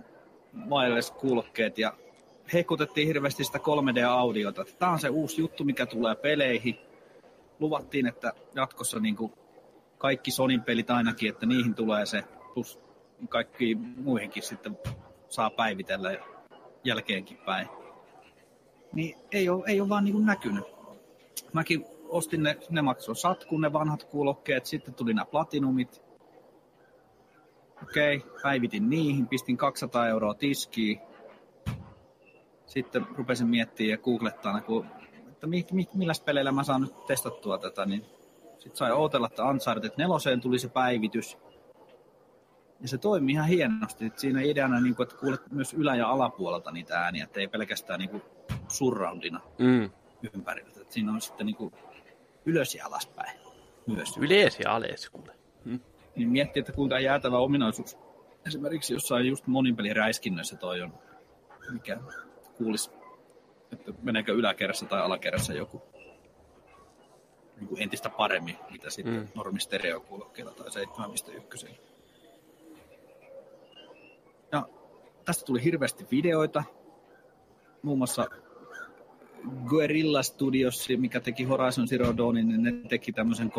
wireless-kuulokkeet 0.69 1.77
ja 1.77 1.93
hekutettiin 2.53 3.07
hirveästi 3.07 3.43
sitä 3.43 3.57
3D-audiota. 3.57 4.65
Tämä 4.79 4.91
on 4.91 4.99
se 4.99 5.09
uusi 5.09 5.41
juttu, 5.41 5.63
mikä 5.63 5.85
tulee 5.85 6.15
peleihin. 6.15 6.77
Luvattiin, 7.59 8.07
että 8.07 8.33
jatkossa 8.55 8.99
niin 8.99 9.15
kuin 9.15 9.33
kaikki 9.97 10.31
Sonin 10.31 10.61
pelit 10.61 10.89
ainakin, 10.89 11.29
että 11.29 11.45
niihin 11.45 11.75
tulee 11.75 12.05
se, 12.05 12.23
plus 12.53 12.79
kaikki 13.29 13.75
muihinkin 13.97 14.43
sitten 14.43 14.77
saa 15.29 15.49
päivitellä 15.49 16.17
jälkeenkin 16.83 17.37
päin. 17.37 17.67
Niin 18.93 19.17
ei 19.31 19.49
ole, 19.49 19.63
ei 19.67 19.81
ole 19.81 19.89
vaan 19.89 20.03
niin 20.03 20.13
kuin 20.13 20.25
näkynyt. 20.25 20.63
Mäkin 21.53 21.85
ostin 22.09 22.43
ne, 22.43 22.57
ne 22.69 22.81
maksoi 22.81 23.15
satkun, 23.15 23.61
ne 23.61 23.73
vanhat 23.73 24.03
kuulokkeet, 24.03 24.65
sitten 24.65 24.93
tuli 24.93 25.13
nämä 25.13 25.25
platinumit. 25.25 26.04
Okei, 27.83 28.23
päivitin 28.43 28.89
niihin, 28.89 29.27
pistin 29.27 29.57
200 29.57 30.07
euroa 30.07 30.33
tiskiin. 30.33 30.99
Sitten 32.65 33.05
rupesin 33.17 33.47
miettimään 33.47 33.89
ja 33.91 33.97
googlettaa, 33.97 34.61
kun, 34.61 34.85
että 35.31 35.47
mi, 35.47 35.65
mi, 35.71 35.87
millä 35.93 36.13
peleillä 36.25 36.51
mä 36.51 36.63
saan 36.63 36.81
nyt 36.81 37.05
testattua 37.05 37.57
tätä, 37.57 37.85
niin 37.85 38.05
sitten 38.57 38.75
sai 38.77 38.91
odotella, 38.91 39.27
että 39.27 39.43
Uncharted 39.45 39.91
4 39.97 40.37
tuli 40.41 40.59
se 40.59 40.69
päivitys. 40.69 41.37
Ja 42.81 42.87
se 42.87 42.97
toimii 42.97 43.33
ihan 43.33 43.47
hienosti. 43.47 44.05
Et 44.05 44.19
siinä 44.19 44.41
ideana, 44.41 44.79
niin 44.81 44.95
kuin, 44.95 45.03
että 45.07 45.17
kuulet 45.17 45.51
myös 45.51 45.73
ylä- 45.73 45.95
ja 45.95 46.09
alapuolelta 46.09 46.71
niitä 46.71 46.99
ääniä, 46.99 47.23
että 47.23 47.39
ei 47.39 47.47
pelkästään 47.47 47.99
niin 47.99 48.09
kuin 48.09 48.23
surroundina 48.67 49.39
Mm. 49.57 49.89
ympärillä. 50.33 50.71
Et 50.81 50.91
siinä 50.91 51.11
on 51.11 51.21
sitten 51.21 51.45
niin 51.45 51.55
kuin 51.55 51.73
ylös 52.45 52.75
ja 52.75 52.85
alaspäin 52.85 53.39
myös. 53.87 54.17
Yleis 54.17 54.59
ja 54.59 54.75
ales, 54.75 55.09
kuule. 55.09 55.35
Niin 56.15 56.29
miettii, 56.29 56.59
että 56.59 56.71
kuinka 56.71 56.99
jäätävä 56.99 57.37
ominaisuus 57.37 57.97
esimerkiksi 58.47 58.93
jossain 58.93 59.25
just 59.27 59.47
monipeliräiskinnöissä 59.47 60.55
toi 60.55 60.81
on, 60.81 60.93
mikä 61.71 61.97
kuulisi, 62.57 62.91
että 63.71 63.93
meneekö 64.01 64.33
yläkerrassa 64.33 64.85
tai 64.85 65.01
alakerrassa 65.01 65.53
joku 65.53 65.81
niin 67.57 67.67
kuin 67.67 67.81
entistä 67.81 68.09
paremmin, 68.09 68.57
mitä 68.71 68.89
sitten 68.89 69.13
Mm. 69.13 69.27
normistereokuulokkeilla 69.35 70.51
tai 70.51 70.67
7.1. 70.69 71.79
Ja 74.51 74.67
tästä 75.25 75.45
tuli 75.45 75.63
hirveästi 75.63 76.05
videoita, 76.11 76.63
muun 77.81 77.97
muassa 77.97 78.27
Guerrilla 79.65 80.23
Studios, 80.23 80.87
mikä 80.97 81.19
teki 81.19 81.43
Horizon 81.43 81.87
Zero 81.87 82.17
Dawnin, 82.17 82.47
niin 82.47 82.63
ne 82.63 82.71
teki 82.89 83.11
tämmöisen 83.11 83.51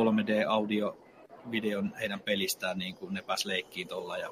3D-audio-videon 1.47 1.95
heidän 1.95 2.21
pelistään, 2.21 2.79
niin 2.79 2.95
kuin 2.95 3.15
ne 3.15 3.23
pääs 3.23 3.45
leikkiin 3.45 3.89
tuolla 3.89 4.19
ja 4.19 4.31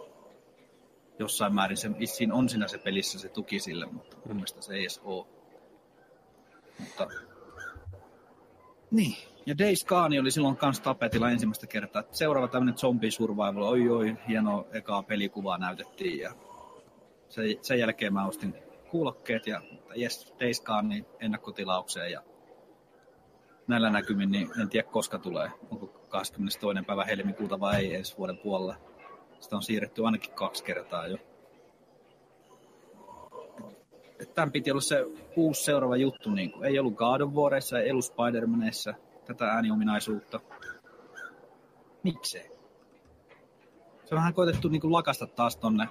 jossain 1.19 1.55
määrin 1.55 1.77
se 1.77 1.99
vissiin 1.99 2.33
on 2.33 2.49
siinä 2.49 2.69
se 2.69 2.79
pelissä 2.79 3.19
se 3.19 3.29
tuki 3.29 3.61
sille, 3.61 3.87
mutta 3.87 4.17
mun 4.27 4.37
mielestä 4.37 4.63
se 4.63 4.75
ei 4.75 4.81
edes 4.81 5.01
ole. 5.05 5.27
Mutta... 6.79 7.07
Niin, 8.91 9.17
ja 9.47 9.59
Days 9.59 9.85
Gone 9.85 10.21
oli 10.21 10.31
silloin 10.31 10.57
kanssa 10.57 10.83
tapetilla 10.83 11.31
ensimmäistä 11.31 11.67
kertaa. 11.67 12.03
Seuraava 12.11 12.49
tämmöinen 12.49 12.79
zombie 12.79 13.11
survival, 13.11 13.63
oi 13.63 13.89
oi, 13.89 14.17
hieno 14.29 14.67
ekaa 14.73 15.03
pelikuvaa 15.03 15.59
näytettiin 15.59 16.19
ja 16.19 16.35
sen, 17.29 17.45
sen 17.63 17.79
jälkeen 17.79 18.15
mä 18.15 18.27
ostin 18.27 18.55
kuulokkeet 18.91 19.47
ja 19.47 19.61
yes, 19.99 20.35
Days 20.41 20.61
Gone 20.61 20.89
niin 20.89 21.07
ennakkotilaukseen 21.21 22.13
ja 22.13 22.23
näillä 23.67 23.91
näkymin, 23.91 24.31
niin 24.31 24.61
en 24.61 24.69
tiedä 24.69 24.89
koska 24.89 25.19
tulee. 25.19 25.51
Onko 25.71 26.04
22. 26.15 26.85
päivä 26.87 27.05
helmikuuta 27.05 27.61
vai 27.61 27.77
ei 27.77 27.95
ensi 27.95 28.19
vuoden 28.19 28.39
puolella. 28.39 28.77
Sitä 29.41 29.57
on 29.57 29.63
siirretty 29.63 30.05
ainakin 30.05 30.35
kaksi 30.35 30.65
kertaa 30.65 31.07
jo. 31.07 31.19
Tämän 34.35 34.53
piti 34.53 34.71
olla 34.71 34.81
se 34.81 35.07
uusi 35.37 35.65
seuraava 35.65 35.97
juttu. 35.97 36.31
Niin 36.31 36.53
kuin. 36.53 36.65
Ei 36.65 36.79
ollut 36.79 36.95
God 36.95 37.21
of 37.21 37.33
Warissa, 37.33 37.79
ei 37.81 37.91
ollut 37.91 38.05
Spider-Manissa 38.05 38.95
tätä 39.27 39.45
ääniominaisuutta. 39.45 40.41
Miksei? 42.03 42.51
Se 44.05 44.15
on 44.15 44.19
vähän 44.19 44.35
koetettu 44.35 44.69
niin 44.69 44.81
kuin 44.81 44.93
lakasta 44.93 45.27
taas 45.27 45.57
tonne 45.57 45.89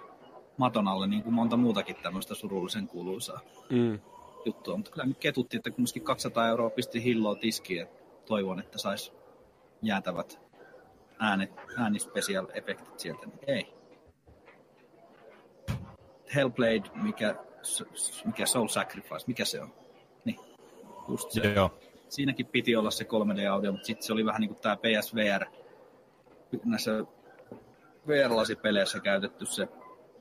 maton 0.58 0.88
alle, 0.88 1.08
niin 1.08 1.24
kuin 1.24 1.34
monta 1.34 1.58
muutakin 1.58 1.96
tämmöistä 2.04 2.36
surullisen 2.36 2.88
kuuluisaa 2.88 3.40
Mm. 3.70 4.00
juttua. 4.46 4.78
Mutta 4.78 4.92
kyllä 4.92 5.06
nyt 5.06 5.18
ketutti, 5.18 5.58
että 5.58 5.72
kumminkin 5.72 6.04
200 6.04 6.48
euroa 6.48 6.70
pisti 6.70 7.04
hilloa 7.04 7.36
tiskiin 7.36 7.88
toivon, 8.26 8.60
että 8.60 8.78
sais 8.78 9.23
jäätävät 9.84 10.40
äänet, 11.20 11.52
äänispecial 11.78 12.48
efektit 12.54 13.00
sieltä. 13.00 13.26
Niin 13.26 13.40
ei. 13.48 13.74
Hellblade, 16.36 16.84
mikä, 16.94 17.36
mikä 18.26 18.46
Soul 18.46 18.68
Sacrifice, 18.68 19.24
mikä 19.28 19.46
se 19.46 19.62
on? 19.62 19.74
Niin, 20.26 20.40
just 21.10 21.32
se. 21.32 21.54
Joo. 21.54 21.80
Siinäkin 22.10 22.46
piti 22.46 22.76
olla 22.76 22.92
se 22.92 23.04
3D-audio, 23.04 23.72
mutta 23.72 23.86
sitten 23.86 24.06
se 24.06 24.14
oli 24.14 24.26
vähän 24.26 24.42
niin 24.42 24.50
kuin 24.50 24.62
tämä 24.62 24.78
PSVR, 24.78 25.46
näissä 26.66 26.92
VR-lasipeleissä 28.08 29.00
käytetty 29.00 29.46
se 29.46 29.68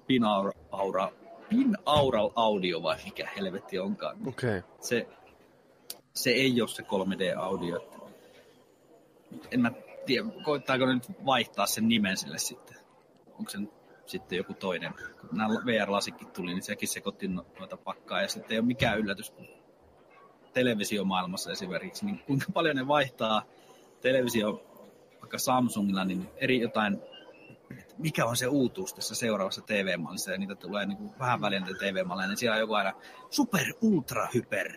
pinaura, 0.06 0.52
aura, 0.70 1.09
pinaural 1.48 2.30
audio 2.34 2.82
vai 2.82 2.97
mikä 3.05 3.28
helvetti 3.36 3.78
onkaan. 3.78 4.16
Okei. 4.26 4.59
Okay. 4.59 4.70
Se, 4.80 5.06
se 6.14 6.30
ei 6.30 6.60
ole 6.60 6.68
se 6.68 6.82
3D-audio. 6.82 7.76
että- 7.76 8.01
En 9.50 9.60
mä 9.60 9.70
tiedä, 10.06 10.28
koittaako 10.44 10.86
nyt 10.86 11.12
vaihtaa 11.26 11.66
sen 11.66 11.88
nimen 11.88 12.16
sille 12.16 12.38
sitten. 12.38 12.76
Onko 13.38 13.50
se 13.50 13.59
sitten 14.06 14.36
joku 14.36 14.54
toinen. 14.54 14.94
Kun 15.20 15.38
nämä 15.38 15.48
VR-lasikin 15.48 16.30
tuli, 16.30 16.50
niin 16.50 16.62
sekin 16.62 16.88
sekoitti 16.88 17.28
no- 17.28 17.46
noita 17.59 17.76
pakkaa. 17.76 18.22
Ja 18.22 18.28
sitten 18.28 18.52
ei 18.52 18.59
ole 18.59 18.66
mikään 18.66 18.98
yllätys, 18.98 19.32
televisiomaailmassa 20.52 21.52
esimerkiksi, 21.52 22.06
niin 22.06 22.18
kuinka 22.18 22.46
paljon 22.52 22.76
ne 22.76 22.88
vaihtaa 22.88 23.42
televisio 24.00 24.64
vaikka 25.20 25.38
Samsungilla, 25.38 26.04
niin 26.04 26.28
eri 26.36 26.60
jotain, 26.60 26.98
mikä 27.98 28.24
on 28.24 28.36
se 28.36 28.46
uutuus 28.46 28.94
tässä 28.94 29.14
seuraavassa 29.14 29.62
TV-mallissa, 29.62 30.32
ja 30.32 30.38
niitä 30.38 30.54
tulee 30.54 30.86
niin 30.86 30.98
kuin 30.98 31.10
vähän 31.18 31.40
väliä 31.40 31.60
niitä 31.60 31.78
TV-malleja, 31.78 32.28
niin 32.28 32.36
siellä 32.36 32.54
on 32.54 32.60
joku 32.60 32.74
aina 32.74 32.92
super, 33.30 33.66
ultra, 33.80 34.28
hyper, 34.34 34.72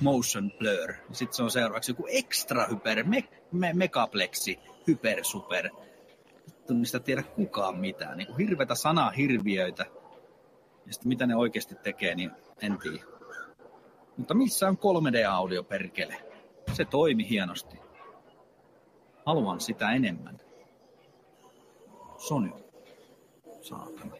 motion 0.00 0.50
blur. 0.58 0.94
Sitten 1.12 1.36
se 1.36 1.42
on 1.42 1.50
seuraavaksi 1.50 1.90
joku 1.90 2.06
extra 2.10 2.66
hyper, 2.66 3.04
me, 3.04 3.24
me, 3.54 3.72
megaplexi, 3.72 4.58
hyper, 4.86 5.24
super. 5.24 5.70
Vittu, 6.46 6.74
niistä 6.74 7.00
tiedä 7.00 7.22
kukaan 7.22 7.78
mitään. 7.78 8.18
Niin 8.18 8.26
kuin 8.26 8.38
hirveitä 8.38 8.74
sanahirviöitä. 8.74 9.86
Ja 10.86 10.92
sitten 10.92 11.08
mitä 11.08 11.26
ne 11.26 11.36
oikeasti 11.36 11.74
tekee, 11.74 12.14
niin 12.14 12.30
en 12.62 12.78
tiedä. 12.78 13.04
Mutta 14.16 14.34
missä 14.34 14.68
on 14.68 14.78
3D-audio 14.78 15.62
perkele? 15.62 16.16
Se 16.72 16.84
toimi 16.84 17.28
hienosti. 17.28 17.78
Haluan 19.26 19.60
sitä 19.60 19.92
enemmän. 19.92 20.40
Sony. 22.16 22.50
Saatana. 23.62 24.16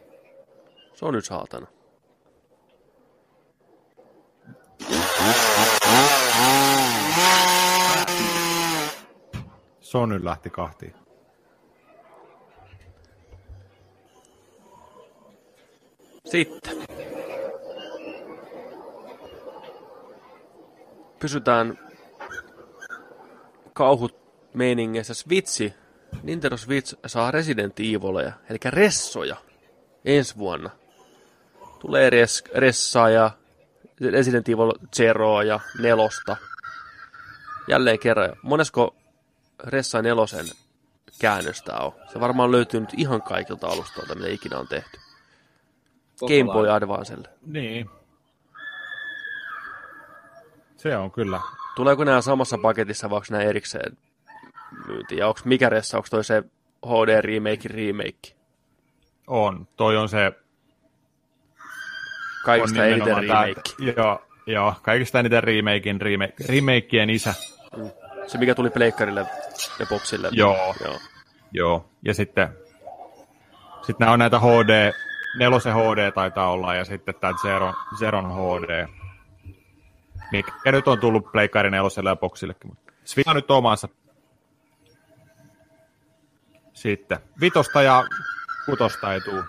Se 0.93 1.05
on 1.05 1.13
nyt 1.13 1.25
saatana. 1.25 1.67
Sony 9.95 10.25
lähti 10.25 10.49
kahtiin. 10.49 10.93
Sitten. 16.25 16.77
pysytään 21.19 21.79
kauhut 23.73 24.17
meiningeissä. 24.53 25.13
Switchi, 25.13 25.73
Nintendo 26.23 26.57
Switch 26.57 26.95
saa 27.05 27.31
Resident 27.31 27.79
Evilia, 27.79 28.33
eli 28.49 28.57
ressoja, 28.65 29.35
ensi 30.05 30.37
vuonna. 30.37 30.69
Tulee 31.79 32.09
res, 32.09 32.43
ressaa 32.53 33.09
ja 33.09 33.31
Resident 34.11 34.49
Evil 34.49 34.73
Zeroa 34.95 35.43
ja 35.43 35.59
nelosta. 35.79 36.37
Jälleen 37.67 37.99
kerran. 37.99 38.35
Monesko 38.41 38.95
Ressa 39.63 40.01
nelosen 40.01 40.45
käännöstä 41.19 41.77
on? 41.77 41.91
Se 42.13 42.19
varmaan 42.19 42.51
löytyy 42.51 42.79
nyt 42.79 42.93
ihan 42.97 43.21
kaikilta 43.21 43.67
alustoilta, 43.67 44.15
mitä 44.15 44.29
ikinä 44.29 44.59
on 44.59 44.67
tehty. 44.67 44.99
Game 46.19 46.53
Boy. 46.53 46.69
Advancelle. 46.69 47.29
Niin. 47.45 47.89
Se 50.77 50.97
on 50.97 51.11
kyllä. 51.11 51.41
Tuleeko 51.75 52.03
nämä 52.03 52.21
samassa 52.21 52.57
paketissa, 52.57 53.09
vai 53.09 53.15
onko 53.15 53.27
nämä 53.29 53.43
erikseen 53.43 53.97
myynti? 54.87 55.17
Ja 55.17 55.27
onko 55.27 55.39
mikä 55.45 55.69
ressa, 55.69 55.97
onko 55.97 56.07
toi 56.11 56.23
se 56.23 56.43
HD 56.85 57.21
remake 57.21 57.69
remake? 57.69 58.35
On. 59.27 59.67
Toi 59.77 59.97
on 59.97 60.09
se... 60.09 60.31
Kaikista 62.45 62.81
on 62.81 62.87
eniten 62.87 63.15
remake. 63.15 63.61
Joo, 63.97 64.21
joo, 64.45 64.73
kaikista 64.81 65.19
eniten 65.19 65.43
remakein, 65.43 66.01
remake, 66.01 66.33
remakeien 66.47 67.09
isä. 67.09 67.33
Se 68.27 68.37
mikä 68.37 68.55
tuli 68.55 68.69
pleikkarille 68.69 69.25
ja 69.79 69.85
boxille. 69.85 70.29
Joo. 70.31 70.75
Joo. 70.83 70.99
Joo, 71.51 71.89
ja 72.05 72.13
sitten, 72.13 72.49
sitten 73.77 73.95
nämä 73.99 74.11
on 74.11 74.19
näitä 74.19 74.39
HD, 74.39 74.91
nelosen 75.39 75.73
HD 75.73 76.11
taitaa 76.11 76.51
olla, 76.51 76.75
ja 76.75 76.85
sitten 76.85 77.15
tämä 77.15 77.33
Zeron, 77.41 77.73
Zeron 77.99 78.31
HD, 78.31 78.87
mikä 80.31 80.71
nyt 80.71 80.87
on 80.87 80.99
tullut 80.99 81.31
Pleikari 81.31 81.71
neloselle 81.71 82.09
ja 82.09 82.17
Switch 83.05 83.29
on 83.29 83.35
nyt 83.35 83.51
omansa. 83.51 83.89
Sitten 86.73 87.19
vitosta 87.41 87.81
ja 87.81 88.03
kutosta 88.65 89.13
ei 89.13 89.21
tule. 89.21 89.43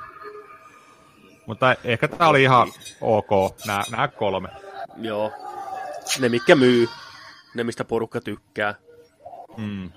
Mutta 1.46 1.74
ehkä 1.84 2.08
tämä 2.08 2.30
oli 2.30 2.42
ihan 2.42 2.68
ok, 3.00 3.30
nämä, 3.66 3.82
nämä 3.90 4.08
kolme. 4.08 4.48
Joo. 4.96 5.32
Ne, 6.20 6.28
mitkä 6.28 6.56
myy. 6.56 6.88
Ne, 7.54 7.64
mistä 7.64 7.84
porukka 7.84 8.20
tykkää. 8.20 8.74
Mm. 9.56 9.90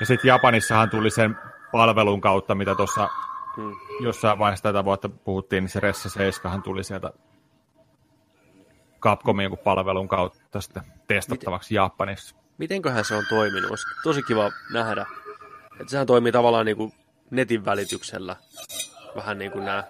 Ja 0.00 0.06
sitten 0.06 0.28
Japanissahan 0.28 0.90
tuli 0.90 1.10
sen 1.10 1.36
palvelun 1.72 2.20
kautta, 2.20 2.54
mitä 2.54 2.74
tuossa 2.74 3.08
Mm. 3.56 3.72
jossain 4.00 4.38
vaiheessa 4.38 4.62
tätä 4.62 4.84
vuotta 4.84 5.08
puhuttiin, 5.08 5.62
niin 5.64 5.68
se 5.70 5.80
Ressa 5.80 6.08
7 6.08 6.62
tuli 6.62 6.84
sieltä 6.84 7.12
Capcomin 9.00 9.58
palvelun 9.64 10.08
kautta 10.08 10.60
sitten 10.60 10.82
testattavaksi 11.08 11.74
Japanissa. 11.74 12.36
Mitenköhän 12.58 13.04
se 13.04 13.14
on 13.14 13.24
toiminut? 13.28 13.70
Olisi 13.70 13.86
tosi 14.02 14.22
kiva 14.22 14.50
nähdä. 14.72 15.06
Että 15.80 15.90
sehän 15.90 16.06
toimii 16.06 16.32
tavallaan 16.32 16.66
niin 16.66 16.76
kuin 16.76 16.92
netin 17.30 17.64
välityksellä. 17.64 18.36
Vähän 19.16 19.38
niin 19.38 19.52
kuin 19.52 19.64
nämä 19.64 19.84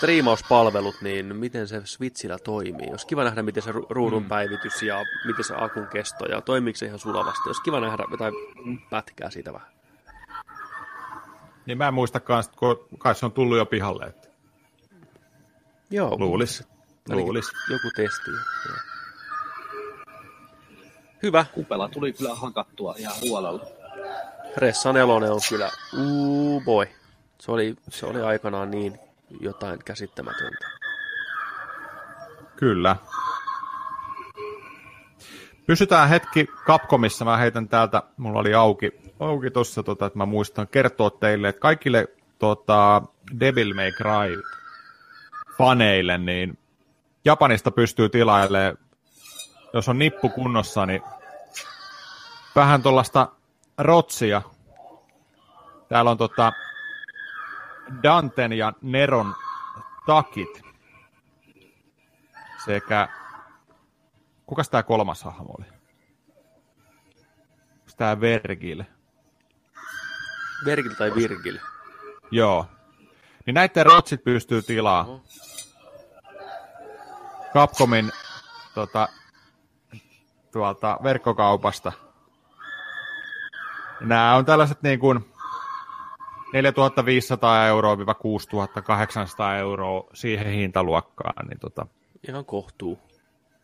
striimauspalvelut, 0.00 0.94
niin 1.02 1.36
miten 1.36 1.68
se 1.68 1.80
Switchillä 1.84 2.38
toimii. 2.38 2.90
Olisi 2.90 3.06
kiva 3.06 3.24
nähdä, 3.24 3.42
miten 3.42 3.62
se 3.62 3.72
ru- 3.72 3.86
ruudun 3.90 4.24
päivitys 4.24 4.82
ja 4.82 5.04
miten 5.26 5.44
se 5.44 5.54
akun 5.56 5.86
kesto 5.86 6.26
ja 6.26 6.40
toimiiko 6.40 6.76
se 6.76 6.86
ihan 6.86 6.98
sulavasti. 6.98 7.40
Olisi 7.46 7.62
kiva 7.62 7.80
nähdä 7.80 8.04
jotain 8.10 8.34
pätkää 8.90 9.30
siitä 9.30 9.52
vähän. 9.52 9.68
Niin 11.66 11.78
mä 11.78 11.88
en 11.88 11.94
muistakaan, 11.94 12.44
kun 12.56 12.86
kai 12.98 13.14
se 13.14 13.26
on 13.26 13.32
tullut 13.32 13.58
jo 13.58 13.66
pihalle, 13.66 14.04
että 14.04 14.28
Joo. 15.90 16.18
luulis. 16.18 16.64
Luulis. 17.08 17.46
Joku 17.70 17.90
testi. 17.96 18.30
Joo. 18.30 18.76
Hyvä. 21.22 21.44
Kupela 21.54 21.88
tuli 21.88 22.12
kyllä 22.12 22.34
hakattua 22.34 22.94
ihan 22.98 23.16
huolella. 23.20 23.66
Ressa 24.56 24.92
nelonen 24.92 25.32
on 25.32 25.40
kyllä, 25.48 25.70
uu 25.98 26.60
boy. 26.60 26.86
Se 27.40 27.52
oli, 27.52 27.76
se 27.88 28.06
oli 28.06 28.22
aikanaan 28.22 28.70
niin 28.70 28.98
jotain 29.40 29.78
käsittämätöntä. 29.84 30.66
Kyllä. 32.56 32.96
Pysytään 35.66 36.08
hetki 36.08 36.46
Capcomissa. 36.66 37.24
Mä 37.24 37.36
heitän 37.36 37.68
täältä, 37.68 38.02
mulla 38.16 38.40
oli 38.40 38.54
auki, 38.54 38.92
auki 39.20 39.50
tossa, 39.50 39.82
tota, 39.82 40.06
että 40.06 40.18
mä 40.18 40.26
muistan 40.26 40.68
kertoa 40.68 41.10
teille, 41.10 41.48
että 41.48 41.60
kaikille 41.60 42.06
tota, 42.38 43.02
Devil 43.40 43.74
May 43.74 43.92
Cry 43.92 44.42
faneille, 45.58 46.18
niin 46.18 46.58
Japanista 47.24 47.70
pystyy 47.70 48.08
tilailemaan, 48.08 48.78
jos 49.72 49.88
on 49.88 49.98
nippu 49.98 50.28
kunnossa, 50.28 50.86
niin 50.86 51.02
vähän 52.56 52.82
tuollaista 52.82 53.28
rotsia. 53.78 54.42
Täällä 55.88 56.10
on 56.10 56.18
tota 56.18 56.52
Danten 58.02 58.52
ja 58.52 58.72
Neron 58.82 59.34
takit 60.06 60.62
sekä... 62.64 63.08
Kukas 64.46 64.68
tämä 64.68 64.82
kolmas 64.82 65.24
hahmo 65.24 65.54
oli? 65.58 65.66
Onko 67.78 67.90
tämä 67.96 68.20
Vergil? 68.20 68.84
Vergil 70.64 70.94
tai 70.94 71.14
Virgil. 71.14 71.58
Joo. 72.30 72.66
Niin 73.46 73.54
näiden 73.54 73.86
rotsit 73.86 74.24
pystyy 74.24 74.62
tilaa. 74.62 75.06
Capcomin 77.54 78.12
tota, 78.74 79.08
tuolta 80.52 80.98
verkkokaupasta. 81.02 81.92
Nämä 84.00 84.34
on 84.34 84.44
tällaiset 84.44 84.82
niin 84.82 85.00
kuin 85.00 85.32
4500 86.52 87.66
euroa 87.66 88.14
6800 88.14 89.56
euroa 89.56 90.04
siihen 90.14 90.46
hintaluokkaan. 90.46 91.46
Niin 91.48 91.58
tota, 91.60 91.86
Ihan 92.28 92.44
kohtuu. 92.44 92.98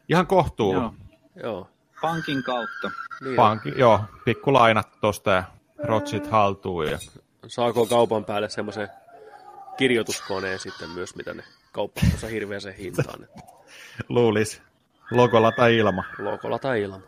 ihan 0.08 0.26
kohtuu. 0.26 0.72
Joo. 0.72 0.94
Joo. 1.42 1.70
Pankin 2.00 2.42
kautta. 2.42 2.90
Niin 3.24 3.36
Pankki, 3.36 3.72
joo, 3.76 4.00
pikku 4.24 4.52
lainat 4.52 4.88
tosta 5.00 5.30
ja 5.30 5.44
rotsit 5.78 6.26
haltuun. 6.26 6.86
Ja... 6.86 6.98
Saako 7.46 7.86
kaupan 7.86 8.24
päälle 8.24 8.48
semmoisen 8.48 8.88
kirjoituskoneen 9.76 10.58
sitten 10.58 10.90
myös, 10.90 11.16
mitä 11.16 11.34
ne 11.34 11.42
kauppaa 11.72 12.02
hirveäseen 12.30 12.74
hintaan. 12.74 13.24
Että 13.24 13.42
Luulis. 14.08 14.62
Logolla 15.10 15.52
tai 15.52 15.76
ilma. 15.76 16.04
logolla 16.18 16.58
tai 16.58 16.82
ilman. 16.82 17.02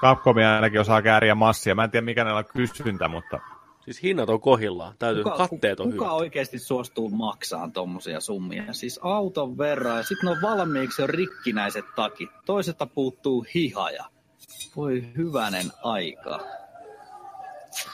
Capcom 0.00 0.36
ainakin 0.36 0.80
osaa 0.80 1.02
kääriä 1.02 1.34
massia. 1.34 1.74
Mä 1.74 1.84
en 1.84 1.90
tiedä 1.90 2.04
mikä 2.04 2.24
näillä 2.24 2.38
on 2.38 2.44
kysyntä, 2.44 3.08
mutta 3.08 3.40
Siis 3.86 4.02
hinnat 4.02 4.28
on 4.28 4.40
kohillaan. 4.40 4.94
Täytyy, 4.98 5.22
Kuka, 5.24 5.36
katteet 5.36 5.80
on 5.80 5.92
kuka 5.92 6.04
hyvät. 6.04 6.16
oikeasti 6.16 6.58
suostuu 6.58 7.08
maksamaan 7.08 7.72
tommosia 7.72 8.20
summia? 8.20 8.72
Siis 8.72 9.00
auton 9.02 9.58
verran 9.58 9.96
ja 9.96 10.02
sitten 10.02 10.28
on 10.28 10.36
valmiiksi 10.42 11.02
jo 11.02 11.06
rikkinäiset 11.06 11.84
takit. 11.96 12.30
Toisesta 12.44 12.86
puuttuu 12.86 13.46
hihaja. 13.54 14.04
Voi 14.76 15.04
hyvänen 15.16 15.66
aika. 15.82 16.40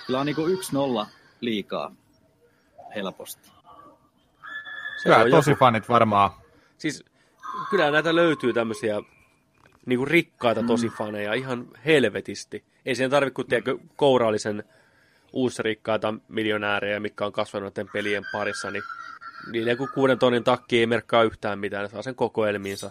Kyllä 0.06 0.20
on 0.20 0.26
niinku 0.26 0.46
yksi 0.46 0.72
nolla 0.74 1.06
liikaa 1.40 1.94
helposti. 2.94 3.48
Se 4.96 5.02
kyllä 5.02 5.16
on 5.16 5.30
tosi 5.30 5.50
joku- 5.50 5.58
fanit 5.58 5.88
varmaan. 5.88 6.30
Siis 6.78 7.04
kyllä 7.70 7.90
näitä 7.90 8.14
löytyy 8.14 8.52
tämmöisiä 8.52 9.00
niinku 9.86 10.04
rikkaita 10.04 10.62
tosi 10.62 10.88
Mm. 10.88 10.94
faneja 10.94 11.34
ihan 11.34 11.68
helvetisti. 11.84 12.64
Ei 12.86 12.94
siihen 12.94 13.10
tarvitse 13.10 13.34
kuin 13.34 13.48
tiedätkö, 13.48 13.78
kourallisen 13.96 14.64
uusrikkaita 15.32 16.14
miljonäärejä, 16.28 17.00
mitkä 17.00 17.26
on 17.26 17.32
kasvanut 17.32 17.74
pelien 17.92 18.24
parissa, 18.32 18.70
niin 18.70 18.82
niille 19.52 19.76
kun 19.76 19.88
kuuden 19.94 20.18
tonnin 20.18 20.44
takki 20.44 20.78
ei 20.78 20.86
merkkaa 20.86 21.22
yhtään 21.22 21.58
mitään, 21.58 21.82
ne 21.82 21.88
saa 21.88 22.02
sen 22.02 22.14
kokoelmiinsa. 22.14 22.90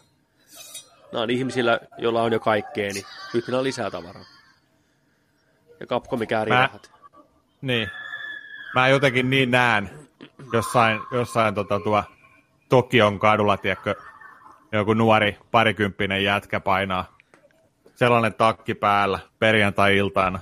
Nämä 1.11 1.23
on 1.23 1.29
ihmisillä, 1.29 1.79
joilla 1.97 2.21
on 2.21 2.31
jo 2.31 2.39
kaikkea, 2.39 2.93
niin 2.93 3.05
nyt 3.33 3.47
niillä 3.47 3.57
on 3.57 3.63
lisää 3.63 3.91
tavaraa. 3.91 4.25
Ja 5.79 5.85
Capcomi 5.87 6.27
käärii 6.27 6.53
Mä- 6.53 6.61
rahat. 6.61 6.91
Niin. 7.61 7.89
Mä 8.75 8.87
jotenkin 8.87 9.29
niin 9.29 9.51
näen 9.51 9.89
jossain, 10.53 10.99
jossain 11.11 11.55
tota 11.55 11.79
tuo 11.79 12.03
Tokion 12.69 13.19
kadulla, 13.19 13.57
tiedätkö, 13.57 13.95
joku 14.71 14.93
nuori 14.93 15.37
parikymppinen 15.51 16.23
jätkä 16.23 16.59
painaa 16.59 17.17
sellainen 17.95 18.33
takki 18.33 18.73
päällä 18.75 19.19
perjantai-iltana, 19.39 20.39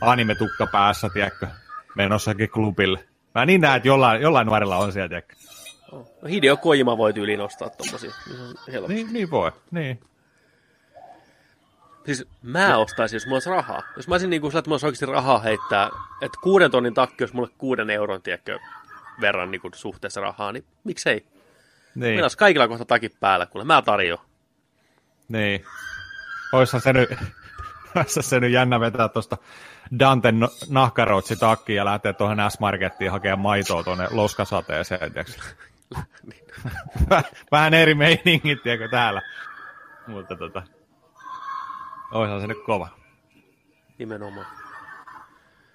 anime-tukka 0.00 0.66
päässä, 0.66 1.08
tiedätkö, 1.12 1.46
menossakin 1.96 2.50
klubille. 2.50 3.04
Mä 3.34 3.46
niin 3.46 3.60
näen, 3.60 3.76
että 3.76 3.88
jollain, 3.88 4.22
jollain 4.22 4.46
nuorella 4.46 4.76
on 4.76 4.92
siellä, 4.92 5.08
tiedätkö. 5.08 5.34
No 5.92 6.28
Hideo 6.28 6.56
Kojima 6.56 6.98
voi 6.98 7.12
tyyliin 7.12 7.40
ostaa 7.40 7.70
tommosia. 7.70 8.10
Niin, 8.88 9.12
niin 9.12 9.30
voi, 9.30 9.52
niin. 9.70 10.00
Siis 12.06 12.26
mä 12.42 12.76
ostaisin, 12.76 13.16
jos 13.16 13.26
mulla 13.26 13.36
olisi 13.36 13.50
rahaa. 13.50 13.82
Jos 13.96 14.08
mä 14.08 14.14
olisin 14.14 14.30
niin 14.30 14.40
kuin 14.40 14.50
sillä, 14.50 14.58
että 14.58 14.68
mulla 14.68 14.74
olisi 14.74 14.86
oikeasti 14.86 15.06
rahaa 15.06 15.38
heittää, 15.38 15.90
että 16.22 16.38
kuuden 16.42 16.70
tonnin 16.70 16.94
takki 16.94 17.24
olisi 17.24 17.34
mulle 17.34 17.48
kuuden 17.58 17.90
euron 17.90 18.22
tiedätkö, 18.22 18.58
verran 19.20 19.50
niin 19.50 19.60
kuin 19.60 19.74
suhteessa 19.74 20.20
rahaa, 20.20 20.52
niin 20.52 20.64
miksei? 20.84 21.26
niin. 21.94 22.12
Meillä 22.12 22.24
olisi 22.24 22.38
kaikilla 22.38 22.68
kohta 22.68 22.84
takit 22.84 23.20
päällä, 23.20 23.46
kuule. 23.46 23.64
Mä 23.64 23.82
tarjoan. 23.82 24.24
Niin. 25.28 25.64
Oishan 26.52 26.80
se 26.80 26.92
nyt, 26.92 27.10
se 28.06 28.40
nyt 28.40 28.52
jännä 28.52 28.80
vetää 28.80 29.08
tuosta 29.08 29.36
Danten 29.98 30.40
no- 30.40 30.50
nahkaroutsi 30.68 31.36
takkiin 31.36 31.76
ja 31.76 31.84
lähteä 31.84 32.12
tuohon 32.12 32.50
S-Markettiin 32.50 33.10
hakemaan 33.10 33.40
maitoa 33.40 33.84
tuonne 33.84 34.08
loskasateeseen, 34.10 35.12
Vähän 37.52 37.74
eri 37.74 37.94
meiningit, 37.94 38.62
tiedätkö, 38.62 38.88
täällä. 38.88 39.22
Mutta 40.06 40.36
tota, 40.36 40.62
oishan 42.12 42.40
se 42.40 42.46
nyt 42.46 42.64
kova. 42.66 42.88
Nimenomaan. 43.98 44.46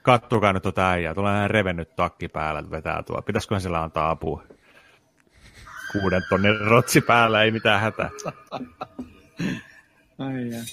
Kattokaa 0.02 0.54
nyt 0.54 0.64
tuota 0.64 0.90
äijää, 0.90 1.14
tulee 1.14 1.48
revennyt 1.48 1.96
takki 1.96 2.28
päällä, 2.28 2.60
että 2.60 2.72
vetää 2.72 3.04
tuo. 3.04 3.22
Pitäisiköhän 3.22 3.62
sillä 3.62 3.84
antaa 3.84 4.10
apua? 4.10 4.44
Kuuden 5.92 6.22
tonnin 6.30 6.60
rotsi 6.60 7.02
päällä, 7.02 7.44
ei 7.44 7.52
mitään 7.52 7.82
hätää. 7.82 8.10
Ai 10.20 10.50
jää. 10.50 10.64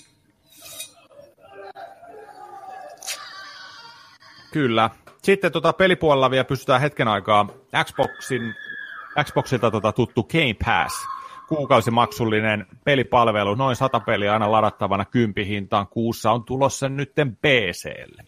Kyllä. 4.57 4.91
Sitten 5.23 5.53
tota 5.53 5.73
pelipuolella 5.73 6.31
vielä 6.31 6.45
pystytään 6.45 6.81
hetken 6.81 7.09
aikaa 7.09 7.49
Xboxin, 7.85 8.55
Xboxilta 9.25 9.71
tota 9.71 9.93
tuttu 9.93 10.23
Game 10.23 10.55
Pass. 10.65 10.95
Kuukausimaksullinen 11.49 12.67
pelipalvelu, 12.85 13.55
noin 13.55 13.77
100 13.77 14.01
peliä 14.01 14.33
aina 14.33 14.53
ladattavana 14.53 15.05
kympihintaan 15.05 15.87
kuussa 15.87 16.33
on 16.33 16.45
tulossa 16.45 16.89
nytten 16.89 17.37
PClle. 17.37 18.25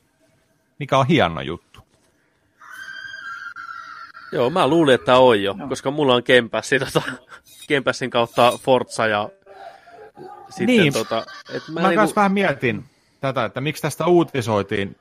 Mikä 0.79 0.99
on 0.99 1.07
hieno 1.07 1.41
juttu. 1.41 1.81
Joo, 4.33 4.51
mä 4.51 4.69
luulin, 4.69 4.95
että 4.95 5.19
on 5.19 5.43
jo, 5.43 5.53
no. 5.53 5.69
koska 5.69 5.91
mulla 5.91 6.15
on 6.15 6.23
Game 6.27 6.49
Pass, 6.49 6.71
tota, 6.79 7.03
Game 7.69 7.81
Passin 7.81 8.11
kautta 8.11 8.53
Forza 8.63 9.07
ja 9.07 9.29
sitten 10.51 10.67
Niin. 10.67 10.93
tota, 10.93 11.27
et 11.53 11.63
mä, 11.69 11.75
Mä, 11.75 11.81
mä 11.81 11.89
niinku, 11.89 12.01
kanssa 12.01 12.17
vähän 12.17 12.33
mietin 12.33 12.85
tätä, 13.21 13.45
että 13.45 13.61
miksi 13.61 13.83
tästä 13.83 14.07
uutisoitiin 14.07 14.97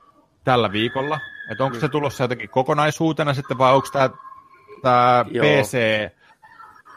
tällä 0.48 0.72
viikolla. 0.72 1.20
Että 1.52 1.64
onko 1.64 1.80
se 1.80 1.90
tulossa 1.90 2.24
jotenkin 2.24 2.50
kokonaisuutena 2.50 3.34
sitten 3.34 3.58
vai 3.58 3.74
onko 3.74 3.88
tämä, 3.94 4.10
tämä 4.82 5.26
Joo. 5.32 5.46
PC, 5.46 5.78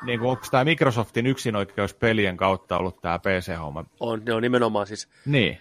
niin 0.02 0.18
kuin, 0.18 0.30
onko 0.30 0.46
tämä 0.50 0.64
Microsoftin 0.64 1.26
yksinoikeus 1.26 1.94
pelien 1.94 2.36
kautta 2.36 2.78
ollut 2.78 3.00
tämä 3.00 3.18
PC-homma? 3.18 3.84
on, 4.00 4.22
ne 4.26 4.34
on 4.34 4.42
nimenomaan 4.42 4.86
siis, 4.86 5.08
Niin. 5.26 5.60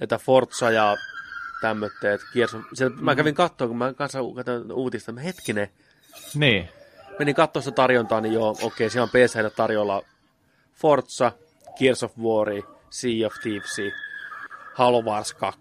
että 0.00 0.18
Forza 0.18 0.70
ja 0.70 0.96
sieltä, 2.74 2.96
mä 3.00 3.14
kävin 3.14 3.34
katsoa, 3.34 3.68
kun 3.68 3.78
mä 3.78 3.92
kanssa 3.92 4.18
katsoin 4.36 4.72
uutista, 4.72 5.12
mä 5.12 5.20
hetkinen, 5.20 5.68
Niin. 6.34 6.68
menin 7.18 7.34
katsoa 7.34 7.62
sitä 7.62 7.74
tarjontaa, 7.74 8.20
niin 8.20 8.34
joo, 8.34 8.56
okei, 8.62 8.90
siellä 8.90 9.04
on 9.04 9.10
PClle 9.10 9.50
tarjolla 9.50 10.02
Forza, 10.74 11.32
Gears 11.78 12.02
of 12.02 12.18
War, 12.18 12.48
Sea 12.90 13.26
of 13.26 13.32
Thieves, 13.42 13.80
Halo 14.74 15.02
Wars 15.02 15.34
2, 15.34 15.60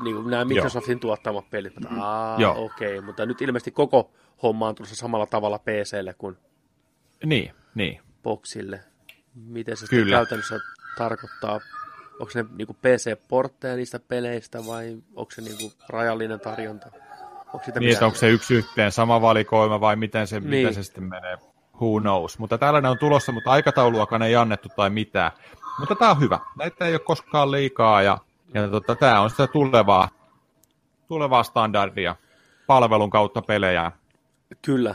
niin 0.00 0.16
kuin 0.16 0.30
nämä 0.30 0.44
Microsoftin 0.44 1.00
tuottamat 1.00 1.50
pelit. 1.50 1.72
Mä, 1.80 2.04
Aa, 2.04 2.40
Joo. 2.40 2.64
okei, 2.64 3.00
mutta 3.00 3.26
nyt 3.26 3.42
ilmeisesti 3.42 3.70
koko 3.70 4.10
homma 4.42 4.68
on 4.68 4.74
tulossa 4.74 4.96
samalla 4.96 5.26
tavalla 5.26 5.58
PClle 5.58 6.14
kuin 6.14 6.36
Niin, 7.24 7.54
niin. 7.74 8.00
Boxille. 8.22 8.80
Miten 9.34 9.76
se 9.76 9.86
Kyllä. 9.86 10.16
käytännössä 10.16 10.60
tarkoittaa? 10.98 11.60
Onko 12.20 12.32
ne 12.34 12.44
niinku 12.56 12.74
PC-portteja 12.74 13.76
niistä 13.76 13.98
peleistä 14.08 14.66
vai 14.66 14.96
onko 15.16 15.30
se 15.30 15.42
niinku 15.42 15.72
rajallinen 15.88 16.40
tarjonta? 16.40 16.86
Onko 17.54 17.64
sitä 17.64 17.80
Niin, 17.80 18.04
onko 18.04 18.18
se 18.18 18.28
yksi 18.28 18.54
yhteen 18.54 18.92
sama 18.92 19.20
valikoima 19.20 19.80
vai 19.80 19.96
miten 19.96 20.26
se, 20.26 20.40
niin. 20.40 20.50
Niin. 20.50 20.66
miten 20.66 20.74
se 20.74 20.82
sitten 20.86 21.04
menee? 21.04 21.36
Who 21.80 22.00
knows. 22.00 22.38
Mutta 22.38 22.58
tällainen 22.58 22.90
on 22.90 22.98
tulossa, 22.98 23.32
mutta 23.32 23.50
aikatauluakaan 23.50 24.22
ei 24.22 24.36
annettu 24.36 24.68
tai 24.76 24.90
mitään. 24.90 25.32
Mutta 25.78 25.94
tämä 25.94 26.10
on 26.10 26.20
hyvä. 26.20 26.38
Näitä 26.58 26.86
ei 26.86 26.92
ole 26.94 26.98
koskaan 27.00 27.50
liikaa 27.50 28.02
ja, 28.02 28.18
ja 28.54 28.68
tota, 28.68 28.96
tämä 28.96 29.20
on 29.20 29.30
sitä 29.30 29.46
tulevaa, 29.46 30.08
tulevaa 31.08 31.42
standardia 31.42 32.16
palvelun 32.66 33.10
kautta 33.10 33.42
pelejä. 33.42 33.92
Kyllä. 34.62 34.94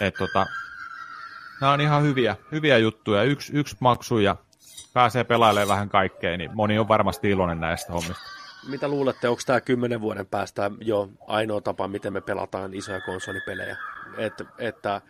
Et, 0.00 0.14
tota, 0.14 0.46
nämä 1.60 1.72
on 1.72 1.80
ihan 1.80 2.02
hyviä, 2.02 2.36
hyviä 2.52 2.78
juttuja. 2.78 3.22
Yksi, 3.22 3.52
yksi 3.52 3.76
maksu 3.80 4.18
ja 4.18 4.36
pääsee 4.94 5.24
pelailemaan 5.24 5.68
vähän 5.68 5.88
kaikkea, 5.88 6.36
niin 6.36 6.50
moni 6.54 6.78
on 6.78 6.88
varmasti 6.88 7.30
iloinen 7.30 7.60
näistä 7.60 7.92
hommista. 7.92 8.22
Mitä 8.68 8.88
luulette, 8.88 9.28
onko 9.28 9.42
tämä 9.46 9.60
kymmenen 9.60 10.00
vuoden 10.00 10.26
päästä 10.26 10.70
jo 10.80 11.08
ainoa 11.26 11.60
tapa, 11.60 11.88
miten 11.88 12.12
me 12.12 12.20
pelataan 12.20 12.74
isoja 12.74 13.00
konsolipelejä? 13.00 13.76
Et, 14.18 14.34
että 14.58 15.00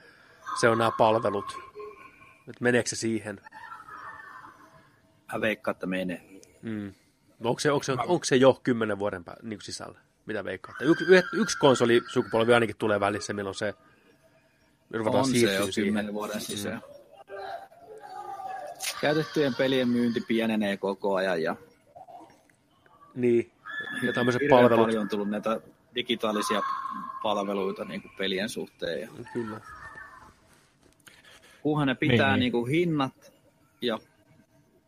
se 0.60 0.68
on 0.68 0.78
nämä 0.78 0.90
palvelut. 0.98 1.58
Et 2.48 2.60
meneekö 2.60 2.88
se 2.88 2.96
siihen? 2.96 3.40
Mä 5.32 5.40
veikkaan, 5.40 5.72
että 5.72 5.86
menee. 5.86 6.40
Mm. 6.62 6.94
Onko, 7.44 7.60
se, 7.60 7.70
onko, 7.72 7.82
se, 7.82 7.92
onko 7.92 8.24
se 8.24 8.36
jo 8.36 8.60
kymmenen 8.62 8.98
vuoden 8.98 9.24
pää, 9.24 9.36
niin 9.42 9.60
sisällä? 9.62 9.98
Mitä 10.26 10.44
veikkaatte? 10.44 10.84
Yksi, 10.84 11.04
yksi, 11.32 11.58
konsoli 11.58 12.02
sukupolvi 12.12 12.54
ainakin 12.54 12.76
tulee 12.76 13.00
välissä, 13.00 13.32
milloin 13.32 13.54
se 13.54 13.74
ruvetaan 14.92 15.24
On 15.24 15.30
se 15.30 15.38
jo 15.54 15.66
siihen. 15.66 15.84
kymmenen 15.84 16.14
vuoden 16.14 16.40
sisään. 16.40 16.82
Käytettyjen 19.00 19.54
pelien 19.54 19.88
myynti 19.88 20.20
pienenee 20.20 20.76
koko 20.76 21.14
ajan 21.14 21.42
ja 21.42 21.56
Niin. 23.14 23.50
Ja 24.02 24.12
tämmöiset 24.12 24.42
palvelut. 24.50 24.84
paljon 24.84 25.02
on 25.02 25.08
tullut 25.08 25.30
näitä 25.30 25.60
digitaalisia 25.94 26.62
palveluita 27.22 27.84
niin 27.84 28.02
kuin 28.02 28.12
pelien 28.18 28.48
suhteen. 28.48 29.00
Ja 29.00 29.08
Kyllä. 29.32 29.60
kunhan 31.62 31.86
ne 31.86 31.94
pitää 31.94 32.16
Niin, 32.16 32.32
niin, 32.32 32.40
niin. 32.40 32.52
kuin 32.52 32.70
hinnat 32.70 33.32
ja 33.80 33.98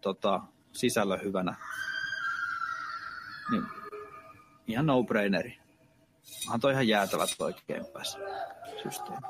tota, 0.00 0.40
sisällön 0.72 1.22
hyvänä, 1.22 1.54
niin 3.50 3.62
ihan 4.66 4.86
no-braineri. 4.86 5.58
Onhan 6.46 6.60
toi 6.60 6.72
ihan 6.72 6.88
jäätävä 6.88 7.24
toi 7.38 7.54
Game 7.68 7.84
Pass 7.92 8.18
systeemi. 8.82 9.26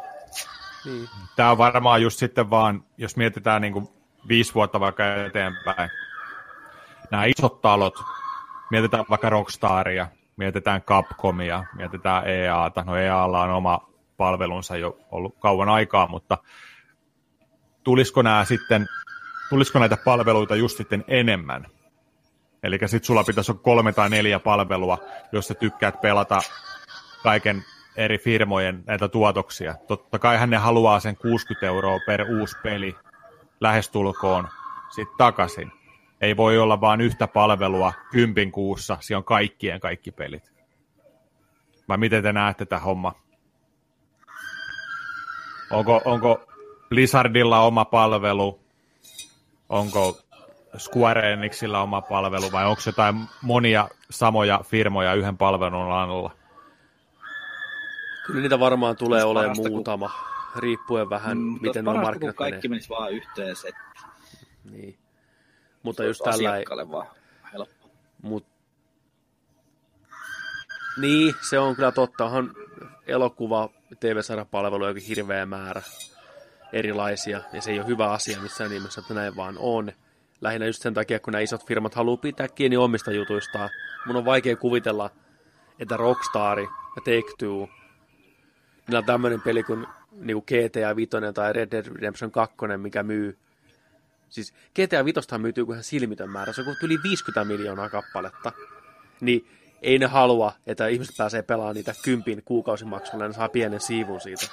Niin. 0.84 1.08
Tämä 1.36 1.50
on 1.50 1.58
varmaan 1.58 2.02
just 2.02 2.18
sitten 2.18 2.50
vaan, 2.50 2.84
jos 2.98 3.16
mietitään 3.16 3.62
niin 3.62 3.72
kuin 3.72 3.88
viisi 4.28 4.54
vuotta 4.54 4.80
vaikka 4.80 5.14
eteenpäin, 5.14 5.90
nämä 7.10 7.24
isot 7.24 7.60
talot, 7.60 8.02
mietitään 8.70 9.04
vaikka 9.10 9.30
Rockstaria, 9.30 10.08
mietitään 10.36 10.82
Capcomia, 10.82 11.64
mietitään 11.76 12.26
EAta, 12.26 12.84
no 12.84 12.96
EAlla 12.96 13.42
on 13.42 13.50
oma 13.50 13.88
palvelunsa 14.16 14.76
jo 14.76 14.98
ollut 15.10 15.36
kauan 15.38 15.68
aikaa, 15.68 16.08
mutta 16.08 16.38
tulisiko 17.84 18.22
nämä 18.22 18.44
sitten, 18.44 18.86
tulisiko 19.48 19.78
näitä 19.78 19.96
palveluita 20.04 20.56
just 20.56 20.76
sitten 20.76 21.04
enemmän? 21.08 21.66
Eli 22.62 22.78
sitten 22.86 23.06
sulla 23.06 23.24
pitäisi 23.24 23.52
olla 23.52 23.60
kolme 23.62 23.92
tai 23.92 24.10
neljä 24.10 24.38
palvelua, 24.40 24.98
jos 25.32 25.48
sä 25.48 25.54
tykkäät 25.54 26.00
pelata 26.00 26.40
kaiken 27.22 27.64
eri 27.96 28.18
firmojen 28.18 28.82
näitä 28.86 29.08
tuotoksia. 29.08 29.74
Totta 29.88 30.18
kai 30.18 30.46
ne 30.46 30.56
haluaa 30.56 31.00
sen 31.00 31.16
60 31.16 31.66
euroa 31.66 31.98
per 32.06 32.22
uusi 32.22 32.56
peli 32.62 32.96
lähestulkoon 33.60 34.48
sitten 34.90 35.16
takaisin. 35.18 35.72
Ei 36.20 36.36
voi 36.36 36.58
olla 36.58 36.80
vain 36.80 37.00
yhtä 37.00 37.26
palvelua 37.26 37.92
kympin 38.10 38.52
kuussa, 38.52 38.96
siinä 39.00 39.18
on 39.18 39.24
kaikkien 39.24 39.80
kaikki 39.80 40.10
pelit. 40.10 40.52
Vai 41.88 41.98
miten 41.98 42.22
te 42.22 42.32
näette 42.32 42.64
tätä 42.64 42.78
homma? 42.78 43.14
Onko, 45.70 46.02
onko 46.04 46.46
Blizzardilla 46.88 47.60
oma 47.60 47.84
palvelu? 47.84 48.60
Onko 49.68 50.18
Square 50.78 51.32
Enixillä 51.32 51.80
oma 51.82 52.02
palvelu 52.02 52.52
vai 52.52 52.66
onko 52.66 52.82
jotain 52.86 53.16
monia 53.42 53.88
samoja 54.10 54.60
firmoja 54.64 55.14
yhden 55.14 55.36
palvelun 55.36 55.92
alla? 55.92 56.30
Kyllä 58.26 58.40
niitä 58.40 58.60
varmaan 58.60 58.96
tulee 58.96 59.16
Olisi 59.24 59.30
olemaan 59.30 59.46
parasta, 59.48 59.62
kun- 59.62 59.72
muutama, 59.72 60.10
riippuen 60.56 61.10
vähän, 61.10 61.38
Mm, 61.38 61.58
miten 61.62 61.84
nuo 61.84 61.94
parasta, 61.94 62.12
kun 62.12 62.28
markkinat 62.28 62.36
kaikki 62.36 62.68
menee. 62.68 62.74
menisi 62.76 62.88
vaan 62.88 63.12
yhteen 63.12 63.56
settiin. 63.56 64.10
Niin. 64.70 64.98
Mutta 65.82 66.04
just 66.04 66.20
tällä 66.24 66.56
ei, 66.56 66.64
vaan 66.90 67.06
helppo. 67.52 67.88
mut... 68.22 68.46
Niin, 71.00 71.34
se 71.50 71.58
on 71.58 71.76
kyllä 71.76 71.92
totta. 71.92 72.24
Onhan 72.24 72.50
elokuva, 73.06 73.68
TV-sarjapalveluja 74.00 74.90
jokin 74.90 75.02
hirveä 75.02 75.46
määrä 75.46 75.82
erilaisia, 76.72 77.40
ja 77.52 77.62
se 77.62 77.70
ei 77.70 77.78
ole 77.78 77.86
hyvä 77.86 78.10
asia 78.10 78.40
missään 78.40 78.70
nimessä, 78.70 79.00
että 79.00 79.14
näin 79.14 79.36
vaan 79.36 79.56
on. 79.58 79.92
Lähinnä 80.40 80.66
just 80.66 80.82
sen 80.82 80.94
takia, 80.94 81.20
kun 81.20 81.32
nämä 81.32 81.42
isot 81.42 81.66
firmat 81.66 81.94
haluaa 81.94 82.16
pitää 82.16 82.48
kiinni 82.48 82.76
omista 82.76 83.12
jutuistaan. 83.12 83.70
Mun 84.06 84.16
on 84.16 84.24
vaikea 84.24 84.56
kuvitella, 84.56 85.10
että 85.78 85.96
Rockstar 85.96 86.60
ja 86.60 86.68
Take-Two, 87.04 87.68
niillä 88.86 88.98
on 88.98 89.04
tämmöinen 89.04 89.40
peli 89.40 89.62
kuin, 89.62 89.86
niin 90.12 90.34
kuin 90.34 90.44
GTA 90.44 90.96
5 90.96 91.10
tai 91.34 91.52
Red 91.52 91.70
Dead 91.70 91.86
Redemption 91.86 92.30
2, 92.30 92.56
mikä 92.76 93.02
myy 93.02 93.38
Siis 94.28 94.54
GTA 94.74 95.04
5 95.04 95.20
myytyy 95.38 95.64
kuin 95.64 95.74
ihan 95.74 95.84
silmitön 95.84 96.30
määrä, 96.30 96.52
se 96.52 96.60
on 96.60 96.64
kuin 96.64 96.76
yli 96.82 96.98
50 97.02 97.44
miljoonaa 97.44 97.88
kappaletta. 97.88 98.52
Niin 99.20 99.48
ei 99.82 99.98
ne 99.98 100.06
halua, 100.06 100.52
että 100.66 100.86
ihmiset 100.86 101.16
pääsee 101.16 101.42
pelaamaan 101.42 101.74
niitä 101.76 101.94
kympin 102.04 102.42
kuukausimaksulla 102.44 103.24
ja 103.24 103.28
ne 103.28 103.34
saa 103.34 103.48
pienen 103.48 103.80
siivun 103.80 104.20
siitä. 104.20 104.46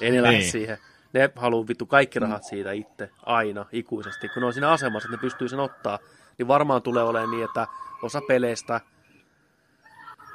Ei 0.00 0.10
ne 0.10 0.22
lähde 0.22 0.38
Niin. 0.38 0.50
siihen. 0.50 0.78
Ne 1.16 1.30
haluaa 1.36 1.68
vittu 1.68 1.86
kaikki 1.86 2.18
rahat 2.18 2.44
siitä 2.44 2.72
itse, 2.72 3.10
aina, 3.22 3.66
ikuisesti. 3.72 4.28
Kun 4.28 4.40
ne 4.40 4.46
on 4.46 4.52
siinä 4.52 4.70
asemassa, 4.70 5.06
että 5.06 5.16
ne 5.16 5.20
pystyy 5.20 5.48
sen 5.48 5.60
ottaa, 5.60 5.98
niin 6.38 6.48
varmaan 6.48 6.82
tulee 6.82 7.02
olemaan 7.02 7.30
niin, 7.30 7.44
että 7.44 7.66
osa 8.02 8.20
peleistä 8.28 8.80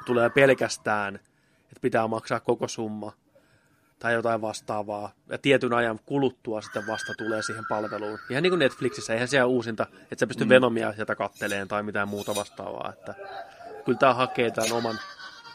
tulee 0.06 0.30
pelkästään, 0.30 1.14
että 1.62 1.80
pitää 1.80 2.08
maksaa 2.08 2.40
koko 2.40 2.68
summa 2.68 3.12
tai 3.98 4.12
jotain 4.12 4.40
vastaavaa. 4.40 5.12
Ja 5.28 5.38
tietyn 5.38 5.72
ajan 5.72 5.98
kuluttua 6.06 6.60
sitten 6.60 6.86
vasta 6.86 7.12
tulee 7.18 7.42
siihen 7.42 7.64
palveluun. 7.68 8.18
Ihan 8.30 8.42
niin 8.42 8.50
kuin 8.50 8.58
Netflixissä, 8.58 9.12
eihän 9.12 9.28
siellä 9.28 9.46
uusinta, 9.46 9.86
että 10.02 10.16
sä 10.20 10.26
pystyy 10.26 10.46
mm. 10.46 10.48
Venomia 10.48 10.92
sieltä 10.92 11.14
katteleen 11.14 11.68
tai 11.68 11.82
mitään 11.82 12.08
muuta 12.08 12.34
vastaavaa. 12.34 12.92
Että 12.92 13.14
kyllä 13.84 13.98
tämä 13.98 14.14
hakee 14.14 14.50
tämän 14.50 14.72
oman, 14.72 14.98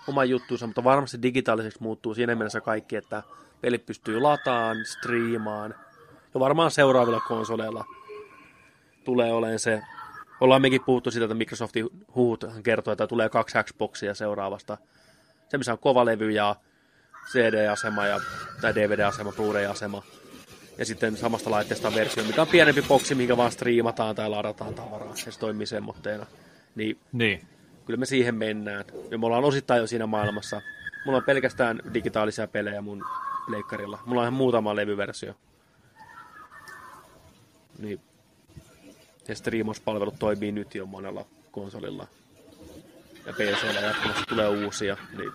oman 0.08 0.30
juttuunsa, 0.30 0.68
mutta 0.68 0.84
varmasti 0.84 1.22
digitaaliseksi 1.22 1.84
muuttuu 1.84 2.14
siinä 2.16 2.36
mielessä 2.36 2.62
kaikki, 2.62 2.96
että 2.96 3.24
pelit 3.62 3.86
pystyy 3.86 4.20
lataan, 4.20 4.78
striimaan. 4.86 5.76
Ja 6.34 6.40
varmaan 6.40 6.72
seuraavilla 6.72 7.20
konsoleilla 7.20 7.86
tulee 9.04 9.34
olemaan 9.34 9.60
se. 9.60 9.84
Ollaan 10.42 10.62
mekin 10.62 10.84
puhuttu 10.86 11.12
siitä, 11.12 11.26
että 11.26 11.36
Microsoftin 11.36 11.90
huut 12.16 12.46
kertoo, 12.64 12.92
että 12.92 13.08
tulee 13.08 13.30
kaksi 13.30 13.58
Xboxia 13.64 14.14
seuraavasta. 14.14 14.78
Se, 15.50 15.58
missä 15.58 15.72
on 15.72 15.80
kova 15.80 16.06
levy 16.06 16.32
ja 16.32 16.56
CD-asema 17.32 18.08
ja, 18.08 18.22
tai 18.62 18.76
DVD-asema, 18.76 19.32
Blu-ray-asema. 19.32 20.04
Ja 20.78 20.86
sitten 20.86 21.18
samasta 21.18 21.52
laitteesta 21.52 21.96
versio, 21.96 22.24
mikä 22.24 22.42
on 22.42 22.48
pienempi 22.48 22.82
boksi, 22.82 23.16
mikä 23.16 23.38
vaan 23.38 23.52
striimataan 23.52 24.16
tai 24.16 24.30
ladataan 24.30 24.74
tavaraa. 24.74 25.14
Ja 25.26 25.32
se 25.32 25.40
toimii 25.40 25.68
semmoitteena. 25.68 26.26
Niin, 26.76 27.00
Niin. 27.12 27.57
Kyllä 27.88 28.00
me 28.00 28.06
siihen 28.06 28.36
mennään. 28.36 28.86
Ja 29.12 29.18
me 29.18 29.26
ollaan 29.26 29.44
osittain 29.44 29.82
jo 29.82 29.88
siinä 29.88 30.08
maailmassa. 30.08 30.62
Mulla 31.06 31.18
on 31.18 31.24
pelkästään 31.24 31.82
digitaalisia 31.94 32.48
pelejä 32.48 32.82
mun 32.82 33.06
leikkarilla. 33.48 34.00
Mulla 34.06 34.22
on 34.22 34.24
ihan 34.24 34.34
muutama 34.34 34.76
levyversio. 34.76 35.34
Niin. 37.80 38.02
Ja 39.28 39.36
striimauspalvelut 39.36 40.20
toimii 40.20 40.52
nyt 40.52 40.76
jo 40.76 40.86
monella 40.86 41.26
konsolilla. 41.52 42.08
Ja 43.26 43.34
PCllä 43.34 43.80
jatkuvasti 43.80 44.24
tulee 44.30 44.48
uusia. 44.48 44.98
Niin. 45.18 45.32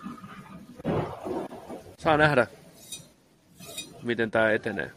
Saa 1.99 2.17
nähdä, 2.17 2.47
miten 4.03 4.31
tämä 4.31 4.51
etenee. 4.51 4.91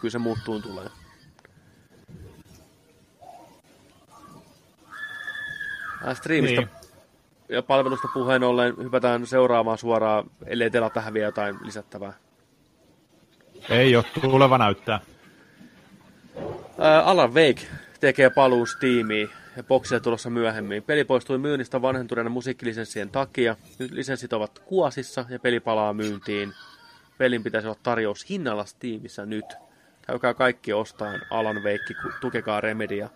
Kyllä 0.00 0.12
se 0.12 0.18
muuttuun 0.18 0.62
tulee. 0.62 1.01
Äh, 6.08 6.16
striimistä 6.16 6.60
Niin. 6.60 6.68
ja 7.48 7.62
palvelusta 7.62 8.08
puheen 8.14 8.42
ollen 8.44 8.74
hypätään 8.82 9.26
seuraavaan 9.26 9.78
suoraan, 9.78 10.30
ellei 10.46 10.70
teillä 10.70 10.86
ole 10.86 10.92
tähän 10.92 11.14
vielä 11.14 11.28
jotain 11.28 11.56
lisättävää. 11.62 12.12
Ei 13.70 13.96
ole, 13.96 14.04
tuleva 14.20 14.58
näyttää. 14.58 15.00
Ää, 16.78 17.02
Alan 17.02 17.34
Wake 17.34 17.66
tekee 18.00 18.30
paluu 18.30 18.66
Steamiin 18.66 19.30
ja 19.56 19.62
boksia 19.62 20.00
tulossa 20.00 20.30
myöhemmin. 20.30 20.82
Peli 20.82 21.04
poistui 21.04 21.38
myynnistä 21.38 21.82
vanhentuneiden 21.82 22.32
musiikkilisenssien 22.32 23.10
takia. 23.10 23.56
Nyt 23.78 23.90
lisenssit 23.90 24.32
ovat 24.32 24.58
kuosissa 24.58 25.24
ja 25.28 25.38
peli 25.38 25.60
palaa 25.60 25.92
myyntiin. 25.92 26.52
Pelin 27.18 27.42
pitäisi 27.42 27.68
olla 27.68 27.78
tarjous 27.82 28.30
hinnalla 28.30 28.64
Steamissa 28.64 29.26
nyt. 29.26 29.44
Käykää 30.06 30.34
kaikki 30.34 30.72
ostaan 30.72 31.20
Alan 31.30 31.56
Wake, 31.56 31.94
tukekaa 32.20 32.60
Remedia. 32.60 33.08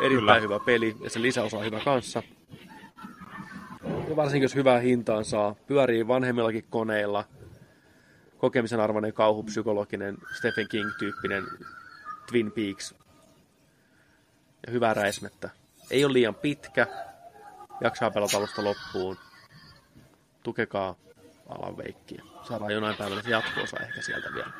Erittäin 0.00 0.20
Kyllä. 0.20 0.40
hyvä 0.40 0.58
peli 0.66 0.96
ja 1.00 1.10
se 1.10 1.22
lisäosa 1.22 1.58
on 1.58 1.64
hyvä 1.64 1.80
kanssa. 1.84 2.22
Ja 4.08 4.16
varsinkin 4.16 4.42
jos 4.42 4.54
hyvää 4.54 4.78
hintaan 4.78 5.24
saa. 5.24 5.54
Pyörii 5.66 6.08
vanhemmillakin 6.08 6.64
koneilla. 6.70 7.24
Kokemisen 8.38 8.80
arvoinen 8.80 9.12
kauhupsykologinen 9.12 10.18
Stephen 10.38 10.68
King-tyyppinen 10.68 11.44
Twin 12.30 12.52
Peaks. 12.52 12.94
Ja 14.66 14.72
hyvää 14.72 14.94
räismettä. 14.94 15.50
Ei 15.90 16.04
ole 16.04 16.12
liian 16.12 16.34
pitkä. 16.34 16.86
Jaksaa 17.80 18.10
pelata 18.10 18.36
alusta 18.36 18.64
loppuun. 18.64 19.16
Tukekaa 20.42 20.94
Alan 21.48 21.76
Veikkiä. 21.76 22.22
Saadaan 22.42 22.72
jonain 22.72 22.96
päivänä 22.96 23.22
se 23.22 23.30
jatko-osa 23.30 23.76
ehkä 23.80 24.02
sieltä 24.02 24.34
vielä. 24.34 24.50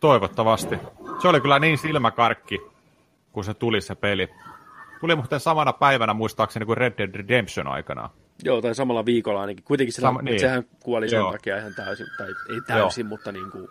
Toivottavasti. 0.00 0.78
Se 1.22 1.28
oli 1.28 1.40
kyllä 1.40 1.58
niin 1.58 1.78
silmäkarkki, 1.78 2.60
kun 3.32 3.44
se 3.44 3.54
tuli 3.54 3.80
se 3.80 3.94
peli. 3.94 4.28
Tuli 5.00 5.16
muuten 5.16 5.40
samana 5.40 5.72
päivänä 5.72 6.14
muistaakseni 6.14 6.66
kuin 6.66 6.76
Red 6.78 6.94
Dead 6.98 7.14
Redemption 7.14 7.68
aikana. 7.68 8.10
Joo, 8.44 8.62
tai 8.62 8.74
samalla 8.74 9.04
viikolla 9.04 9.40
ainakin. 9.40 9.64
Kuitenkin 9.64 9.92
sillä, 9.92 10.08
Sama- 10.08 10.22
niin. 10.22 10.40
sehän 10.40 10.64
kuoli 10.82 11.08
sen 11.08 11.16
Joo. 11.16 11.32
takia 11.32 11.56
ihan 11.58 11.74
täysin, 11.74 12.06
tai 12.18 12.26
ei 12.28 12.60
täysin, 12.66 13.02
Joo. 13.04 13.08
mutta 13.08 13.32
niin 13.32 13.50
kuin, 13.50 13.68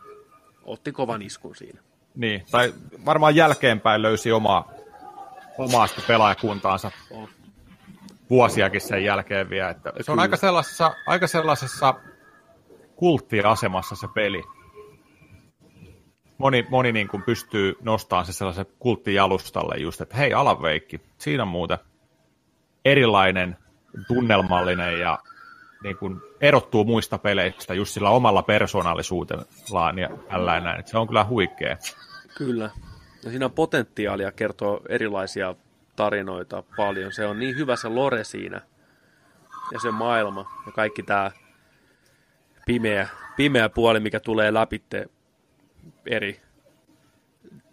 otti 0.66 0.92
kovan 0.92 1.22
iskun 1.22 1.56
siinä. 1.56 1.82
Niin, 2.16 2.44
tai 2.52 2.74
varmaan 3.06 3.36
jälkeenpäin 3.36 4.02
löysi 4.02 4.32
omaa, 4.32 4.72
omaa 5.58 5.88
pelaajakuntaansa 6.08 6.92
Oh. 7.12 7.30
vuosiakin 8.30 8.82
sen 8.82 9.04
jälkeen 9.04 9.50
vielä. 9.50 9.70
Että 9.70 9.90
se 9.90 9.96
on 10.12 10.16
Kyllä. 10.16 10.22
aika 10.22 10.38
sellaisessa, 10.38 10.96
aika 11.08 11.28
sellaisessa 11.28 11.94
kulttiasemassa 12.96 13.96
se 13.96 14.08
peli. 14.16 14.44
Moni, 16.38 16.66
moni 16.70 16.92
niin 16.92 17.08
kuin 17.08 17.24
pystyy 17.24 17.76
nostamaan 17.82 18.26
se 18.26 18.34
sellaisen 18.34 18.66
kulttijalustalle 18.80 19.76
just, 19.78 20.02
että 20.02 20.18
hei 20.18 20.32
Wake, 20.60 21.00
siinä 21.18 21.44
on 21.44 21.50
muuten 21.50 21.78
erilainen, 22.86 23.58
tunnelmallinen 24.08 25.00
ja 25.00 25.20
niin 25.84 25.98
kuin 25.98 26.22
erottuu 26.42 26.84
muista 26.86 27.18
peleistä 27.18 27.74
just 27.74 27.94
sillä 27.94 28.10
omalla 28.10 28.44
persoonallisuudellaan 28.44 30.00
ja 30.00 30.10
tällainen. 30.30 30.88
Se 30.88 30.98
on 30.98 31.08
kyllä 31.08 31.26
huikea. 31.26 31.78
Kyllä. 32.38 32.70
Ja 33.24 33.30
siinä 33.30 33.46
on 33.46 33.52
potentiaalia 33.52 34.32
kertoa 34.32 34.82
erilaisia 34.90 35.56
tarinoita 35.96 36.64
paljon. 36.78 37.14
Se 37.14 37.26
on 37.26 37.40
niin 37.40 37.56
hyvä 37.56 37.76
se 37.76 37.88
lore 37.88 38.24
siinä. 38.24 38.62
Ja 39.72 39.80
se 39.80 39.92
maailma. 39.92 40.52
Ja 40.66 40.72
kaikki 40.72 41.04
tämä 41.04 41.32
pimeä, 42.66 43.08
pimeä 43.38 43.70
puoli, 43.70 44.00
mikä 44.00 44.20
tulee 44.20 44.54
läpi 44.54 44.84
eri 46.06 46.42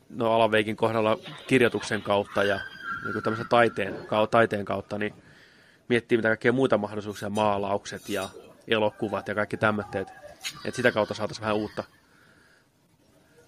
no 0.08 0.32
Alaveikin 0.32 0.76
kohdalla 0.76 1.18
kirjoituksen 1.46 2.02
kautta 2.02 2.44
ja 2.44 2.60
niin 3.04 3.12
kuin 3.12 3.22
tämmöisen 3.22 3.48
taiteen, 3.48 3.94
taiteen 4.30 4.64
kautta, 4.64 4.98
niin 4.98 5.14
miettii 5.88 6.18
mitä 6.18 6.28
kaikkea 6.28 6.52
muita 6.52 6.78
mahdollisuuksia, 6.78 7.30
maalaukset 7.30 8.08
ja 8.08 8.28
elokuvat 8.68 9.28
ja 9.28 9.34
kaikki 9.34 9.56
tämmöitteet. 9.56 10.08
Että 10.64 10.76
sitä 10.76 10.92
kautta 10.92 11.14
saataisiin 11.14 11.42
vähän 11.42 11.56
uutta 11.56 11.84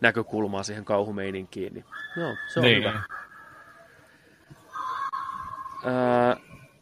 näkökulmaa 0.00 0.62
siihen 0.62 0.84
kauhumeininkiin. 0.84 1.74
Niin, 1.74 1.84
joo, 2.16 2.36
se 2.48 2.60
on 2.60 2.64
niin. 2.64 2.78
hyvä. 2.78 3.02
Ää, 5.84 6.36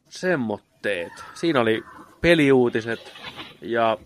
semmotteet. 0.09 1.13
Siinä 1.35 1.61
oli 1.61 1.85
peliuutiset 2.21 3.13
ja 3.61 3.99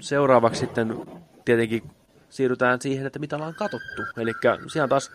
seuraavaksi 0.00 0.60
sitten 0.60 1.04
tietenkin 1.44 1.90
siirrytään 2.32 2.80
siihen, 2.80 3.06
että 3.06 3.18
mitä 3.18 3.36
ollaan 3.36 3.54
katsottu. 3.54 4.02
Eli 4.16 4.32
siellä 4.72 4.88
taas 4.88 5.10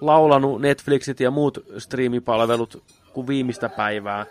laulanut 0.00 0.60
Netflixit 0.60 1.20
ja 1.20 1.30
muut 1.30 1.58
striimipalvelut 1.78 2.84
kuin 3.12 3.26
viimeistä 3.26 3.68
päivää. 3.68 4.26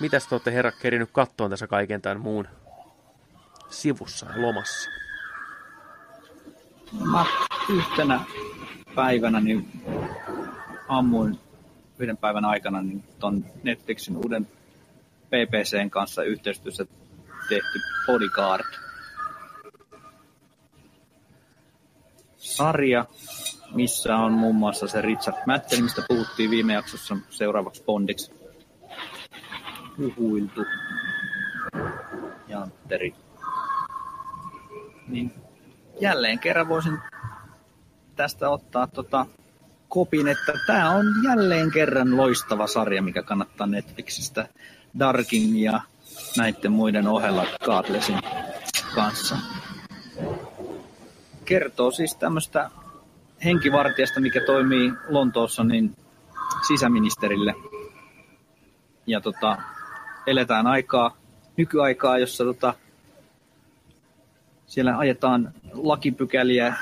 Mitäs 0.00 0.26
te 0.26 0.34
olette 0.34 0.52
herra 0.52 0.72
kerinyt 0.72 1.10
kattoon 1.12 1.50
tässä 1.50 1.66
kaiken 1.66 2.02
tämän 2.02 2.20
muun 2.20 2.48
sivussa 3.68 4.26
ja 4.30 4.42
lomassa? 4.42 4.90
Mä 7.12 7.26
yhtenä 7.70 8.20
päivänä 8.94 9.40
niin 9.40 9.68
ammuin 10.88 11.38
yhden 11.98 12.16
päivän 12.16 12.44
aikana 12.44 12.82
niin 12.82 13.04
ton 13.18 13.44
Netflixin 13.62 14.16
uuden 14.16 14.46
PPCn 15.26 15.90
kanssa 15.90 16.22
yhteistyössä 16.22 16.86
tehty 17.48 17.78
Bodyguard. 18.06 18.85
Sarja, 22.46 23.04
missä 23.74 24.16
on 24.16 24.32
muun 24.32 24.54
muassa 24.54 24.88
se 24.88 25.00
Richard 25.00 25.36
Madden, 25.46 25.82
mistä 25.82 26.02
puhuttiin 26.08 26.50
viime 26.50 26.72
jaksossa 26.72 27.16
seuraavaksi 27.30 27.84
Bondiksi 27.84 28.34
puhuiltu. 29.96 30.64
Jantteri. 32.48 33.14
Niin 35.08 35.34
jälleen 36.00 36.38
kerran 36.38 36.68
voisin 36.68 36.98
tästä 38.16 38.50
ottaa 38.50 38.86
tota 38.86 39.26
kopin, 39.88 40.28
että 40.28 40.52
tämä 40.66 40.90
on 40.90 41.06
jälleen 41.24 41.70
kerran 41.70 42.16
loistava 42.16 42.66
sarja, 42.66 43.02
mikä 43.02 43.22
kannattaa 43.22 43.66
Netflixistä 43.66 44.48
Darkin 44.98 45.56
ja 45.56 45.80
näiden 46.36 46.72
muiden 46.72 47.08
ohella 47.08 47.46
Godlessin 47.64 48.18
kanssa. 48.94 49.36
Kertoo 51.46 51.90
siis 51.90 52.14
tämmöistä 52.14 52.70
henkivartijasta, 53.44 54.20
mikä 54.20 54.40
toimii 54.46 54.92
Lontoossa 55.08 55.64
niin 55.64 55.96
sisäministerille. 56.66 57.54
Ja 59.06 59.20
tota, 59.20 59.56
eletään 60.26 60.66
aikaa, 60.66 61.16
nykyaikaa, 61.56 62.18
jossa 62.18 62.44
tota, 62.44 62.74
siellä 64.66 64.98
ajetaan 64.98 65.54
lakipykäliä 65.72 66.76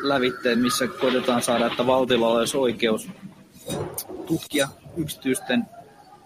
lävitteen, 0.00 0.58
missä 0.58 0.86
koitetaan 0.86 1.42
saada, 1.42 1.66
että 1.66 1.86
valtiolla 1.86 2.28
olisi 2.28 2.56
oikeus 2.56 3.08
tutkia 4.26 4.68
yksityisten 4.96 5.64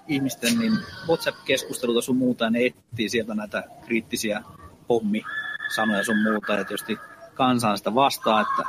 ihmisten 0.08 0.58
niin 0.58 0.72
WhatsApp-keskusteluta 1.08 2.02
sun 2.02 2.16
muuta, 2.16 2.44
ja 2.44 2.50
ne 2.50 2.66
etsii 2.66 3.08
sieltä 3.08 3.34
näitä 3.34 3.64
kriittisiä 3.86 4.42
pommi-sanoja 4.86 6.04
sun 6.04 6.22
muuta, 6.22 6.52
ja 6.52 6.64
tietysti 6.64 6.98
kansaan 7.40 7.78
sitä 7.78 7.94
vastaa, 7.94 8.40
että 8.40 8.62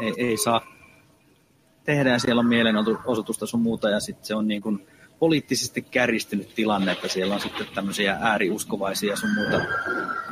ei, 0.00 0.14
ei 0.16 0.36
saa 0.36 0.60
tehdä, 1.84 2.10
ja 2.10 2.18
siellä 2.18 2.40
on 2.40 2.46
mielenosoitusta 2.46 3.46
sun 3.46 3.60
muuta, 3.60 3.90
ja 3.90 4.00
sitten 4.00 4.26
se 4.26 4.34
on 4.34 4.48
niin 4.48 4.62
kuin 4.62 4.86
poliittisesti 5.18 5.82
kärjistynyt 5.82 6.54
tilanne, 6.54 6.92
että 6.92 7.08
siellä 7.08 7.34
on 7.34 7.40
sitten 7.40 7.66
tämmöisiä 7.74 8.18
ääriuskovaisia 8.20 9.16
sun 9.16 9.34
muuta 9.34 9.60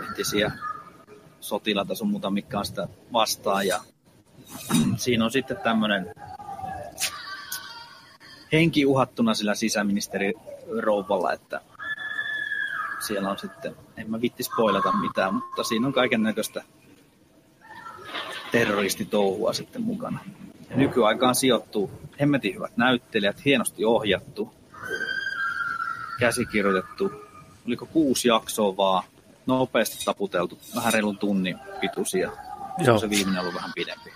entisiä 0.08 0.52
sotilaita 1.40 1.94
sun 1.94 2.10
muuta, 2.10 2.30
mikä 2.30 2.58
on 2.58 2.66
sitä 2.66 2.88
vastaan, 3.12 3.66
ja 3.66 3.80
siinä 4.96 5.24
on 5.24 5.30
sitten 5.30 5.56
tämmöinen 5.56 6.14
henki 8.52 8.86
uhattuna 8.86 9.34
sillä 9.34 9.54
sisäministeri 9.54 10.34
rouvalla, 10.80 11.32
että 11.32 11.60
siellä 13.06 13.30
on 13.30 13.38
sitten, 13.38 13.76
en 13.96 14.10
mä 14.10 14.20
vitti 14.20 14.42
spoilata 14.42 14.92
mitään, 14.92 15.34
mutta 15.34 15.62
siinä 15.62 15.86
on 15.86 15.92
kaiken 15.92 16.22
näköistä 16.22 16.64
terroristitouhua 18.50 19.52
sitten 19.52 19.82
mukana. 19.82 20.18
Ja 20.70 20.76
nykyaikaan 20.76 21.34
sijoittuu 21.34 21.90
hemmetin 22.20 22.54
hyvät 22.54 22.76
näyttelijät, 22.76 23.44
hienosti 23.44 23.84
ohjattu, 23.84 24.54
käsikirjoitettu, 26.20 27.12
oliko 27.66 27.86
kuusi 27.86 28.28
jaksoa 28.28 28.76
vaan, 28.76 29.02
nopeasti 29.46 30.04
taputeltu, 30.04 30.58
vähän 30.76 30.92
reilun 30.92 31.18
tunnin 31.18 31.58
pituisia. 31.80 32.32
Joo. 32.78 32.98
Se 32.98 33.10
viimeinen 33.10 33.40
ollut 33.40 33.54
vähän 33.54 33.72
pidempi. 33.74 34.10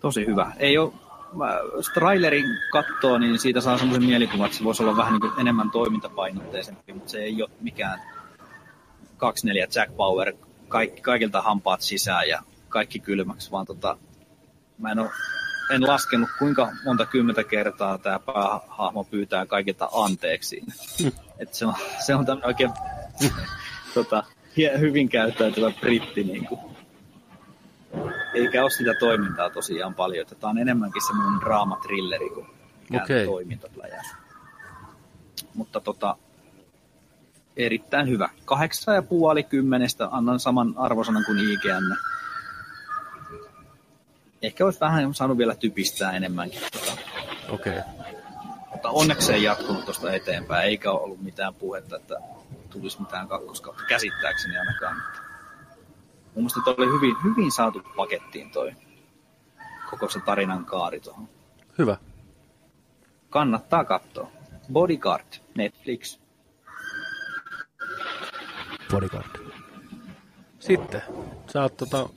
Tosi 0.00 0.26
hyvä. 0.26 0.52
Ei 0.56 0.78
ole, 0.78 0.92
mä- 1.32 1.58
jos 1.76 1.88
trailerin 1.94 2.46
katsoo, 2.72 3.18
niin 3.18 3.38
siitä 3.38 3.60
saa 3.60 3.78
semmoisen 3.78 4.04
mielikuvan, 4.04 4.46
että 4.46 4.58
se 4.58 4.64
voisi 4.64 4.82
olla 4.82 4.96
vähän 4.96 5.12
niin 5.12 5.32
enemmän 5.40 5.70
toimintapainotteisempi, 5.70 6.92
mutta 6.92 7.10
se 7.10 7.18
ei 7.18 7.42
ole 7.42 7.50
mikään 7.60 8.00
24 9.16 9.66
Jack 9.74 9.96
Power, 9.96 10.34
kaikki, 10.68 11.00
kaikilta 11.00 11.42
hampaat 11.42 11.80
sisään 11.80 12.28
ja 12.28 12.42
kaikki 12.68 12.98
kylmäksi, 12.98 13.50
vaan 13.50 13.66
tota, 13.66 13.98
mä 14.78 14.92
en, 14.92 14.98
ole, 14.98 15.10
en 15.70 15.86
laskenut 15.86 16.30
kuinka 16.38 16.72
monta 16.84 17.06
kymmentä 17.06 17.44
kertaa 17.44 17.98
tämä 17.98 18.18
päähahmo 18.18 19.04
pyytää 19.04 19.46
kaikilta 19.46 19.88
anteeksi. 19.92 20.62
Et 21.38 21.54
se 21.54 21.66
on, 21.66 21.74
se 22.06 22.14
on 22.14 22.26
tämmöinen 22.26 22.46
oikein 22.46 22.70
tota, 23.94 24.24
hyvin 24.80 25.08
käyttäytyvä 25.08 25.72
britti. 25.80 26.24
Niin 26.24 26.46
kuin. 26.46 26.60
Eikä 28.34 28.62
ole 28.62 28.70
sitä 28.70 28.94
toimintaa 28.94 29.50
tosiaan 29.50 29.94
paljon. 29.94 30.26
Tämä 30.26 30.50
on 30.50 30.58
enemmänkin 30.58 31.02
semmoinen 31.06 31.40
draamatrilleri 31.40 32.30
kuin 32.30 32.46
Okei. 33.02 33.26
toimintapläjäys. 33.26 34.06
Mutta 35.54 35.80
tota, 35.80 36.16
erittäin 37.58 38.08
hyvä. 38.08 38.28
Kahdeksan 38.44 38.94
ja 38.94 39.02
puoli 39.02 39.42
kymmenestä 39.42 40.08
annan 40.10 40.40
saman 40.40 40.74
arvosanan 40.76 41.24
kuin 41.24 41.38
IGN. 41.38 41.96
Ehkä 44.42 44.64
olisi 44.64 44.80
vähän 44.80 45.14
saanut 45.14 45.38
vielä 45.38 45.54
typistää 45.54 46.12
enemmänkin. 46.12 46.60
Tota, 46.72 47.00
Okei. 47.48 47.80
mutta 48.72 48.90
onneksi 48.90 49.32
ei 49.32 49.42
jatkunut 49.42 49.84
tuosta 49.84 50.12
eteenpäin, 50.12 50.68
eikä 50.68 50.90
ole 50.90 51.00
ollut 51.00 51.22
mitään 51.22 51.54
puhetta, 51.54 51.96
että 51.96 52.14
tulisi 52.70 53.00
mitään 53.00 53.28
kakkoskautta 53.28 53.84
käsittääkseni 53.88 54.58
ainakaan. 54.58 54.96
Mun 56.24 56.34
mielestä 56.34 56.60
toi 56.64 56.74
oli 56.78 56.86
hyvin, 56.86 57.16
hyvin 57.24 57.52
saatu 57.52 57.82
pakettiin 57.96 58.50
toi 58.50 58.72
koko 59.90 60.08
se 60.08 60.20
tarinan 60.20 60.64
kaari 60.64 61.00
tuohon. 61.00 61.28
Hyvä. 61.78 61.96
Kannattaa 63.30 63.84
katsoa. 63.84 64.30
Bodyguard, 64.72 65.26
Netflix. 65.54 66.20
Bodyguard. 68.90 69.48
Sitten, 70.58 71.02
sä 71.52 71.62
oot 71.62 71.76
tota, 71.76 72.08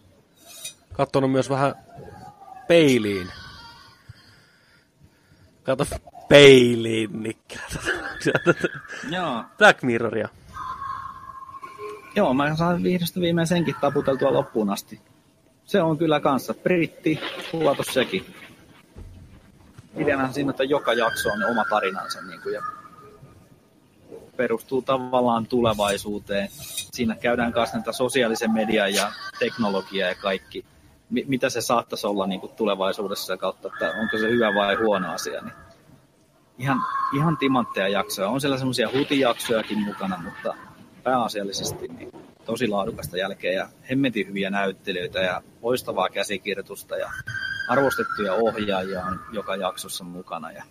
kattonut 0.93 1.31
myös 1.31 1.49
vähän 1.49 1.75
peiliin. 2.67 3.27
Kato 5.63 5.85
peiliin, 6.29 7.23
Nikkilä. 7.23 7.63
Joo. 9.15 9.43
Black 9.57 9.83
Mirroria. 9.83 10.29
Joo, 12.15 12.33
mä 12.33 12.55
saan 12.55 12.83
vihdosta 12.83 13.19
viimein 13.19 13.47
senkin 13.47 13.75
taputeltua 13.81 14.33
loppuun 14.33 14.69
asti. 14.69 15.01
Se 15.65 15.81
on 15.81 15.97
kyllä 15.97 16.19
kanssa 16.19 16.53
britti, 16.53 17.19
tuotos 17.51 17.85
sekin. 17.85 18.35
Ideanahan 19.97 20.33
siinä, 20.33 20.49
että 20.49 20.63
joka 20.63 20.93
jakso 20.93 21.29
on 21.29 21.43
oma 21.43 21.65
tarinansa 21.69 22.21
niin 22.21 22.41
kuin, 22.41 22.53
ja 22.53 22.61
perustuu 24.41 24.81
tavallaan 24.81 25.45
tulevaisuuteen. 25.47 26.49
Siinä 26.93 27.15
käydään 27.15 27.53
kanssa 27.53 27.77
näitä 27.77 27.91
sosiaalisen 27.91 28.51
median 28.51 28.93
ja 28.93 29.11
teknologiaa 29.39 30.09
ja 30.09 30.15
kaikki, 30.15 30.65
mi- 31.09 31.25
mitä 31.27 31.49
se 31.49 31.61
saattaisi 31.61 32.07
olla 32.07 32.27
niin 32.27 32.41
kuin 32.41 32.51
tulevaisuudessa 32.55 33.37
kautta, 33.37 33.67
että 33.67 33.93
onko 34.01 34.17
se 34.17 34.29
hyvä 34.29 34.55
vai 34.55 34.75
huono 34.75 35.13
asia. 35.13 35.41
Niin 35.41 35.53
ihan, 36.59 36.77
ihan 37.15 37.37
timantteja 37.37 37.87
jaksoja. 37.87 38.29
On 38.29 38.41
siellä 38.41 38.57
semmoisia 38.57 38.89
hutijaksojakin 38.93 39.79
mukana, 39.79 40.17
mutta 40.23 40.53
pääasiallisesti 41.03 41.87
niin 41.87 42.11
tosi 42.45 42.67
laadukasta 42.67 43.17
jälkeen 43.17 43.55
ja 43.55 43.69
hemmetin 43.89 44.27
hyviä 44.27 44.49
näyttelijöitä 44.49 45.19
ja 45.19 45.41
loistavaa 45.61 46.09
käsikirjoitusta 46.09 46.95
ja 46.95 47.11
arvostettuja 47.67 48.33
ohjaajia 48.33 49.05
on 49.05 49.19
joka 49.31 49.55
jaksossa 49.55 50.03
mukana. 50.03 50.51
Ja 50.51 50.63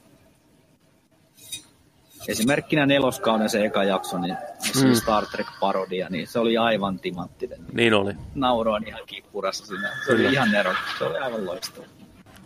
esimerkkinä 2.29 2.87
neloskauden 2.87 3.51
se 3.51 3.65
eka 3.65 3.85
jakso, 3.85 4.19
niin 4.19 4.37
missä 4.63 4.87
oli 4.87 4.95
Mm. 4.95 5.01
Star 5.01 5.27
Trek-parodia, 5.27 6.09
niin 6.11 6.27
se 6.27 6.39
oli 6.39 6.57
aivan 6.57 6.99
timanttinen. 6.99 7.59
Niin 7.73 7.95
oli. 7.95 8.15
Nauroin 8.35 8.89
ihan 8.89 9.01
kippurassa 9.07 9.67
siinä. 9.67 9.91
Se 10.07 10.13
oli 10.13 10.25
ihan 10.33 10.55
ero. 10.55 10.75
Se 10.99 11.05
oli 11.05 11.19
aivan 11.19 11.47
loistava. 11.47 11.87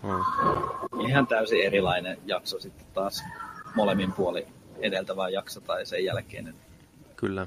Mm. 0.02 1.00
Ihan 1.08 1.26
täysin 1.26 1.62
erilainen 1.62 2.18
jakso 2.26 2.60
sitten 2.60 2.86
taas 2.94 3.24
molemmin 3.74 4.12
puoli 4.12 4.46
edeltävä 4.80 5.28
jakso 5.28 5.60
tai 5.60 5.86
sen 5.86 6.04
jälkeinen. 6.04 6.54
Kyllä. 7.16 7.46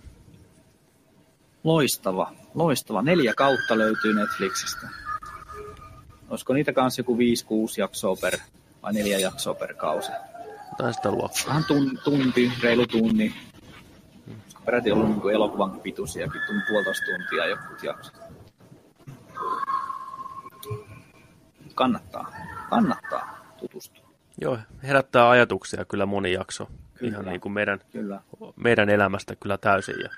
Loistava, 1.64 2.32
loistava. 2.56 3.02
Neljä 3.02 3.34
kautta 3.34 3.78
löytyy 3.78 4.14
Netflixistä. 4.14 4.88
Olisiko 6.30 6.54
niitä 6.54 6.74
kanssa 6.74 7.00
joku 7.00 7.18
5-6 7.18 7.20
jaksoa 7.78 8.16
per, 8.22 8.38
vai 8.84 8.94
neljä 8.94 9.20
jaksoa 9.20 9.54
per 9.54 9.74
kausi? 9.74 10.12
Jotain 10.70 10.94
sitä 10.94 11.12
luokkaa. 11.12 11.48
Vähän 11.48 11.64
tun, 11.64 12.00
tunti, 12.04 12.52
reilu 12.64 12.88
tunni. 12.88 13.34
Olisiko 14.28 14.62
peräti 14.66 14.92
ollut 14.92 15.10
niin 15.10 15.36
elokuvan 15.36 15.80
pituisiakin, 15.80 16.42
tunti 16.48 16.66
puolitoista 16.70 17.06
tuntia 17.06 17.46
jotkut 17.46 17.84
jaksot. 17.84 18.16
Kannattaa, 21.76 22.32
kannattaa 22.70 23.38
tutustua. 23.60 24.08
Joo, 24.42 24.58
herättää 24.84 25.30
ajatuksia 25.30 25.86
kyllä 25.86 26.06
moni 26.06 26.34
jakso. 26.34 26.68
Kyllä. 26.94 27.12
Ihan 27.12 27.26
niin 27.26 27.42
kuin 27.42 27.54
meidän, 27.54 27.80
Kyllä. 27.92 28.22
meidän 28.56 28.90
elämästä 28.90 29.36
kyllä 29.36 29.58
täysin. 29.58 29.96
Ja 30.04 30.10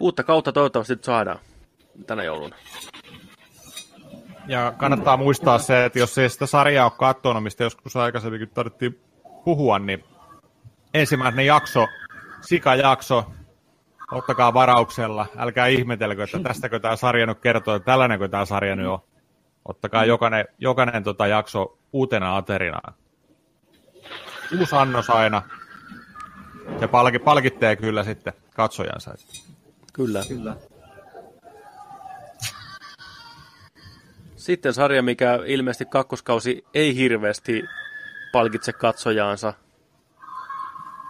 uutta 0.00 0.22
kautta 0.22 0.52
toivottavasti 0.52 0.92
nyt 0.92 1.04
saadaan 1.04 1.38
tänä 2.06 2.24
jouluna. 2.24 2.56
Ja 4.46 4.74
kannattaa 4.76 5.16
muistaa 5.16 5.58
se, 5.58 5.84
että 5.84 5.98
jos 5.98 6.18
ei 6.18 6.28
sitä 6.30 6.46
sarjaa 6.46 6.84
ole 6.84 6.92
katsonut, 6.98 7.42
mistä 7.42 7.64
joskus 7.64 7.96
aikaisemminkin 7.96 8.50
tarvittiin 8.50 9.00
puhua, 9.48 9.78
niin 9.78 10.04
ensimmäinen 10.94 11.46
jakso, 11.46 11.86
sikajakso, 12.40 13.32
ottakaa 14.12 14.54
varauksella, 14.54 15.26
älkää 15.38 15.66
ihmetelkö, 15.66 16.24
että 16.24 16.38
tästäkö 16.38 16.80
tämä 16.80 16.96
sarja 16.96 17.26
nyt 17.26 17.40
kertoo, 17.40 17.74
että 17.74 17.86
tällainenkö 17.86 18.28
tämä 18.28 18.44
sarja 18.44 18.76
nyt 18.76 18.86
on. 18.86 18.98
Ottakaa 19.64 20.04
jokainen, 20.04 20.44
jokainen 20.58 21.04
tota 21.04 21.26
jakso 21.26 21.78
uutena 21.92 22.36
aterinaan. 22.36 22.94
Uusi 24.58 24.76
annos 24.76 25.10
aina. 25.10 25.42
Ja 26.80 26.88
palki, 26.88 27.18
palkittee 27.18 27.76
kyllä 27.76 28.04
sitten 28.04 28.32
katsojansa. 28.54 29.14
Kyllä. 29.92 30.22
Kyllä. 30.28 30.56
Sitten 34.36 34.74
sarja, 34.74 35.02
mikä 35.02 35.38
ilmeisesti 35.46 35.84
kakkoskausi 35.84 36.64
ei 36.74 36.96
hirveästi 36.96 37.62
palkitse 38.32 38.72
katsojaansa. 38.72 39.54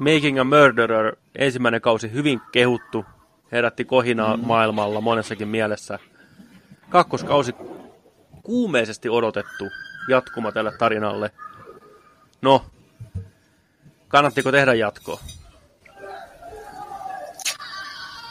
Making 0.00 0.40
a 0.40 0.44
Murderer, 0.44 1.16
ensimmäinen 1.34 1.80
kausi 1.80 2.12
hyvin 2.12 2.40
kehuttu, 2.52 3.04
herätti 3.52 3.84
kohinaa 3.84 4.36
mm. 4.36 4.46
maailmalla 4.46 5.00
monessakin 5.00 5.48
mielessä. 5.48 5.98
Kakkoskausi 6.88 7.54
kuumeisesti 8.42 9.08
odotettu 9.08 9.64
jatkuma 10.08 10.52
tälle 10.52 10.72
tarinalle. 10.78 11.30
No, 12.42 12.64
kannattiko 14.08 14.52
tehdä 14.52 14.74
jatkoa? 14.74 15.20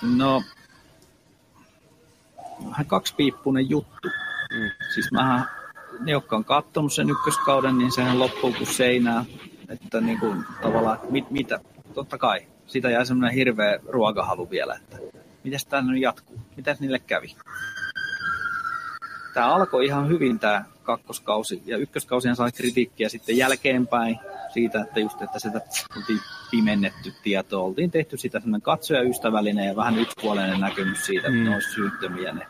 No, 0.02 0.44
vähän 2.70 2.86
kaksipiippunen 2.86 3.70
juttu. 3.70 4.08
Mm. 4.54 4.70
Siis 4.94 5.12
mähän, 5.12 5.46
ne 6.00 6.12
jotka 6.12 6.36
on 6.36 6.46
kattonut 6.46 6.94
sen 6.94 7.10
ykköskauden, 7.10 7.78
niin 7.78 7.92
sehän 7.92 8.20
loppuu 8.20 8.54
kuin 8.54 8.68
seinää. 8.68 9.26
Että 9.70 10.02
niin 10.02 10.20
kuin, 10.20 10.44
tavallaan, 10.62 11.00
mit, 11.10 11.32
mitä, 11.32 11.60
totta 11.94 12.18
kai, 12.18 12.48
siitä 12.68 12.90
jää 12.90 13.06
semmoinen 13.06 13.36
hirveä 13.36 13.80
ruokahalu 13.88 14.50
vielä, 14.50 14.76
että 14.76 14.98
mitäs 15.44 15.66
tää 15.66 15.82
nyt 15.82 16.02
jatkuu, 16.02 16.40
mitäs 16.58 16.80
niille 16.80 17.00
kävi. 17.00 17.36
Tämä 19.34 19.48
alkoi 19.56 19.86
ihan 19.86 20.08
hyvin 20.10 20.40
tämä 20.40 20.66
kakkoskausi, 20.84 21.62
ja 21.66 21.78
ykköskausihan 21.78 22.36
sai 22.36 22.52
kritiikkiä 22.52 23.10
sitten 23.10 23.38
jälkeenpäin 23.38 24.20
siitä, 24.54 24.82
että 24.82 25.00
just, 25.00 25.22
että 25.22 25.40
sitä 25.40 25.62
oltiin 25.96 26.20
pimennetty 26.52 27.14
tietoa, 27.24 27.64
oltiin 27.64 27.92
tehty 27.92 28.18
sitä 28.18 28.40
semmoinen 28.40 28.62
katsojaystävällinen 28.62 29.68
ja 29.68 29.76
vähän 29.76 30.00
yksipuolinen 30.00 30.60
näkemys 30.60 31.06
siitä, 31.06 31.28
että 31.28 31.40
Mm. 31.40 31.44
ne 31.44 31.54
olisi 31.54 31.72
syyttömiä 31.72 32.34
ne 32.34 32.48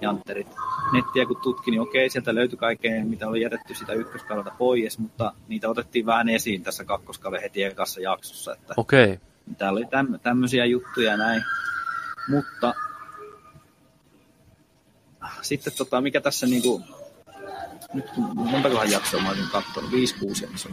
jantterit. 0.00 0.46
Nettiä 0.92 1.26
kun 1.26 1.40
tutki, 1.42 1.70
niin 1.70 1.80
okei, 1.80 2.10
sieltä 2.10 2.34
löytyi 2.34 2.58
kaikkea, 2.58 3.04
mitä 3.04 3.28
oli 3.28 3.40
jätetty 3.40 3.74
sitä 3.74 3.92
ykköskaudelta 3.92 4.52
pois, 4.58 4.98
mutta 4.98 5.32
niitä 5.48 5.68
otettiin 5.68 6.06
vähän 6.06 6.28
esiin 6.28 6.62
tässä 6.62 6.84
kakkoskauden 6.84 7.42
heti 7.42 7.62
ekassa 7.62 8.00
jaksossa, 8.00 8.52
että 8.52 8.74
Okei. 8.76 9.20
Täällä 9.58 9.76
oli 9.76 9.86
täm, 9.86 10.20
tämmöisiä 10.22 10.64
juttuja 10.64 11.16
näin. 11.16 11.42
Mutta 12.28 12.74
sitten 15.42 15.72
tota, 15.78 16.00
mikä 16.00 16.20
tässä 16.20 16.46
niinku, 16.46 16.82
nyt 17.94 18.10
kun- 18.10 18.36
montakohan 18.36 18.90
jaksoa 18.90 19.22
mä 19.22 19.28
olisin 19.28 19.48
katsonut, 19.52 19.90
5-6 19.90 19.94
jaksoa. 20.42 20.72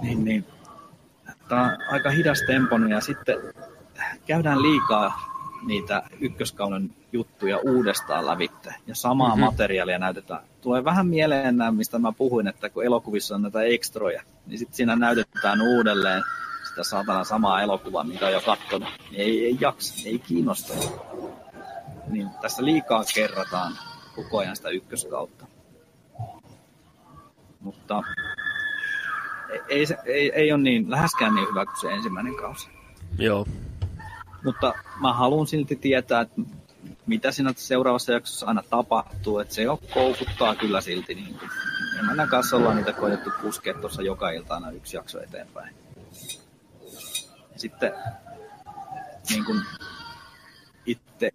Niin, 0.00 0.24
niin. 0.24 0.46
Tää 1.48 1.62
on 1.62 1.78
aika 1.90 2.10
hidas 2.10 2.38
temponen 2.46 2.90
ja 2.90 3.00
sitten 3.00 3.36
käydään 4.26 4.62
liikaa 4.62 5.29
niitä 5.66 6.02
ykköskauden 6.20 6.90
juttuja 7.12 7.58
uudestaan 7.58 8.26
lävitte. 8.26 8.74
Ja 8.86 8.94
samaa 8.94 9.28
Mhm. 9.28 9.38
mm-hmm. 9.38 9.44
materiaalia 9.52 9.98
näytetään. 9.98 10.40
Tulee 10.60 10.84
vähän 10.84 11.06
mieleen 11.06 11.56
nämä, 11.56 11.72
mistä 11.72 11.98
mä 11.98 12.12
puhuin, 12.12 12.48
että 12.48 12.68
kun 12.70 12.84
elokuvissa 12.84 13.34
on 13.34 13.42
näitä 13.42 13.62
ekstroja, 13.62 14.22
niin 14.46 14.58
sitten 14.58 14.76
siinä 14.76 14.96
näytetään 14.96 15.60
uudelleen 15.62 16.22
sitä 16.68 16.84
saatana 16.84 17.24
samaa 17.24 17.62
elokuvaa, 17.62 18.04
mitä 18.04 18.26
on 18.26 18.32
jo 18.32 18.40
katsonut. 18.40 18.88
Niin 19.10 19.20
ei, 19.20 19.44
ei 19.44 19.56
jaksa, 19.60 20.08
ei 20.08 20.18
kiinnosta. 20.18 20.74
Niin 22.08 22.28
tässä 22.42 22.64
liikaa 22.64 23.04
kerrataan 23.14 23.72
koko 24.16 24.38
ajan 24.38 24.56
sitä 24.56 24.68
ykköskautta. 24.68 25.46
Mutta 27.60 28.02
ei, 29.50 29.60
ei, 29.68 29.86
ei, 30.06 30.32
ei 30.34 30.52
ole 30.52 30.62
niin, 30.62 30.90
läheskään 30.90 31.34
niin 31.34 31.48
hyvä 31.48 31.64
kuin 31.66 31.80
se 31.80 31.88
ensimmäinen 31.88 32.36
kausi. 32.36 32.68
Joo. 33.18 33.46
Mutta 34.44 34.74
mä 35.00 35.12
haluan 35.12 35.46
silti 35.46 35.76
tietää, 35.76 36.20
että 36.20 36.40
mitä 37.06 37.32
siinä 37.32 37.52
seuraavassa 37.56 38.12
jaksossa 38.12 38.46
aina 38.46 38.62
tapahtuu, 38.70 39.38
että 39.38 39.54
se 39.54 39.62
koukuttaa 39.94 40.54
kyllä 40.54 40.80
silti. 40.80 41.14
Niin 41.14 41.38
kuin. 41.38 41.50
Emännän 41.98 42.28
kanssa 42.28 42.56
ollaan 42.56 42.76
niitä 42.76 42.92
koetettu 42.92 43.30
puskea 43.42 43.74
tuossa 43.74 44.02
joka 44.02 44.30
ilta 44.30 44.54
aina 44.54 44.70
yksi 44.70 44.96
jakso 44.96 45.22
eteenpäin. 45.22 45.74
Sitten 47.56 47.92
niin 49.30 49.44
kuin 49.44 49.62
itse 50.86 51.30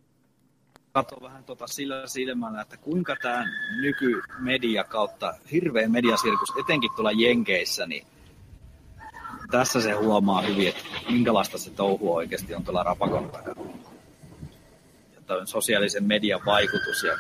katson 0.92 1.22
vähän 1.22 1.44
tota 1.44 1.68
sillä 1.68 2.08
silmällä, 2.08 2.62
että 2.62 2.78
kuinka 2.78 3.16
tämä 3.22 3.46
nykymedia 3.82 4.84
kautta 4.84 5.34
hirveä 5.52 5.88
mediasirkus, 5.90 6.54
etenkin 6.60 6.92
tuolla 6.96 7.12
Jenkeissä, 7.12 7.86
niin 7.86 8.08
tässä 9.52 9.82
se 9.82 9.92
huomaa 9.92 10.42
hyvin, 10.42 10.68
että 10.68 10.82
minkälaista 11.10 11.58
se 11.58 11.72
touhu 11.72 12.16
oikeasti 12.16 12.56
on 12.56 12.64
tuolla 12.64 12.84
rapakon 12.84 13.30
takana. 13.30 13.62
Ja 15.30 15.46
sosiaalisen 15.46 16.04
median 16.04 16.42
vaikutus 16.46 17.04
ja 17.04 17.18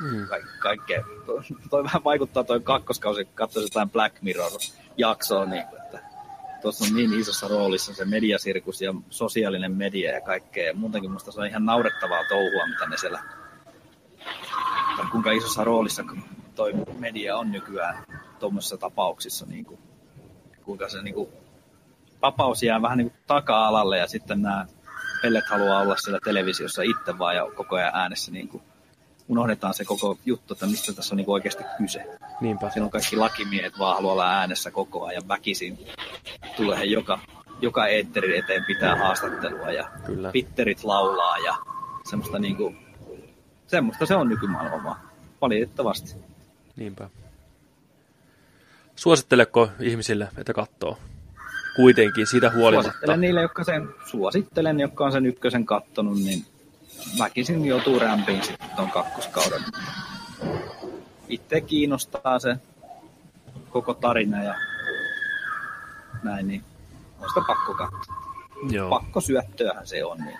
Mm. 0.00 0.26
ka- 0.28 0.36
kaikkea. 0.58 1.04
Toi, 1.26 1.40
toi 1.70 1.84
vähän 1.84 2.04
vaikuttaa 2.04 2.44
toi 2.44 2.60
kakkoskausi, 2.60 3.24
kun 3.24 3.34
katsoi 3.34 3.62
jotain 3.62 3.90
Black 3.90 4.22
Mirror-jaksoa, 4.22 5.44
niin 5.46 5.62
että 5.62 5.98
tuossa 6.62 6.84
on 6.84 6.94
niin 6.94 7.20
isossa 7.20 7.48
roolissa 7.48 7.94
se 7.94 8.04
mediasirkus 8.04 8.82
ja 8.82 8.94
sosiaalinen 9.10 9.72
media 9.72 10.12
ja 10.12 10.20
kaikkea. 10.20 10.64
Ja 10.66 10.74
muutenkin 10.74 11.10
musta 11.10 11.32
se 11.32 11.40
on 11.40 11.46
ihan 11.46 11.64
naurettavaa 11.64 12.24
touhua, 12.28 12.66
mitä 12.66 12.86
ne 12.86 12.96
siellä, 12.96 13.22
tai 14.96 15.06
kuinka 15.12 15.30
isossa 15.32 15.64
roolissa 15.64 16.04
toi 16.54 16.72
media 16.98 17.36
on 17.36 17.52
nykyään 17.52 18.04
tuommoisissa 18.38 18.76
tapauksissa, 18.78 19.46
niin 19.46 19.64
kuin, 19.64 19.80
kuinka 20.64 20.88
se 20.88 21.02
niin 21.02 21.14
kuin, 21.14 21.28
vapaus 22.22 22.62
jää 22.62 22.82
vähän 22.82 22.98
niin 22.98 23.10
kuin 23.10 23.20
taka-alalle 23.26 23.98
ja 23.98 24.06
sitten 24.06 24.42
nämä 24.42 24.66
pellet 25.22 25.44
haluaa 25.50 25.80
olla 25.80 25.96
siellä 25.96 26.18
televisiossa 26.24 26.82
itse 26.82 27.18
vaan 27.18 27.36
ja 27.36 27.46
koko 27.54 27.76
ajan 27.76 27.94
äänessä 27.94 28.32
niin 28.32 28.48
kuin, 28.48 28.62
unohdetaan 29.28 29.74
se 29.74 29.84
koko 29.84 30.18
juttu, 30.26 30.54
että 30.54 30.66
mistä 30.66 30.92
tässä 30.92 31.14
on 31.14 31.16
niin 31.16 31.24
kuin 31.24 31.34
oikeasti 31.34 31.64
kyse. 31.78 32.18
Niinpä. 32.40 32.70
Silloin 32.70 32.90
kaikki 32.90 33.16
lakimiehet 33.16 33.78
vaan 33.78 33.94
haluaa 33.94 34.12
olla 34.12 34.30
äänessä 34.30 34.70
koko 34.70 35.06
ajan 35.06 35.28
väkisin. 35.28 35.78
Tulee 36.56 36.84
joka, 36.84 37.18
joka 37.60 37.86
eetterin 37.86 38.38
eteen 38.38 38.64
pitää 38.64 38.96
haastattelua 38.96 39.70
ja 39.70 39.90
Kyllä. 40.06 40.30
pitterit 40.32 40.84
laulaa 40.84 41.38
ja 41.38 41.56
semmoista 42.10 42.38
niinku, 42.38 42.74
semmoista 43.66 44.06
se 44.06 44.14
on 44.14 44.28
nykymaailma 44.28 44.84
vaan. 44.84 45.00
Valitettavasti. 45.40 46.14
Niinpä. 46.76 47.10
Suositteleko 48.96 49.68
ihmisille, 49.80 50.28
että 50.38 50.52
katsoo? 50.52 50.98
Kuitenkin 51.76 52.26
siitä 52.26 52.50
huolimatta. 52.50 52.90
Suosittelen 52.90 53.20
niille, 53.20 53.42
jotka 53.42 53.64
sen, 53.64 53.88
suosittelen, 54.06 54.80
jotka 54.80 55.04
on 55.04 55.12
sen 55.12 55.26
ykkösen 55.26 55.66
kattonut, 55.66 56.18
niin 56.18 56.46
väkisin 57.18 57.64
joutuu 57.64 57.98
rämpiin 57.98 58.42
sitten 58.44 58.70
ton 58.76 58.90
kakkoskauden. 58.90 59.62
Itse 61.28 61.60
kiinnostaa 61.60 62.38
se 62.38 62.56
koko 63.70 63.94
tarina 63.94 64.42
ja 64.42 64.54
näin, 66.22 66.48
niin 66.48 66.64
on 67.20 67.28
sitä 67.28 67.40
pakko 67.46 67.74
katsoa. 67.74 68.14
Joo. 68.70 68.90
Pakko 68.90 69.20
syöttöähän 69.20 69.86
se 69.86 70.04
on. 70.04 70.18
Niin. 70.18 70.38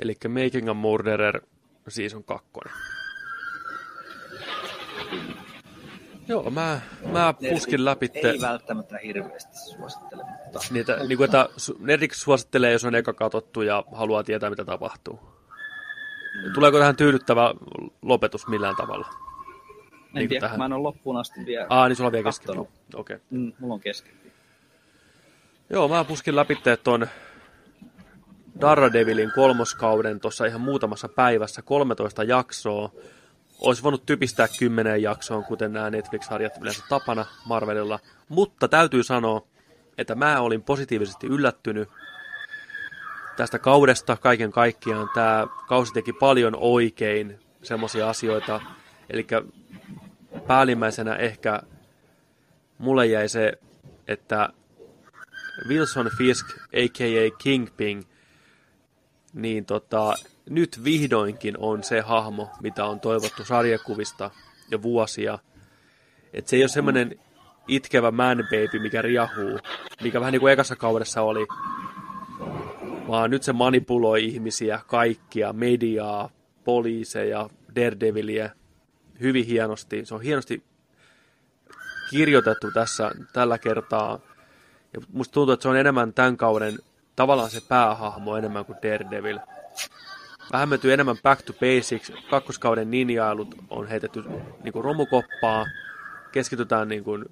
Eli 0.00 0.16
Making 0.28 0.70
a 0.70 0.74
Murderer 0.74 1.40
season 1.88 2.24
2. 2.24 2.48
Joo, 6.28 6.50
mä, 6.50 6.80
mä 7.12 7.34
puskin 7.50 7.84
läpi. 7.84 8.10
Ei 8.14 8.40
välttämättä 8.40 8.98
hirveästi 8.98 9.56
suosittele, 9.56 10.22
mutta 10.44 10.60
Niitä, 10.70 10.96
niin 10.96 11.16
kuin, 11.16 11.24
että 11.24 11.48
Nerdik 11.78 12.14
suosittelee, 12.14 12.72
jos 12.72 12.84
on 12.84 12.94
eka 12.94 13.12
katsottu 13.12 13.62
ja 13.62 13.84
haluaa 13.92 14.24
tietää, 14.24 14.50
mitä 14.50 14.64
tapahtuu. 14.64 15.20
Tuleeko 16.54 16.78
tähän 16.78 16.96
tyydyttävä 16.96 17.54
lopetus 18.02 18.46
millään 18.46 18.76
tavalla? 18.76 19.06
en 20.14 20.18
niin 20.18 20.28
tiedä, 20.28 20.40
tähän. 20.40 20.58
mä 20.58 20.64
en 20.64 20.72
ole 20.72 20.82
loppuun 20.82 21.16
asti 21.16 21.46
vielä. 21.46 21.66
Aa, 21.68 21.88
niin 21.88 21.96
sulla 21.96 22.08
on 22.08 22.12
vielä 22.12 22.24
kesken. 22.24 22.58
Okei. 22.58 22.70
Okay. 22.94 23.18
Mm, 23.30 23.52
mulla 23.58 23.74
on 23.74 23.80
kesken. 23.80 24.12
Joo, 25.70 25.88
mä 25.88 26.04
puskin 26.04 26.36
läpi 26.36 26.58
tuon 26.84 27.06
Daredevilin 28.60 29.32
kolmoskauden 29.34 30.20
tuossa 30.20 30.46
ihan 30.46 30.60
muutamassa 30.60 31.08
päivässä, 31.08 31.62
13 31.62 32.24
jaksoa. 32.24 32.92
Olisi 33.62 33.82
voinut 33.82 34.06
typistää 34.06 34.46
kymmenen 34.58 35.02
jaksoon, 35.02 35.44
kuten 35.44 35.72
nämä 35.72 35.90
Netflix-sarjat 35.90 36.52
yleensä 36.60 36.82
tapana 36.88 37.26
Marvelilla. 37.46 37.98
Mutta 38.28 38.68
täytyy 38.68 39.02
sanoa, 39.02 39.46
että 39.98 40.14
mä 40.14 40.40
olin 40.40 40.62
positiivisesti 40.62 41.26
yllättynyt 41.26 41.88
tästä 43.36 43.58
kaudesta 43.58 44.16
kaiken 44.16 44.52
kaikkiaan. 44.52 45.10
Tämä 45.14 45.46
kausi 45.68 45.92
teki 45.92 46.12
paljon 46.12 46.56
oikein 46.56 47.40
semmoisia 47.62 48.08
asioita. 48.10 48.60
Eli 49.10 49.26
päällimmäisenä 50.46 51.16
ehkä 51.16 51.62
mulle 52.78 53.06
jäi 53.06 53.28
se, 53.28 53.52
että 54.08 54.48
Wilson 55.68 56.10
Fisk, 56.18 56.46
a.k.a. 56.56 57.36
Kingpin, 57.38 58.04
niin 59.34 59.64
tota, 59.64 60.14
nyt 60.50 60.84
vihdoinkin 60.84 61.54
on 61.58 61.84
se 61.84 62.00
hahmo, 62.00 62.50
mitä 62.62 62.84
on 62.84 63.00
toivottu 63.00 63.44
sarjakuvista 63.44 64.30
jo 64.70 64.82
vuosia. 64.82 65.38
Et 66.32 66.48
se 66.48 66.56
ei 66.56 66.62
ole 66.62 66.68
semmoinen 66.68 67.18
itkevä 67.68 68.10
man 68.10 68.38
baby, 68.38 68.78
mikä 68.78 69.02
riahuu, 69.02 69.58
mikä 70.02 70.20
vähän 70.20 70.32
niin 70.32 70.40
kuin 70.40 70.52
ekassa 70.52 70.76
kaudessa 70.76 71.22
oli, 71.22 71.46
vaan 73.08 73.30
nyt 73.30 73.42
se 73.42 73.52
manipuloi 73.52 74.24
ihmisiä, 74.24 74.80
kaikkia, 74.86 75.52
mediaa, 75.52 76.30
poliiseja, 76.64 77.50
Daredevilia, 77.76 78.50
hyvin 79.20 79.46
hienosti. 79.46 80.04
Se 80.04 80.14
on 80.14 80.22
hienosti 80.22 80.62
kirjoitettu 82.10 82.70
tässä 82.70 83.10
tällä 83.32 83.58
kertaa. 83.58 84.18
Ja 84.94 85.00
musta 85.12 85.32
tuntuu, 85.32 85.52
että 85.52 85.62
se 85.62 85.68
on 85.68 85.76
enemmän 85.76 86.12
tämän 86.12 86.36
kauden 86.36 86.78
tavallaan 87.16 87.50
se 87.50 87.60
päähahmo 87.68 88.36
enemmän 88.36 88.64
kuin 88.64 88.78
Daredevil. 88.82 89.38
Vähän 90.52 90.68
menty 90.68 90.92
enemmän 90.92 91.16
back 91.22 91.42
to 91.42 91.52
basics. 91.52 92.12
Kakkoskauden 92.30 92.90
ninjailut 92.90 93.54
on 93.70 93.86
heitetty 93.86 94.22
niin 94.64 94.72
kuin 94.72 94.84
romukoppaa. 94.84 95.66
Keskitytään 96.32 96.88
niin 96.88 97.04
kuin 97.04 97.24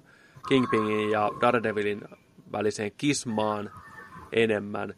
Kingpinin 0.47 1.11
ja 1.11 1.31
Daredevilin 1.41 2.01
väliseen 2.51 2.91
kismaan 2.97 3.71
enemmän. 4.31 4.93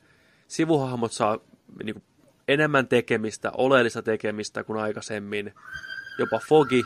Sivuhahmot 0.47 1.11
saa 1.11 1.37
niin 1.83 1.93
kuin 1.93 2.03
enemmän 2.47 2.87
tekemistä, 2.87 3.51
oleellista 3.57 4.01
tekemistä 4.01 4.63
kuin 4.63 4.79
aikaisemmin. 4.79 5.53
Jopa 6.19 6.39
Fogi 6.49 6.83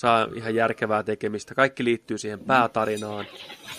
saa 0.00 0.28
ihan 0.34 0.54
järkevää 0.54 1.02
tekemistä. 1.02 1.54
Kaikki 1.54 1.84
liittyy 1.84 2.18
siihen 2.18 2.40
päätarinaan. 2.40 3.26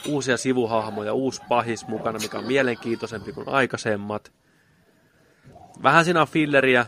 Uusia 0.08 0.38
sivuhahmoja, 0.38 1.14
uusi 1.14 1.42
pahis 1.50 1.88
mukana, 1.88 2.20
mikä 2.20 2.38
on 2.38 2.48
mielenkiintoisempi 2.48 3.34
kuin 3.34 3.50
aikaisemmat. 3.50 4.32
Vähän 5.84 6.06
siinä 6.06 6.22
on 6.22 6.28
filleriä. 6.28 6.86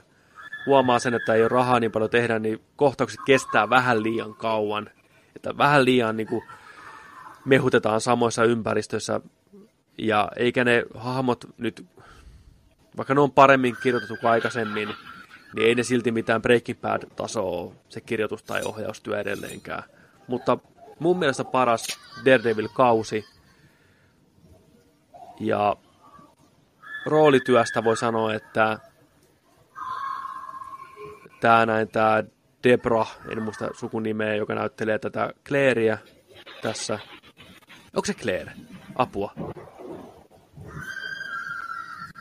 Huomaa 0.66 1.00
sen, 1.00 1.14
että 1.14 1.34
ei 1.34 1.42
ole 1.42 1.50
rahaa 1.50 1.80
niin 1.80 1.92
paljon 1.92 2.10
tehdä, 2.10 2.40
niin 2.40 2.62
kohtaukset 2.76 3.20
kestää 3.26 3.70
vähän 3.70 4.04
liian 4.04 4.36
kauan. 4.36 4.90
Että 5.36 5.58
vähän 5.58 5.86
liian 5.86 6.18
niin 6.18 6.28
kuin, 6.28 6.44
mehutetaan 7.46 8.02
samoissa 8.02 8.44
ympäristöissä. 8.44 9.22
Ja 9.98 10.32
eikä 10.36 10.64
ne 10.64 10.86
hahmot 10.96 11.46
nyt, 11.58 11.86
vaikka 12.98 13.14
ne 13.14 13.22
on 13.22 13.32
paremmin 13.32 13.78
kirjoitettu 13.84 14.18
kuin 14.22 14.32
aikaisemmin, 14.32 14.90
niin 15.56 15.68
ei 15.68 15.76
ne 15.76 15.84
silti 15.84 16.12
mitään 16.12 16.42
Breaking 16.42 16.82
Bad-tasoa 16.82 17.74
se 17.90 18.02
kirjoitus 18.02 18.44
tai 18.44 18.62
ohjaustyö 18.66 19.20
edelleenkään. 19.20 19.84
Mutta 20.28 20.58
mun 21.00 21.20
mielestä 21.20 21.44
paras 21.44 21.88
Daredevil-kausi. 22.26 23.26
Ja 25.40 25.76
roolityöstä 27.10 27.84
voi 27.84 27.98
sanoa, 27.98 28.34
että 28.34 28.80
tämä 31.40 31.66
näin, 31.66 31.88
tämä 31.88 32.24
Debra, 32.64 33.06
en 33.30 33.44
muista 33.44 33.70
sukunimeä, 33.74 34.36
joka 34.36 34.56
näyttelee 34.56 35.00
tätä 35.00 35.34
Claireä 35.48 35.98
tässä. 36.62 37.00
Onko 37.96 38.06
se 38.06 38.14
Claire? 38.14 38.52
Apua. 38.96 39.34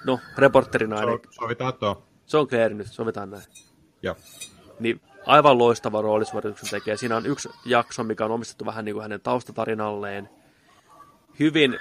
No, 0.05 0.21
reporterinainen. 0.39 1.19
So, 1.31 1.43
sovitaan 1.43 1.75
tuo. 1.75 2.03
Se 2.27 2.37
on 2.37 2.49
Claire 2.49 2.75
nyt, 2.75 2.87
sovitaan 2.87 3.31
näin. 3.31 3.43
Joo. 4.03 4.17
Niin 4.81 5.01
aivan 5.27 5.59
loistava 5.59 6.03
roolisuorituksen 6.03 6.71
tekee. 6.71 6.97
Siinä 6.97 7.17
on 7.17 7.27
yksi 7.27 7.49
jakso, 7.65 8.05
mikä 8.05 8.25
on 8.25 8.31
omistettu 8.31 8.67
vähän 8.67 8.85
niin 8.85 8.93
kuin 8.95 9.03
hänen 9.03 9.21
taustatarinalleen. 9.21 10.29
Hyvin 11.39 11.79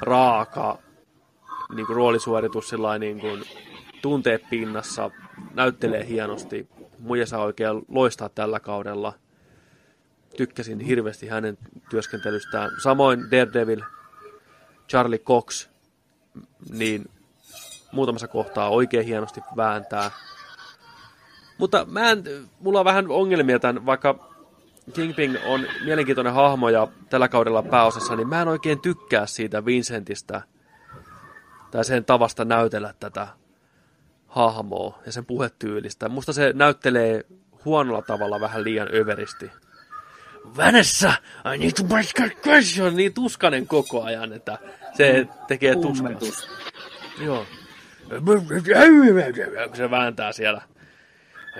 raaka 0.00 0.78
niin 1.74 1.86
kuin 1.86 1.96
roolisuoritus 1.96 2.68
sillä 2.68 2.98
niin 2.98 3.20
kuin 3.20 3.44
tuntee 4.02 4.38
pinnassa, 4.38 5.10
näyttelee 5.54 6.06
hienosti. 6.06 6.68
Muija 6.98 7.26
saa 7.26 7.44
oikein 7.44 7.82
loistaa 7.88 8.28
tällä 8.28 8.60
kaudella. 8.60 9.12
Tykkäsin 10.36 10.80
hirveästi 10.80 11.28
hänen 11.28 11.58
työskentelystään. 11.90 12.70
Samoin 12.82 13.20
Daredevil, 13.30 13.82
Charlie 14.88 15.18
Cox, 15.18 15.68
niin 16.70 17.10
muutamassa 17.92 18.28
kohtaa 18.28 18.68
oikein 18.68 19.06
hienosti 19.06 19.40
vääntää. 19.56 20.10
Mutta 21.58 21.86
mä 21.90 22.10
en, 22.10 22.24
mulla 22.60 22.78
on 22.78 22.84
vähän 22.84 23.10
ongelmia 23.10 23.58
tämän, 23.58 23.86
vaikka 23.86 24.28
Kingpin 24.92 25.38
on 25.44 25.66
mielenkiintoinen 25.84 26.32
hahmo 26.32 26.68
ja 26.68 26.88
tällä 27.10 27.28
kaudella 27.28 27.62
pääosassa, 27.62 28.16
niin 28.16 28.28
mä 28.28 28.42
en 28.42 28.48
oikein 28.48 28.80
tykkää 28.80 29.26
siitä 29.26 29.64
Vincentistä 29.64 30.42
tai 31.70 31.84
sen 31.84 32.04
tavasta 32.04 32.44
näytellä 32.44 32.94
tätä 33.00 33.28
hahmoa 34.26 34.98
ja 35.06 35.12
sen 35.12 35.26
puhetyylistä. 35.26 36.08
Musta 36.08 36.32
se 36.32 36.52
näyttelee 36.52 37.24
huonolla 37.64 38.02
tavalla 38.02 38.40
vähän 38.40 38.64
liian 38.64 38.88
överisti. 38.94 39.50
Vanessa, 40.56 41.12
I 41.54 41.58
need 41.58 41.72
to 41.72 41.84
break 41.84 42.20
a 42.20 42.48
question, 42.48 42.96
niin 42.96 43.14
tuskanen 43.14 43.66
koko 43.66 44.02
ajan, 44.02 44.32
että 44.32 44.58
se 44.96 45.28
tekee 45.48 45.74
tuskaa. 45.76 46.10
Joo. 47.20 47.46
Kun 49.68 49.76
se 49.76 49.90
vääntää 49.90 50.32
siellä. 50.32 50.62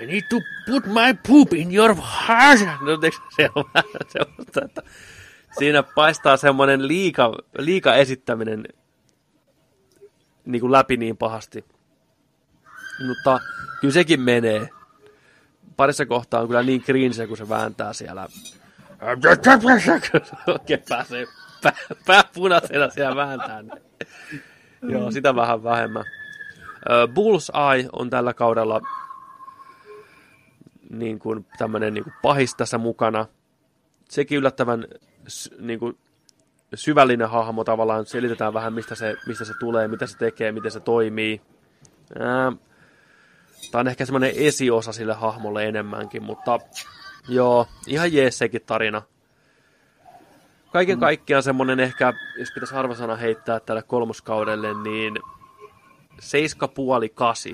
I 0.03 0.07
need 0.07 0.23
to 0.31 0.37
put 0.67 0.87
my 0.87 1.15
poop 1.29 1.53
in 1.53 1.75
your 1.75 1.95
heart. 1.95 2.61
No, 2.81 2.99
se 3.37 3.49
on 3.55 3.65
vähän 3.75 4.65
että 4.65 4.83
siinä 5.59 5.83
paistaa 5.83 6.37
semmoinen 6.37 6.89
liika, 6.89 7.33
liika 7.59 7.95
esittäminen 7.95 8.65
niin 10.49 10.61
kuin 10.61 10.73
läpi 10.73 10.97
niin 10.97 11.17
pahasti. 11.17 11.65
Mutta 13.07 13.41
kyllä 13.81 13.95
sekin 13.95 14.21
menee. 14.21 14.69
Parissa 15.77 16.07
kohtaa 16.07 16.41
on 16.41 16.47
kyllä 16.47 16.63
niin 16.63 16.83
cringe, 16.83 17.27
kun 17.27 17.37
se 17.37 17.49
vääntää 17.49 17.93
siellä. 17.93 18.29
Oikein 20.47 20.83
pääsee 20.89 21.27
pää, 21.63 21.73
pää 22.07 22.23
punaisena 22.35 22.91
siellä 22.91 23.17
vääntää. 23.17 23.63
Joo, 24.83 25.11
sitä 25.11 25.35
vähän 25.35 25.65
vähemmän. 25.65 26.05
Bullseye 27.15 27.89
on 27.93 28.11
tällä 28.11 28.35
kaudella 28.35 28.81
niin 30.91 31.19
kuin 31.19 31.47
tämmöinen 31.59 31.95
niin 31.95 32.05
kuin 32.05 32.15
pahis 32.23 32.55
tässä 32.55 32.79
mukana. 32.79 33.27
Sekin 34.09 34.39
yllättävän 34.39 34.87
niin 35.59 35.79
kuin 35.79 35.99
syvällinen 36.75 37.31
hahmo 37.31 37.65
tavallaan, 37.65 38.07
selitetään 38.07 38.55
vähän 38.55 38.73
mistä 38.73 38.95
se, 38.95 39.17
mistä 39.27 39.45
se 39.45 39.55
tulee, 39.61 39.89
mitä 39.89 40.07
se 40.07 40.19
tekee, 40.19 40.53
miten 40.53 40.71
se 40.71 40.81
toimii. 40.81 41.41
Ää, 42.19 42.53
Tämä 43.71 43.81
on 43.81 43.89
ehkä 43.89 44.05
semmoinen 44.05 44.33
esiosa 44.35 44.93
sille 44.93 45.15
hahmolle 45.15 45.67
enemmänkin, 45.67 46.23
mutta 46.23 46.59
joo, 47.29 47.67
ihan 47.87 48.13
jees 48.13 48.39
sekin 48.39 48.63
tarina. 48.67 49.03
Kaiken 50.73 50.97
mm. 50.97 51.01
kaikkiaan 51.01 51.43
semmoinen 51.43 51.81
ehkä, 51.81 52.13
jos 52.39 52.51
pitäisi 52.55 52.75
arvosana 52.75 53.17
heittää 53.17 53.61
tälle 53.61 53.83
kolmoskaudelle, 53.83 54.75
niin 54.83 55.19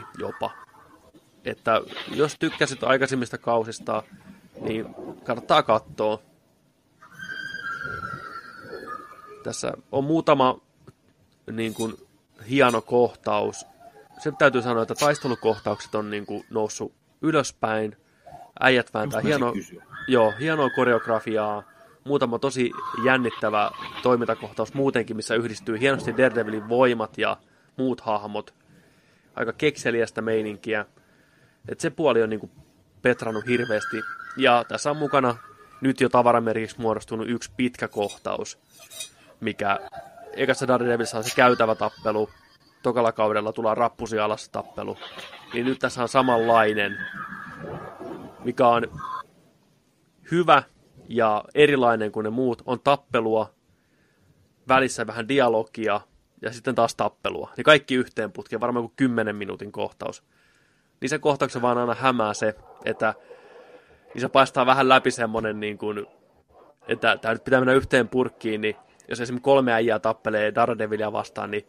7,5-8 0.00 0.04
jopa. 0.18 0.50
Että 1.44 1.80
jos 2.10 2.36
tykkäsit 2.38 2.84
aikaisemmista 2.84 3.38
kausista, 3.38 4.02
niin 4.60 4.94
kannattaa 5.24 5.62
katsoa. 5.62 6.18
Tässä 9.44 9.72
on 9.92 10.04
muutama 10.04 10.60
niin 11.52 11.74
kuin, 11.74 11.94
hieno 12.50 12.80
kohtaus. 12.80 13.66
Se 14.18 14.32
täytyy 14.38 14.62
sanoa, 14.62 14.82
että 14.82 14.94
taistelukohtaukset 14.94 15.94
on 15.94 16.10
niin 16.10 16.26
kuin, 16.26 16.44
noussut 16.50 16.92
ylöspäin. 17.22 17.96
Äijät 18.60 18.94
vääntää 18.94 19.20
hieno, 19.20 19.52
joo, 20.08 20.32
hienoa 20.40 20.70
koreografiaa. 20.70 21.62
Muutama 22.04 22.38
tosi 22.38 22.70
jännittävä 23.04 23.70
toimintakohtaus 24.02 24.74
muutenkin, 24.74 25.16
missä 25.16 25.34
yhdistyy 25.34 25.80
hienosti 25.80 26.16
Daredevilin 26.16 26.68
voimat 26.68 27.18
ja 27.18 27.36
muut 27.76 28.00
hahmot. 28.00 28.54
Aika 29.34 29.52
kekseliästä 29.52 30.22
meininkiä. 30.22 30.86
Et 31.68 31.80
se 31.80 31.90
puoli 31.90 32.22
on 32.22 32.30
niinku 32.30 32.50
petrannut 33.02 33.46
hirveästi. 33.46 33.96
Ja 34.36 34.64
tässä 34.68 34.90
on 34.90 34.96
mukana 34.96 35.36
nyt 35.80 36.00
jo 36.00 36.08
tavaramerkiksi 36.08 36.80
muodostunut 36.80 37.28
yksi 37.28 37.50
pitkä 37.56 37.88
kohtaus, 37.88 38.58
mikä 39.44 39.80
ekassa 40.36 40.68
Daredevilissa 40.68 41.18
on 41.18 41.24
se 41.24 41.36
käytävä 41.36 41.74
tappelu, 41.74 42.30
tokalla 42.82 43.12
kaudella 43.12 43.52
tulee 43.52 43.74
rappusi 43.74 44.18
alas 44.18 44.48
tappelu. 44.48 44.96
Niin 45.52 45.66
nyt 45.66 45.78
tässä 45.78 46.02
on 46.02 46.08
samanlainen, 46.08 46.98
mikä 48.44 48.68
on 48.68 48.82
hyvä 50.30 50.62
ja 51.08 51.44
erilainen 51.54 52.12
kuin 52.12 52.24
ne 52.24 52.30
muut. 52.30 52.62
On 52.66 52.80
tappelua, 52.80 53.54
välissä 54.68 55.06
vähän 55.06 55.28
dialogia 55.28 56.00
ja 56.42 56.52
sitten 56.52 56.74
taas 56.74 56.94
tappelua. 56.94 57.52
Niin 57.56 57.64
kaikki 57.64 57.94
yhteen 57.94 58.32
putkeen, 58.32 58.60
varmaan 58.60 58.84
kuin 58.84 58.96
10 58.96 59.36
minuutin 59.36 59.72
kohtaus. 59.72 60.24
Niin 61.00 61.08
se 61.08 61.18
kohtauksen 61.18 61.62
vaan 61.62 61.78
aina 61.78 61.94
hämää 61.94 62.34
se, 62.34 62.54
että 62.84 63.14
niin 64.14 64.20
se 64.20 64.28
paistaa 64.28 64.66
vähän 64.66 64.88
läpi 64.88 65.10
semmonen 65.10 65.60
niin 65.60 65.78
kuin, 65.78 66.06
että 66.88 67.16
tämä 67.16 67.34
nyt 67.34 67.44
pitää 67.44 67.60
mennä 67.60 67.72
yhteen 67.72 68.08
purkkiin, 68.08 68.60
niin 68.60 68.76
jos 69.08 69.20
esimerkiksi 69.20 69.44
kolme 69.44 69.72
äijää 69.72 69.98
tappelee 69.98 70.54
Daredevilia 70.54 71.12
vastaan, 71.12 71.50
niin 71.50 71.66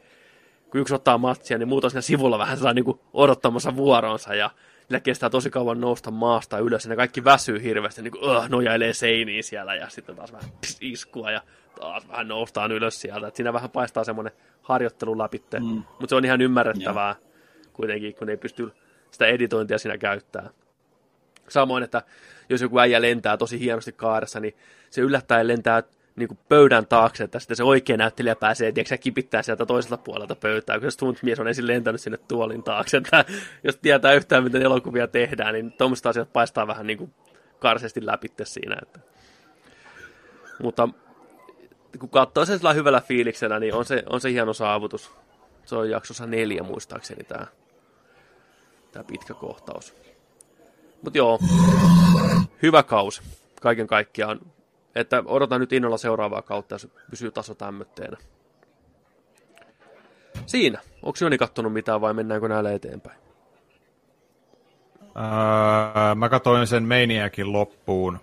kun 0.72 0.82
yksi 0.82 0.96
ottaa 0.96 1.18
matsia, 1.18 1.58
niin 1.58 1.68
muut 1.68 1.84
on 1.84 1.92
siinä 1.92 2.02
sivulla 2.02 2.38
vähän 2.38 2.58
saa 2.58 2.74
niin 2.74 2.86
kuin 2.86 3.00
odottamassa 3.14 3.76
vuoronsa 3.76 4.36
ja 4.36 4.50
niillä 4.90 5.00
kestää 5.00 5.30
tosi 5.30 5.50
kauan 5.50 5.82
nousta 5.82 6.12
maasta 6.12 6.60
ylös 6.60 6.86
ja 6.86 6.90
ne 6.90 6.96
kaikki 6.96 7.24
väsyy 7.24 7.64
hirveästi, 7.64 8.02
niin 8.02 8.12
kuin 8.12 8.38
uh, 8.38 8.50
nojailee 8.50 8.94
seiniin 8.94 9.44
siellä 9.44 9.76
ja 9.76 9.90
sitten 9.90 10.16
taas 10.16 10.34
vähän 10.34 10.50
pss, 10.62 10.78
iskua 10.82 11.32
ja 11.32 11.42
taas 11.80 12.08
vähän 12.08 12.28
noustaan 12.28 12.72
ylös 12.72 13.02
sieltä. 13.02 13.28
Et 13.28 13.36
siinä 13.36 13.54
vähän 13.54 13.70
paistaa 13.70 14.04
semmoinen 14.04 14.34
harjoittelu 14.62 15.18
läpi, 15.18 15.44
mm. 15.60 15.66
mutta 15.66 16.08
se 16.10 16.16
on 16.16 16.26
ihan 16.26 16.42
ymmärrettävää 16.42 17.10
ja. 17.10 17.16
kuitenkin, 17.74 18.16
kun 18.16 18.30
ei 18.30 18.38
pysty 18.38 18.72
sitä 19.12 19.26
editointia 19.26 19.78
siinä 19.78 19.98
käyttää. 19.98 20.50
Samoin, 21.50 21.84
että 21.84 22.02
jos 22.50 22.62
joku 22.62 22.80
äijä 22.80 23.02
lentää 23.02 23.38
tosi 23.38 23.60
hienosti 23.60 23.92
kaaressa, 23.92 24.40
niin 24.40 24.56
se 24.90 25.02
yllättäen 25.02 25.48
lentää 25.48 25.84
niin 26.16 26.28
kuin 26.28 26.40
pöydän 26.50 26.88
taakse, 26.88 27.24
että 27.24 27.40
sitten 27.40 27.58
se 27.58 27.64
oikea 27.64 27.98
näyttelijä 27.98 28.36
pääsee, 28.36 28.72
tiedätkö, 28.72 28.98
kipittää 28.98 29.42
sieltä 29.42 29.66
toiselta 29.66 29.98
puolelta 29.98 30.36
pöytää, 30.36 30.80
kun 30.80 30.92
se 30.92 30.94
stuntmies 30.94 31.40
on 31.40 31.48
ensin 31.48 31.68
lentänyt 31.68 32.02
sinne 32.02 32.18
tuolin 32.28 32.64
taakse. 32.64 32.98
Että 32.98 33.26
jos 33.64 33.78
tietää 33.82 34.14
yhtään, 34.14 34.44
miten 34.44 34.62
elokuvia 34.62 35.08
tehdään, 35.08 35.54
niin 35.54 35.72
tuommoista 35.72 36.10
asiat 36.10 36.34
paistaa 36.34 36.68
vähän 36.68 36.88
niin 36.88 36.98
kuin 36.98 37.14
karsesti 37.60 38.06
läpi 38.06 38.32
siinä. 38.44 38.78
Että. 38.82 39.00
Mutta 40.64 40.90
kun 42.00 42.10
katsoo 42.10 42.46
sen 42.46 42.60
hyvällä 42.76 43.02
fiiliksellä, 43.02 43.60
niin 43.60 43.74
on 43.74 43.86
se, 43.86 44.04
on 44.10 44.22
se 44.22 44.32
hieno 44.32 44.54
saavutus. 44.54 45.12
Se 45.66 45.76
on 45.76 45.90
jaksossa 45.90 46.26
neljä 46.26 46.64
muistaakseni 46.64 47.24
tämä. 47.24 47.48
tämä 48.92 49.04
pitkä 49.04 49.34
kohtaus. 49.34 49.96
Mutta 51.02 51.18
joo, 51.18 51.40
hyvä 52.62 52.84
kaus 52.84 53.22
kaiken 53.62 53.88
kaikkiaan. 53.88 54.40
Että 54.96 55.24
odotan 55.26 55.62
nyt 55.62 55.74
innolla 55.74 55.98
seuraavaa 55.98 56.42
kautta, 56.42 56.76
jos 56.76 56.88
pysyy 57.10 57.32
taso 57.32 57.56
tämmötteenä. 57.56 58.18
Siinä. 60.46 60.80
Onko 61.04 61.18
Joni 61.22 61.38
kattonut 61.38 61.74
mitään 61.74 62.02
vai 62.02 62.14
mennäänkö 62.14 62.48
näillä 62.48 62.72
eteenpäin? 62.72 63.18
Öö, 65.02 66.16
mä 66.16 66.30
katsoin 66.30 66.68
sen 66.68 66.84
Maniacin 66.84 67.54
loppuun. 67.54 68.20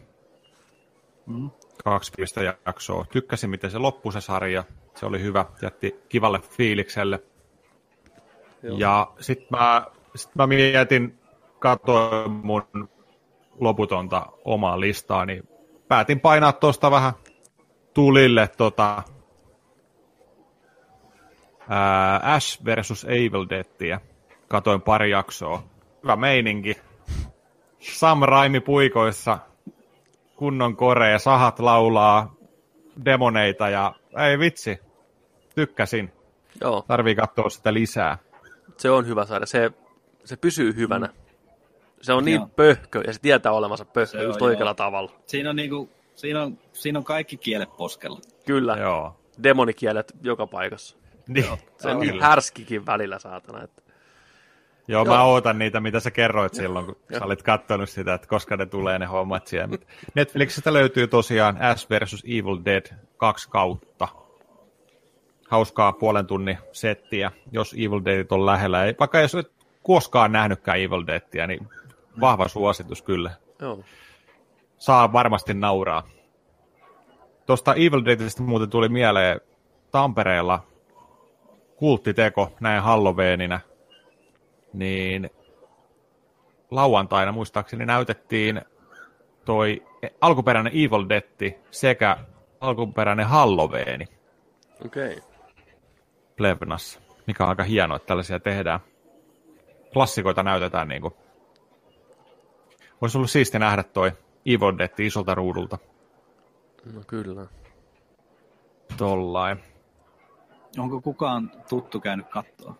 Kaksi 1.84 2.12
viistä 2.18 2.56
jaksoa. 2.66 3.06
Tykkäsin, 3.12 3.50
miten 3.50 3.70
se 3.70 3.78
loppui 3.78 4.12
se 4.12 4.20
sarja. 4.20 4.64
Se 4.96 5.06
oli 5.06 5.22
hyvä. 5.22 5.46
Jätti 5.62 6.00
kivalle 6.08 6.40
fiilikselle. 6.40 7.22
Joo. 8.62 8.78
Ja 8.78 9.12
sitten 9.20 9.48
mä, 9.50 9.86
sit 10.14 10.34
mä 10.34 10.46
mietin, 10.46 11.18
katsoin 11.58 12.30
mun 12.30 12.88
loputonta 13.60 14.26
omaa 14.44 14.80
listaa, 14.80 15.26
niin 15.26 15.48
päätin 15.92 16.20
painaa 16.20 16.52
tuosta 16.52 16.90
vähän 16.90 17.12
tulille 17.94 18.48
tota, 18.56 19.02
ää, 21.68 22.34
Ash 22.34 22.64
versus 22.64 23.04
Evil 23.04 23.46
Deadia. 23.50 24.00
Katoin 24.48 24.80
pari 24.80 25.10
jaksoa. 25.10 25.62
Hyvä 26.02 26.16
meininki. 26.16 26.76
Sam 27.78 28.22
Raimi 28.22 28.60
puikoissa, 28.60 29.38
kunnon 30.36 30.76
korea, 30.76 31.18
sahat 31.18 31.58
laulaa 31.60 32.34
demoneita 33.04 33.68
ja 33.68 33.94
ei 34.18 34.38
vitsi, 34.38 34.78
tykkäsin. 35.54 36.12
Joo, 36.60 36.84
Tarvii 36.88 37.14
katsoa 37.14 37.50
sitä 37.50 37.74
lisää. 37.74 38.18
se 38.76 38.90
on 38.90 39.06
hyvä 39.06 39.24
saada. 39.24 39.46
Se, 39.46 39.70
se 40.24 40.36
pysyy 40.36 40.74
hyvänä. 40.76 41.08
Se 42.02 42.12
on 42.12 42.24
niin 42.24 42.34
Joo. 42.34 42.46
pöhkö 42.56 43.02
ja 43.06 43.12
se 43.12 43.20
tietää 43.20 43.52
olevansa 43.52 43.84
pöhkö 43.84 44.06
Se 44.06 44.22
just 44.22 44.42
on, 44.42 44.48
oikealla 44.48 44.70
joo. 44.70 44.74
tavalla. 44.74 45.12
Siinä 45.26 45.50
on, 45.50 45.56
niinku, 45.56 45.90
siinä, 46.14 46.42
on, 46.42 46.58
siinä 46.72 46.98
on 46.98 47.04
kaikki 47.04 47.36
kielet 47.36 47.76
poskella. 47.76 48.20
Kyllä, 48.46 48.76
Joo. 48.76 49.16
demonikielet 49.42 50.12
joka 50.22 50.46
paikassa. 50.46 50.96
Niin, 51.28 51.46
Se 51.78 51.88
on 51.88 52.00
niin 52.00 52.20
härskikin 52.20 52.86
välillä, 52.86 53.18
saatana. 53.18 53.64
Että... 53.64 53.82
Joo, 54.88 55.04
Joo. 55.04 55.14
mä 55.14 55.24
ootan 55.24 55.58
niitä, 55.58 55.80
mitä 55.80 56.00
sä 56.00 56.10
kerroit 56.10 56.54
silloin, 56.54 56.86
kun 56.86 56.96
sä 57.18 57.24
olit 57.24 57.42
kattonut 57.42 57.88
sitä, 57.88 58.14
että 58.14 58.26
koska 58.28 58.56
ne 58.56 58.66
tulee 58.66 58.98
ne 58.98 59.06
hommat 59.06 59.46
siellä. 59.46 59.78
Netflixistä 60.14 60.72
löytyy 60.72 61.06
tosiaan 61.06 61.62
Ash 61.62 61.86
vs. 61.90 62.24
Evil 62.24 62.58
Dead 62.64 62.86
kaksi 63.16 63.50
kautta. 63.50 64.08
Hauskaa 65.48 65.92
puolen 65.92 66.26
tunnin 66.26 66.58
settiä, 66.72 67.32
jos 67.52 67.72
Evil 67.72 68.04
Deadit 68.04 68.32
on 68.32 68.46
lähellä. 68.46 68.84
Ei, 68.84 68.94
vaikka 69.00 69.20
jos 69.20 69.34
et 69.34 69.52
koskaan 69.82 70.32
nähnytkään 70.32 70.80
Evil 70.80 71.06
Deadia, 71.06 71.46
niin 71.46 71.68
vahva 72.20 72.48
suositus 72.48 73.02
kyllä. 73.02 73.30
Joo. 73.60 73.84
Saa 74.78 75.12
varmasti 75.12 75.54
nauraa. 75.54 76.02
Tuosta 77.46 77.74
Evil 77.74 78.04
Deadistä 78.04 78.42
muuten 78.42 78.70
tuli 78.70 78.88
mieleen 78.88 79.40
Tampereella 79.90 80.66
kulttiteko 81.76 82.52
näin 82.60 82.82
Halloweenina, 82.82 83.60
niin 84.72 85.30
lauantaina 86.70 87.32
muistaakseni 87.32 87.86
näytettiin 87.86 88.62
toi 89.44 89.82
alkuperäinen 90.20 90.72
Evil 90.72 91.08
Dead 91.08 91.52
sekä 91.70 92.16
alkuperäinen 92.60 93.26
Halloweeni 93.26 94.06
Okei. 94.86 95.16
Okay. 95.16 95.22
Plevnassa, 96.36 97.00
mikä 97.26 97.44
on 97.44 97.48
aika 97.50 97.64
hienoa, 97.64 97.96
että 97.96 98.06
tällaisia 98.06 98.40
tehdään. 98.40 98.80
Klassikoita 99.92 100.42
näytetään 100.42 100.88
niin 100.88 101.02
kuin. 101.02 101.14
Olisi 103.02 103.18
ollut 103.18 103.30
siisti 103.30 103.58
nähdä 103.58 103.82
toi 103.82 104.12
Evil 104.46 104.78
Dead 104.78 104.98
isolta 104.98 105.34
ruudulta. 105.34 105.78
No 106.92 107.00
kyllä. 107.06 107.46
Tollain. 108.96 109.58
Onko 110.78 111.00
kukaan 111.00 111.50
tuttu 111.68 112.00
käynyt 112.00 112.28
kattoa 112.28 112.74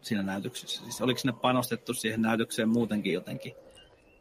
siinä 0.00 0.22
näytöksessä? 0.22 0.82
Siis 0.82 1.00
oliko 1.00 1.18
sinne 1.18 1.38
panostettu 1.42 1.94
siihen 1.94 2.22
näytökseen 2.22 2.68
muutenkin 2.68 3.12
jotenkin? 3.12 3.52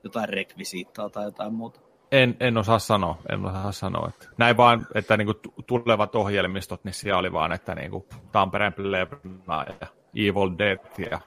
Jotain 0.04 0.30
rekvisiittaa 0.30 1.10
tai 1.10 1.24
jotain 1.26 1.54
muuta? 1.54 1.80
En, 2.12 2.38
en 2.40 2.58
osaa 2.58 2.80
sanoa, 2.80 3.18
en 3.32 3.46
osaa 3.46 3.72
sanoa. 3.72 4.08
Että 4.10 4.30
näin 4.38 4.58
vaan, 4.58 4.88
että 4.96 5.18
niinku 5.18 5.34
tu- 5.34 5.54
tulevat 5.68 6.16
ohjelmistot, 6.16 6.84
niin 6.84 6.94
siellä 6.94 7.20
oli 7.20 7.32
vaan, 7.34 7.52
että 7.52 7.76
niinku 7.76 8.08
Tampereen 8.32 8.74
Plebna 8.74 9.66
ja 9.82 9.88
Evil 10.16 10.58
Dead 10.58 11.10
ja 11.12 11.20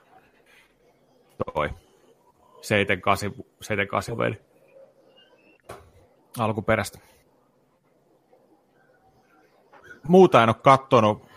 toi 1.53 1.69
78, 2.61 3.31
78 3.61 4.17
veli. 4.17 4.41
Alkuperäistä. 6.39 6.99
Muuta 10.07 10.43
en 10.43 10.49
ole 10.49 10.55
kattonut, 10.63 11.29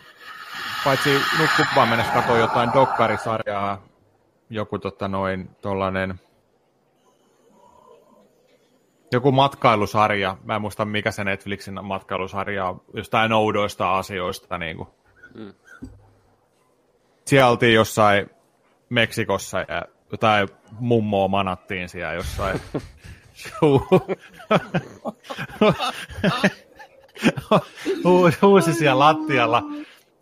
paitsi 0.85 1.21
nukkupaan 1.39 1.89
mennessä 1.89 2.13
katsoin 2.13 2.41
jotain 2.41 2.71
dokkarisarjaa, 2.75 3.83
joku 4.51 4.79
tota 4.79 5.09
noin, 5.09 5.51
tollanen, 5.61 6.21
joku 9.13 9.33
matkailusarja, 9.33 10.37
mä 10.45 10.55
en 10.55 10.61
muista 10.61 10.85
mikä 10.85 11.11
se 11.11 11.25
Netflixin 11.25 11.85
matkailusarja 11.85 12.67
on, 12.67 12.83
jostain 12.95 13.33
oudoista 13.33 13.99
asioista. 13.99 14.59
Niin 14.59 14.77
kuin. 14.77 14.89
Mm. 15.35 15.53
Siellä 17.27 17.51
oltiin 17.51 17.75
jossain 17.75 18.31
Meksikossa 18.89 19.59
ja 19.59 19.83
jotain 20.13 20.49
mummoa 20.79 21.29
manattiin 21.29 21.89
siellä 21.89 22.13
jossain. 22.13 22.61
Hu- 28.05 28.33
Huusi 28.43 28.73
siellä 28.75 28.99
lattialla. 28.99 29.63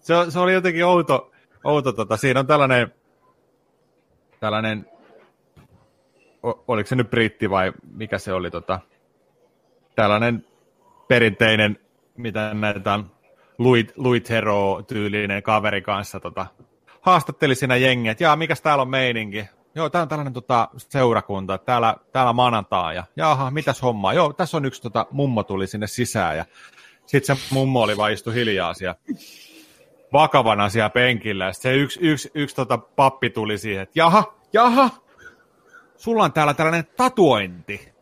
Se, 0.00 0.14
se 0.28 0.38
oli 0.38 0.52
jotenkin 0.52 0.84
outo. 0.84 1.30
outo 1.64 1.92
tota. 1.92 2.16
Siinä 2.16 2.40
on 2.40 2.46
tällainen, 2.46 2.94
tällainen 4.40 4.86
o- 6.46 6.64
oliko 6.68 6.86
se 6.86 6.96
nyt 6.96 7.10
britti 7.10 7.50
vai 7.50 7.72
mikä 7.92 8.18
se 8.18 8.32
oli, 8.32 8.50
tota, 8.50 8.80
tällainen 9.96 10.46
perinteinen, 11.08 11.78
mitä 12.16 12.54
näitä 12.54 12.94
on, 12.94 13.10
Louis, 13.58 13.86
Louis 13.96 14.30
Hero-tyylinen 14.30 15.42
kaveri 15.42 15.82
kanssa 15.82 16.20
tota, 16.20 16.46
haastatteli 17.00 17.54
siinä 17.54 17.76
jengiä, 17.76 18.12
että 18.12 18.24
jaa, 18.24 18.36
mikäs 18.36 18.60
täällä 18.60 18.82
on 18.82 18.88
meininki? 18.90 19.44
Joo, 19.74 19.90
tää 19.90 20.02
on 20.02 20.08
tällainen 20.08 20.32
tota, 20.32 20.68
seurakunta, 20.76 21.58
täällä, 21.58 21.96
täällä 22.12 22.32
manataan 22.32 22.94
ja 22.94 23.04
jaha, 23.16 23.50
mitäs 23.50 23.82
hommaa? 23.82 24.12
Joo, 24.12 24.32
tässä 24.32 24.56
on 24.56 24.64
yksi 24.64 24.82
tota, 24.82 25.06
mummo 25.10 25.42
tuli 25.42 25.66
sinne 25.66 25.86
sisään 25.86 26.36
ja 26.36 26.44
sitten 27.06 27.36
se 27.36 27.42
mummo 27.54 27.80
oli 27.82 27.96
vaan 27.96 28.12
istu 28.12 28.30
hiljaa 28.30 28.74
siellä 28.74 28.94
vakavana 30.12 30.68
siellä 30.68 30.90
penkillä 30.90 31.44
ja 31.44 31.52
se 31.52 31.74
yksi, 31.74 32.00
yksi, 32.02 32.30
yksi 32.34 32.56
tota, 32.56 32.78
pappi 32.78 33.30
tuli 33.30 33.58
siihen, 33.58 33.82
että 33.82 33.98
jaha, 33.98 34.34
jaha, 34.52 34.90
sulla 35.96 36.24
on 36.24 36.32
täällä 36.32 36.54
tällainen 36.54 36.86
tatuointi. 36.96 37.92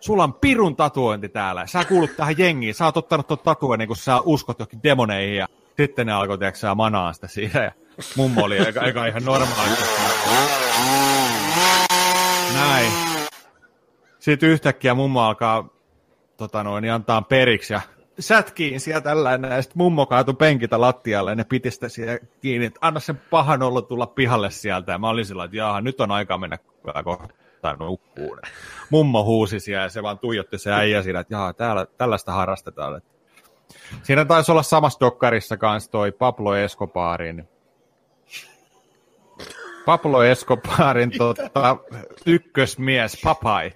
Sulla 0.00 0.24
on 0.24 0.34
pirun 0.34 0.76
tatuointi 0.76 1.28
täällä. 1.28 1.66
Sä 1.66 1.84
kuulut 1.84 2.16
tähän 2.16 2.34
jengiin. 2.38 2.74
Sä 2.74 2.84
oot 2.84 2.96
ottanut 2.96 3.26
tuon 3.26 3.38
tatuoinnin, 3.38 3.88
kun 3.88 3.96
sä 3.96 4.20
uskot 4.20 4.58
johonkin 4.58 4.82
demoneihin. 4.82 5.36
Ja 5.36 5.48
sitten 5.76 6.06
ne 6.06 6.12
alkoi, 6.12 6.38
tiedätkö, 6.38 6.74
manaa 6.74 7.12
sitä. 7.12 7.58
Ja 7.58 7.72
mummo 8.16 8.44
oli 8.44 8.68
eka, 8.68 8.82
eka 8.82 9.06
ihan 9.06 9.24
normaali. 9.24 9.70
Näin. 12.54 12.92
Sitten 14.18 14.48
yhtäkkiä 14.48 14.94
mummo 14.94 15.20
alkaa 15.20 15.68
tota 16.36 16.64
noin, 16.64 16.82
niin 16.82 16.92
antaa 16.92 17.22
periksi 17.22 17.72
ja 17.72 17.80
sätkiin 18.18 18.80
siellä 18.80 19.00
tällainen, 19.00 19.52
ja 19.52 19.62
sitten 19.62 19.78
mummo 19.78 20.06
kaatui 20.06 20.34
penkitä 20.34 20.80
lattialle, 20.80 21.30
ja 21.30 21.34
ne 21.34 21.44
piti 21.44 21.70
sitä 21.70 21.88
siellä 21.88 22.18
kiinni, 22.40 22.66
että 22.66 22.78
anna 22.82 23.00
sen 23.00 23.20
pahan 23.30 23.62
olla 23.62 23.82
tulla 23.82 24.06
pihalle 24.06 24.50
sieltä, 24.50 24.92
ja 24.92 24.98
mä 24.98 25.08
olin 25.08 25.26
sillä, 25.26 25.44
että 25.44 25.56
jaha, 25.56 25.80
nyt 25.80 26.00
on 26.00 26.10
aika 26.10 26.38
mennä 26.38 26.58
kyllä 26.58 27.02
kohta 27.02 27.76
nukkuun. 27.78 28.38
Mummo 28.90 29.24
huusi 29.24 29.60
siellä, 29.60 29.82
ja 29.84 29.88
se 29.88 30.02
vaan 30.02 30.18
tuijotti 30.18 30.58
se 30.58 30.72
äijä 30.72 31.02
siinä, 31.02 31.20
että 31.20 31.34
jaha, 31.34 31.52
täällä, 31.52 31.86
tällaista 31.96 32.32
harrastetaan. 32.32 33.02
Siinä 34.02 34.24
taisi 34.24 34.52
olla 34.52 34.62
samassa 34.62 35.00
dokkarissa 35.00 35.56
kanssa 35.56 35.90
toi 35.90 36.12
Pablo 36.12 36.56
Escobarin, 36.56 37.48
Pablo 39.88 40.22
Escobarin 40.22 41.10
tota, 41.18 41.76
ykkösmies 42.26 43.20
Papai. 43.24 43.72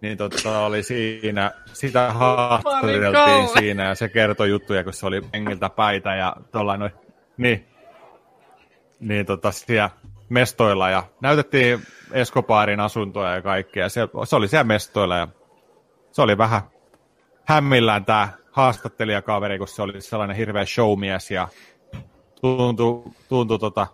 Niin 0.00 0.18
tota, 0.18 0.58
oli 0.58 0.82
siinä, 0.82 1.52
sitä 1.72 2.12
haastateltiin 2.12 3.48
siinä 3.58 3.84
ja 3.84 3.94
se 3.94 4.08
kertoi 4.08 4.50
juttuja, 4.50 4.84
kun 4.84 4.92
se 4.92 5.06
oli 5.06 5.20
pengiltä 5.20 5.68
päitä 5.68 6.14
ja 6.14 6.36
tuolla 6.52 6.76
noin, 6.76 6.92
niin, 7.36 7.66
niin 9.00 9.26
tota, 9.26 9.52
siellä 9.52 9.90
mestoilla 10.28 10.90
ja 10.90 11.02
näytettiin 11.20 11.82
Escobarin 12.12 12.80
asuntoja 12.80 13.34
ja 13.34 13.42
kaikkea. 13.42 13.88
Se, 13.88 14.08
se 14.24 14.36
oli 14.36 14.48
siellä 14.48 14.64
mestoilla 14.64 15.16
ja 15.16 15.28
se 16.10 16.22
oli 16.22 16.38
vähän 16.38 16.62
hämmillään 17.44 18.04
tämä 18.04 18.28
haastattelijakaveri, 18.50 19.58
kun 19.58 19.68
se 19.68 19.82
oli 19.82 20.00
sellainen 20.00 20.36
hirveä 20.36 20.64
showmies 20.64 21.30
ja 21.30 21.48
tuntui, 22.40 23.02
tuntui 23.28 23.58
tota, 23.58 23.86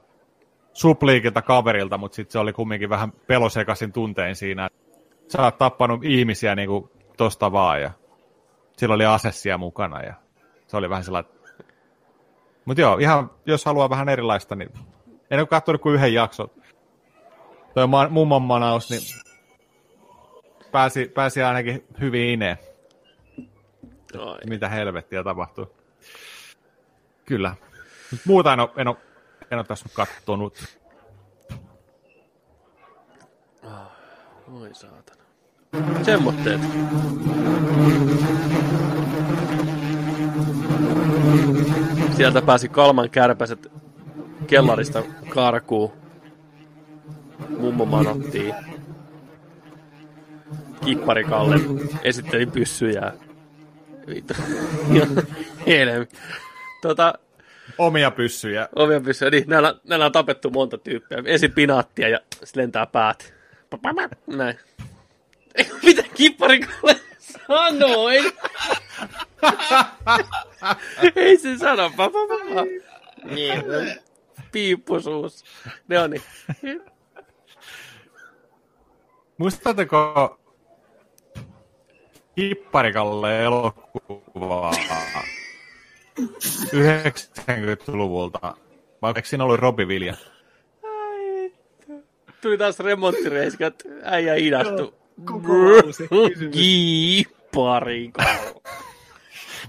supliikilta 0.79 1.43
kaverilta, 1.43 1.99
mutta 1.99 2.17
sitten 2.17 2.33
se 2.33 2.39
oli 2.39 2.53
kumminkin 2.53 2.91
vähän 2.91 3.13
pelosekaisin 3.13 3.93
tuntein 3.93 4.37
siinä. 4.37 4.69
Sä 5.29 5.43
oot 5.43 5.59
tappanut 5.59 6.05
ihmisiä 6.05 6.55
niin 6.55 6.69
kuin 6.69 6.91
tosta 7.17 7.53
vaan 7.53 7.83
ja 7.83 7.91
sillä 8.77 8.95
oli 8.95 9.05
asessia 9.05 9.59
mukana 9.59 10.03
ja 10.03 10.15
se 10.67 10.77
oli 10.77 10.91
vähän 10.91 11.05
sellainen... 11.05 11.33
Mutta 12.65 12.81
joo, 12.81 12.99
ihan 12.99 13.31
jos 13.47 13.65
haluaa 13.65 13.91
vähän 13.91 14.09
erilaista, 14.09 14.55
niin 14.55 14.71
en 15.31 15.39
ole 15.39 15.47
katsonut 15.47 15.83
kuin 15.83 15.95
yhden 15.95 16.15
jakson. 16.15 16.51
Toi 17.75 17.87
ma- 17.87 18.09
mummon 18.09 18.43
manaus, 18.43 18.91
niin 18.91 19.03
pääsi, 20.73 21.09
pääsi 21.15 21.43
ainakin 21.43 21.85
hyvin 22.01 22.31
ineen. 22.31 22.57
Ai. 24.19 24.39
Mitä 24.47 24.69
helvettiä 24.69 25.25
tapahtuu. 25.25 25.77
Kyllä. 27.25 27.55
Muuta 28.25 28.53
en 28.53 28.61
ole, 28.61 28.71
en 28.77 28.89
ole, 28.89 28.97
en 29.51 29.59
ole 29.59 29.65
tässä 29.65 29.89
kattonut. 29.93 30.79
Oi 34.53 34.75
saatana. 34.75 35.23
Semmoitteet. 36.03 36.61
Sieltä 42.17 42.43
pääsi 42.43 42.69
Kalman 42.69 43.11
kärpäset 43.11 43.73
kellarista 44.47 45.03
karkuun. 45.29 45.93
Mummo 47.59 47.85
manottiin. 47.85 48.55
Kippari 50.85 51.25
Kalle 51.25 51.57
esitteli 52.03 52.47
pyssyjä. 52.47 53.13
Vittu. 54.07 54.35
Tota, 56.83 57.15
Omia 57.79 58.11
pyssyjä. 58.11 58.69
omia 58.77 59.01
pyssyjä. 59.01 59.31
Niin, 59.31 59.45
näillä, 59.47 59.75
näillä 59.85 60.07
on 60.07 60.13
tapettu 60.13 60.51
monta 60.51 60.79
tyyppiä. 60.79 61.23
Ensin 61.25 61.53
pinaattia 61.53 62.09
ja 62.09 62.21
sitten 62.31 62.63
lentää 62.63 62.87
päät. 62.87 63.35
Näin. 64.27 64.59
Mitä 65.83 66.03
kippari 66.15 66.61
Kalle 66.61 66.97
sanoo? 67.47 68.09
Ei, 71.17 71.37
se 71.37 71.59
sano. 71.59 71.91
Niin. 73.25 73.65
Piippusuus. 74.53 75.45
Ne 75.89 75.99
on 75.99 76.11
niin. 76.11 76.23
Muistatteko 79.39 80.39
Hipparikalle 82.39 83.45
elokuvaa 83.45 84.73
90-luvulta? 86.73 88.57
Vai 89.03 89.13
eikö 89.17 89.29
siinä 89.29 89.45
ollut 89.45 89.61
Robbie 89.61 89.87
Williams? 89.87 90.31
Tuli 92.43 92.59
taas 92.59 92.79
remonttireiska, 92.81 93.67
että 93.67 93.85
äijä 94.03 94.35
hidastu. 94.35 94.95
Kalle. 98.13 98.55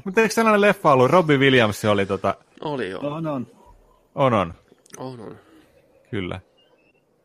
Mutta 0.03 0.21
eikö 0.21 0.33
sellainen 0.33 0.61
leffa 0.61 0.91
ollut? 0.91 1.11
Robbie 1.11 1.37
Williams 1.37 1.85
oli 1.85 2.05
tota... 2.05 2.35
Oli 2.61 2.89
jo. 2.89 2.99
On, 2.99 3.27
on. 3.27 3.47
On, 4.15 4.33
on. 4.33 4.53
On, 4.97 5.19
on. 5.19 5.39
Kyllä. 6.11 6.41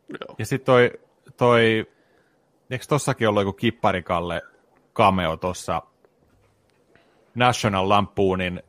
Joo. 0.08 0.34
Ja 0.38 0.46
sitten 0.46 0.66
toi, 0.66 0.90
toi... 1.36 1.86
Eikö 2.70 2.84
tossakin 2.88 3.28
ollut 3.28 3.42
joku 3.42 3.52
Kipparikalle 3.52 4.42
cameo 4.94 5.36
tossa 5.36 5.82
National 7.34 7.88
Lampoonin 7.88 8.62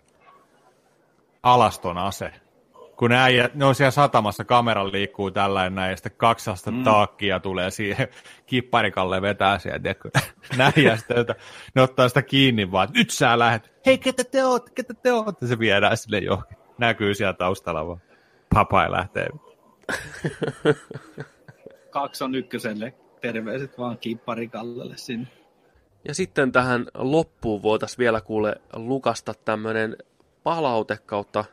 alaston 1.45 1.97
ase? 1.97 2.31
Kun 2.97 3.09
ne, 3.09 3.17
äijät, 3.22 3.55
ne 3.55 3.65
on 3.65 3.76
siellä 3.76 3.91
satamassa, 3.91 4.45
kamera 4.45 4.91
liikkuu 4.91 5.31
tällainen 5.31 5.76
näin, 5.76 5.89
ja 5.89 5.95
sitten 5.95 6.11
kaksasta 6.17 6.72
mm. 6.72 6.84
taakkia 6.84 7.39
tulee 7.39 7.72
siihen, 7.72 8.07
kipparikalle 8.45 9.22
vetää 9.22 9.59
sieltä, 9.59 9.95
ja 10.84 10.97
sitten 10.97 11.17
että 11.17 11.35
ne 11.76 11.81
ottaa 11.81 12.07
sitä 12.07 12.22
kiinni 12.22 12.72
vaan, 12.72 12.89
nyt 12.93 13.09
sä 13.09 13.39
lähdet, 13.39 13.73
hei, 13.85 13.97
ketä 13.97 14.23
te 14.23 14.45
ootte, 14.45 14.72
ketä 14.76 14.93
te 14.93 15.13
ootte, 15.13 15.47
se 15.47 15.59
viedään 15.59 15.97
sille 15.97 16.17
johonkin. 16.17 16.57
Näkyy 16.77 17.13
siellä 17.13 17.34
taustalla 17.34 17.88
vaan, 17.88 18.01
papai 18.53 18.91
lähtee. 18.91 19.27
Kakson 21.89 22.35
ykköselle. 22.35 22.93
Terveiset 23.22 23.77
vaan 23.77 23.97
kippari 23.97 24.47
Kallelle 24.47 24.97
sinne. 24.97 25.27
Ja 26.07 26.15
sitten 26.15 26.51
tähän 26.51 26.85
loppuun 26.93 27.61
voitaisiin 27.61 27.97
vielä 27.97 28.22
kuule 28.22 28.55
lukasta 28.73 29.34
tämmönen 29.45 29.95
palaute 30.45 30.97
kautta 31.05 31.45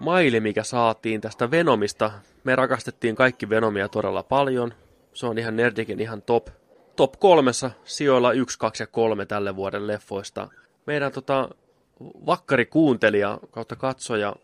maili, 0.00 0.40
mikä 0.40 0.62
saatiin 0.62 1.20
tästä 1.20 1.50
Venomista. 1.50 2.10
Me 2.44 2.56
rakastettiin 2.56 3.16
kaikki 3.16 3.48
Venomia 3.48 3.88
todella 3.88 4.22
paljon. 4.22 4.74
Se 5.12 5.26
on 5.26 5.38
ihan 5.38 5.56
Nerdikin 5.56 6.00
ihan 6.00 6.22
top, 6.22 6.48
top 6.96 7.12
kolmessa 7.18 7.70
sijoilla 7.84 8.32
1, 8.32 8.58
2 8.58 8.82
ja 8.82 8.86
3 8.86 9.26
tälle 9.26 9.56
vuoden 9.56 9.86
leffoista. 9.86 10.48
Meidän 10.86 11.12
tota, 11.12 11.48
vakkari 12.26 12.66
kuuntelija 12.66 13.38
kautta 13.50 13.76
katsoja 13.76 14.36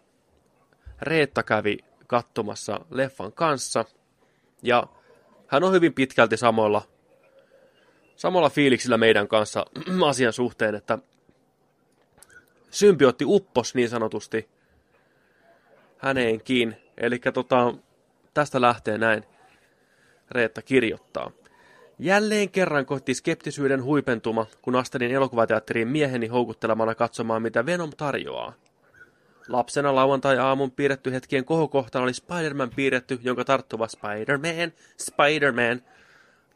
Reetta 1.03 1.43
kävi 1.43 1.79
katsomassa 2.07 2.81
leffan 2.91 3.33
kanssa. 3.33 3.85
Ja 4.63 4.87
hän 5.47 5.65
on 5.65 5.73
hyvin 5.73 5.95
pitkälti 5.95 6.37
samoilla 6.37 6.83
samalla 8.17 8.51
fiiliksillä 8.51 8.99
meidän 8.99 9.29
kanssa 9.29 9.67
asian 10.09 10.33
suhteen, 10.33 10.75
että 10.75 10.99
symbiootti 12.75 13.25
uppos 13.25 13.75
niin 13.75 13.89
sanotusti 13.89 14.49
häneenkin. 15.99 16.77
Eli 16.97 17.19
tota, 17.19 17.75
tästä 18.35 18.61
lähtee 18.61 18.99
näin 18.99 19.25
Reetta 20.31 20.63
kirjoittaa. 20.63 21.31
Jälleen 21.99 22.51
kerran 22.51 22.87
kohti 22.87 23.15
skeptisyyden 23.15 23.85
huipentuma, 23.85 24.47
kun 24.63 24.77
astelin 24.77 25.11
elokuvateatteriin 25.11 25.89
mieheni 25.89 26.27
houkuttelemana 26.27 26.95
katsomaan, 26.95 27.43
mitä 27.43 27.67
Venom 27.67 27.91
tarjoaa. 27.97 28.53
Lapsena 29.49 29.95
lauantai-aamun 29.95 30.71
piirretty 30.71 31.13
hetkien 31.13 31.45
kohokohtana 31.45 32.03
oli 32.03 32.15
Spider-Man 32.15 32.71
piirretty, 32.77 33.19
jonka 33.23 33.45
tarttuva 33.45 33.89
Spider-Man, 33.89 34.73
Spider-Man 34.99 35.83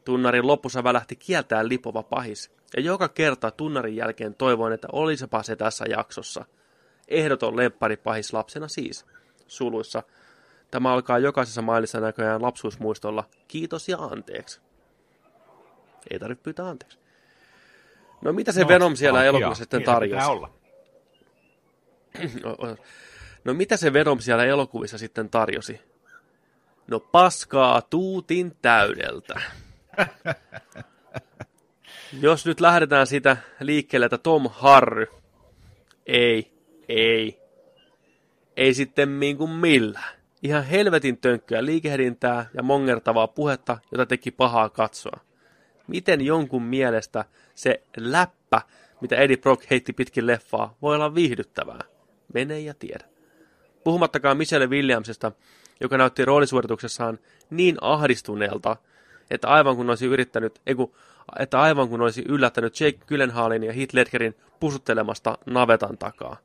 Tunnarin 0.05 0.47
lopussa 0.47 0.83
välähti 0.83 1.15
kieltään 1.15 1.69
lipova 1.69 2.03
pahis, 2.03 2.51
ja 2.75 2.81
joka 2.81 3.09
kerta 3.09 3.51
tunnarin 3.51 3.95
jälkeen 3.95 4.35
toivoin, 4.35 4.73
että 4.73 4.87
olisipa 4.91 5.43
se 5.43 5.55
tässä 5.55 5.85
jaksossa. 5.89 6.45
Ehdoton 7.07 7.57
lemppari 7.57 7.97
pahis 7.97 8.33
lapsena 8.33 8.67
siis. 8.67 9.05
Suluissa. 9.47 10.03
Tämä 10.71 10.93
alkaa 10.93 11.19
jokaisessa 11.19 11.61
mailissa 11.61 11.99
näköjään 11.99 12.41
lapsuusmuistolla. 12.41 13.23
Kiitos 13.47 13.89
ja 13.89 13.97
anteeksi. 13.97 14.61
Ei 16.11 16.19
tarvitse 16.19 16.43
pyytää 16.43 16.69
anteeksi. 16.69 16.99
No 18.21 18.33
mitä 18.33 18.51
se 18.51 18.61
no, 18.61 18.67
Venom 18.67 18.95
siellä 18.95 19.23
elokuvassa 19.25 19.63
sitten 19.63 19.83
tarjosi? 19.83 20.27
olla. 20.27 20.49
No 23.43 23.53
mitä 23.53 23.77
se 23.77 23.93
Venom 23.93 24.19
siellä 24.19 24.45
elokuvissa 24.45 24.97
sitten 24.97 25.29
tarjosi? 25.29 25.81
No 26.87 26.99
paskaa 26.99 27.81
tuutin 27.81 28.57
täydeltä. 28.61 29.41
Jos 32.21 32.45
nyt 32.45 32.59
lähdetään 32.59 33.07
sitä 33.07 33.37
liikkeelle, 33.59 34.05
että 34.05 34.17
Tom 34.17 34.49
Harry, 34.51 35.07
ei, 36.05 36.51
ei, 36.89 37.39
ei 38.57 38.73
sitten 38.73 39.19
niin 39.19 39.37
kuin 39.37 39.51
millään. 39.51 40.19
Ihan 40.43 40.63
helvetin 40.63 41.17
tönkköä 41.17 41.65
liikehdintää 41.65 42.49
ja 42.53 42.63
mongertavaa 42.63 43.27
puhetta, 43.27 43.77
jota 43.91 44.05
teki 44.05 44.31
pahaa 44.31 44.69
katsoa. 44.69 45.19
Miten 45.87 46.21
jonkun 46.21 46.63
mielestä 46.63 47.25
se 47.55 47.83
läppä, 47.97 48.61
mitä 49.01 49.15
Eddie 49.15 49.37
Brock 49.37 49.69
heitti 49.69 49.93
pitkin 49.93 50.27
leffaa, 50.27 50.77
voi 50.81 50.95
olla 50.95 51.15
viihdyttävää? 51.15 51.81
Mene 52.33 52.59
ja 52.59 52.73
tiedä. 52.73 53.05
Puhumattakaan 53.83 54.37
Michelle 54.37 54.67
Williamsesta, 54.67 55.31
joka 55.81 55.97
näytti 55.97 56.25
roolisuorituksessaan 56.25 57.19
niin 57.49 57.77
ahdistuneelta, 57.81 58.77
että 59.31 59.47
aivan 59.47 59.75
kun 59.75 59.89
olisi 59.89 60.05
yrittänyt, 60.05 60.61
eiku, 60.67 60.95
että 61.39 61.61
aivan 61.61 61.89
kun 61.89 62.01
olisi 62.01 62.25
yllättänyt 62.27 62.79
Jake 62.79 62.97
Gyllenhaalin 63.07 63.63
ja 63.63 63.73
Heath 63.73 63.95
Ledgerin 63.95 64.35
pusuttelemasta 64.59 65.37
navetan 65.45 65.97
takaa. 65.97 66.37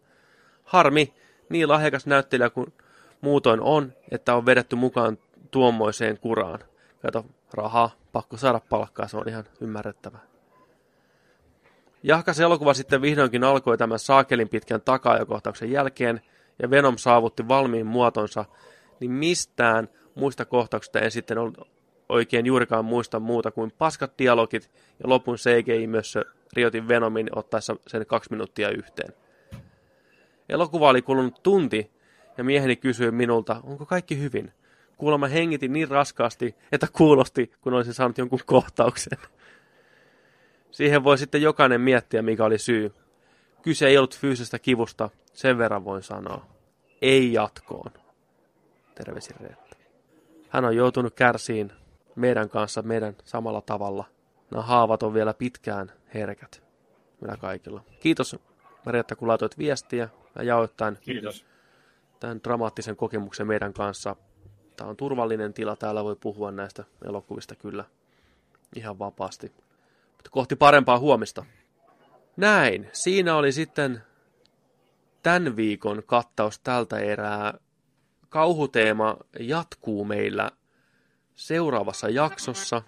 Harmi, 0.65 1.15
niin 1.49 1.69
lahjakas 1.69 2.07
näyttelijä 2.07 2.51
kuin 2.51 2.73
muutoin 3.21 3.61
on, 3.61 3.93
että 4.11 4.35
on 4.35 4.47
vedetty 4.47 4.77
mukaan 4.77 5.19
tuommoiseen 5.51 6.19
kuraan. 6.19 6.59
Kato, 7.03 7.27
rahaa, 7.55 7.91
pakko 8.13 8.37
saada 8.37 8.61
palkkaa, 8.69 9.09
se 9.09 9.17
on 9.17 9.29
ihan 9.29 9.45
ymmärrettävää. 9.61 10.21
Jahkas 12.03 12.41
elokuva 12.41 12.75
sitten 12.75 13.03
vihdoinkin 13.03 13.45
alkoi 13.45 13.79
tämän 13.79 13.99
saakelin 13.99 14.49
pitkän 14.49 14.81
takaajakohtauksen 14.81 15.71
jälkeen, 15.71 16.21
ja 16.63 16.71
Venom 16.71 16.99
saavutti 16.99 17.49
valmiin 17.49 17.87
muotonsa, 17.87 18.45
niin 19.01 19.11
mistään 19.11 19.89
muista 20.15 20.45
kohtauksista 20.45 21.01
en 21.01 21.11
sitten 21.11 21.39
oikein 22.09 22.47
juurikaan 22.47 22.85
muista 22.85 23.21
muuta 23.21 23.51
kuin 23.51 23.73
paskat 23.79 24.13
dialogit 24.19 24.71
ja 25.03 25.09
lopun 25.09 25.37
CGI-mössö 25.37 26.25
riotin 26.53 26.89
Venomin 26.89 27.39
ottaessa 27.39 27.77
sen 27.87 28.07
kaksi 28.07 28.31
minuuttia 28.31 28.71
yhteen. 28.71 29.13
Elokuva 30.49 30.89
oli 30.89 31.03
kulunut 31.03 31.43
tunti, 31.43 31.91
ja 32.39 32.45
mieheni 32.45 32.77
kysyi 32.77 33.11
minulta, 33.11 33.61
onko 33.63 33.87
kaikki 33.87 34.19
hyvin, 34.19 34.53
kuulemma 34.97 35.27
hengitin 35.27 35.73
niin 35.73 35.89
raskaasti, 35.89 36.55
että 36.73 36.87
kuulosti, 36.93 37.53
kun 37.61 37.75
olisin 37.75 37.95
saanut 37.95 38.19
jonkun 38.19 38.41
kohtauksen. 38.47 39.19
Siihen 40.71 41.05
voi 41.05 41.19
sitten 41.19 41.43
jokainen 41.43 41.81
miettiä, 41.81 42.23
mikä 42.23 42.45
oli 42.45 42.59
syy. 42.59 42.93
Kyse 43.63 43.87
ei 43.87 43.99
ollut 43.99 44.19
fyysisestä 44.19 44.59
kivusta, 44.59 45.11
sen 45.33 45.59
verran 45.59 45.85
voin 45.85 46.03
sanoa. 46.03 46.47
Ei 47.03 47.33
jatkoon. 47.33 47.91
Terveisin 48.95 49.37
Reetta. 49.41 49.77
Hän 50.49 50.65
on 50.65 50.77
joutunut 50.77 51.15
kärsiin 51.15 51.73
meidän 52.17 52.49
kanssa 52.51 52.83
meidän 52.83 53.17
samalla 53.25 53.61
tavalla. 53.61 54.05
Nämä 54.51 54.63
haavat 54.63 55.03
on 55.03 55.15
vielä 55.15 55.35
pitkään 55.35 55.93
herkät. 56.15 56.63
Meillä 57.21 57.37
kaikilla. 57.37 57.85
Kiitos 58.01 58.37
Reetta, 58.87 59.17
kun 59.17 59.29
laitoit 59.29 59.59
viestiä 59.59 60.09
ja 60.37 60.43
jaoit 60.43 60.77
tämän, 60.77 60.99
Kiitos. 61.01 61.47
tämän 62.21 62.41
dramaattisen 62.45 62.97
kokemuksen 62.97 63.47
meidän 63.47 63.73
kanssa. 63.73 64.17
Tämä 64.77 64.91
on 64.91 64.97
turvallinen 64.97 65.55
tila, 65.55 65.77
täällä 65.77 66.05
voi 66.05 66.17
puhua 66.17 66.51
näistä 66.51 66.85
elokuvista 67.05 67.55
kyllä 67.57 67.85
ihan 68.77 68.99
vapaasti. 68.99 69.53
Mutta 70.13 70.31
kohti 70.31 70.57
parempaa 70.57 70.99
huomista. 70.99 71.45
Näin, 72.37 72.91
siinä 72.93 73.37
oli 73.37 73.53
sitten 73.53 74.03
tämän 75.23 75.57
viikon 75.57 76.03
kattaus 76.07 76.59
tältä 76.59 76.99
erää. 76.99 77.55
Kauhuteema 78.29 79.17
jatkuu 79.41 80.05
meillä 80.05 80.51
seuraavassa 81.35 82.09
jaksossa. 82.09 82.83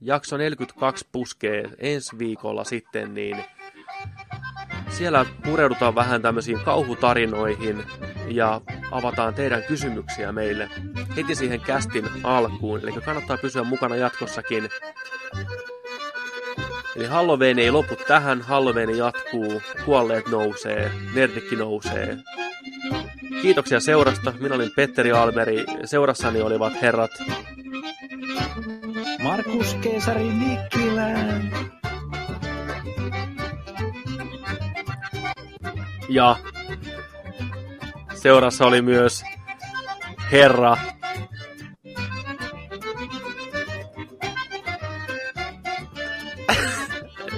Jakso 0.00 0.36
42 0.36 1.06
puskee 1.12 1.70
ensi 1.78 2.18
viikolla 2.18 2.64
sitten, 2.64 3.14
niin 3.14 3.44
siellä 4.88 5.26
pureudutaan 5.44 5.94
vähän 5.94 6.22
tämmöisiin 6.22 6.60
kauhutarinoihin 6.60 7.84
ja 8.28 8.60
avataan 8.90 9.34
teidän 9.34 9.62
kysymyksiä 9.62 10.32
meille 10.32 10.70
heti 11.16 11.34
siihen 11.34 11.60
kästin 11.60 12.10
alkuun. 12.22 12.80
Eli 12.80 12.92
kannattaa 12.92 13.36
pysyä 13.36 13.64
mukana 13.64 13.96
jatkossakin. 13.96 14.68
Eli 16.96 17.06
Halloween 17.06 17.58
ei 17.58 17.70
lopu 17.70 17.96
tähän, 18.08 18.42
Halloween 18.42 18.96
jatkuu, 18.98 19.62
kuolleet 19.84 20.28
nousee, 20.28 20.90
nerdikki 21.14 21.56
nousee. 21.56 22.18
Kiitoksia 23.42 23.80
seurasta. 23.80 24.32
Minä 24.40 24.54
olin 24.54 24.70
Petteri 24.76 25.12
Alberi. 25.12 25.64
Seurassani 25.84 26.40
olivat 26.40 26.82
herrat 26.82 27.10
Markus 29.22 29.74
Keesari 29.74 30.24
Nikkilä. 30.24 31.08
ja 36.08 36.36
seurassa 38.14 38.66
oli 38.66 38.82
myös 38.82 39.24
herra 40.32 40.76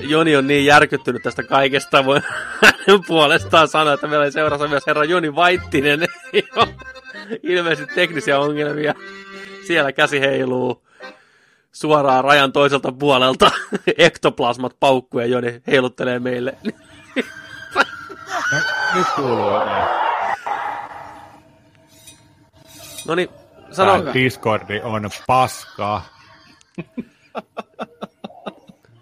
Joni 0.08 0.36
on 0.36 0.46
niin 0.46 0.66
järkyttynyt 0.66 1.22
tästä 1.22 1.42
kaikesta, 1.42 2.04
voi 2.04 2.20
hänen 2.62 3.04
puolestaan 3.06 3.68
sanoa, 3.68 3.94
että 3.94 4.06
meillä 4.06 4.22
oli 4.22 4.32
seurassa 4.32 4.68
myös 4.68 4.86
herra 4.86 5.04
Joni 5.04 5.34
Vaittinen. 5.34 6.00
Ilmeisesti 7.42 7.94
teknisiä 7.94 8.38
ongelmia. 8.38 8.94
Siellä 9.66 9.92
käsi 9.92 10.20
heiluu 10.20 10.86
suoraan 11.72 12.24
rajan 12.24 12.52
toiselta 12.52 12.92
puolelta. 12.92 13.50
Ektoplasmat 13.98 14.76
paukkuu 14.80 15.20
ja 15.20 15.26
Joni 15.26 15.60
heiluttelee 15.66 16.18
meille. 16.18 16.54
Nyt 18.94 19.06
kuuluu 19.16 19.50
jotain. 19.50 19.88
No 23.06 23.14
niin, 23.14 23.28
sano, 23.70 24.02
Tää 24.02 24.14
Discordi 24.14 24.80
on 24.80 25.10
paskaa. 25.26 26.06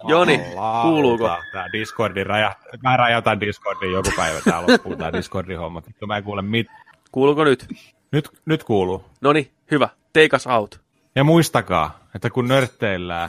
Joni, 0.09 0.41
kuuluuko? 0.83 1.31
Tää 1.53 1.73
Discordi 1.73 2.25
räjähtää. 2.25 2.73
Mä 2.83 2.97
räjäytän 2.97 3.41
Discordin 3.41 3.93
joku 3.93 4.11
päivä 4.17 4.41
tää 4.45 4.63
loppuu 4.67 4.97
tää 4.97 5.13
Discordin 5.13 5.59
homma. 5.59 5.83
Vittu, 5.89 6.07
Mä 6.07 6.17
en 6.17 6.25
kuule 6.25 6.43
mit. 6.43 6.67
Kuuluuko 7.13 7.45
nyt? 7.45 7.67
Nyt, 8.13 8.29
nyt 8.47 8.65
kuuluu. 8.65 9.05
No 9.21 9.33
niin, 9.33 9.51
hyvä. 9.71 9.89
Take 10.13 10.37
us 10.37 10.47
out. 10.47 10.81
Ja 11.17 11.25
muistakaa, 11.25 11.99
että 12.15 12.31
kun 12.31 12.49
nörtteillään, 12.49 13.29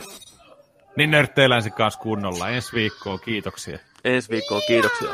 niin 0.97 1.11
nörtteillään 1.11 1.64
se 1.64 1.69
kanssa 1.69 1.99
kunnolla. 1.99 2.49
Ensi 2.49 2.73
viikkoon, 2.73 3.19
kiitoksia. 3.19 3.80
Ensi 4.03 4.30
viikkoon, 4.30 4.61
kiitoksia. 4.68 5.10